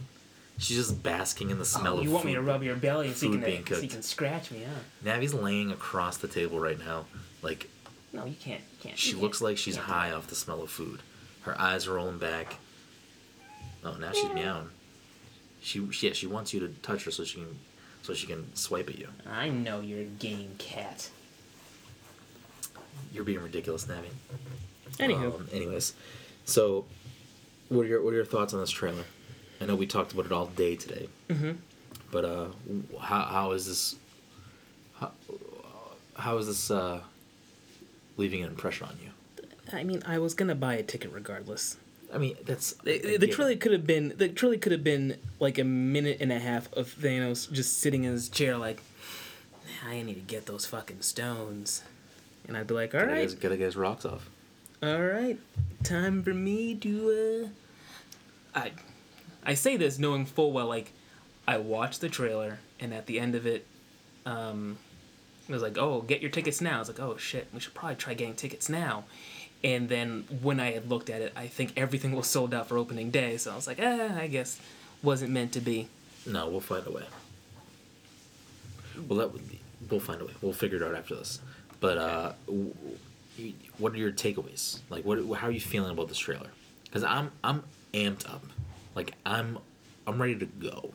She's 0.59 0.77
just 0.79 1.03
basking 1.03 1.51
in 1.51 1.59
the 1.59 1.67
smell 1.67 1.95
Oh, 1.95 1.99
of 1.99 2.05
you 2.05 2.11
want 2.11 2.25
me 2.25 2.35
to 2.35 2.41
rub 2.41 2.63
your 2.63 2.77
belly 2.77 3.13
so 3.13 3.27
you, 3.27 3.33
food 3.33 3.43
can, 3.43 3.51
being 3.51 3.67
so 3.67 3.79
you 3.79 3.89
can 3.89 4.03
scratch 4.03 4.51
me, 4.51 4.65
huh? 4.67 4.81
Navi's 5.05 5.35
laying 5.35 5.71
across 5.71 6.17
the 6.17 6.29
table 6.29 6.59
right 6.59 6.79
now, 6.79 7.05
like 7.43 7.69
No, 8.13 8.25
you 8.25 8.35
can't. 8.41 8.61
You 8.63 8.79
can't. 8.83 8.99
She 8.99 9.11
you 9.11 9.19
looks 9.19 9.39
can't- 9.39 9.51
like 9.51 9.59
she's 9.59 9.77
high 9.77 10.11
off 10.13 10.27
the 10.29 10.35
smell 10.35 10.63
of 10.63 10.71
food. 10.71 11.01
Her 11.43 11.61
eyes 11.61 11.87
are 11.87 11.95
rolling 11.95 12.19
back. 12.19 12.57
Oh, 13.87 13.97
now 13.99 14.11
she's 14.13 14.33
meowing. 14.33 14.71
She, 15.63 15.91
she 15.93 16.09
yeah, 16.09 16.13
she 16.13 16.27
wants 16.27 16.53
you 16.53 16.61
to 16.61 16.69
touch 16.83 17.05
her 17.05 17.11
so 17.11 17.25
she 17.25 17.39
can 17.39 17.59
so 18.03 18.15
she 18.15 18.27
can 18.27 18.55
swipe 18.55 18.89
at 18.89 18.99
you. 18.99 19.09
I 19.29 19.49
know 19.49 19.81
you're 19.81 20.01
a 20.01 20.05
game 20.05 20.55
cat. 20.59 21.11
You're 23.13 23.25
being 23.25 23.41
ridiculous, 23.41 23.85
Navi. 23.87 24.11
Anywho, 24.99 25.35
Um, 25.37 25.49
anyways, 25.53 25.95
so 26.45 26.85
what 27.69 27.83
are 27.83 27.89
your 27.89 28.03
what 28.03 28.13
are 28.13 28.17
your 28.17 28.25
thoughts 28.25 28.55
on 28.55 28.61
this 28.61 28.71
trailer? 28.71 29.05
I 29.61 29.67
know 29.67 29.77
we 29.77 29.87
talked 29.87 30.13
about 30.13 30.27
it 30.27 30.33
all 30.33 30.47
day 30.47 30.77
today, 30.77 31.09
mm-hmm. 31.29 31.53
but 32.11 32.25
uh, 32.25 32.47
how 33.01 33.23
how 33.23 33.53
is 33.53 33.67
this? 33.67 33.97
How, 35.01 35.13
how 36.17 36.39
is 36.39 36.47
this 36.47 36.71
uh, 36.71 37.01
leaving 38.17 38.43
an 38.43 38.51
impression 38.51 38.89
on 38.89 38.97
you? 39.03 39.11
I 39.73 39.83
mean, 39.85 40.03
I 40.07 40.19
was 40.19 40.35
gonna 40.35 40.55
buy 40.55 40.75
a 40.75 40.83
ticket 40.83 41.13
regardless. 41.13 41.77
I 42.13 42.19
mean, 42.19 42.37
that's 42.45 42.73
The, 42.85 43.17
the 43.17 43.27
truly 43.27 43.57
could 43.57 43.73
have 43.73 43.87
been 43.87 44.15
the 44.17 44.29
truly 44.29 44.59
could 44.59 44.73
have 44.73 44.85
been 44.85 45.17
like 45.41 45.59
a 45.59 45.65
minute 45.65 46.19
and 46.21 46.33
a 46.33 46.39
half 46.39 46.73
of 46.73 46.95
Thanos 46.95 47.51
just 47.51 47.79
sitting 47.79 48.05
in 48.05 48.13
his 48.13 48.29
chair 48.29 48.57
like, 48.57 48.81
I 49.87 50.03
need 50.03 50.15
to 50.15 50.21
get 50.21 50.47
those 50.47 50.67
fucking 50.67 51.03
stones, 51.03 51.83
and 52.47 52.57
I'd 52.57 52.67
be 52.67 52.75
like, 52.75 52.95
all 52.95 53.01
gotta, 53.01 53.13
right, 53.13 53.29
get 53.29 53.41
gotta 53.41 53.57
get 53.57 53.65
his 53.67 53.77
rocks 53.77 54.05
off. 54.05 54.31
all 54.83 55.03
right, 55.03 55.39
time 55.83 56.23
for 56.23 56.35
me 56.35 56.75
to. 56.77 57.51
Uh... 58.55 58.59
I, 58.59 58.73
I 59.45 59.55
say 59.55 59.77
this 59.77 59.99
knowing 59.99 60.25
full 60.25 60.51
well 60.51 60.67
like, 60.67 60.93
I 61.47 61.59
watched 61.59 62.01
the 62.01 62.09
trailer 62.09 62.59
and 62.81 62.95
at 62.95 63.07
the 63.07 63.21
end 63.21 63.35
of 63.35 63.47
it, 63.47 63.67
um, 64.25 64.79
it 65.47 65.53
was 65.53 65.63
like, 65.63 65.77
oh, 65.77 66.01
get 66.01 66.23
your 66.23 66.31
tickets 66.31 66.61
now. 66.63 66.77
I 66.77 66.79
was 66.79 66.89
like, 66.89 67.01
oh 67.01 67.19
shit, 67.19 67.49
we 67.53 67.61
should 67.61 67.75
probably 67.75 67.97
try 67.97 68.15
getting 68.15 68.35
tickets 68.35 68.69
now. 68.69 69.05
And 69.67 69.89
then 69.89 70.25
when 70.43 70.61
I 70.61 70.71
had 70.71 70.89
looked 70.89 71.11
at 71.11 71.21
it, 71.21 71.33
I 71.35 71.49
think 71.49 71.73
everything 71.77 72.13
was 72.13 72.29
sold 72.29 72.55
out 72.55 72.69
for 72.69 72.79
opening 72.79 73.11
day. 73.11 73.37
So 73.37 73.51
I 73.51 73.57
was 73.57 73.67
like, 73.67 73.81
eh, 73.81 74.11
I 74.17 74.29
guess 74.29 74.61
wasn't 75.03 75.33
meant 75.33 75.51
to 75.55 75.61
be. 75.61 75.89
No, 76.25 76.49
we'll 76.49 76.61
find 76.61 76.87
a 76.87 76.91
way. 76.93 77.03
Well, 79.09 79.19
that 79.19 79.33
would 79.33 79.49
be, 79.49 79.59
we'll 79.91 79.99
find 79.99 80.23
a 80.23 80.25
way. 80.25 80.33
We'll 80.41 80.53
figure 80.53 80.77
it 80.77 80.85
out 80.85 80.95
after 80.95 81.17
this. 81.17 81.41
But 81.81 81.99
uh, 81.99 82.33
what 83.79 83.93
are 83.93 83.97
your 83.97 84.13
takeaways? 84.13 84.79
Like, 84.89 85.05
what? 85.05 85.19
How 85.37 85.49
are 85.49 85.51
you 85.51 85.61
feeling 85.61 85.91
about 85.91 86.07
this 86.07 86.19
trailer? 86.19 86.51
Because 86.85 87.03
I'm 87.03 87.33
I'm 87.43 87.65
amped 87.93 88.33
up. 88.33 88.45
Like 88.95 89.15
I'm 89.27 89.59
I'm 90.07 90.23
ready 90.23 90.37
to 90.37 90.47
go. 90.47 90.93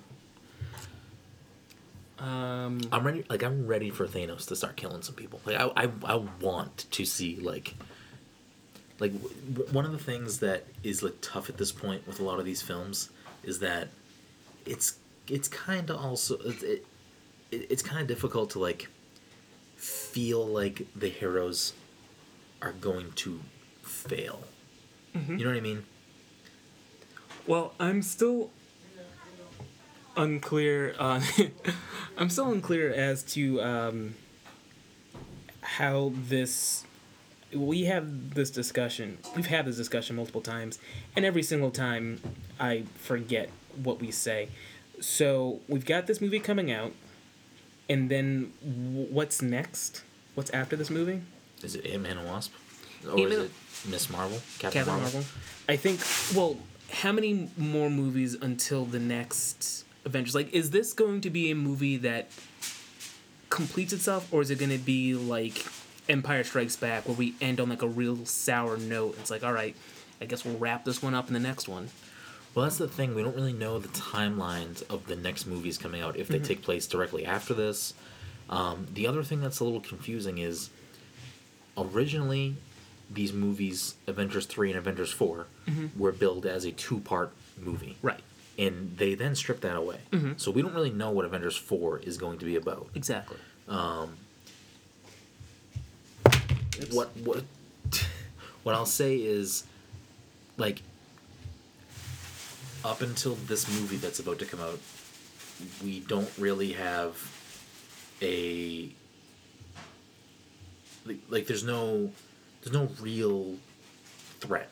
Um, 2.20 2.80
I'm 2.90 3.06
ready. 3.06 3.26
Like 3.30 3.44
I'm 3.44 3.68
ready 3.68 3.90
for 3.90 4.08
Thanos 4.08 4.48
to 4.48 4.56
start 4.56 4.78
killing 4.78 5.02
some 5.02 5.16
people. 5.16 5.42
Like 5.46 5.58
I 5.58 5.66
I, 5.76 5.90
I 6.06 6.16
want 6.40 6.86
to 6.90 7.04
see 7.04 7.36
like. 7.36 7.76
Like 9.02 9.12
w- 9.54 9.68
one 9.74 9.84
of 9.86 9.92
the 9.92 9.98
things 10.12 10.40
that 10.40 10.62
is 10.84 11.02
like 11.04 11.16
tough 11.22 11.50
at 11.50 11.58
this 11.58 11.72
point 11.72 12.06
with 12.08 12.20
a 12.20 12.24
lot 12.24 12.40
of 12.40 12.46
these 12.46 12.62
films 12.62 13.10
is 13.44 13.60
that 13.60 13.90
it's 14.66 14.96
it's 15.28 15.48
kind 15.48 15.90
of 15.90 15.98
also 15.98 16.38
it, 16.38 16.62
it, 16.64 16.86
it's 17.52 17.82
kind 17.84 18.00
of 18.02 18.08
difficult 18.08 18.52
to 18.52 18.60
like 18.60 18.88
feel 19.76 20.46
like 20.46 20.88
the 20.96 21.10
heroes 21.10 21.74
are 22.62 22.74
going 22.74 23.12
to 23.14 23.42
fail. 23.82 24.44
You 25.38 25.44
know 25.44 25.52
what 25.52 25.58
I 25.58 25.62
mean? 25.62 25.84
well, 27.48 27.74
I'm 27.80 28.02
still 28.02 28.50
unclear 30.16 30.96
on. 31.00 31.24
I'm 32.18 32.30
still 32.30 32.52
unclear 32.52 32.94
as 32.94 33.24
to 33.34 33.62
um, 33.62 34.16
how 35.62 36.14
this. 36.16 36.86
We 37.54 37.86
have 37.86 38.34
this 38.34 38.50
discussion. 38.50 39.18
We've 39.36 39.48
had 39.48 39.66
this 39.66 39.78
discussion 39.78 40.16
multiple 40.16 40.42
times, 40.42 40.80
and 41.16 41.26
every 41.26 41.44
single 41.44 41.72
time 41.72 42.20
I 42.60 42.84
forget 42.96 43.50
what 43.84 44.00
we 44.00 44.12
say. 44.12 44.50
So 45.00 45.60
we've 45.68 45.86
got 45.86 46.08
this 46.08 46.22
movie 46.22 46.40
coming 46.40 46.72
out, 46.72 46.94
and 47.90 48.10
then 48.10 48.54
w- 48.64 49.08
what's 49.10 49.42
next? 49.42 50.04
What's 50.36 50.52
after 50.52 50.76
this 50.76 50.90
movie? 50.90 51.22
Is 51.64 51.76
it 51.76 51.86
Ant 51.86 52.04
Man 52.04 52.18
and 52.18 52.28
Wasp? 52.28 52.54
Or 53.06 53.12
Ant-Man- 53.20 53.32
is 53.32 53.40
it 53.40 53.52
Miss 53.90 54.10
Marvel? 54.10 54.40
Captain, 54.60 54.84
Captain 54.86 55.02
Marvel. 55.02 55.24
I 55.68 55.76
think. 55.76 56.00
Well, 56.36 56.58
how 56.92 57.12
many 57.12 57.50
more 57.58 57.90
movies 57.90 58.34
until 58.36 58.86
the 58.86 59.00
next 59.00 59.86
Avengers? 60.06 60.36
Like, 60.36 60.54
is 60.54 60.70
this 60.72 60.94
going 60.94 61.22
to 61.22 61.30
be 61.30 61.52
a 61.52 61.56
movie 61.56 61.98
that 61.98 62.30
completes 63.50 63.92
itself, 63.94 64.32
or 64.32 64.42
is 64.42 64.50
it 64.52 64.60
going 64.60 64.72
to 64.72 64.78
be 64.78 65.14
like 65.16 65.66
Empire 66.12 66.44
Strikes 66.44 66.76
Back, 66.76 67.08
where 67.08 67.16
we 67.16 67.36
end 67.42 67.60
on 67.60 67.70
like 67.70 67.82
a 67.82 67.88
real 67.88 68.26
sour 68.26 68.78
note? 68.78 69.18
It's 69.20 69.32
like, 69.32 69.44
all 69.44 69.54
right, 69.54 69.76
I 70.20 70.26
guess 70.26 70.46
we'll 70.46 70.58
wrap 70.58 70.86
this 70.86 71.02
one 71.02 71.14
up 71.14 71.28
in 71.28 71.34
the 71.34 71.40
next 71.40 71.68
one. 71.68 71.90
Well, 72.54 72.66
that's 72.66 72.78
the 72.78 72.88
thing. 72.88 73.16
We 73.16 73.24
don't 73.24 73.36
really 73.36 73.54
know 73.54 73.80
the 73.80 73.88
timelines 73.88 74.84
of 74.90 75.08
the 75.08 75.16
next 75.16 75.46
movies 75.46 75.78
coming 75.78 76.02
out 76.02 76.18
if 76.18 76.28
they 76.28 76.36
mm-hmm. 76.36 76.46
take 76.46 76.62
place 76.62 76.86
directly 76.86 77.26
after 77.26 77.54
this. 77.54 77.94
Um, 78.50 78.88
the 78.94 79.08
other 79.08 79.24
thing 79.24 79.40
that's 79.40 79.62
a 79.62 79.64
little 79.64 79.80
confusing 79.80 80.38
is 80.38 80.70
originally 81.78 82.58
these 83.10 83.32
movies, 83.32 83.96
Avengers 84.08 84.46
3 84.46 84.72
and 84.72 84.80
Avengers 84.80 85.12
4, 85.12 85.46
mm-hmm. 85.68 86.00
were 86.00 86.12
billed 86.12 86.46
as 86.46 86.66
a 86.66 86.72
two 86.72 87.00
part 87.00 87.32
movie. 87.58 87.98
Right. 88.02 88.20
And 88.58 88.98
they 88.98 89.16
then 89.16 89.34
stripped 89.36 89.62
that 89.62 89.78
away. 89.78 90.00
Mm-hmm. 90.12 90.34
So 90.36 90.52
we 90.52 90.62
don't 90.62 90.74
really 90.74 90.92
know 90.92 91.12
what 91.12 91.24
Avengers 91.24 91.56
4 91.56 92.00
is 92.00 92.18
going 92.18 92.38
to 92.40 92.46
be 92.46 92.58
about. 92.58 92.90
Exactly. 92.96 93.38
Um, 93.70 94.18
what 96.92 97.16
what 97.18 97.44
what 98.64 98.76
I'll 98.76 98.86
say 98.86 99.16
is 99.18 99.64
like 100.58 100.82
up 102.84 103.02
until 103.02 103.36
this 103.36 103.68
movie 103.80 103.98
that's 103.98 104.20
about 104.20 104.40
to 104.40 104.46
come 104.46 104.60
out 104.60 104.80
we 105.84 106.00
don't 106.02 106.30
really 106.38 106.74
have 106.74 107.16
a 108.22 108.90
like, 111.06 111.18
like 111.30 111.48
there's 111.48 111.64
no 111.64 112.12
there's 112.62 112.74
no 112.74 112.90
real 113.00 113.56
threat. 114.40 114.70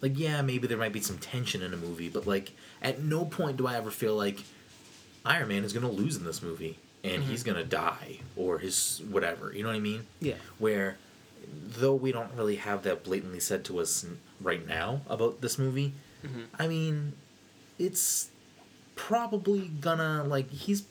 Like 0.00 0.18
yeah 0.18 0.40
maybe 0.42 0.66
there 0.66 0.78
might 0.78 0.92
be 0.92 1.00
some 1.00 1.18
tension 1.18 1.62
in 1.62 1.74
a 1.74 1.76
movie 1.76 2.08
but 2.08 2.26
like 2.26 2.52
at 2.80 3.02
no 3.02 3.26
point 3.26 3.58
do 3.58 3.66
i 3.66 3.76
ever 3.76 3.90
feel 3.90 4.16
like 4.16 4.38
iron 5.26 5.48
man 5.48 5.62
is 5.62 5.74
going 5.74 5.84
to 5.84 5.92
lose 5.92 6.16
in 6.16 6.24
this 6.24 6.42
movie 6.42 6.78
and 7.02 7.22
mm-hmm. 7.22 7.30
he's 7.30 7.42
going 7.42 7.56
to 7.56 7.64
die 7.64 8.18
or 8.36 8.58
his 8.58 9.02
whatever 9.10 9.52
you 9.52 9.62
know 9.62 9.68
what 9.68 9.76
i 9.76 9.80
mean? 9.80 10.06
Yeah. 10.20 10.34
where 10.58 10.96
though 11.66 11.94
we 11.94 12.12
don't 12.12 12.32
really 12.36 12.56
have 12.56 12.82
that 12.84 13.04
blatantly 13.04 13.40
said 13.40 13.64
to 13.64 13.80
us 13.80 14.06
right 14.40 14.66
now 14.66 15.00
about 15.08 15.40
this 15.40 15.58
movie 15.58 15.94
mm-hmm. 16.24 16.42
i 16.58 16.68
mean 16.68 17.14
it's 17.78 18.30
probably 19.00 19.68
gonna 19.80 20.22
like 20.24 20.50
he's 20.50 20.82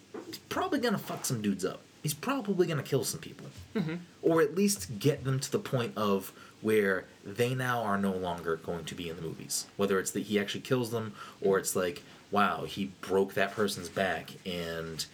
probably 0.50 0.80
gonna 0.80 0.98
fuck 0.98 1.26
some 1.26 1.42
dudes 1.42 1.64
up. 1.64 1.82
He's 2.02 2.16
probably 2.16 2.66
gonna 2.66 2.84
kill 2.84 3.04
some 3.04 3.20
people. 3.20 3.46
Mm-hmm. 3.76 3.96
Or 4.24 4.42
at 4.42 4.56
least 4.56 4.98
get 5.00 5.24
them 5.24 5.40
to 5.40 5.52
the 5.52 5.60
point 5.60 5.94
of 5.96 6.34
where 6.62 7.06
they 7.24 7.54
now 7.54 7.84
are 7.84 7.98
no 7.98 8.12
longer 8.12 8.56
going 8.58 8.86
to 8.86 8.96
be 8.96 9.10
in 9.10 9.16
the 9.16 9.22
movies. 9.22 9.68
Whether 9.78 10.00
it's 10.00 10.12
that 10.12 10.22
he 10.22 10.40
actually 10.40 10.62
kills 10.62 10.90
them 10.90 11.14
or 11.40 11.60
it's 11.60 11.76
like 11.76 12.02
wow 12.32 12.66
he 12.66 12.86
broke 13.02 13.36
that 13.36 13.54
person's 13.54 13.90
back 13.90 14.32
and 14.46 15.06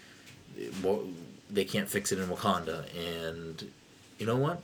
well, 0.84 1.04
they 1.50 1.66
can't 1.66 1.88
fix 1.88 2.12
it 2.12 2.20
in 2.20 2.28
Wakanda, 2.28 2.86
and 2.96 3.72
you 4.18 4.26
know 4.26 4.38
what? 4.38 4.62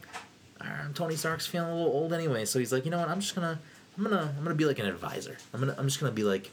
Uh, 0.60 0.66
Tony 0.94 1.16
Stark's 1.16 1.48
feeling 1.48 1.70
a 1.70 1.76
little 1.76 1.92
old 1.92 2.14
anyway, 2.14 2.46
so 2.46 2.60
he's 2.60 2.72
like, 2.72 2.86
you 2.86 2.92
know 2.92 3.00
what? 3.00 3.10
I'm 3.10 3.20
just 3.20 3.36
gonna, 3.36 3.60
I'm 3.98 4.04
gonna, 4.04 4.34
I'm 4.38 4.44
gonna 4.44 4.56
be 4.56 4.66
like 4.66 4.80
an 4.80 4.86
advisor. 4.86 5.38
I'm 5.54 5.60
gonna, 5.60 5.76
I'm 5.78 5.86
just 5.86 6.00
gonna 6.00 6.12
be 6.12 6.24
like, 6.24 6.52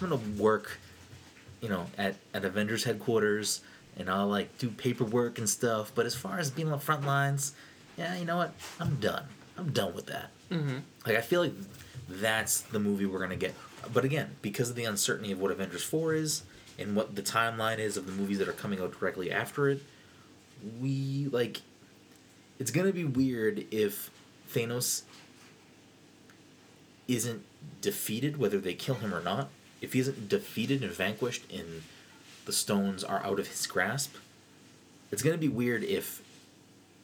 I'm 0.00 0.08
gonna 0.08 0.20
work, 0.38 0.78
you 1.60 1.68
know, 1.68 1.86
at 1.96 2.16
at 2.32 2.44
Avengers 2.44 2.84
headquarters, 2.84 3.60
and 3.96 4.10
I'll 4.10 4.28
like 4.28 4.56
do 4.58 4.70
paperwork 4.70 5.38
and 5.38 5.48
stuff. 5.48 5.92
But 5.94 6.06
as 6.06 6.14
far 6.14 6.38
as 6.38 6.50
being 6.50 6.68
on 6.68 6.72
the 6.72 6.84
front 6.84 7.06
lines, 7.06 7.54
yeah, 7.96 8.16
you 8.16 8.24
know 8.24 8.36
what? 8.36 8.54
I'm 8.80 8.96
done. 8.96 9.24
I'm 9.56 9.70
done 9.72 9.94
with 9.94 10.06
that. 10.06 10.30
Mm-hmm. 10.50 10.78
Like 11.06 11.16
I 11.16 11.20
feel 11.20 11.42
like 11.42 11.54
that's 12.08 12.60
the 12.60 12.78
movie 12.78 13.06
we're 13.06 13.20
gonna 13.20 13.36
get. 13.36 13.54
But 13.92 14.04
again, 14.04 14.30
because 14.42 14.70
of 14.70 14.76
the 14.76 14.84
uncertainty 14.84 15.32
of 15.32 15.40
what 15.40 15.50
Avengers 15.50 15.84
Four 15.84 16.14
is 16.14 16.42
and 16.78 16.96
what 16.96 17.14
the 17.14 17.22
timeline 17.22 17.78
is 17.78 17.96
of 17.96 18.06
the 18.06 18.12
movies 18.12 18.38
that 18.38 18.48
are 18.48 18.52
coming 18.52 18.80
out 18.80 18.98
directly 18.98 19.30
after 19.30 19.68
it, 19.68 19.82
we 20.80 21.28
like. 21.30 21.62
It's 22.58 22.70
gonna 22.70 22.92
be 22.92 23.04
weird 23.04 23.66
if 23.70 24.10
Thanos 24.52 25.02
isn't 27.08 27.44
defeated, 27.80 28.36
whether 28.36 28.58
they 28.58 28.74
kill 28.74 28.96
him 28.96 29.14
or 29.14 29.22
not. 29.22 29.48
If 29.80 29.92
he 29.92 30.00
isn't 30.00 30.28
defeated 30.28 30.82
and 30.82 30.92
vanquished, 30.92 31.50
and 31.52 31.82
the 32.46 32.52
stones 32.52 33.04
are 33.04 33.24
out 33.24 33.38
of 33.38 33.48
his 33.48 33.66
grasp, 33.66 34.14
it's 35.10 35.22
gonna 35.22 35.36
be 35.36 35.48
weird 35.48 35.82
if 35.84 36.22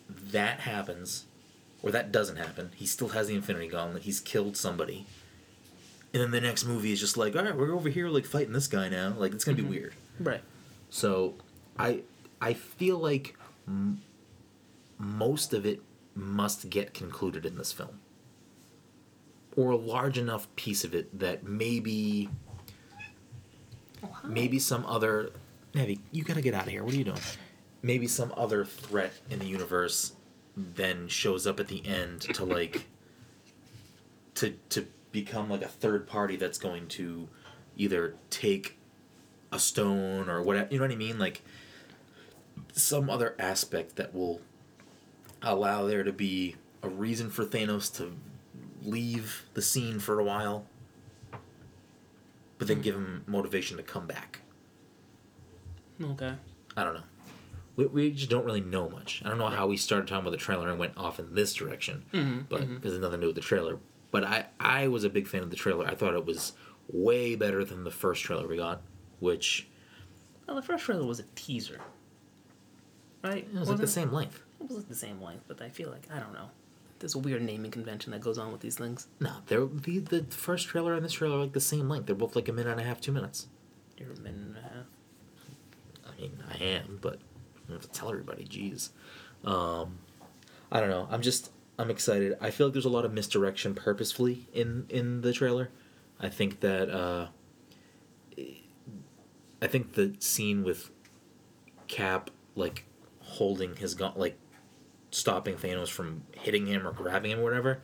that 0.09 0.61
happens, 0.61 1.25
or 1.83 1.91
that 1.91 2.12
doesn't 2.12 2.37
happen. 2.37 2.71
He 2.77 2.87
still 2.87 3.09
has 3.09 3.29
the 3.29 3.35
Infinity 3.35 3.68
Gauntlet. 3.68 4.05
He's 4.05 4.21
killed 4.21 4.57
somebody, 4.57 5.07
and 6.13 6.23
then 6.23 6.31
the 6.31 6.41
next 6.41 6.65
movie 6.65 6.93
is 6.93 7.01
just 7.01 7.17
like, 7.17 7.37
all 7.37 7.43
right, 7.45 7.57
we're 7.57 7.73
over 7.73 7.89
here 7.89 8.09
like 8.09 8.27
fighting 8.27 8.53
this 8.53 8.67
guy 8.67 8.89
now. 8.89 9.15
Like 9.17 9.33
it's 9.33 9.45
gonna 9.45 9.57
be 9.57 9.63
mm-hmm. 9.63 9.71
weird. 9.71 9.95
Right. 10.19 10.43
So, 10.89 11.35
I 11.79 12.03
I 12.41 12.55
feel 12.55 12.99
like 12.99 13.37
m- 13.69 14.03
most 14.99 15.55
of 15.55 15.65
it 15.65 15.83
must 16.15 16.69
get 16.69 16.95
concluded 16.95 17.47
in 17.47 17.57
this 17.57 17.73
film, 17.73 18.01
or 19.57 19.71
a 19.71 19.77
large 19.77 20.19
enough 20.19 20.49
piece 20.57 20.83
of 20.85 20.95
it 20.95 21.17
that 21.19 21.45
maybe 21.45 22.29
maybe 24.25 24.59
some 24.59 24.85
other. 24.87 25.31
Heavy, 25.75 26.01
you 26.11 26.25
gotta 26.25 26.43
get 26.43 26.55
out 26.55 26.65
of 26.65 26.71
here. 26.71 26.83
What 26.83 26.93
are 26.93 26.97
you 26.97 27.05
doing? 27.05 27.21
Maybe 27.83 28.09
some 28.09 28.35
other 28.37 28.65
threat 28.65 29.13
in 29.31 29.39
the 29.39 29.47
universe 29.47 30.15
then 30.57 31.07
shows 31.07 31.47
up 31.47 31.61
at 31.61 31.69
the 31.69 31.87
end 31.87 32.23
to 32.23 32.45
like 32.45 32.87
to 34.35 34.51
to 34.71 34.87
become 35.13 35.49
like 35.51 35.63
a 35.63 35.69
third 35.69 36.07
party 36.07 36.37
that's 36.37 36.59
going 36.59 36.87
to 36.89 37.29
either 37.77 38.15
take 38.31 38.77
a 39.53 39.59
stone 39.59 40.29
or 40.29 40.43
whatever. 40.43 40.69
You 40.71 40.79
know 40.79 40.85
what 40.85 40.93
I 40.93 40.97
mean? 40.97 41.19
Like 41.19 41.43
some 42.73 43.11
other 43.11 43.35
aspect 43.39 43.97
that 43.97 44.15
will 44.15 44.41
allow 45.43 45.87
there 45.87 46.05
to 46.05 46.13
be 46.13 46.57
a 46.83 46.89
reason 46.89 47.31
for 47.31 47.45
Thanos 47.45 47.95
to 47.97 48.13
leave 48.83 49.45
the 49.55 49.63
scene 49.63 49.99
for 49.99 50.19
a 50.21 50.25
while, 50.25 50.67
but 52.59 52.69
then 52.69 52.81
give 52.81 52.95
him 52.95 53.25
motivation 53.27 53.77
to 53.77 53.83
come 53.83 54.07
back. 54.07 54.41
Okay. 56.03 56.35
I 56.77 56.85
don't 56.85 56.95
know. 56.95 57.03
We, 57.77 57.87
we 57.87 58.11
just 58.11 58.31
don't 58.31 58.45
really 58.45 58.61
know 58.61 58.89
much. 58.89 59.23
I 59.25 59.29
don't 59.29 59.39
know 59.39 59.49
how 59.49 59.67
we 59.67 59.77
started 59.77 60.07
talking 60.09 60.23
about 60.23 60.31
the 60.31 60.37
trailer 60.37 60.69
and 60.71 60.79
went 60.79 60.97
off 60.97 61.19
in 61.19 61.35
this 61.35 61.55
direction, 61.55 62.05
Mhm, 62.13 62.45
but 62.49 62.61
because 62.69 62.93
there's 62.93 63.03
nothing 63.03 63.21
to 63.21 63.25
do 63.25 63.29
with 63.29 63.37
the 63.37 63.43
trailer. 63.43 63.79
But 64.11 64.25
I, 64.25 64.47
I 64.59 64.89
was 64.89 65.05
a 65.05 65.11
big 65.11 65.27
fan 65.29 65.43
of 65.43 65.51
the 65.51 65.57
trailer. 65.57 65.87
I 65.87 65.95
thought 65.95 66.15
it 66.15 66.27
was 66.27 66.53
way 66.93 67.37
better 67.37 67.65
than 67.65 67.85
the 67.85 67.91
first 67.91 68.23
trailer 68.25 68.47
we 68.47 68.57
got, 68.57 68.83
which 69.21 69.69
Well, 70.47 70.57
the 70.57 70.63
first 70.63 70.85
trailer 70.85 71.05
was 71.07 71.21
a 71.21 71.25
teaser. 71.35 71.81
Right? 73.23 73.47
it 73.53 73.59
was 73.59 73.69
like 73.69 73.79
the 73.79 73.87
same 73.87 74.13
length. 74.13 74.43
It 74.61 74.69
was 74.69 74.79
like 74.79 74.89
the 74.89 74.95
same 74.95 75.21
length, 75.23 75.45
but 75.47 75.61
I 75.61 75.69
feel 75.69 75.91
like 75.91 76.09
I 76.13 76.19
don't 76.19 76.33
know. 76.33 76.51
There's 76.99 77.15
a 77.15 77.19
weird 77.19 77.43
naming 77.43 77.71
convention 77.71 78.13
that 78.13 78.21
goes 78.21 78.37
on 78.37 78.53
with 78.53 78.61
these 78.61 78.77
things. 78.77 79.09
No, 79.21 79.33
they're 79.47 79.67
the 79.67 79.99
the 80.01 80.23
first 80.31 80.69
trailer 80.69 80.95
and 80.95 81.05
this 81.05 81.13
trailer 81.13 81.37
are 81.37 81.41
like 81.43 81.53
the 81.53 81.61
same 81.61 81.89
length. 81.89 82.07
They're 82.07 82.15
both 82.17 82.35
like 82.35 82.49
a 82.49 82.53
minute 82.53 82.71
and 82.71 82.81
a 82.81 82.85
half, 82.85 83.01
two 83.01 83.13
minutes. 83.13 83.47
You're 83.99 84.13
a 84.13 84.17
minute 84.21 84.41
and 84.41 84.57
a 84.57 84.63
half. 84.63 84.87
I 86.07 86.21
mean, 86.21 86.43
I 86.51 86.57
am, 86.65 86.99
but 87.01 87.19
I 87.69 87.73
have 87.73 87.83
to 87.83 87.89
tell 87.89 88.11
everybody. 88.11 88.45
Jeez, 88.45 88.91
um, 89.45 89.99
I 90.73 90.81
don't 90.81 90.91
know. 90.91 91.07
I'm 91.11 91.23
just 91.23 91.51
I'm 91.81 91.91
excited. 91.91 92.37
I 92.43 92.51
feel 92.51 92.66
like 92.66 92.74
there's 92.74 92.85
a 92.85 92.91
lot 92.91 93.05
of 93.07 93.12
misdirection 93.14 93.74
purposefully 93.74 94.47
in 94.53 94.85
in 94.91 95.22
the 95.22 95.33
trailer. 95.33 95.70
I 96.20 96.28
think 96.28 96.61
that 96.61 96.91
uh, 96.91 97.28
I 99.62 99.66
think 99.66 99.95
the 99.95 100.14
scene 100.18 100.62
with 100.62 100.91
Cap 101.89 102.31
like 102.55 102.85
holding 103.20 103.76
his 103.76 103.95
gun, 103.95 104.12
like 104.16 104.37
stopping 105.11 105.57
Thanos 105.57 105.89
from 105.89 106.22
hitting 106.33 106.66
him 106.66 106.87
or 106.87 106.93
grabbing 106.93 107.31
him 107.31 107.41
or 107.41 107.45
whatever. 107.45 107.81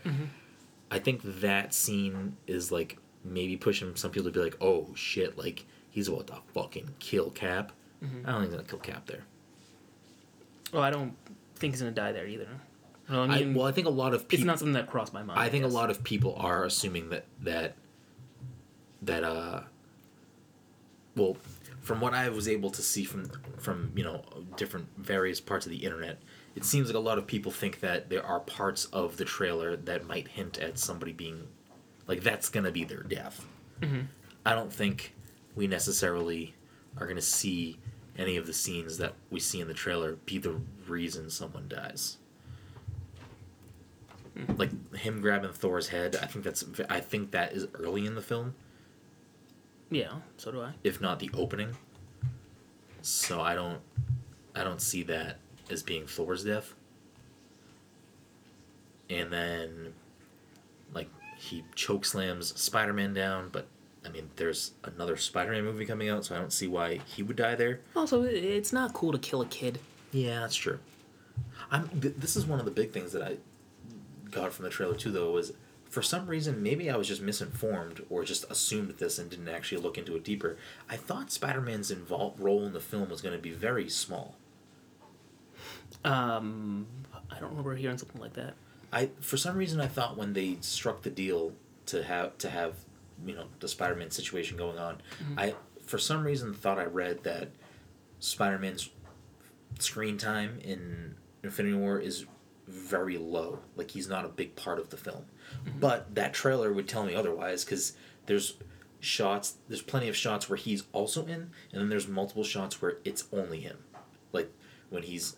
I 0.91 0.99
think 0.99 1.23
that 1.41 1.73
scene 1.73 2.37
is 2.47 2.71
like 2.71 2.99
maybe 3.25 3.57
pushing 3.57 3.97
some 3.97 4.11
people 4.11 4.31
to 4.31 4.39
be 4.39 4.45
like, 4.45 4.57
oh 4.61 4.89
shit, 4.95 5.39
like 5.39 5.65
he's 5.91 6.09
about 6.09 6.27
to 6.27 6.37
fucking 6.55 6.91
kill 6.99 7.31
Cap. 7.31 7.73
I 8.03 8.07
don't 8.33 8.41
think 8.43 8.45
he's 8.45 8.51
gonna 8.51 8.69
kill 8.69 8.79
Cap 8.79 9.07
there. 9.07 9.25
Well, 10.73 10.83
I 10.83 10.91
don't 10.91 11.15
think 11.57 11.73
he's 11.73 11.81
gonna 11.81 11.93
die 11.93 12.13
there 12.13 12.27
either. 12.27 12.47
Well, 13.09 13.31
I 13.31 13.39
I, 13.41 13.53
well, 13.55 13.67
I 13.67 13.73
think 13.73 13.87
a 13.87 13.91
lot 13.91 14.15
of 14.15 14.27
people. 14.29 14.43
it's 14.43 14.47
not 14.47 14.59
something 14.59 14.75
that 14.75 14.89
crossed 14.89 15.13
my 15.13 15.23
mind. 15.23 15.39
I 15.39 15.49
think 15.49 15.65
a 15.65 15.69
lot 15.69 15.91
of 15.91 16.03
people 16.03 16.35
are 16.37 16.65
assuming 16.65 17.11
that 17.11 17.25
that 17.43 17.77
that 19.03 19.25
uh. 19.25 19.61
Well, 21.15 21.37
from 21.81 22.01
what 22.01 22.13
I 22.15 22.29
was 22.29 22.49
able 22.49 22.71
to 22.71 22.83
see 22.83 23.05
from 23.05 23.31
from 23.59 23.93
you 23.95 24.05
know 24.05 24.23
different 24.57 24.89
various 24.99 25.41
parts 25.41 25.67
of 25.67 25.71
the 25.71 25.85
internet, 25.85 26.19
it 26.55 26.65
seems 26.65 26.89
like 26.89 26.97
a 26.97 27.01
lot 27.01 27.17
of 27.19 27.27
people 27.27 27.53
think 27.53 27.81
that 27.81 28.11
there 28.11 28.25
are 28.25 28.41
parts 28.41 28.87
of 28.87 29.17
the 29.17 29.25
trailer 29.25 29.77
that 29.77 30.07
might 30.07 30.29
hint 30.29 30.59
at 30.59 30.79
somebody 30.79 31.13
being, 31.13 31.47
like 32.07 32.23
that's 32.23 32.49
gonna 32.49 32.73
be 32.73 32.85
their 32.85 33.03
death. 33.03 33.47
Mhm. 33.81 34.07
I 34.45 34.55
don't 34.55 34.73
think 34.73 35.15
we 35.55 35.67
necessarily 35.67 36.55
are 36.99 37.07
gonna 37.07 37.23
see 37.23 37.79
any 38.19 38.37
of 38.37 38.47
the 38.47 38.53
scenes 38.53 38.99
that 38.99 39.15
we 39.31 39.39
see 39.41 39.61
in 39.61 39.69
the 39.69 39.75
trailer 39.75 40.17
be 40.27 40.39
the 40.39 40.61
reason 40.89 41.31
someone 41.31 41.69
dies. 41.69 42.17
Like 44.59 44.95
him 44.95 45.21
grabbing 45.21 45.53
Thor's 45.53 45.89
head, 45.89 46.17
I 46.21 46.27
think 46.27 46.45
that's 46.45 46.65
I 46.91 47.01
think 47.01 47.31
that 47.31 47.53
is 47.53 47.67
early 47.75 48.05
in 48.07 48.15
the 48.15 48.21
film, 48.23 48.55
Yeah, 49.91 50.13
so 50.37 50.51
do 50.53 50.61
I. 50.61 50.73
if 50.85 51.01
not 51.01 51.19
the 51.21 51.31
opening. 51.35 51.77
So 53.03 53.41
I 53.41 53.55
don't 53.55 53.81
I 54.55 54.63
don't 54.65 54.81
see 54.81 55.03
that 55.05 55.39
as 55.71 55.83
being 55.83 56.07
Thor's 56.07 56.45
death. 56.45 56.75
And 59.09 59.33
then 59.33 59.95
like 60.93 61.09
he 61.39 61.65
choke 61.75 62.05
slams 62.05 62.59
Spider-Man 62.61 63.15
down, 63.15 63.49
but 63.51 63.67
I 64.05 64.09
mean 64.11 64.31
there's 64.37 64.73
another 64.85 65.17
Spider-Man 65.17 65.65
movie 65.65 65.87
coming 65.87 66.09
out, 66.09 66.25
so 66.25 66.35
I 66.35 66.39
don't 66.39 66.53
see 66.53 66.67
why 66.67 67.01
he 67.07 67.23
would 67.23 67.37
die 67.37 67.55
there. 67.55 67.81
Also, 67.95 68.23
it's 68.23 68.73
not 68.73 68.93
cool 68.93 69.13
to 69.13 69.19
kill 69.19 69.41
a 69.41 69.47
kid. 69.47 69.79
Yeah, 70.13 70.41
that's 70.41 70.57
true. 70.57 70.79
I'm. 71.71 71.89
Th- 72.01 72.15
this 72.17 72.37
is 72.37 72.47
one 72.47 72.59
of 72.59 72.65
the 72.65 72.71
big 72.71 72.91
things 72.93 73.13
that 73.13 73.23
I 73.23 73.37
got 74.31 74.53
from 74.53 74.65
the 74.65 74.71
trailer 74.71 74.95
too, 74.95 75.11
though, 75.11 75.33
was 75.33 75.53
for 75.89 76.03
some 76.03 76.27
reason 76.27 76.63
maybe 76.63 76.91
I 76.91 76.97
was 76.97 77.09
just 77.09 77.23
misinformed 77.23 78.05
or 78.11 78.25
just 78.25 78.45
assumed 78.51 78.91
this 78.99 79.19
and 79.19 79.31
didn't 79.31 79.49
actually 79.49 79.81
look 79.81 79.97
into 79.97 80.17
it 80.17 80.25
deeper. 80.25 80.57
I 80.89 80.97
thought 80.97 81.31
Spider-Man's 81.31 81.91
involved 81.91 82.41
role 82.41 82.65
in 82.65 82.73
the 82.73 82.81
film 82.81 83.09
was 83.09 83.21
going 83.21 83.37
to 83.37 83.41
be 83.41 83.51
very 83.51 83.89
small. 83.89 84.37
Um, 86.05 86.87
I 87.31 87.39
don't 87.39 87.51
remember 87.51 87.75
hearing 87.77 87.99
something 87.99 88.21
like 88.21 88.35
that. 88.35 88.55
I 88.93 89.11
for 89.21 89.37
some 89.37 89.57
reason 89.57 89.81
I 89.81 89.87
thought 89.89 90.17
when 90.17 90.33
they 90.33 90.59
struck 90.61 91.03
the 91.03 91.11
deal 91.11 91.53
to 91.87 92.03
have 92.03 92.37
to 92.39 92.51
have 92.51 92.75
you 93.25 93.35
know 93.35 93.47
the 93.61 93.69
Spider-Man 93.69 94.11
situation 94.11 94.57
going 94.57 94.79
on, 94.79 95.01
I 95.37 95.55
for 95.85 95.99
some 95.99 96.25
reason 96.25 96.53
thought 96.55 96.79
I 96.79 96.85
read 96.85 97.25
that 97.25 97.51
Spider-Man's 98.21 98.91
screen 99.79 100.19
time 100.19 100.59
in 100.63 101.17
Infinity 101.43 101.77
War 101.77 101.99
is 101.99 102.27
very 102.67 103.19
low. 103.19 103.61
Like 103.77 103.91
he's 103.91 104.09
not 104.09 104.25
a 104.25 104.29
big 104.29 104.57
part 104.57 104.79
of 104.79 104.91
the 104.91 104.97
film. 104.97 105.25
Mm-hmm. 105.65 105.81
But 105.81 106.15
that 106.15 106.35
trailer 106.35 106.73
would 106.73 106.89
tell 106.89 107.05
me 107.05 107.15
otherwise 107.15 107.65
because 107.65 107.95
there's 108.27 108.57
shots 108.99 109.57
there's 109.69 109.83
plenty 109.83 110.09
of 110.09 110.17
shots 110.17 110.49
where 110.49 110.57
he's 110.57 110.85
also 110.93 111.27
in 111.27 111.51
and 111.71 111.81
then 111.81 111.89
there's 111.89 112.09
multiple 112.09 112.43
shots 112.45 112.81
where 112.83 112.99
it's 113.05 113.25
only 113.33 113.61
him. 113.61 113.79
Like 114.33 114.53
when 114.91 115.03
he's 115.03 115.37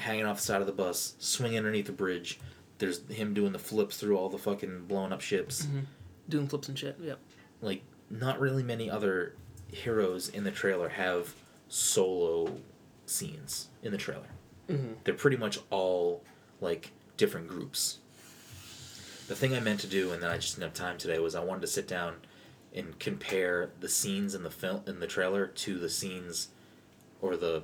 hanging 0.00 0.26
off 0.26 0.36
the 0.36 0.42
side 0.42 0.60
of 0.60 0.66
the 0.66 0.72
bus, 0.72 1.14
swinging 1.18 1.58
underneath 1.58 1.86
the 1.86 1.92
bridge. 1.92 2.40
There's 2.78 3.06
him 3.08 3.34
doing 3.34 3.52
the 3.52 3.58
flips 3.58 3.98
through 3.98 4.16
all 4.16 4.28
the 4.28 4.38
fucking 4.38 4.86
blown 4.86 5.12
up 5.12 5.20
ships. 5.20 5.66
Mm-hmm. 5.66 5.80
Doing 6.28 6.48
flips 6.48 6.68
and 6.68 6.78
shit. 6.78 6.96
Yep. 7.00 7.18
Like, 7.60 7.82
not 8.08 8.40
really 8.40 8.62
many 8.62 8.90
other 8.90 9.36
heroes 9.68 10.28
in 10.28 10.44
the 10.44 10.50
trailer 10.50 10.88
have 10.88 11.34
solo 11.68 12.56
scenes 13.06 13.68
in 13.82 13.92
the 13.92 13.98
trailer. 13.98 14.28
Mhm. 14.70 14.94
They're 15.04 15.14
pretty 15.14 15.36
much 15.36 15.58
all 15.70 16.22
like 16.60 16.90
different 17.16 17.48
groups. 17.48 17.98
The 19.28 19.36
thing 19.36 19.54
I 19.54 19.60
meant 19.60 19.80
to 19.80 19.86
do, 19.86 20.12
and 20.12 20.22
then 20.22 20.30
I 20.30 20.36
just 20.36 20.54
didn't 20.56 20.64
have 20.64 20.74
time 20.74 20.98
today, 20.98 21.18
was 21.18 21.34
I 21.34 21.44
wanted 21.44 21.60
to 21.62 21.66
sit 21.68 21.86
down 21.86 22.16
and 22.74 22.98
compare 22.98 23.70
the 23.80 23.88
scenes 23.88 24.34
in 24.34 24.42
the 24.42 24.50
film 24.50 24.82
in 24.86 25.00
the 25.00 25.06
trailer 25.06 25.46
to 25.46 25.78
the 25.78 25.88
scenes 25.90 26.48
or 27.20 27.36
the 27.36 27.62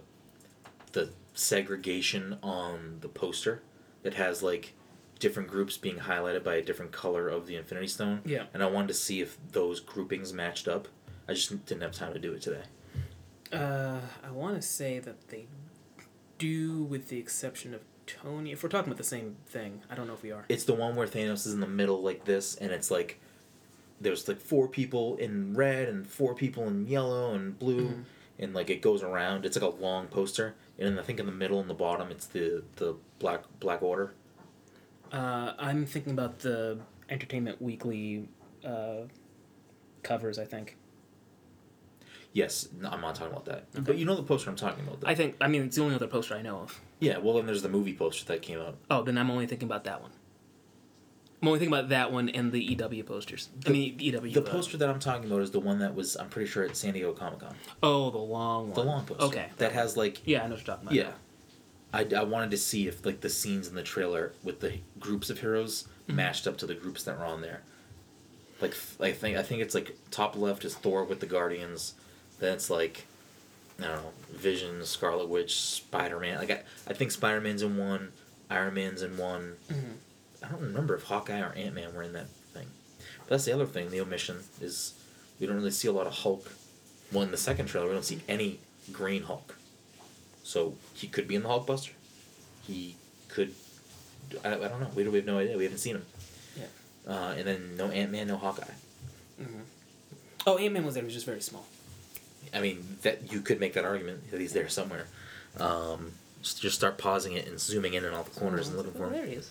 the 0.93 1.11
segregation 1.35 2.39
on 2.43 2.99
the 3.01 3.09
poster 3.09 3.63
that 4.03 4.15
has 4.15 4.43
like 4.43 4.73
different 5.19 5.49
groups 5.49 5.77
being 5.77 5.97
highlighted 5.99 6.43
by 6.45 6.55
a 6.57 6.63
different 6.63 6.93
color 6.93 7.29
of 7.29 7.47
the 7.47 7.57
Infinity 7.57 7.87
Stone. 7.89 8.21
Yeah. 8.25 8.45
And 8.55 8.63
I 8.63 8.67
wanted 8.67 8.89
to 8.89 8.95
see 8.95 9.21
if 9.21 9.37
those 9.53 9.81
groupings 9.81 10.33
matched 10.33 10.69
up. 10.69 10.89
I 11.29 11.33
just 11.35 11.65
didn't 11.67 11.83
have 11.83 11.93
time 11.93 12.13
to 12.13 12.19
do 12.19 12.33
it 12.33 12.43
today. 12.43 12.63
Uh, 13.53 14.01
I 14.25 14.31
want 14.31 14.57
to 14.57 14.63
say 14.63 14.99
that 14.99 15.29
they 15.29 15.47
do, 16.39 16.83
with 16.83 17.09
the 17.09 17.19
exception 17.19 17.75
of 17.75 17.81
Tony. 18.07 18.53
If 18.53 18.63
we're 18.63 18.69
talking 18.69 18.89
about 18.91 18.99
the 18.99 19.05
same 19.05 19.37
thing, 19.47 19.83
I 19.91 19.95
don't 19.95 20.07
know 20.07 20.15
if 20.15 20.23
we 20.23 20.31
are. 20.33 20.45
It's 20.49 20.65
the 20.65 20.75
one 20.75 20.95
where 20.97 21.07
Thanos 21.07 21.47
is 21.47 21.53
in 21.53 21.61
the 21.61 21.67
middle 21.67 22.03
like 22.03 22.25
this, 22.25 22.55
and 22.57 22.71
it's 22.73 22.91
like 22.91 23.19
there's 24.01 24.29
like 24.29 24.41
four 24.41 24.69
people 24.69 25.17
in 25.17 25.55
red 25.55 25.89
and 25.89 26.07
four 26.07 26.35
people 26.35 26.67
in 26.69 26.87
yellow 26.87 27.35
and 27.35 27.59
blue, 27.59 27.89
Mhm. 27.89 28.05
and 28.39 28.55
like 28.55 28.71
it 28.71 28.83
goes 28.83 29.03
around. 29.03 29.45
It's 29.47 29.57
like 29.57 29.65
a 29.73 29.75
long 29.83 30.07
poster, 30.09 30.55
and 30.79 30.89
then 30.89 30.99
I 30.99 31.03
think 31.03 31.19
in 31.19 31.27
the 31.27 31.33
middle 31.33 31.59
and 31.61 31.69
the 31.71 31.75
bottom, 31.75 32.11
it's 32.11 32.27
the 32.27 32.63
the 32.77 32.95
black 33.19 33.43
Black 33.61 33.83
Order. 33.83 34.13
Uh, 35.13 35.55
I'm 35.59 35.87
thinking 35.87 36.13
about 36.13 36.41
the 36.41 36.79
Entertainment 37.09 37.63
Weekly 37.63 38.29
uh, 38.65 39.05
covers. 40.03 40.39
I 40.39 40.45
think. 40.45 40.77
Yes, 42.37 42.69
no, 42.79 42.91
I'm 42.91 43.01
not 43.01 43.15
talking 43.15 43.33
about 43.33 43.47
that. 43.47 43.65
Okay. 43.75 43.81
But 43.81 43.97
you 43.97 44.05
know 44.05 44.15
the 44.15 44.23
poster 44.23 44.51
I'm 44.51 44.57
talking 44.57 44.85
about. 44.87 45.01
Though. 45.01 45.09
I 45.09 45.15
think. 45.15 45.37
I 45.41 45.49
mean, 45.49 45.63
it's 45.63 45.77
the 45.77 45.83
only 45.83 45.95
other 45.95 46.07
poster 46.07 46.35
I 46.35 46.43
know 46.43 46.59
of. 46.59 46.81
yeah, 47.01 47.17
well 47.19 47.35
then 47.35 47.47
there's 47.47 47.63
the 47.63 47.69
movie 47.71 47.95
poster 47.95 48.27
that 48.27 48.43
came 48.43 48.61
out. 48.61 48.77
Oh, 48.91 49.03
then 49.03 49.17
I'm 49.17 49.31
only 49.31 49.47
thinking 49.47 49.67
about 49.69 49.85
that 49.85 50.03
one. 50.03 50.11
I'm 51.41 51.49
only 51.49 51.59
thinking 51.61 51.75
about 51.75 51.89
that 51.91 52.13
one 52.13 52.29
and 52.31 52.51
the 52.53 52.63
EW 52.63 53.05
posters. 53.05 53.49
I 53.61 53.69
The- 53.69 53.71
mean, 53.73 53.97
EW. 53.99 54.33
The 54.33 54.43
uh, 54.43 54.51
poster 54.51 54.77
that 54.79 54.89
I'm 54.89 54.99
talking 54.99 55.31
about 55.31 55.41
is 55.43 55.51
the 55.51 55.61
one 55.61 55.79
that 55.79 55.95
was 55.95 56.17
I'm 56.17 56.29
pretty 56.29 56.49
sure 56.51 56.65
at 56.65 56.77
San 56.77 56.93
Diego 56.95 57.13
Comic 57.13 57.41
Con. 57.41 57.55
Oh, 57.83 58.11
the 58.11 58.19
long 58.19 58.67
one. 58.71 58.75
The 58.75 58.83
long 58.85 59.05
poster. 59.07 59.25
Okay. 59.25 59.47
That 59.57 59.73
has 59.73 59.97
like 59.97 60.21
Yeah, 60.27 60.43
I 60.43 60.47
know 60.47 60.57
what 60.57 60.67
you're 60.67 60.77
talking 60.77 60.89
about. 60.89 60.95
Yeah. 60.95 61.13
I, 61.93 62.07
I 62.21 62.25
wanted 62.25 62.51
to 62.51 62.59
see 62.59 62.87
if 62.89 63.07
like 63.07 63.21
the 63.23 63.31
scenes 63.31 63.67
in 63.69 63.75
the 63.75 63.83
trailer 63.83 64.33
with 64.45 64.61
the 64.61 64.81
groups 65.01 65.31
of 65.31 65.41
heroes 65.41 65.89
Mm-hmm. 66.07 66.17
matched 66.17 66.47
up 66.47 66.57
to 66.59 66.67
the 66.67 66.75
groups 66.75 67.03
that 67.05 67.19
were 67.19 67.25
on 67.25 67.41
there. 67.41 67.63
Like 68.61 68.75
I 69.01 69.11
think 69.13 69.37
I 69.37 69.43
think 69.43 69.61
it's 69.63 69.75
like 69.75 69.97
top 70.11 70.37
left 70.37 70.65
is 70.65 70.75
Thor 70.77 71.03
with 71.05 71.19
the 71.21 71.27
Guardians, 71.27 71.95
then 72.39 72.55
it's 72.55 72.71
like 72.71 73.07
I 73.79 73.85
don't 73.85 73.97
know 73.97 74.13
Vision, 74.33 74.85
Scarlet 74.85 75.29
Witch, 75.29 75.59
Spider 75.61 76.19
Man. 76.21 76.39
Like 76.39 76.51
I, 76.51 76.63
I 76.89 76.93
think 76.95 77.11
Spider 77.13 77.41
Man's 77.41 77.63
in 77.63 77.77
one, 77.77 78.13
Iron 78.51 78.75
Man's 78.75 79.03
in 79.03 79.17
one. 79.17 79.55
Mhm. 79.71 79.95
I 80.43 80.49
don't 80.49 80.61
remember 80.61 80.95
if 80.95 81.05
Hawkeye 81.05 81.41
or 81.41 81.53
Ant 81.53 81.75
Man 81.75 81.95
were 81.95 82.03
in 82.03 82.13
that 82.13 82.29
thing. 82.53 82.67
But 83.21 83.29
that's 83.31 83.45
the 83.45 83.53
other 83.53 83.67
thing. 83.67 83.91
The 83.91 84.01
omission 84.01 84.39
is 84.61 84.95
we 85.41 85.47
don't 85.47 85.57
really 85.57 85.71
see 85.71 85.89
a 85.89 85.93
lot 85.93 86.07
of 86.07 86.13
Hulk. 86.13 86.53
Well, 87.13 87.23
in 87.23 87.31
the 87.31 87.37
second 87.37 87.67
trailer, 87.67 87.87
we 87.89 87.93
don't 87.95 88.05
see 88.05 88.21
any 88.29 88.59
Green 88.93 89.23
Hulk. 89.25 89.57
So 90.45 90.75
he 90.95 91.07
could 91.09 91.27
be 91.27 91.35
in 91.35 91.43
the 91.43 91.49
Hulkbuster. 91.49 91.91
He 92.67 92.97
could. 93.29 93.55
I, 94.45 94.55
I 94.55 94.69
don't 94.69 94.81
know. 94.81 94.91
We, 94.95 95.07
we 95.09 95.19
have 95.19 95.27
no 95.27 95.39
idea. 95.39 95.57
We 95.57 95.65
haven't 95.65 95.79
seen 95.79 95.97
him. 95.97 96.07
Yeah. 96.57 97.13
Uh, 97.13 97.35
and 97.37 97.47
then 97.47 97.77
no 97.77 97.89
Ant 97.91 98.11
Man, 98.13 98.29
no 98.29 98.37
Hawkeye. 98.37 98.65
Oh, 100.47 100.59
Ant 100.59 100.73
Man 100.73 100.85
was 100.85 100.95
there. 100.95 101.03
He 101.03 101.07
was 101.07 101.15
just 101.15 101.27
very 101.27 101.41
small. 101.41 101.65
I 102.55 102.61
mean, 102.61 102.97
that 103.03 103.33
you 103.33 103.41
could 103.41 103.61
make 103.61 103.75
that 103.75 103.85
argument 103.85 104.31
that 104.31 104.41
he's 104.41 104.53
there 104.53 104.69
somewhere. 104.69 105.07
Um, 105.59 106.13
just, 106.43 106.75
start 106.77 106.99
pausing 106.99 107.33
it 107.33 107.47
and 107.49 107.59
zooming 107.59 107.95
in 107.95 108.05
on 108.05 108.13
all 108.15 108.23
the 108.23 108.39
corners 108.39 108.69
and 108.69 108.77
looking 108.77 108.93
for 108.93 109.05
Oh, 109.05 109.09
him. 109.09 109.13
there 109.15 109.27
he 109.27 109.33
is. 109.35 109.51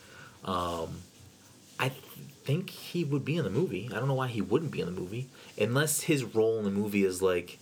I 1.78 1.90
th- 1.90 2.02
think 2.44 2.70
he 2.70 3.04
would 3.04 3.26
be 3.26 3.36
in 3.38 3.44
the 3.44 3.50
movie. 3.50 3.90
I 3.92 3.96
don't 4.00 4.08
know 4.08 4.14
why 4.14 4.28
he 4.28 4.42
wouldn't 4.42 4.72
be 4.72 4.80
in 4.80 4.86
the 4.86 4.92
movie, 5.00 5.28
unless 5.60 6.02
his 6.02 6.24
role 6.24 6.58
in 6.60 6.64
the 6.64 6.72
movie 6.72 7.04
is 7.04 7.22
like 7.22 7.58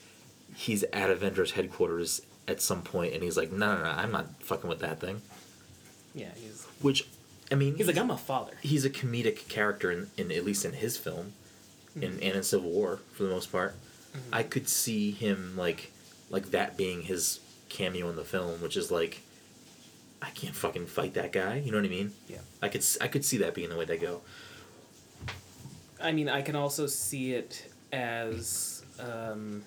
he's 0.55 0.83
at 0.93 1.09
Avengers 1.09 1.51
headquarters 1.51 2.21
at 2.47 2.61
some 2.61 2.81
point 2.83 3.13
and 3.13 3.23
he's 3.23 3.37
like, 3.37 3.51
no, 3.51 3.75
no, 3.75 3.83
no, 3.83 3.89
I'm 3.89 4.11
not 4.11 4.27
fucking 4.43 4.69
with 4.69 4.79
that 4.79 4.99
thing. 4.99 5.21
Yeah, 6.13 6.29
he's 6.35 6.65
Which, 6.81 7.07
I 7.51 7.55
mean, 7.55 7.75
he's 7.75 7.87
like 7.87 7.97
I'm 7.97 8.11
a 8.11 8.17
father. 8.17 8.53
he's 8.61 8.85
a 8.85 8.89
comedic 8.89 9.47
character 9.47 9.89
in, 9.91 10.09
in 10.17 10.31
at 10.31 10.45
least 10.45 10.63
in 10.65 10.73
his 10.73 10.95
film, 10.97 11.33
in 11.95 12.03
and 12.03 12.21
in 12.21 12.43
Civil 12.43 12.69
War 12.69 12.99
for 13.13 13.23
the 13.23 13.29
most 13.29 13.51
part. 13.51 13.73
I 14.31 14.43
could 14.43 14.67
see 14.69 15.11
him 15.11 15.55
like 15.57 15.91
like 16.29 16.51
that 16.51 16.77
being 16.77 17.03
his 17.03 17.39
cameo 17.69 18.09
in 18.09 18.15
the 18.15 18.23
film, 18.23 18.61
which 18.61 18.77
is 18.77 18.89
like, 18.91 19.21
I 20.21 20.29
can't 20.31 20.55
fucking 20.55 20.87
fight 20.87 21.13
that 21.15 21.31
guy. 21.31 21.57
You 21.57 21.71
know 21.71 21.77
what 21.77 21.85
I 21.85 21.89
mean? 21.89 22.11
Yeah. 22.27 22.37
I 22.61 22.69
could 22.69 22.81
s- 22.81 22.97
I 23.01 23.07
could 23.07 23.25
see 23.25 23.37
that 23.37 23.53
being 23.53 23.69
the 23.69 23.77
way 23.77 23.85
they 23.85 23.97
go. 23.97 24.21
I 26.01 26.11
mean, 26.11 26.27
I 26.29 26.41
can 26.41 26.55
also 26.55 26.85
see 26.87 27.33
it 27.33 27.71
as 27.91 28.83
um, 28.99 29.63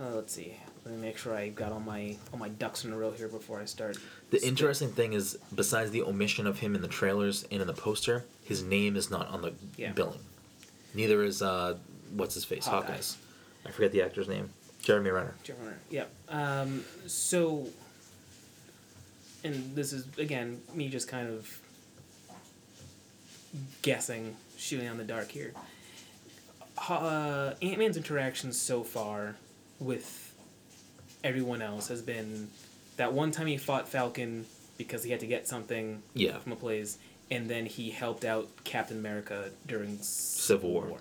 uh, 0.00 0.14
let's 0.14 0.32
see. 0.34 0.56
Let 0.84 0.94
me 0.96 1.00
make 1.00 1.16
sure 1.16 1.34
I 1.34 1.48
got 1.48 1.72
all 1.72 1.80
my 1.80 2.16
all 2.32 2.38
my 2.38 2.48
ducks 2.50 2.84
in 2.84 2.92
a 2.92 2.96
row 2.96 3.10
here 3.10 3.28
before 3.28 3.60
I 3.60 3.64
start. 3.64 3.96
The 4.30 4.38
spit- 4.38 4.48
interesting 4.48 4.90
thing 4.92 5.12
is, 5.14 5.38
besides 5.54 5.90
the 5.92 6.02
omission 6.02 6.46
of 6.46 6.58
him 6.58 6.74
in 6.74 6.82
the 6.82 6.88
trailers 6.88 7.44
and 7.50 7.60
in 7.62 7.66
the 7.66 7.72
poster, 7.74 8.24
his 8.44 8.62
name 8.62 8.96
is 8.96 9.10
not 9.10 9.28
on 9.28 9.42
the 9.42 9.54
Yeah. 9.76 9.92
billing. 9.92 10.20
Neither 10.94 11.22
is 11.24 11.42
uh, 11.42 11.76
what's 12.14 12.34
his 12.34 12.44
face, 12.44 12.66
Hawkeye. 12.66 12.86
Hawkeye's. 12.86 13.16
I 13.66 13.70
forget 13.70 13.92
the 13.92 14.02
actor's 14.02 14.28
name. 14.28 14.50
Jeremy 14.82 15.10
Renner. 15.10 15.34
Jeff 15.42 15.58
Runner. 15.58 15.78
Yep. 15.90 16.10
Um, 16.28 16.84
so, 17.06 17.66
and 19.42 19.74
this 19.74 19.92
is 19.92 20.06
again 20.18 20.60
me 20.74 20.88
just 20.88 21.08
kind 21.08 21.28
of 21.28 21.60
guessing, 23.82 24.36
shooting 24.56 24.88
on 24.88 24.98
the 24.98 25.04
dark 25.04 25.30
here. 25.30 25.52
Uh, 26.88 27.54
Ant 27.62 27.78
Man's 27.78 27.96
interactions 27.96 28.60
so 28.60 28.82
far 28.82 29.36
with 29.78 30.34
everyone 31.22 31.62
else 31.62 31.88
has 31.88 32.02
been 32.02 32.48
that 32.96 33.12
one 33.12 33.30
time 33.30 33.46
he 33.46 33.56
fought 33.56 33.88
Falcon 33.88 34.44
because 34.76 35.02
he 35.04 35.10
had 35.10 35.20
to 35.20 35.26
get 35.26 35.46
something 35.48 36.02
Yeah. 36.14 36.38
from 36.38 36.52
a 36.52 36.56
place, 36.56 36.98
and 37.34 37.50
then 37.50 37.66
he 37.66 37.90
helped 37.90 38.24
out 38.24 38.48
Captain 38.62 38.96
America 38.96 39.50
during 39.66 39.98
Civil 40.00 40.70
War. 40.70 40.98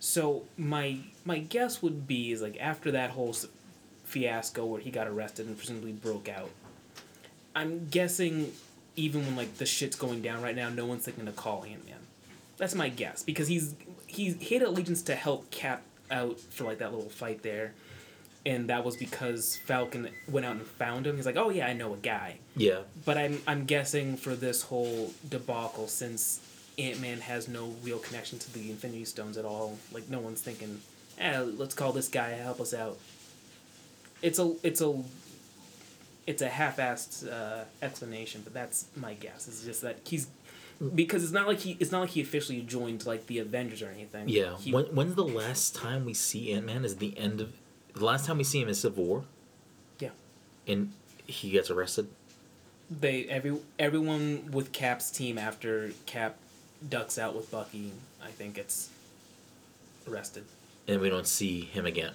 So 0.00 0.44
my 0.56 0.98
my 1.24 1.38
guess 1.38 1.82
would 1.82 2.06
be 2.06 2.32
is 2.32 2.40
like 2.40 2.56
after 2.58 2.90
that 2.92 3.10
whole 3.10 3.36
fiasco 4.04 4.64
where 4.64 4.80
he 4.80 4.90
got 4.90 5.06
arrested 5.06 5.46
and 5.46 5.56
presumably 5.56 5.92
broke 5.92 6.28
out. 6.28 6.50
I'm 7.54 7.88
guessing 7.88 8.52
even 8.96 9.26
when 9.26 9.36
like 9.36 9.58
the 9.58 9.66
shit's 9.66 9.96
going 9.96 10.22
down 10.22 10.42
right 10.42 10.56
now, 10.56 10.70
no 10.70 10.86
one's 10.86 11.04
thinking 11.04 11.26
to 11.26 11.32
call 11.32 11.64
Ant 11.64 11.84
Man. 11.84 11.98
That's 12.56 12.74
my 12.74 12.88
guess 12.88 13.22
because 13.22 13.48
he's 13.48 13.74
he's 14.06 14.40
he 14.40 14.54
had 14.54 14.62
allegiance 14.62 15.02
to 15.02 15.14
help 15.14 15.50
Cap 15.50 15.82
out 16.10 16.40
for 16.40 16.64
like 16.64 16.78
that 16.78 16.92
little 16.94 17.10
fight 17.10 17.42
there, 17.42 17.74
and 18.46 18.68
that 18.68 18.84
was 18.84 18.96
because 18.96 19.56
Falcon 19.56 20.08
went 20.28 20.44
out 20.44 20.56
and 20.56 20.66
found 20.66 21.06
him. 21.06 21.16
He's 21.16 21.26
like, 21.26 21.36
oh 21.36 21.50
yeah, 21.50 21.66
I 21.66 21.72
know 21.72 21.94
a 21.94 21.96
guy. 21.96 22.38
Yeah. 22.56 22.80
But 23.04 23.18
I'm 23.18 23.40
I'm 23.46 23.64
guessing 23.64 24.16
for 24.16 24.34
this 24.34 24.62
whole 24.62 25.12
debacle, 25.28 25.88
since 25.88 26.40
Ant 26.78 27.00
Man 27.00 27.20
has 27.20 27.48
no 27.48 27.74
real 27.82 27.98
connection 27.98 28.38
to 28.38 28.52
the 28.52 28.70
Infinity 28.70 29.04
Stones 29.06 29.36
at 29.36 29.44
all, 29.44 29.78
like 29.92 30.08
no 30.10 30.20
one's 30.20 30.42
thinking, 30.42 30.80
eh, 31.18 31.40
let's 31.40 31.74
call 31.74 31.92
this 31.92 32.08
guy 32.08 32.30
help 32.30 32.60
us 32.60 32.74
out. 32.74 32.98
It's 34.22 34.38
a 34.38 34.54
it's 34.62 34.80
a 34.80 35.02
it's 36.26 36.42
a 36.42 36.48
half-assed 36.48 37.30
uh, 37.30 37.64
explanation, 37.82 38.40
but 38.42 38.54
that's 38.54 38.86
my 38.96 39.14
guess. 39.14 39.46
It's 39.46 39.64
just 39.64 39.82
that 39.82 39.98
he's 40.04 40.28
because 40.94 41.22
it's 41.22 41.32
not 41.32 41.46
like 41.46 41.60
he 41.60 41.76
it's 41.80 41.92
not 41.92 42.00
like 42.00 42.10
he 42.10 42.20
officially 42.20 42.60
joined 42.60 43.06
like 43.06 43.26
the 43.26 43.38
Avengers 43.38 43.82
or 43.82 43.88
anything. 43.88 44.28
Yeah. 44.28 44.56
He, 44.58 44.72
when, 44.72 44.84
when's 44.86 45.14
the 45.14 45.24
last 45.24 45.74
time 45.74 46.04
we 46.04 46.14
see 46.14 46.52
Ant 46.52 46.66
Man? 46.66 46.84
Is 46.84 46.96
the 46.96 47.16
end 47.18 47.40
of 47.40 47.52
the 47.94 48.04
last 48.04 48.26
time 48.26 48.38
we 48.38 48.44
see 48.44 48.60
him 48.60 48.68
is 48.68 48.80
Civil 48.80 49.04
War, 49.04 49.24
yeah. 49.98 50.10
and 50.66 50.92
he 51.26 51.50
gets 51.50 51.70
arrested. 51.70 52.08
They 52.90 53.24
every 53.26 53.58
everyone 53.78 54.50
with 54.52 54.72
Cap's 54.72 55.10
team 55.10 55.38
after 55.38 55.92
Cap 56.06 56.36
ducks 56.86 57.18
out 57.18 57.34
with 57.34 57.50
Bucky, 57.50 57.92
I 58.22 58.28
think 58.28 58.58
it's 58.58 58.90
arrested. 60.08 60.44
and 60.86 61.00
we 61.00 61.08
don't 61.08 61.26
see 61.26 61.62
him 61.62 61.86
again. 61.86 62.12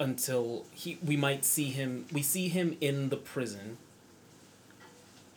until 0.00 0.64
he 0.74 0.98
we 1.04 1.16
might 1.16 1.44
see 1.44 1.66
him 1.70 2.06
we 2.12 2.22
see 2.22 2.48
him 2.48 2.76
in 2.80 3.10
the 3.10 3.16
prison 3.16 3.76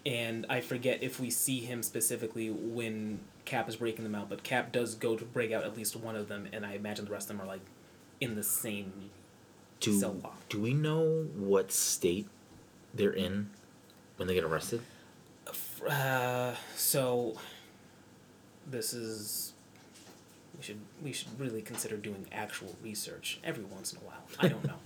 and 0.05 0.45
i 0.49 0.60
forget 0.60 1.01
if 1.03 1.19
we 1.19 1.30
see 1.30 1.60
him 1.60 1.84
specifically 1.84 2.49
when 2.49 3.19
cap 3.45 3.68
is 3.69 3.76
breaking 3.76 4.03
them 4.03 4.15
out 4.15 4.30
but 4.30 4.41
cap 4.43 4.72
does 4.72 4.95
go 4.95 5.15
to 5.15 5.23
break 5.26 5.51
out 5.51 5.64
at 5.64 5.77
least 5.77 5.95
one 5.95 6.15
of 6.15 6.27
them 6.30 6.47
and 6.51 6.65
i 6.65 6.73
imagine 6.73 7.05
the 7.05 7.11
rest 7.11 7.30
of 7.30 7.38
them 7.38 7.45
are 7.45 7.47
like 7.47 7.61
in 8.19 8.35
the 8.35 8.43
same 8.43 8.91
Do 9.80 10.00
cell 10.00 10.14
block. 10.14 10.38
do 10.50 10.60
we 10.62 10.74
know 10.74 11.28
what 11.36 11.72
state 11.72 12.28
they're 12.94 13.12
in 13.12 13.50
when 14.18 14.28
they 14.28 14.34
get 14.34 14.44
arrested? 14.44 14.82
uh, 15.90 16.54
so 16.76 17.36
this 18.70 18.94
is 18.94 19.54
we 20.58 20.64
should 20.64 20.80
we 21.04 21.12
should 21.12 21.40
really 21.40 21.62
consider 21.62 21.98
doing 21.98 22.26
actual 22.32 22.76
research 22.84 23.40
every 23.44 23.64
once 23.64 23.91
in 23.91 24.00
a 24.00 24.02
while. 24.02 24.24
I 24.40 24.48
don't 24.48 24.64
know, 24.66 24.80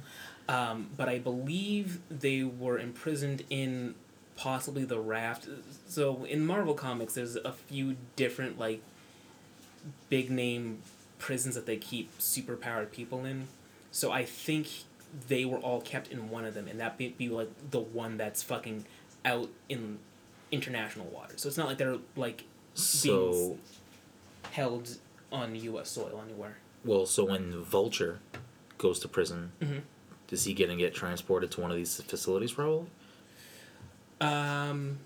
um, 0.54 0.90
but 0.98 1.08
I 1.10 1.20
believe 1.20 2.00
they 2.10 2.44
were 2.44 2.80
imprisoned 2.80 3.44
in 3.50 3.96
possibly 4.36 4.86
the 4.86 5.00
raft. 5.00 5.48
So 5.88 6.24
in 6.24 6.46
Marvel 6.46 6.74
comics, 6.74 7.14
there's 7.14 7.36
a 7.36 7.52
few 7.52 7.98
different 8.16 8.58
like 8.58 8.82
big 10.10 10.30
name 10.32 10.82
prisons 11.20 11.56
that 11.56 11.66
they 11.66 11.78
keep 11.78 12.18
superpowered 12.20 12.92
people 12.92 13.26
in. 13.26 13.48
So 13.92 14.12
I 14.12 14.26
think 14.26 14.68
they 15.28 15.46
were 15.46 15.58
all 15.58 15.82
kept 15.82 16.10
in 16.12 16.30
one 16.30 16.46
of 16.46 16.54
them, 16.54 16.68
and 16.68 16.80
that 16.80 16.98
be, 16.98 17.10
be 17.10 17.30
like 17.30 17.50
the 17.72 17.80
one 17.80 18.18
that's 18.18 18.44
fucking 18.44 18.86
out 19.26 19.50
in 19.70 20.00
international 20.52 21.08
waters. 21.08 21.42
So 21.42 21.48
it's 21.48 21.58
not 21.58 21.68
like 21.68 21.78
they're 21.78 21.98
like 22.16 22.44
So 22.74 23.58
held 24.52 24.98
on 25.32 25.56
U.S. 25.56 25.90
soil 25.90 26.22
anywhere. 26.26 26.58
well, 26.86 27.06
so 27.06 27.26
when 27.26 27.62
Vulture 27.64 28.20
goes 28.78 29.00
to 29.00 29.08
prison, 29.08 29.52
Mhm. 29.62 29.82
is 30.32 30.44
he 30.46 30.54
get 30.54 30.70
and 30.70 30.78
get 30.80 30.94
transported 30.94 31.52
to 31.52 31.62
one 31.62 31.72
of 31.72 31.78
these 31.78 32.00
facilities? 32.02 32.52
Probably. 32.54 32.88
Um, 34.22 35.00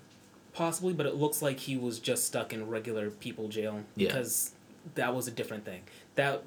possibly, 0.54 0.92
but 0.92 1.06
it 1.06 1.14
looks 1.16 1.42
like 1.42 1.58
he 1.60 1.76
was 1.76 1.98
just 1.98 2.24
stuck 2.26 2.52
in 2.52 2.68
regular 2.68 3.10
people 3.10 3.48
jail 3.48 3.84
Yeah. 3.96 4.08
because 4.08 4.52
that 4.94 5.14
was 5.14 5.26
a 5.26 5.30
different 5.30 5.64
thing. 5.64 5.82
That 6.14 6.42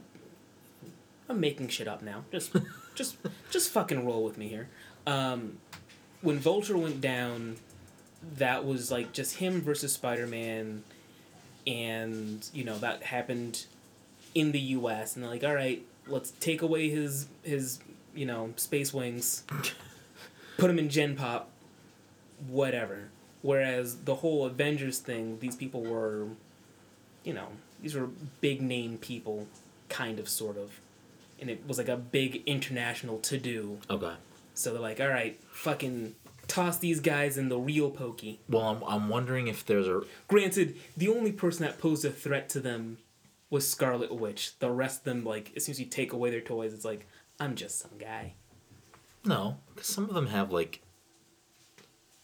I'm 1.29 1.39
making 1.39 1.69
shit 1.69 1.87
up 1.87 2.01
now. 2.01 2.23
Just, 2.31 2.55
just, 2.95 3.17
just 3.49 3.71
fucking 3.71 4.05
roll 4.05 4.23
with 4.23 4.37
me 4.37 4.47
here. 4.47 4.69
Um, 5.07 5.57
when 6.21 6.39
Vulture 6.39 6.77
went 6.77 7.01
down, 7.01 7.57
that 8.37 8.65
was 8.65 8.91
like 8.91 9.13
just 9.13 9.37
him 9.37 9.61
versus 9.61 9.93
Spider 9.93 10.27
Man, 10.27 10.83
and 11.67 12.47
you 12.53 12.63
know 12.63 12.77
that 12.79 13.03
happened 13.03 13.65
in 14.33 14.51
the 14.51 14.59
U.S. 14.59 15.15
and 15.15 15.23
they're 15.23 15.31
like, 15.31 15.43
all 15.43 15.53
right, 15.53 15.83
let's 16.07 16.31
take 16.39 16.61
away 16.61 16.89
his 16.89 17.27
his 17.43 17.79
you 18.15 18.25
know 18.25 18.53
space 18.55 18.93
wings, 18.93 19.43
put 20.57 20.69
him 20.69 20.79
in 20.79 20.89
Gen 20.89 21.15
Pop, 21.15 21.49
whatever. 22.47 23.09
Whereas 23.41 23.97
the 23.97 24.15
whole 24.15 24.45
Avengers 24.45 24.97
thing, 24.97 25.37
these 25.39 25.55
people 25.55 25.83
were, 25.83 26.25
you 27.23 27.31
know, 27.31 27.49
these 27.79 27.93
were 27.93 28.07
big 28.41 28.59
name 28.59 28.97
people, 28.97 29.45
kind 29.87 30.17
of, 30.17 30.27
sort 30.27 30.57
of. 30.57 30.79
And 31.39 31.49
it 31.49 31.67
was 31.67 31.77
like 31.77 31.89
a 31.89 31.97
big 31.97 32.43
international 32.45 33.19
to 33.19 33.37
do. 33.37 33.79
Okay. 33.89 34.13
So 34.53 34.71
they're 34.71 34.81
like, 34.81 34.99
all 35.01 35.09
right, 35.09 35.39
fucking 35.51 36.15
toss 36.47 36.77
these 36.77 36.99
guys 36.99 37.37
in 37.37 37.49
the 37.49 37.57
real 37.57 37.91
pokey. 37.91 38.39
Well, 38.49 38.63
I'm, 38.63 38.83
I'm 38.87 39.09
wondering 39.09 39.47
if 39.47 39.65
there's 39.65 39.87
a 39.87 40.01
Granted, 40.27 40.75
the 40.95 41.09
only 41.09 41.31
person 41.31 41.65
that 41.65 41.77
posed 41.79 42.05
a 42.05 42.09
threat 42.11 42.47
to 42.49 42.59
them 42.59 42.99
was 43.49 43.67
Scarlet 43.69 44.13
Witch. 44.15 44.57
The 44.59 44.71
rest 44.71 44.99
of 44.99 45.03
them, 45.05 45.23
like, 45.25 45.51
as 45.55 45.65
soon 45.65 45.73
as 45.73 45.79
you 45.79 45.85
take 45.85 46.13
away 46.13 46.29
their 46.29 46.41
toys, 46.41 46.73
it's 46.73 46.85
like, 46.85 47.05
I'm 47.39 47.55
just 47.55 47.79
some 47.79 47.97
guy. 47.99 48.33
no, 49.25 49.57
because 49.73 49.89
some 49.89 50.05
of 50.05 50.13
them 50.13 50.27
have 50.27 50.51
like 50.53 50.81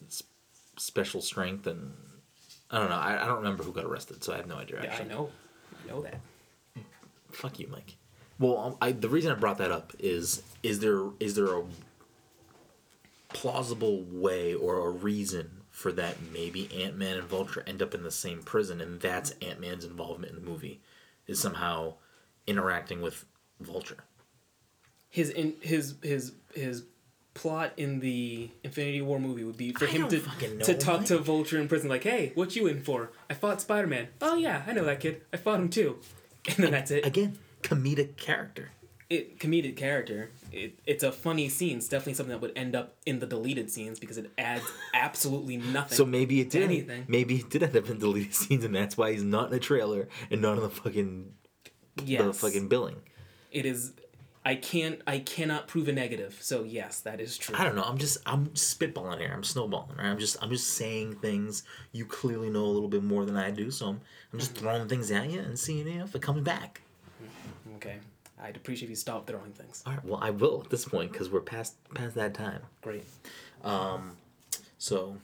s- 0.08 0.24
special 0.78 1.22
strength 1.22 1.68
and 1.68 1.94
I 2.70 2.80
don't 2.80 2.90
know. 2.90 2.96
I, 2.96 3.22
I 3.22 3.28
don't 3.28 3.38
remember 3.40 3.64
who 3.64 3.74
got 3.74 3.84
arrested, 3.84 4.24
so 4.24 4.32
I 4.34 4.38
have 4.38 4.48
no 4.48 4.56
idea. 4.56 4.80
Yeah, 4.84 4.98
I 4.98 5.04
know. 5.04 5.30
I 5.84 5.90
know 5.92 6.02
that. 6.04 6.22
fuck 7.32 7.60
you, 7.60 7.68
Mike. 7.68 7.96
Well, 8.42 8.58
um, 8.58 8.78
I, 8.82 8.92
the 8.92 9.08
reason 9.08 9.32
I 9.32 9.36
brought 9.36 9.60
that 9.60 9.72
up 9.72 9.94
is 10.00 10.42
is 10.64 10.80
there 10.80 11.04
is 11.20 11.36
there 11.36 11.56
a 11.56 11.64
plausible 13.30 14.04
way 14.04 14.54
or 14.54 14.88
a 14.88 14.90
reason 14.90 15.62
for 15.70 15.92
that 15.94 16.18
maybe 16.34 16.68
Ant 16.84 16.98
Man 16.98 17.18
and 17.18 17.28
Vulture 17.28 17.64
end 17.66 17.82
up 17.82 17.94
in 17.94 18.04
the 18.04 18.12
same 18.12 18.42
prison 18.42 18.82
and 18.82 19.00
that's 19.00 19.32
Ant 19.42 19.62
Man's 19.62 19.86
involvement 19.86 20.34
in 20.34 20.44
the 20.44 20.50
movie 20.50 20.82
is 21.28 21.40
somehow 21.40 21.94
interacting 22.48 23.02
with 23.02 23.26
Vulture. 23.60 24.04
His 25.10 25.30
in 25.30 25.54
his 25.62 25.96
his 26.02 26.34
his 26.56 26.84
plot 27.36 27.74
in 27.78 28.00
the 28.00 28.50
Infinity 28.64 29.02
War 29.02 29.20
movie 29.20 29.44
would 29.44 29.58
be 29.58 29.72
for 29.72 29.86
I 29.86 29.90
him 29.90 30.08
to 30.10 30.20
fucking 30.20 30.60
to 30.62 30.74
talk 30.74 31.06
to 31.06 31.20
Vulture 31.20 31.60
in 31.60 31.68
prison, 31.68 31.90
like, 31.90 32.04
"Hey, 32.04 32.32
what 32.34 32.56
you 32.56 32.66
in 32.66 32.82
for? 32.82 33.12
I 33.30 33.36
fought 33.36 33.62
Spider 33.62 33.88
Man. 33.88 34.08
Oh 34.20 34.36
yeah, 34.36 34.64
I 34.66 34.74
know 34.74 34.84
that 34.86 35.00
kid. 35.00 35.22
I 35.32 35.38
fought 35.38 35.60
him 35.60 35.70
too." 35.70 36.00
And 36.48 36.56
then 36.56 36.72
that's 36.72 36.90
it. 36.90 37.06
Again, 37.06 37.38
comedic 37.62 38.18
character. 38.18 38.72
it 39.10 39.40
comedic 39.40 39.76
character. 39.76 40.32
It, 40.52 40.80
it's 40.86 41.04
a 41.04 41.12
funny 41.12 41.50
scene. 41.50 41.78
It's 41.78 41.88
definitely 41.88 42.14
something 42.16 42.32
that 42.32 42.42
would 42.42 42.54
end 42.56 42.76
up 42.76 42.96
in 43.06 43.20
the 43.20 43.26
deleted 43.26 43.70
scenes 43.70 44.00
because 44.00 44.18
it 44.18 44.32
adds 44.38 44.64
absolutely 44.94 45.58
nothing. 45.58 45.98
So 45.98 46.06
maybe 46.06 46.40
it 46.42 46.50
did. 46.50 46.64
Anything. 46.64 47.06
Maybe 47.08 47.36
it 47.38 47.50
did 47.50 47.64
end 47.64 47.76
up 47.76 47.90
in 47.90 48.00
deleted 48.00 48.34
scenes, 48.42 48.64
and 48.64 48.76
that's 48.76 48.98
why 48.98 49.12
he's 49.12 49.24
not 49.24 49.46
in 49.46 49.52
the 49.52 49.60
trailer 49.60 50.08
and 50.30 50.42
not 50.42 50.58
on 50.58 50.64
the 50.64 50.70
fucking 50.70 51.34
yes, 52.06 52.24
the 52.24 52.34
fucking 52.34 52.68
billing. 52.68 53.02
it 53.52 53.66
is. 53.66 53.94
I 54.44 54.56
can't. 54.56 55.02
I 55.06 55.20
cannot 55.20 55.68
prove 55.68 55.88
a 55.88 55.92
negative. 55.92 56.40
So 56.42 56.64
yes, 56.64 57.02
that 57.02 57.22
is 57.22 57.38
true. 57.38 57.56
I 57.56 57.64
don't 57.64 57.76
know. 57.76 57.84
I'm 57.84 58.00
just 58.00 58.18
I'm 58.26 58.48
spitballing 58.48 59.20
here. 59.20 59.32
I'm 59.32 59.44
snowballing. 59.44 59.98
Right? 59.98 60.08
I'm 60.08 60.18
just 60.18 60.42
I'm 60.42 60.50
just 60.50 60.74
saying 60.74 61.18
things. 61.18 61.64
You 61.92 62.06
clearly 62.06 62.50
know 62.50 62.64
a 62.64 62.74
little 62.74 62.90
bit 62.90 63.04
more 63.04 63.26
than 63.26 63.38
I 63.38 63.52
do, 63.52 63.70
so 63.70 63.90
I'm 63.90 64.02
I'm 64.34 64.40
just 64.40 64.56
mm-hmm. 64.56 64.64
throwing 64.64 64.88
things 64.88 65.12
at 65.12 65.30
you 65.30 65.42
and 65.42 65.60
seeing 65.60 65.88
you 65.88 66.00
know, 66.00 66.06
if 66.06 66.16
it 66.16 66.24
comes 66.24 66.42
back. 66.42 66.82
Okay, 67.82 67.98
I'd 68.42 68.56
appreciate 68.56 68.86
if 68.86 68.90
you 68.92 68.96
stop 68.96 69.26
throwing 69.26 69.54
things. 69.54 69.82
All 69.88 69.94
right. 69.94 70.06
Well, 70.06 70.20
I 70.22 70.30
will 70.30 70.62
at 70.64 70.70
this 70.70 70.86
point 70.86 71.12
because 71.12 71.30
we're 71.30 71.42
past 71.42 71.76
past 71.96 72.16
that 72.16 72.34
time. 72.34 72.62
Great. 72.82 73.06
Um, 73.64 74.18
So, 74.78 75.18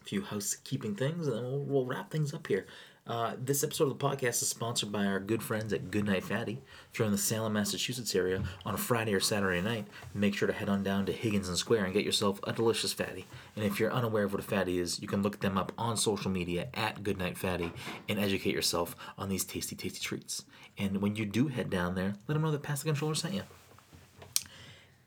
a 0.00 0.04
few 0.04 0.22
housekeeping 0.22 0.94
things, 0.94 1.26
and 1.26 1.36
then 1.36 1.44
we'll, 1.44 1.60
we'll 1.60 1.86
wrap 1.86 2.10
things 2.10 2.32
up 2.34 2.46
here. 2.46 2.66
Uh, 3.06 3.34
this 3.38 3.62
episode 3.62 3.84
of 3.84 3.98
the 3.98 4.02
podcast 4.02 4.40
is 4.40 4.48
sponsored 4.48 4.90
by 4.90 5.04
our 5.04 5.20
good 5.20 5.42
friends 5.42 5.74
at 5.74 5.90
Goodnight 5.90 6.24
Fatty. 6.24 6.62
If 6.90 6.98
you're 6.98 7.04
in 7.04 7.12
the 7.12 7.18
Salem, 7.18 7.52
Massachusetts 7.52 8.14
area 8.14 8.42
on 8.64 8.74
a 8.74 8.78
Friday 8.78 9.12
or 9.12 9.20
Saturday 9.20 9.60
night, 9.60 9.86
make 10.14 10.34
sure 10.34 10.48
to 10.48 10.54
head 10.54 10.70
on 10.70 10.82
down 10.82 11.04
to 11.04 11.12
Higginson 11.12 11.56
Square 11.56 11.84
and 11.84 11.92
get 11.92 12.06
yourself 12.06 12.40
a 12.44 12.52
delicious 12.54 12.94
fatty. 12.94 13.26
And 13.56 13.64
if 13.64 13.78
you're 13.78 13.92
unaware 13.92 14.24
of 14.24 14.32
what 14.32 14.40
a 14.40 14.46
fatty 14.46 14.78
is, 14.78 15.02
you 15.02 15.08
can 15.08 15.20
look 15.20 15.40
them 15.40 15.58
up 15.58 15.70
on 15.76 15.98
social 15.98 16.30
media 16.30 16.68
at 16.72 17.02
Goodnight 17.02 17.36
Fatty 17.36 17.72
and 18.08 18.18
educate 18.18 18.54
yourself 18.54 18.96
on 19.18 19.28
these 19.28 19.44
tasty, 19.44 19.76
tasty 19.76 20.00
treats. 20.00 20.46
And 20.78 21.02
when 21.02 21.14
you 21.14 21.26
do 21.26 21.48
head 21.48 21.68
down 21.68 21.96
there, 21.96 22.14
let 22.26 22.32
them 22.32 22.42
know 22.42 22.52
that 22.52 22.62
Pass 22.62 22.82
the 22.82 22.88
Controller 22.88 23.14
sent 23.14 23.34
you. 23.34 23.42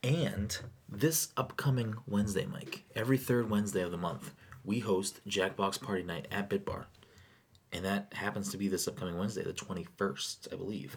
And 0.04 0.56
this 0.88 1.30
upcoming 1.36 1.96
Wednesday, 2.06 2.46
Mike, 2.46 2.84
every 2.94 3.18
third 3.18 3.50
Wednesday 3.50 3.82
of 3.82 3.90
the 3.90 3.96
month, 3.96 4.34
we 4.64 4.78
host 4.78 5.20
Jackbox 5.26 5.82
Party 5.82 6.04
Night 6.04 6.28
at 6.30 6.48
Bit 6.48 6.64
Bar. 6.64 6.86
And 7.72 7.84
that 7.84 8.12
happens 8.14 8.50
to 8.52 8.56
be 8.56 8.68
this 8.68 8.88
upcoming 8.88 9.18
Wednesday, 9.18 9.42
the 9.42 9.52
21st, 9.52 10.52
I 10.52 10.56
believe. 10.56 10.96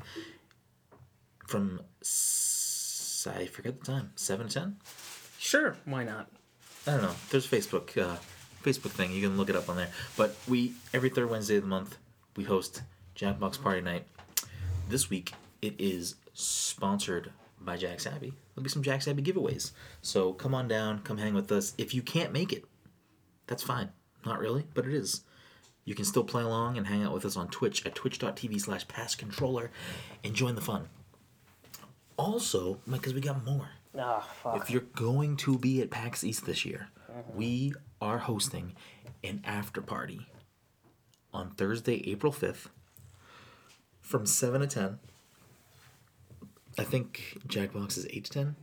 From, 1.48 1.82
s- 2.02 3.28
I 3.30 3.46
forget 3.48 3.80
the 3.80 3.86
time, 3.86 4.12
7 4.16 4.48
to 4.48 4.54
10? 4.54 4.78
Sure. 5.38 5.76
Why 5.86 6.04
not? 6.04 6.30
I 6.88 6.92
don't 6.92 7.02
know. 7.02 7.16
There's 7.30 7.46
Facebook, 7.48 7.98
uh, 8.02 8.18
Facebook 8.64 8.92
thing. 8.92 9.12
You 9.12 9.22
can 9.28 9.38
look 9.38 9.50
it 9.50 9.56
up 9.56 9.70
on 9.70 9.76
there. 9.76 9.90
But 10.16 10.36
we, 10.48 10.74
every 10.94 11.10
third 11.10 11.30
Wednesday 11.30 11.58
of 11.58 11.64
the 11.64 11.68
month, 11.70 11.98
we 12.38 12.44
host 12.46 12.84
Jackbox 13.16 13.62
Party 13.62 13.82
Night. 13.82 14.08
This 14.88 15.10
week, 15.10 15.34
it 15.62 15.76
is 15.78 16.16
sponsored 16.34 17.32
by 17.60 17.76
Jack's 17.78 18.08
Abbey. 18.08 18.34
There'll 18.56 18.64
be 18.64 18.70
some 18.70 18.82
Jack's 18.84 19.08
Abbey 19.08 19.22
giveaways. 19.22 19.72
So 20.02 20.34
come 20.34 20.56
on 20.56 20.68
down, 20.68 21.00
come 21.00 21.18
hang 21.18 21.34
with 21.34 21.52
us. 21.52 21.74
If 21.78 21.94
you 21.94 22.02
can't 22.02 22.32
make 22.34 22.52
it, 22.54 22.64
that's 23.48 23.62
fine. 23.64 23.90
Not 24.26 24.40
really, 24.40 24.66
but 24.74 24.86
it 24.86 24.94
is. 24.94 25.22
You 25.86 25.96
can 25.96 26.06
still 26.06 26.24
play 26.24 26.44
along 26.44 26.78
and 26.78 26.88
hang 26.88 27.04
out 27.04 27.14
with 27.14 27.26
us 27.26 27.36
on 27.36 27.48
Twitch 27.48 27.86
at 27.86 27.96
twitch.tv 27.96 28.62
slash 28.62 28.86
passcontroller 28.88 29.70
and 30.24 30.34
join 30.34 30.56
the 30.56 30.62
fun. 30.62 30.90
Also, 32.18 32.80
because 32.90 33.14
we 33.14 33.22
got 33.22 33.44
more. 33.44 33.70
Ah, 33.98 34.28
fuck. 34.44 34.62
If 34.62 34.70
you're 34.70 34.82
going 34.96 35.38
to 35.38 35.58
be 35.58 35.82
at 35.82 35.90
PAX 35.90 36.24
East 36.24 36.46
this 36.46 36.66
year, 36.66 36.90
we 37.34 37.74
are 38.00 38.20
hosting 38.20 38.74
an 39.24 39.42
after 39.44 39.82
party 39.82 40.28
on 41.34 41.50
Thursday, 41.52 42.10
April 42.10 42.32
5th 42.32 42.68
from 44.00 44.26
7 44.26 44.62
to 44.62 44.68
10. 44.68 45.00
I 46.78 46.84
think 46.84 47.38
Jackbox 47.48 47.98
is 47.98 48.08
8 48.10 48.26
to 48.26 48.32
10. 48.32 48.56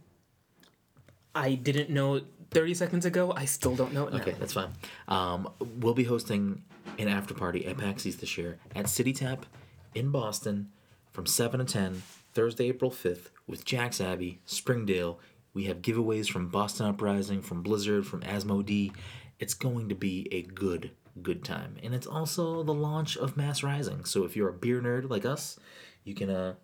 I 1.35 1.55
didn't 1.55 1.91
know 1.91 2.23
30 2.51 2.75
seconds 2.75 3.05
ago. 3.05 3.33
I 3.37 3.45
still 3.45 3.77
don't 3.77 3.93
know 3.93 4.07
it 4.07 4.15
now. 4.15 4.21
Okay, 4.21 4.35
that's 4.39 4.55
fine. 4.55 4.73
Um, 5.09 5.51
we'll 5.79 5.95
be 5.95 6.05
hosting 6.05 6.63
an 6.99 7.09
after 7.09 7.35
party 7.35 7.67
at 7.67 7.79
PAX 7.79 8.07
East 8.07 8.21
this 8.21 8.39
year 8.39 8.59
at 8.75 8.89
City 8.89 9.13
Tap 9.13 9.47
in 9.95 10.11
Boston 10.11 10.71
from 11.13 11.27
7 11.27 11.59
to 11.59 11.67
10, 11.67 12.03
Thursday, 12.33 12.69
April 12.69 12.91
5th, 12.91 13.31
with 13.47 13.65
Jack's 13.65 14.01
Abbey, 14.01 14.41
Springdale. 14.45 15.19
We 15.55 15.65
have 15.65 15.83
giveaways 15.83 16.29
from 16.29 16.49
Boston 16.49 16.87
Uprising, 16.87 17.43
from 17.43 17.63
Blizzard, 17.63 18.07
from 18.07 18.21
Asmodee. 18.21 18.93
It's 19.39 19.55
going 19.55 19.89
to 19.89 19.95
be 19.95 20.29
a 20.31 20.43
good, 20.43 20.93
good 21.23 21.45
time. 21.45 21.77
And 21.83 21.95
it's 21.95 22.07
also 22.07 22.63
the 22.63 22.75
launch 22.75 23.17
of 23.17 23.37
Mass 23.37 23.63
Rising. 23.63 24.05
So 24.05 24.25
if 24.25 24.37
you're 24.37 24.51
a 24.51 24.53
beer 24.53 24.81
nerd 24.81 25.11
like 25.11 25.25
us, 25.25 25.59
you 26.05 26.15
can 26.15 26.31
uh, 26.31 26.55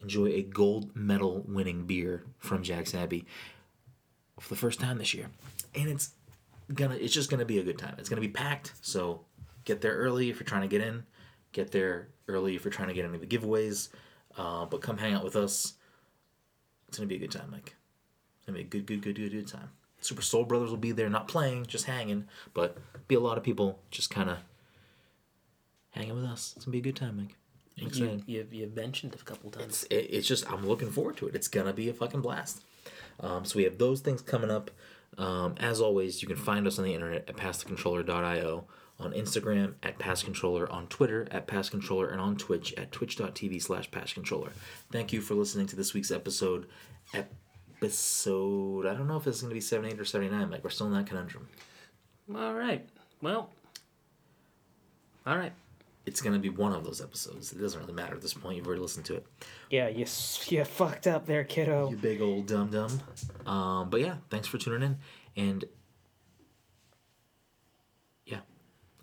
enjoy 0.00 0.26
a 0.26 0.42
gold 0.42 0.94
medal 0.94 1.44
winning 1.48 1.86
beer 1.86 2.24
from 2.38 2.62
Jack's 2.62 2.94
Abbey 2.94 3.26
for 4.38 4.50
the 4.50 4.60
first 4.60 4.80
time 4.80 4.98
this 4.98 5.14
year. 5.14 5.28
And 5.74 5.88
it's 5.88 6.12
gonna 6.72 6.96
it's 6.96 7.14
just 7.14 7.30
gonna 7.30 7.44
be 7.44 7.58
a 7.58 7.62
good 7.62 7.78
time. 7.78 7.94
It's 7.98 8.08
gonna 8.08 8.20
be 8.20 8.28
packed, 8.28 8.72
so 8.80 9.24
get 9.66 9.82
there 9.82 9.92
early 9.92 10.30
if 10.30 10.40
you're 10.40 10.46
trying 10.46 10.62
to 10.62 10.68
get 10.68 10.80
in. 10.80 11.04
Get 11.52 11.70
there 11.72 12.08
early 12.28 12.56
if 12.56 12.64
you're 12.64 12.72
trying 12.72 12.88
to 12.88 12.94
get 12.94 13.04
into 13.04 13.18
the 13.18 13.26
giveaways. 13.26 13.90
Uh, 14.38 14.64
but 14.64 14.80
come 14.80 14.96
hang 14.96 15.12
out 15.12 15.24
with 15.24 15.36
us. 15.36 15.74
It's 16.88 16.96
gonna 16.96 17.08
be 17.08 17.16
a 17.16 17.18
good 17.18 17.30
time, 17.30 17.50
Mike. 17.50 17.74
It's 18.38 18.46
gonna 18.46 18.56
be 18.56 18.64
a 18.64 18.66
good, 18.66 18.86
good, 18.86 19.02
good, 19.02 19.16
good, 19.16 19.32
good 19.32 19.46
time. 19.48 19.70
Super 20.00 20.22
Soul 20.22 20.44
Brothers 20.44 20.70
will 20.70 20.76
be 20.76 20.92
there, 20.92 21.08
not 21.10 21.28
playing, 21.28 21.66
just 21.66 21.84
hanging, 21.86 22.28
but 22.54 22.78
be 23.08 23.14
a 23.14 23.20
lot 23.20 23.36
of 23.36 23.44
people 23.44 23.80
just 23.90 24.08
kind 24.08 24.30
of 24.30 24.38
hanging 25.90 26.14
with 26.14 26.24
us. 26.24 26.54
It's 26.56 26.64
gonna 26.64 26.72
be 26.72 26.78
a 26.78 26.82
good 26.82 26.96
time, 26.96 27.16
Mike. 27.18 27.36
You, 28.26 28.36
you, 28.36 28.46
you've 28.50 28.76
mentioned 28.76 29.14
it 29.14 29.20
a 29.20 29.24
couple 29.24 29.50
times. 29.50 29.66
It's 29.66 29.84
it, 29.84 30.08
it's 30.10 30.28
just 30.28 30.50
I'm 30.50 30.66
looking 30.66 30.90
forward 30.90 31.16
to 31.18 31.28
it. 31.28 31.34
It's 31.34 31.48
gonna 31.48 31.72
be 31.72 31.88
a 31.88 31.92
fucking 31.92 32.20
blast. 32.22 32.62
Um, 33.20 33.44
so 33.44 33.56
we 33.56 33.64
have 33.64 33.78
those 33.78 34.00
things 34.00 34.22
coming 34.22 34.50
up. 34.50 34.70
Um, 35.18 35.54
as 35.58 35.80
always, 35.80 36.20
you 36.22 36.28
can 36.28 36.36
find 36.36 36.66
us 36.66 36.78
on 36.78 36.84
the 36.84 36.94
internet 36.94 37.28
at 37.28 37.36
passthecontroller.io, 37.36 38.64
on 38.98 39.12
Instagram 39.12 39.74
at 39.82 39.98
passcontroller, 39.98 40.70
on 40.72 40.86
Twitter 40.86 41.28
at 41.30 41.46
passcontroller, 41.46 42.10
and 42.10 42.20
on 42.20 42.36
Twitch 42.36 42.72
at 42.74 42.92
twitch.tv 42.92 43.62
slash 43.62 43.90
passcontroller. 43.90 44.50
Thank 44.90 45.12
you 45.12 45.20
for 45.20 45.34
listening 45.34 45.66
to 45.66 45.76
this 45.76 45.92
week's 45.94 46.10
episode. 46.10 46.66
Episode 47.12 48.86
I 48.86 48.94
don't 48.94 49.06
know 49.06 49.16
if 49.18 49.26
it's 49.26 49.42
gonna 49.42 49.52
be 49.54 49.60
78 49.60 50.00
or 50.00 50.04
79, 50.04 50.50
Like, 50.50 50.64
We're 50.64 50.70
still 50.70 50.86
in 50.86 50.94
that 50.94 51.06
conundrum. 51.06 51.48
All 52.34 52.54
right. 52.54 52.86
Well. 53.20 53.50
All 55.26 55.36
right. 55.36 55.52
It's 56.06 56.20
gonna 56.20 56.38
be 56.38 56.48
one 56.48 56.72
of 56.72 56.84
those 56.84 57.00
episodes. 57.02 57.52
It 57.52 57.60
doesn't 57.60 57.78
really 57.80 57.92
matter 57.92 58.14
at 58.14 58.22
this 58.22 58.32
point. 58.32 58.56
You've 58.56 58.66
already 58.66 58.80
listened 58.80 59.04
to 59.06 59.16
it. 59.16 59.26
Yeah, 59.70 59.88
you, 59.88 60.06
you 60.46 60.64
fucked 60.64 61.06
up 61.06 61.26
there, 61.26 61.44
kiddo. 61.44 61.90
You 61.90 61.96
big 61.96 62.20
old 62.20 62.46
dum 62.46 62.70
dum. 62.70 63.00
Um, 63.44 63.90
but 63.90 64.00
yeah, 64.00 64.16
thanks 64.30 64.46
for 64.46 64.56
tuning 64.58 64.82
in. 64.82 64.98
And 65.36 65.64
yeah, 68.24 68.38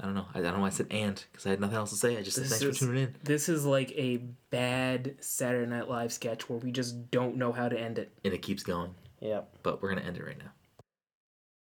I 0.03 0.05
don't 0.05 0.15
know. 0.15 0.25
I, 0.33 0.39
I 0.39 0.41
don't 0.41 0.55
know 0.55 0.59
why 0.59 0.67
I 0.67 0.71
said 0.71 0.87
and 0.91 1.23
because 1.31 1.45
I 1.45 1.51
had 1.51 1.61
nothing 1.61 1.77
else 1.77 1.91
to 1.91 1.95
say. 1.95 2.17
I 2.17 2.21
just 2.21 2.35
said 2.35 2.47
thanks 2.47 2.61
is, 2.61 2.77
for 2.77 2.85
tuning 2.85 3.03
in. 3.03 3.15
This 3.23 3.47
is 3.47 3.65
like 3.65 3.89
a 3.93 4.17
bad 4.49 5.15
Saturday 5.21 5.65
Night 5.65 5.87
Live 5.87 6.11
sketch 6.11 6.49
where 6.49 6.59
we 6.59 6.73
just 6.73 7.09
don't 7.09 7.37
know 7.37 7.53
how 7.53 7.69
to 7.69 7.79
end 7.79 7.97
it. 7.97 8.11
And 8.25 8.33
it 8.33 8.41
keeps 8.41 8.63
going. 8.63 8.93
Yep. 9.21 9.59
But 9.63 9.81
we're 9.81 9.89
going 9.91 10.01
to 10.01 10.05
end 10.05 10.17
it 10.17 10.25
right 10.25 10.37
now. 10.37 10.51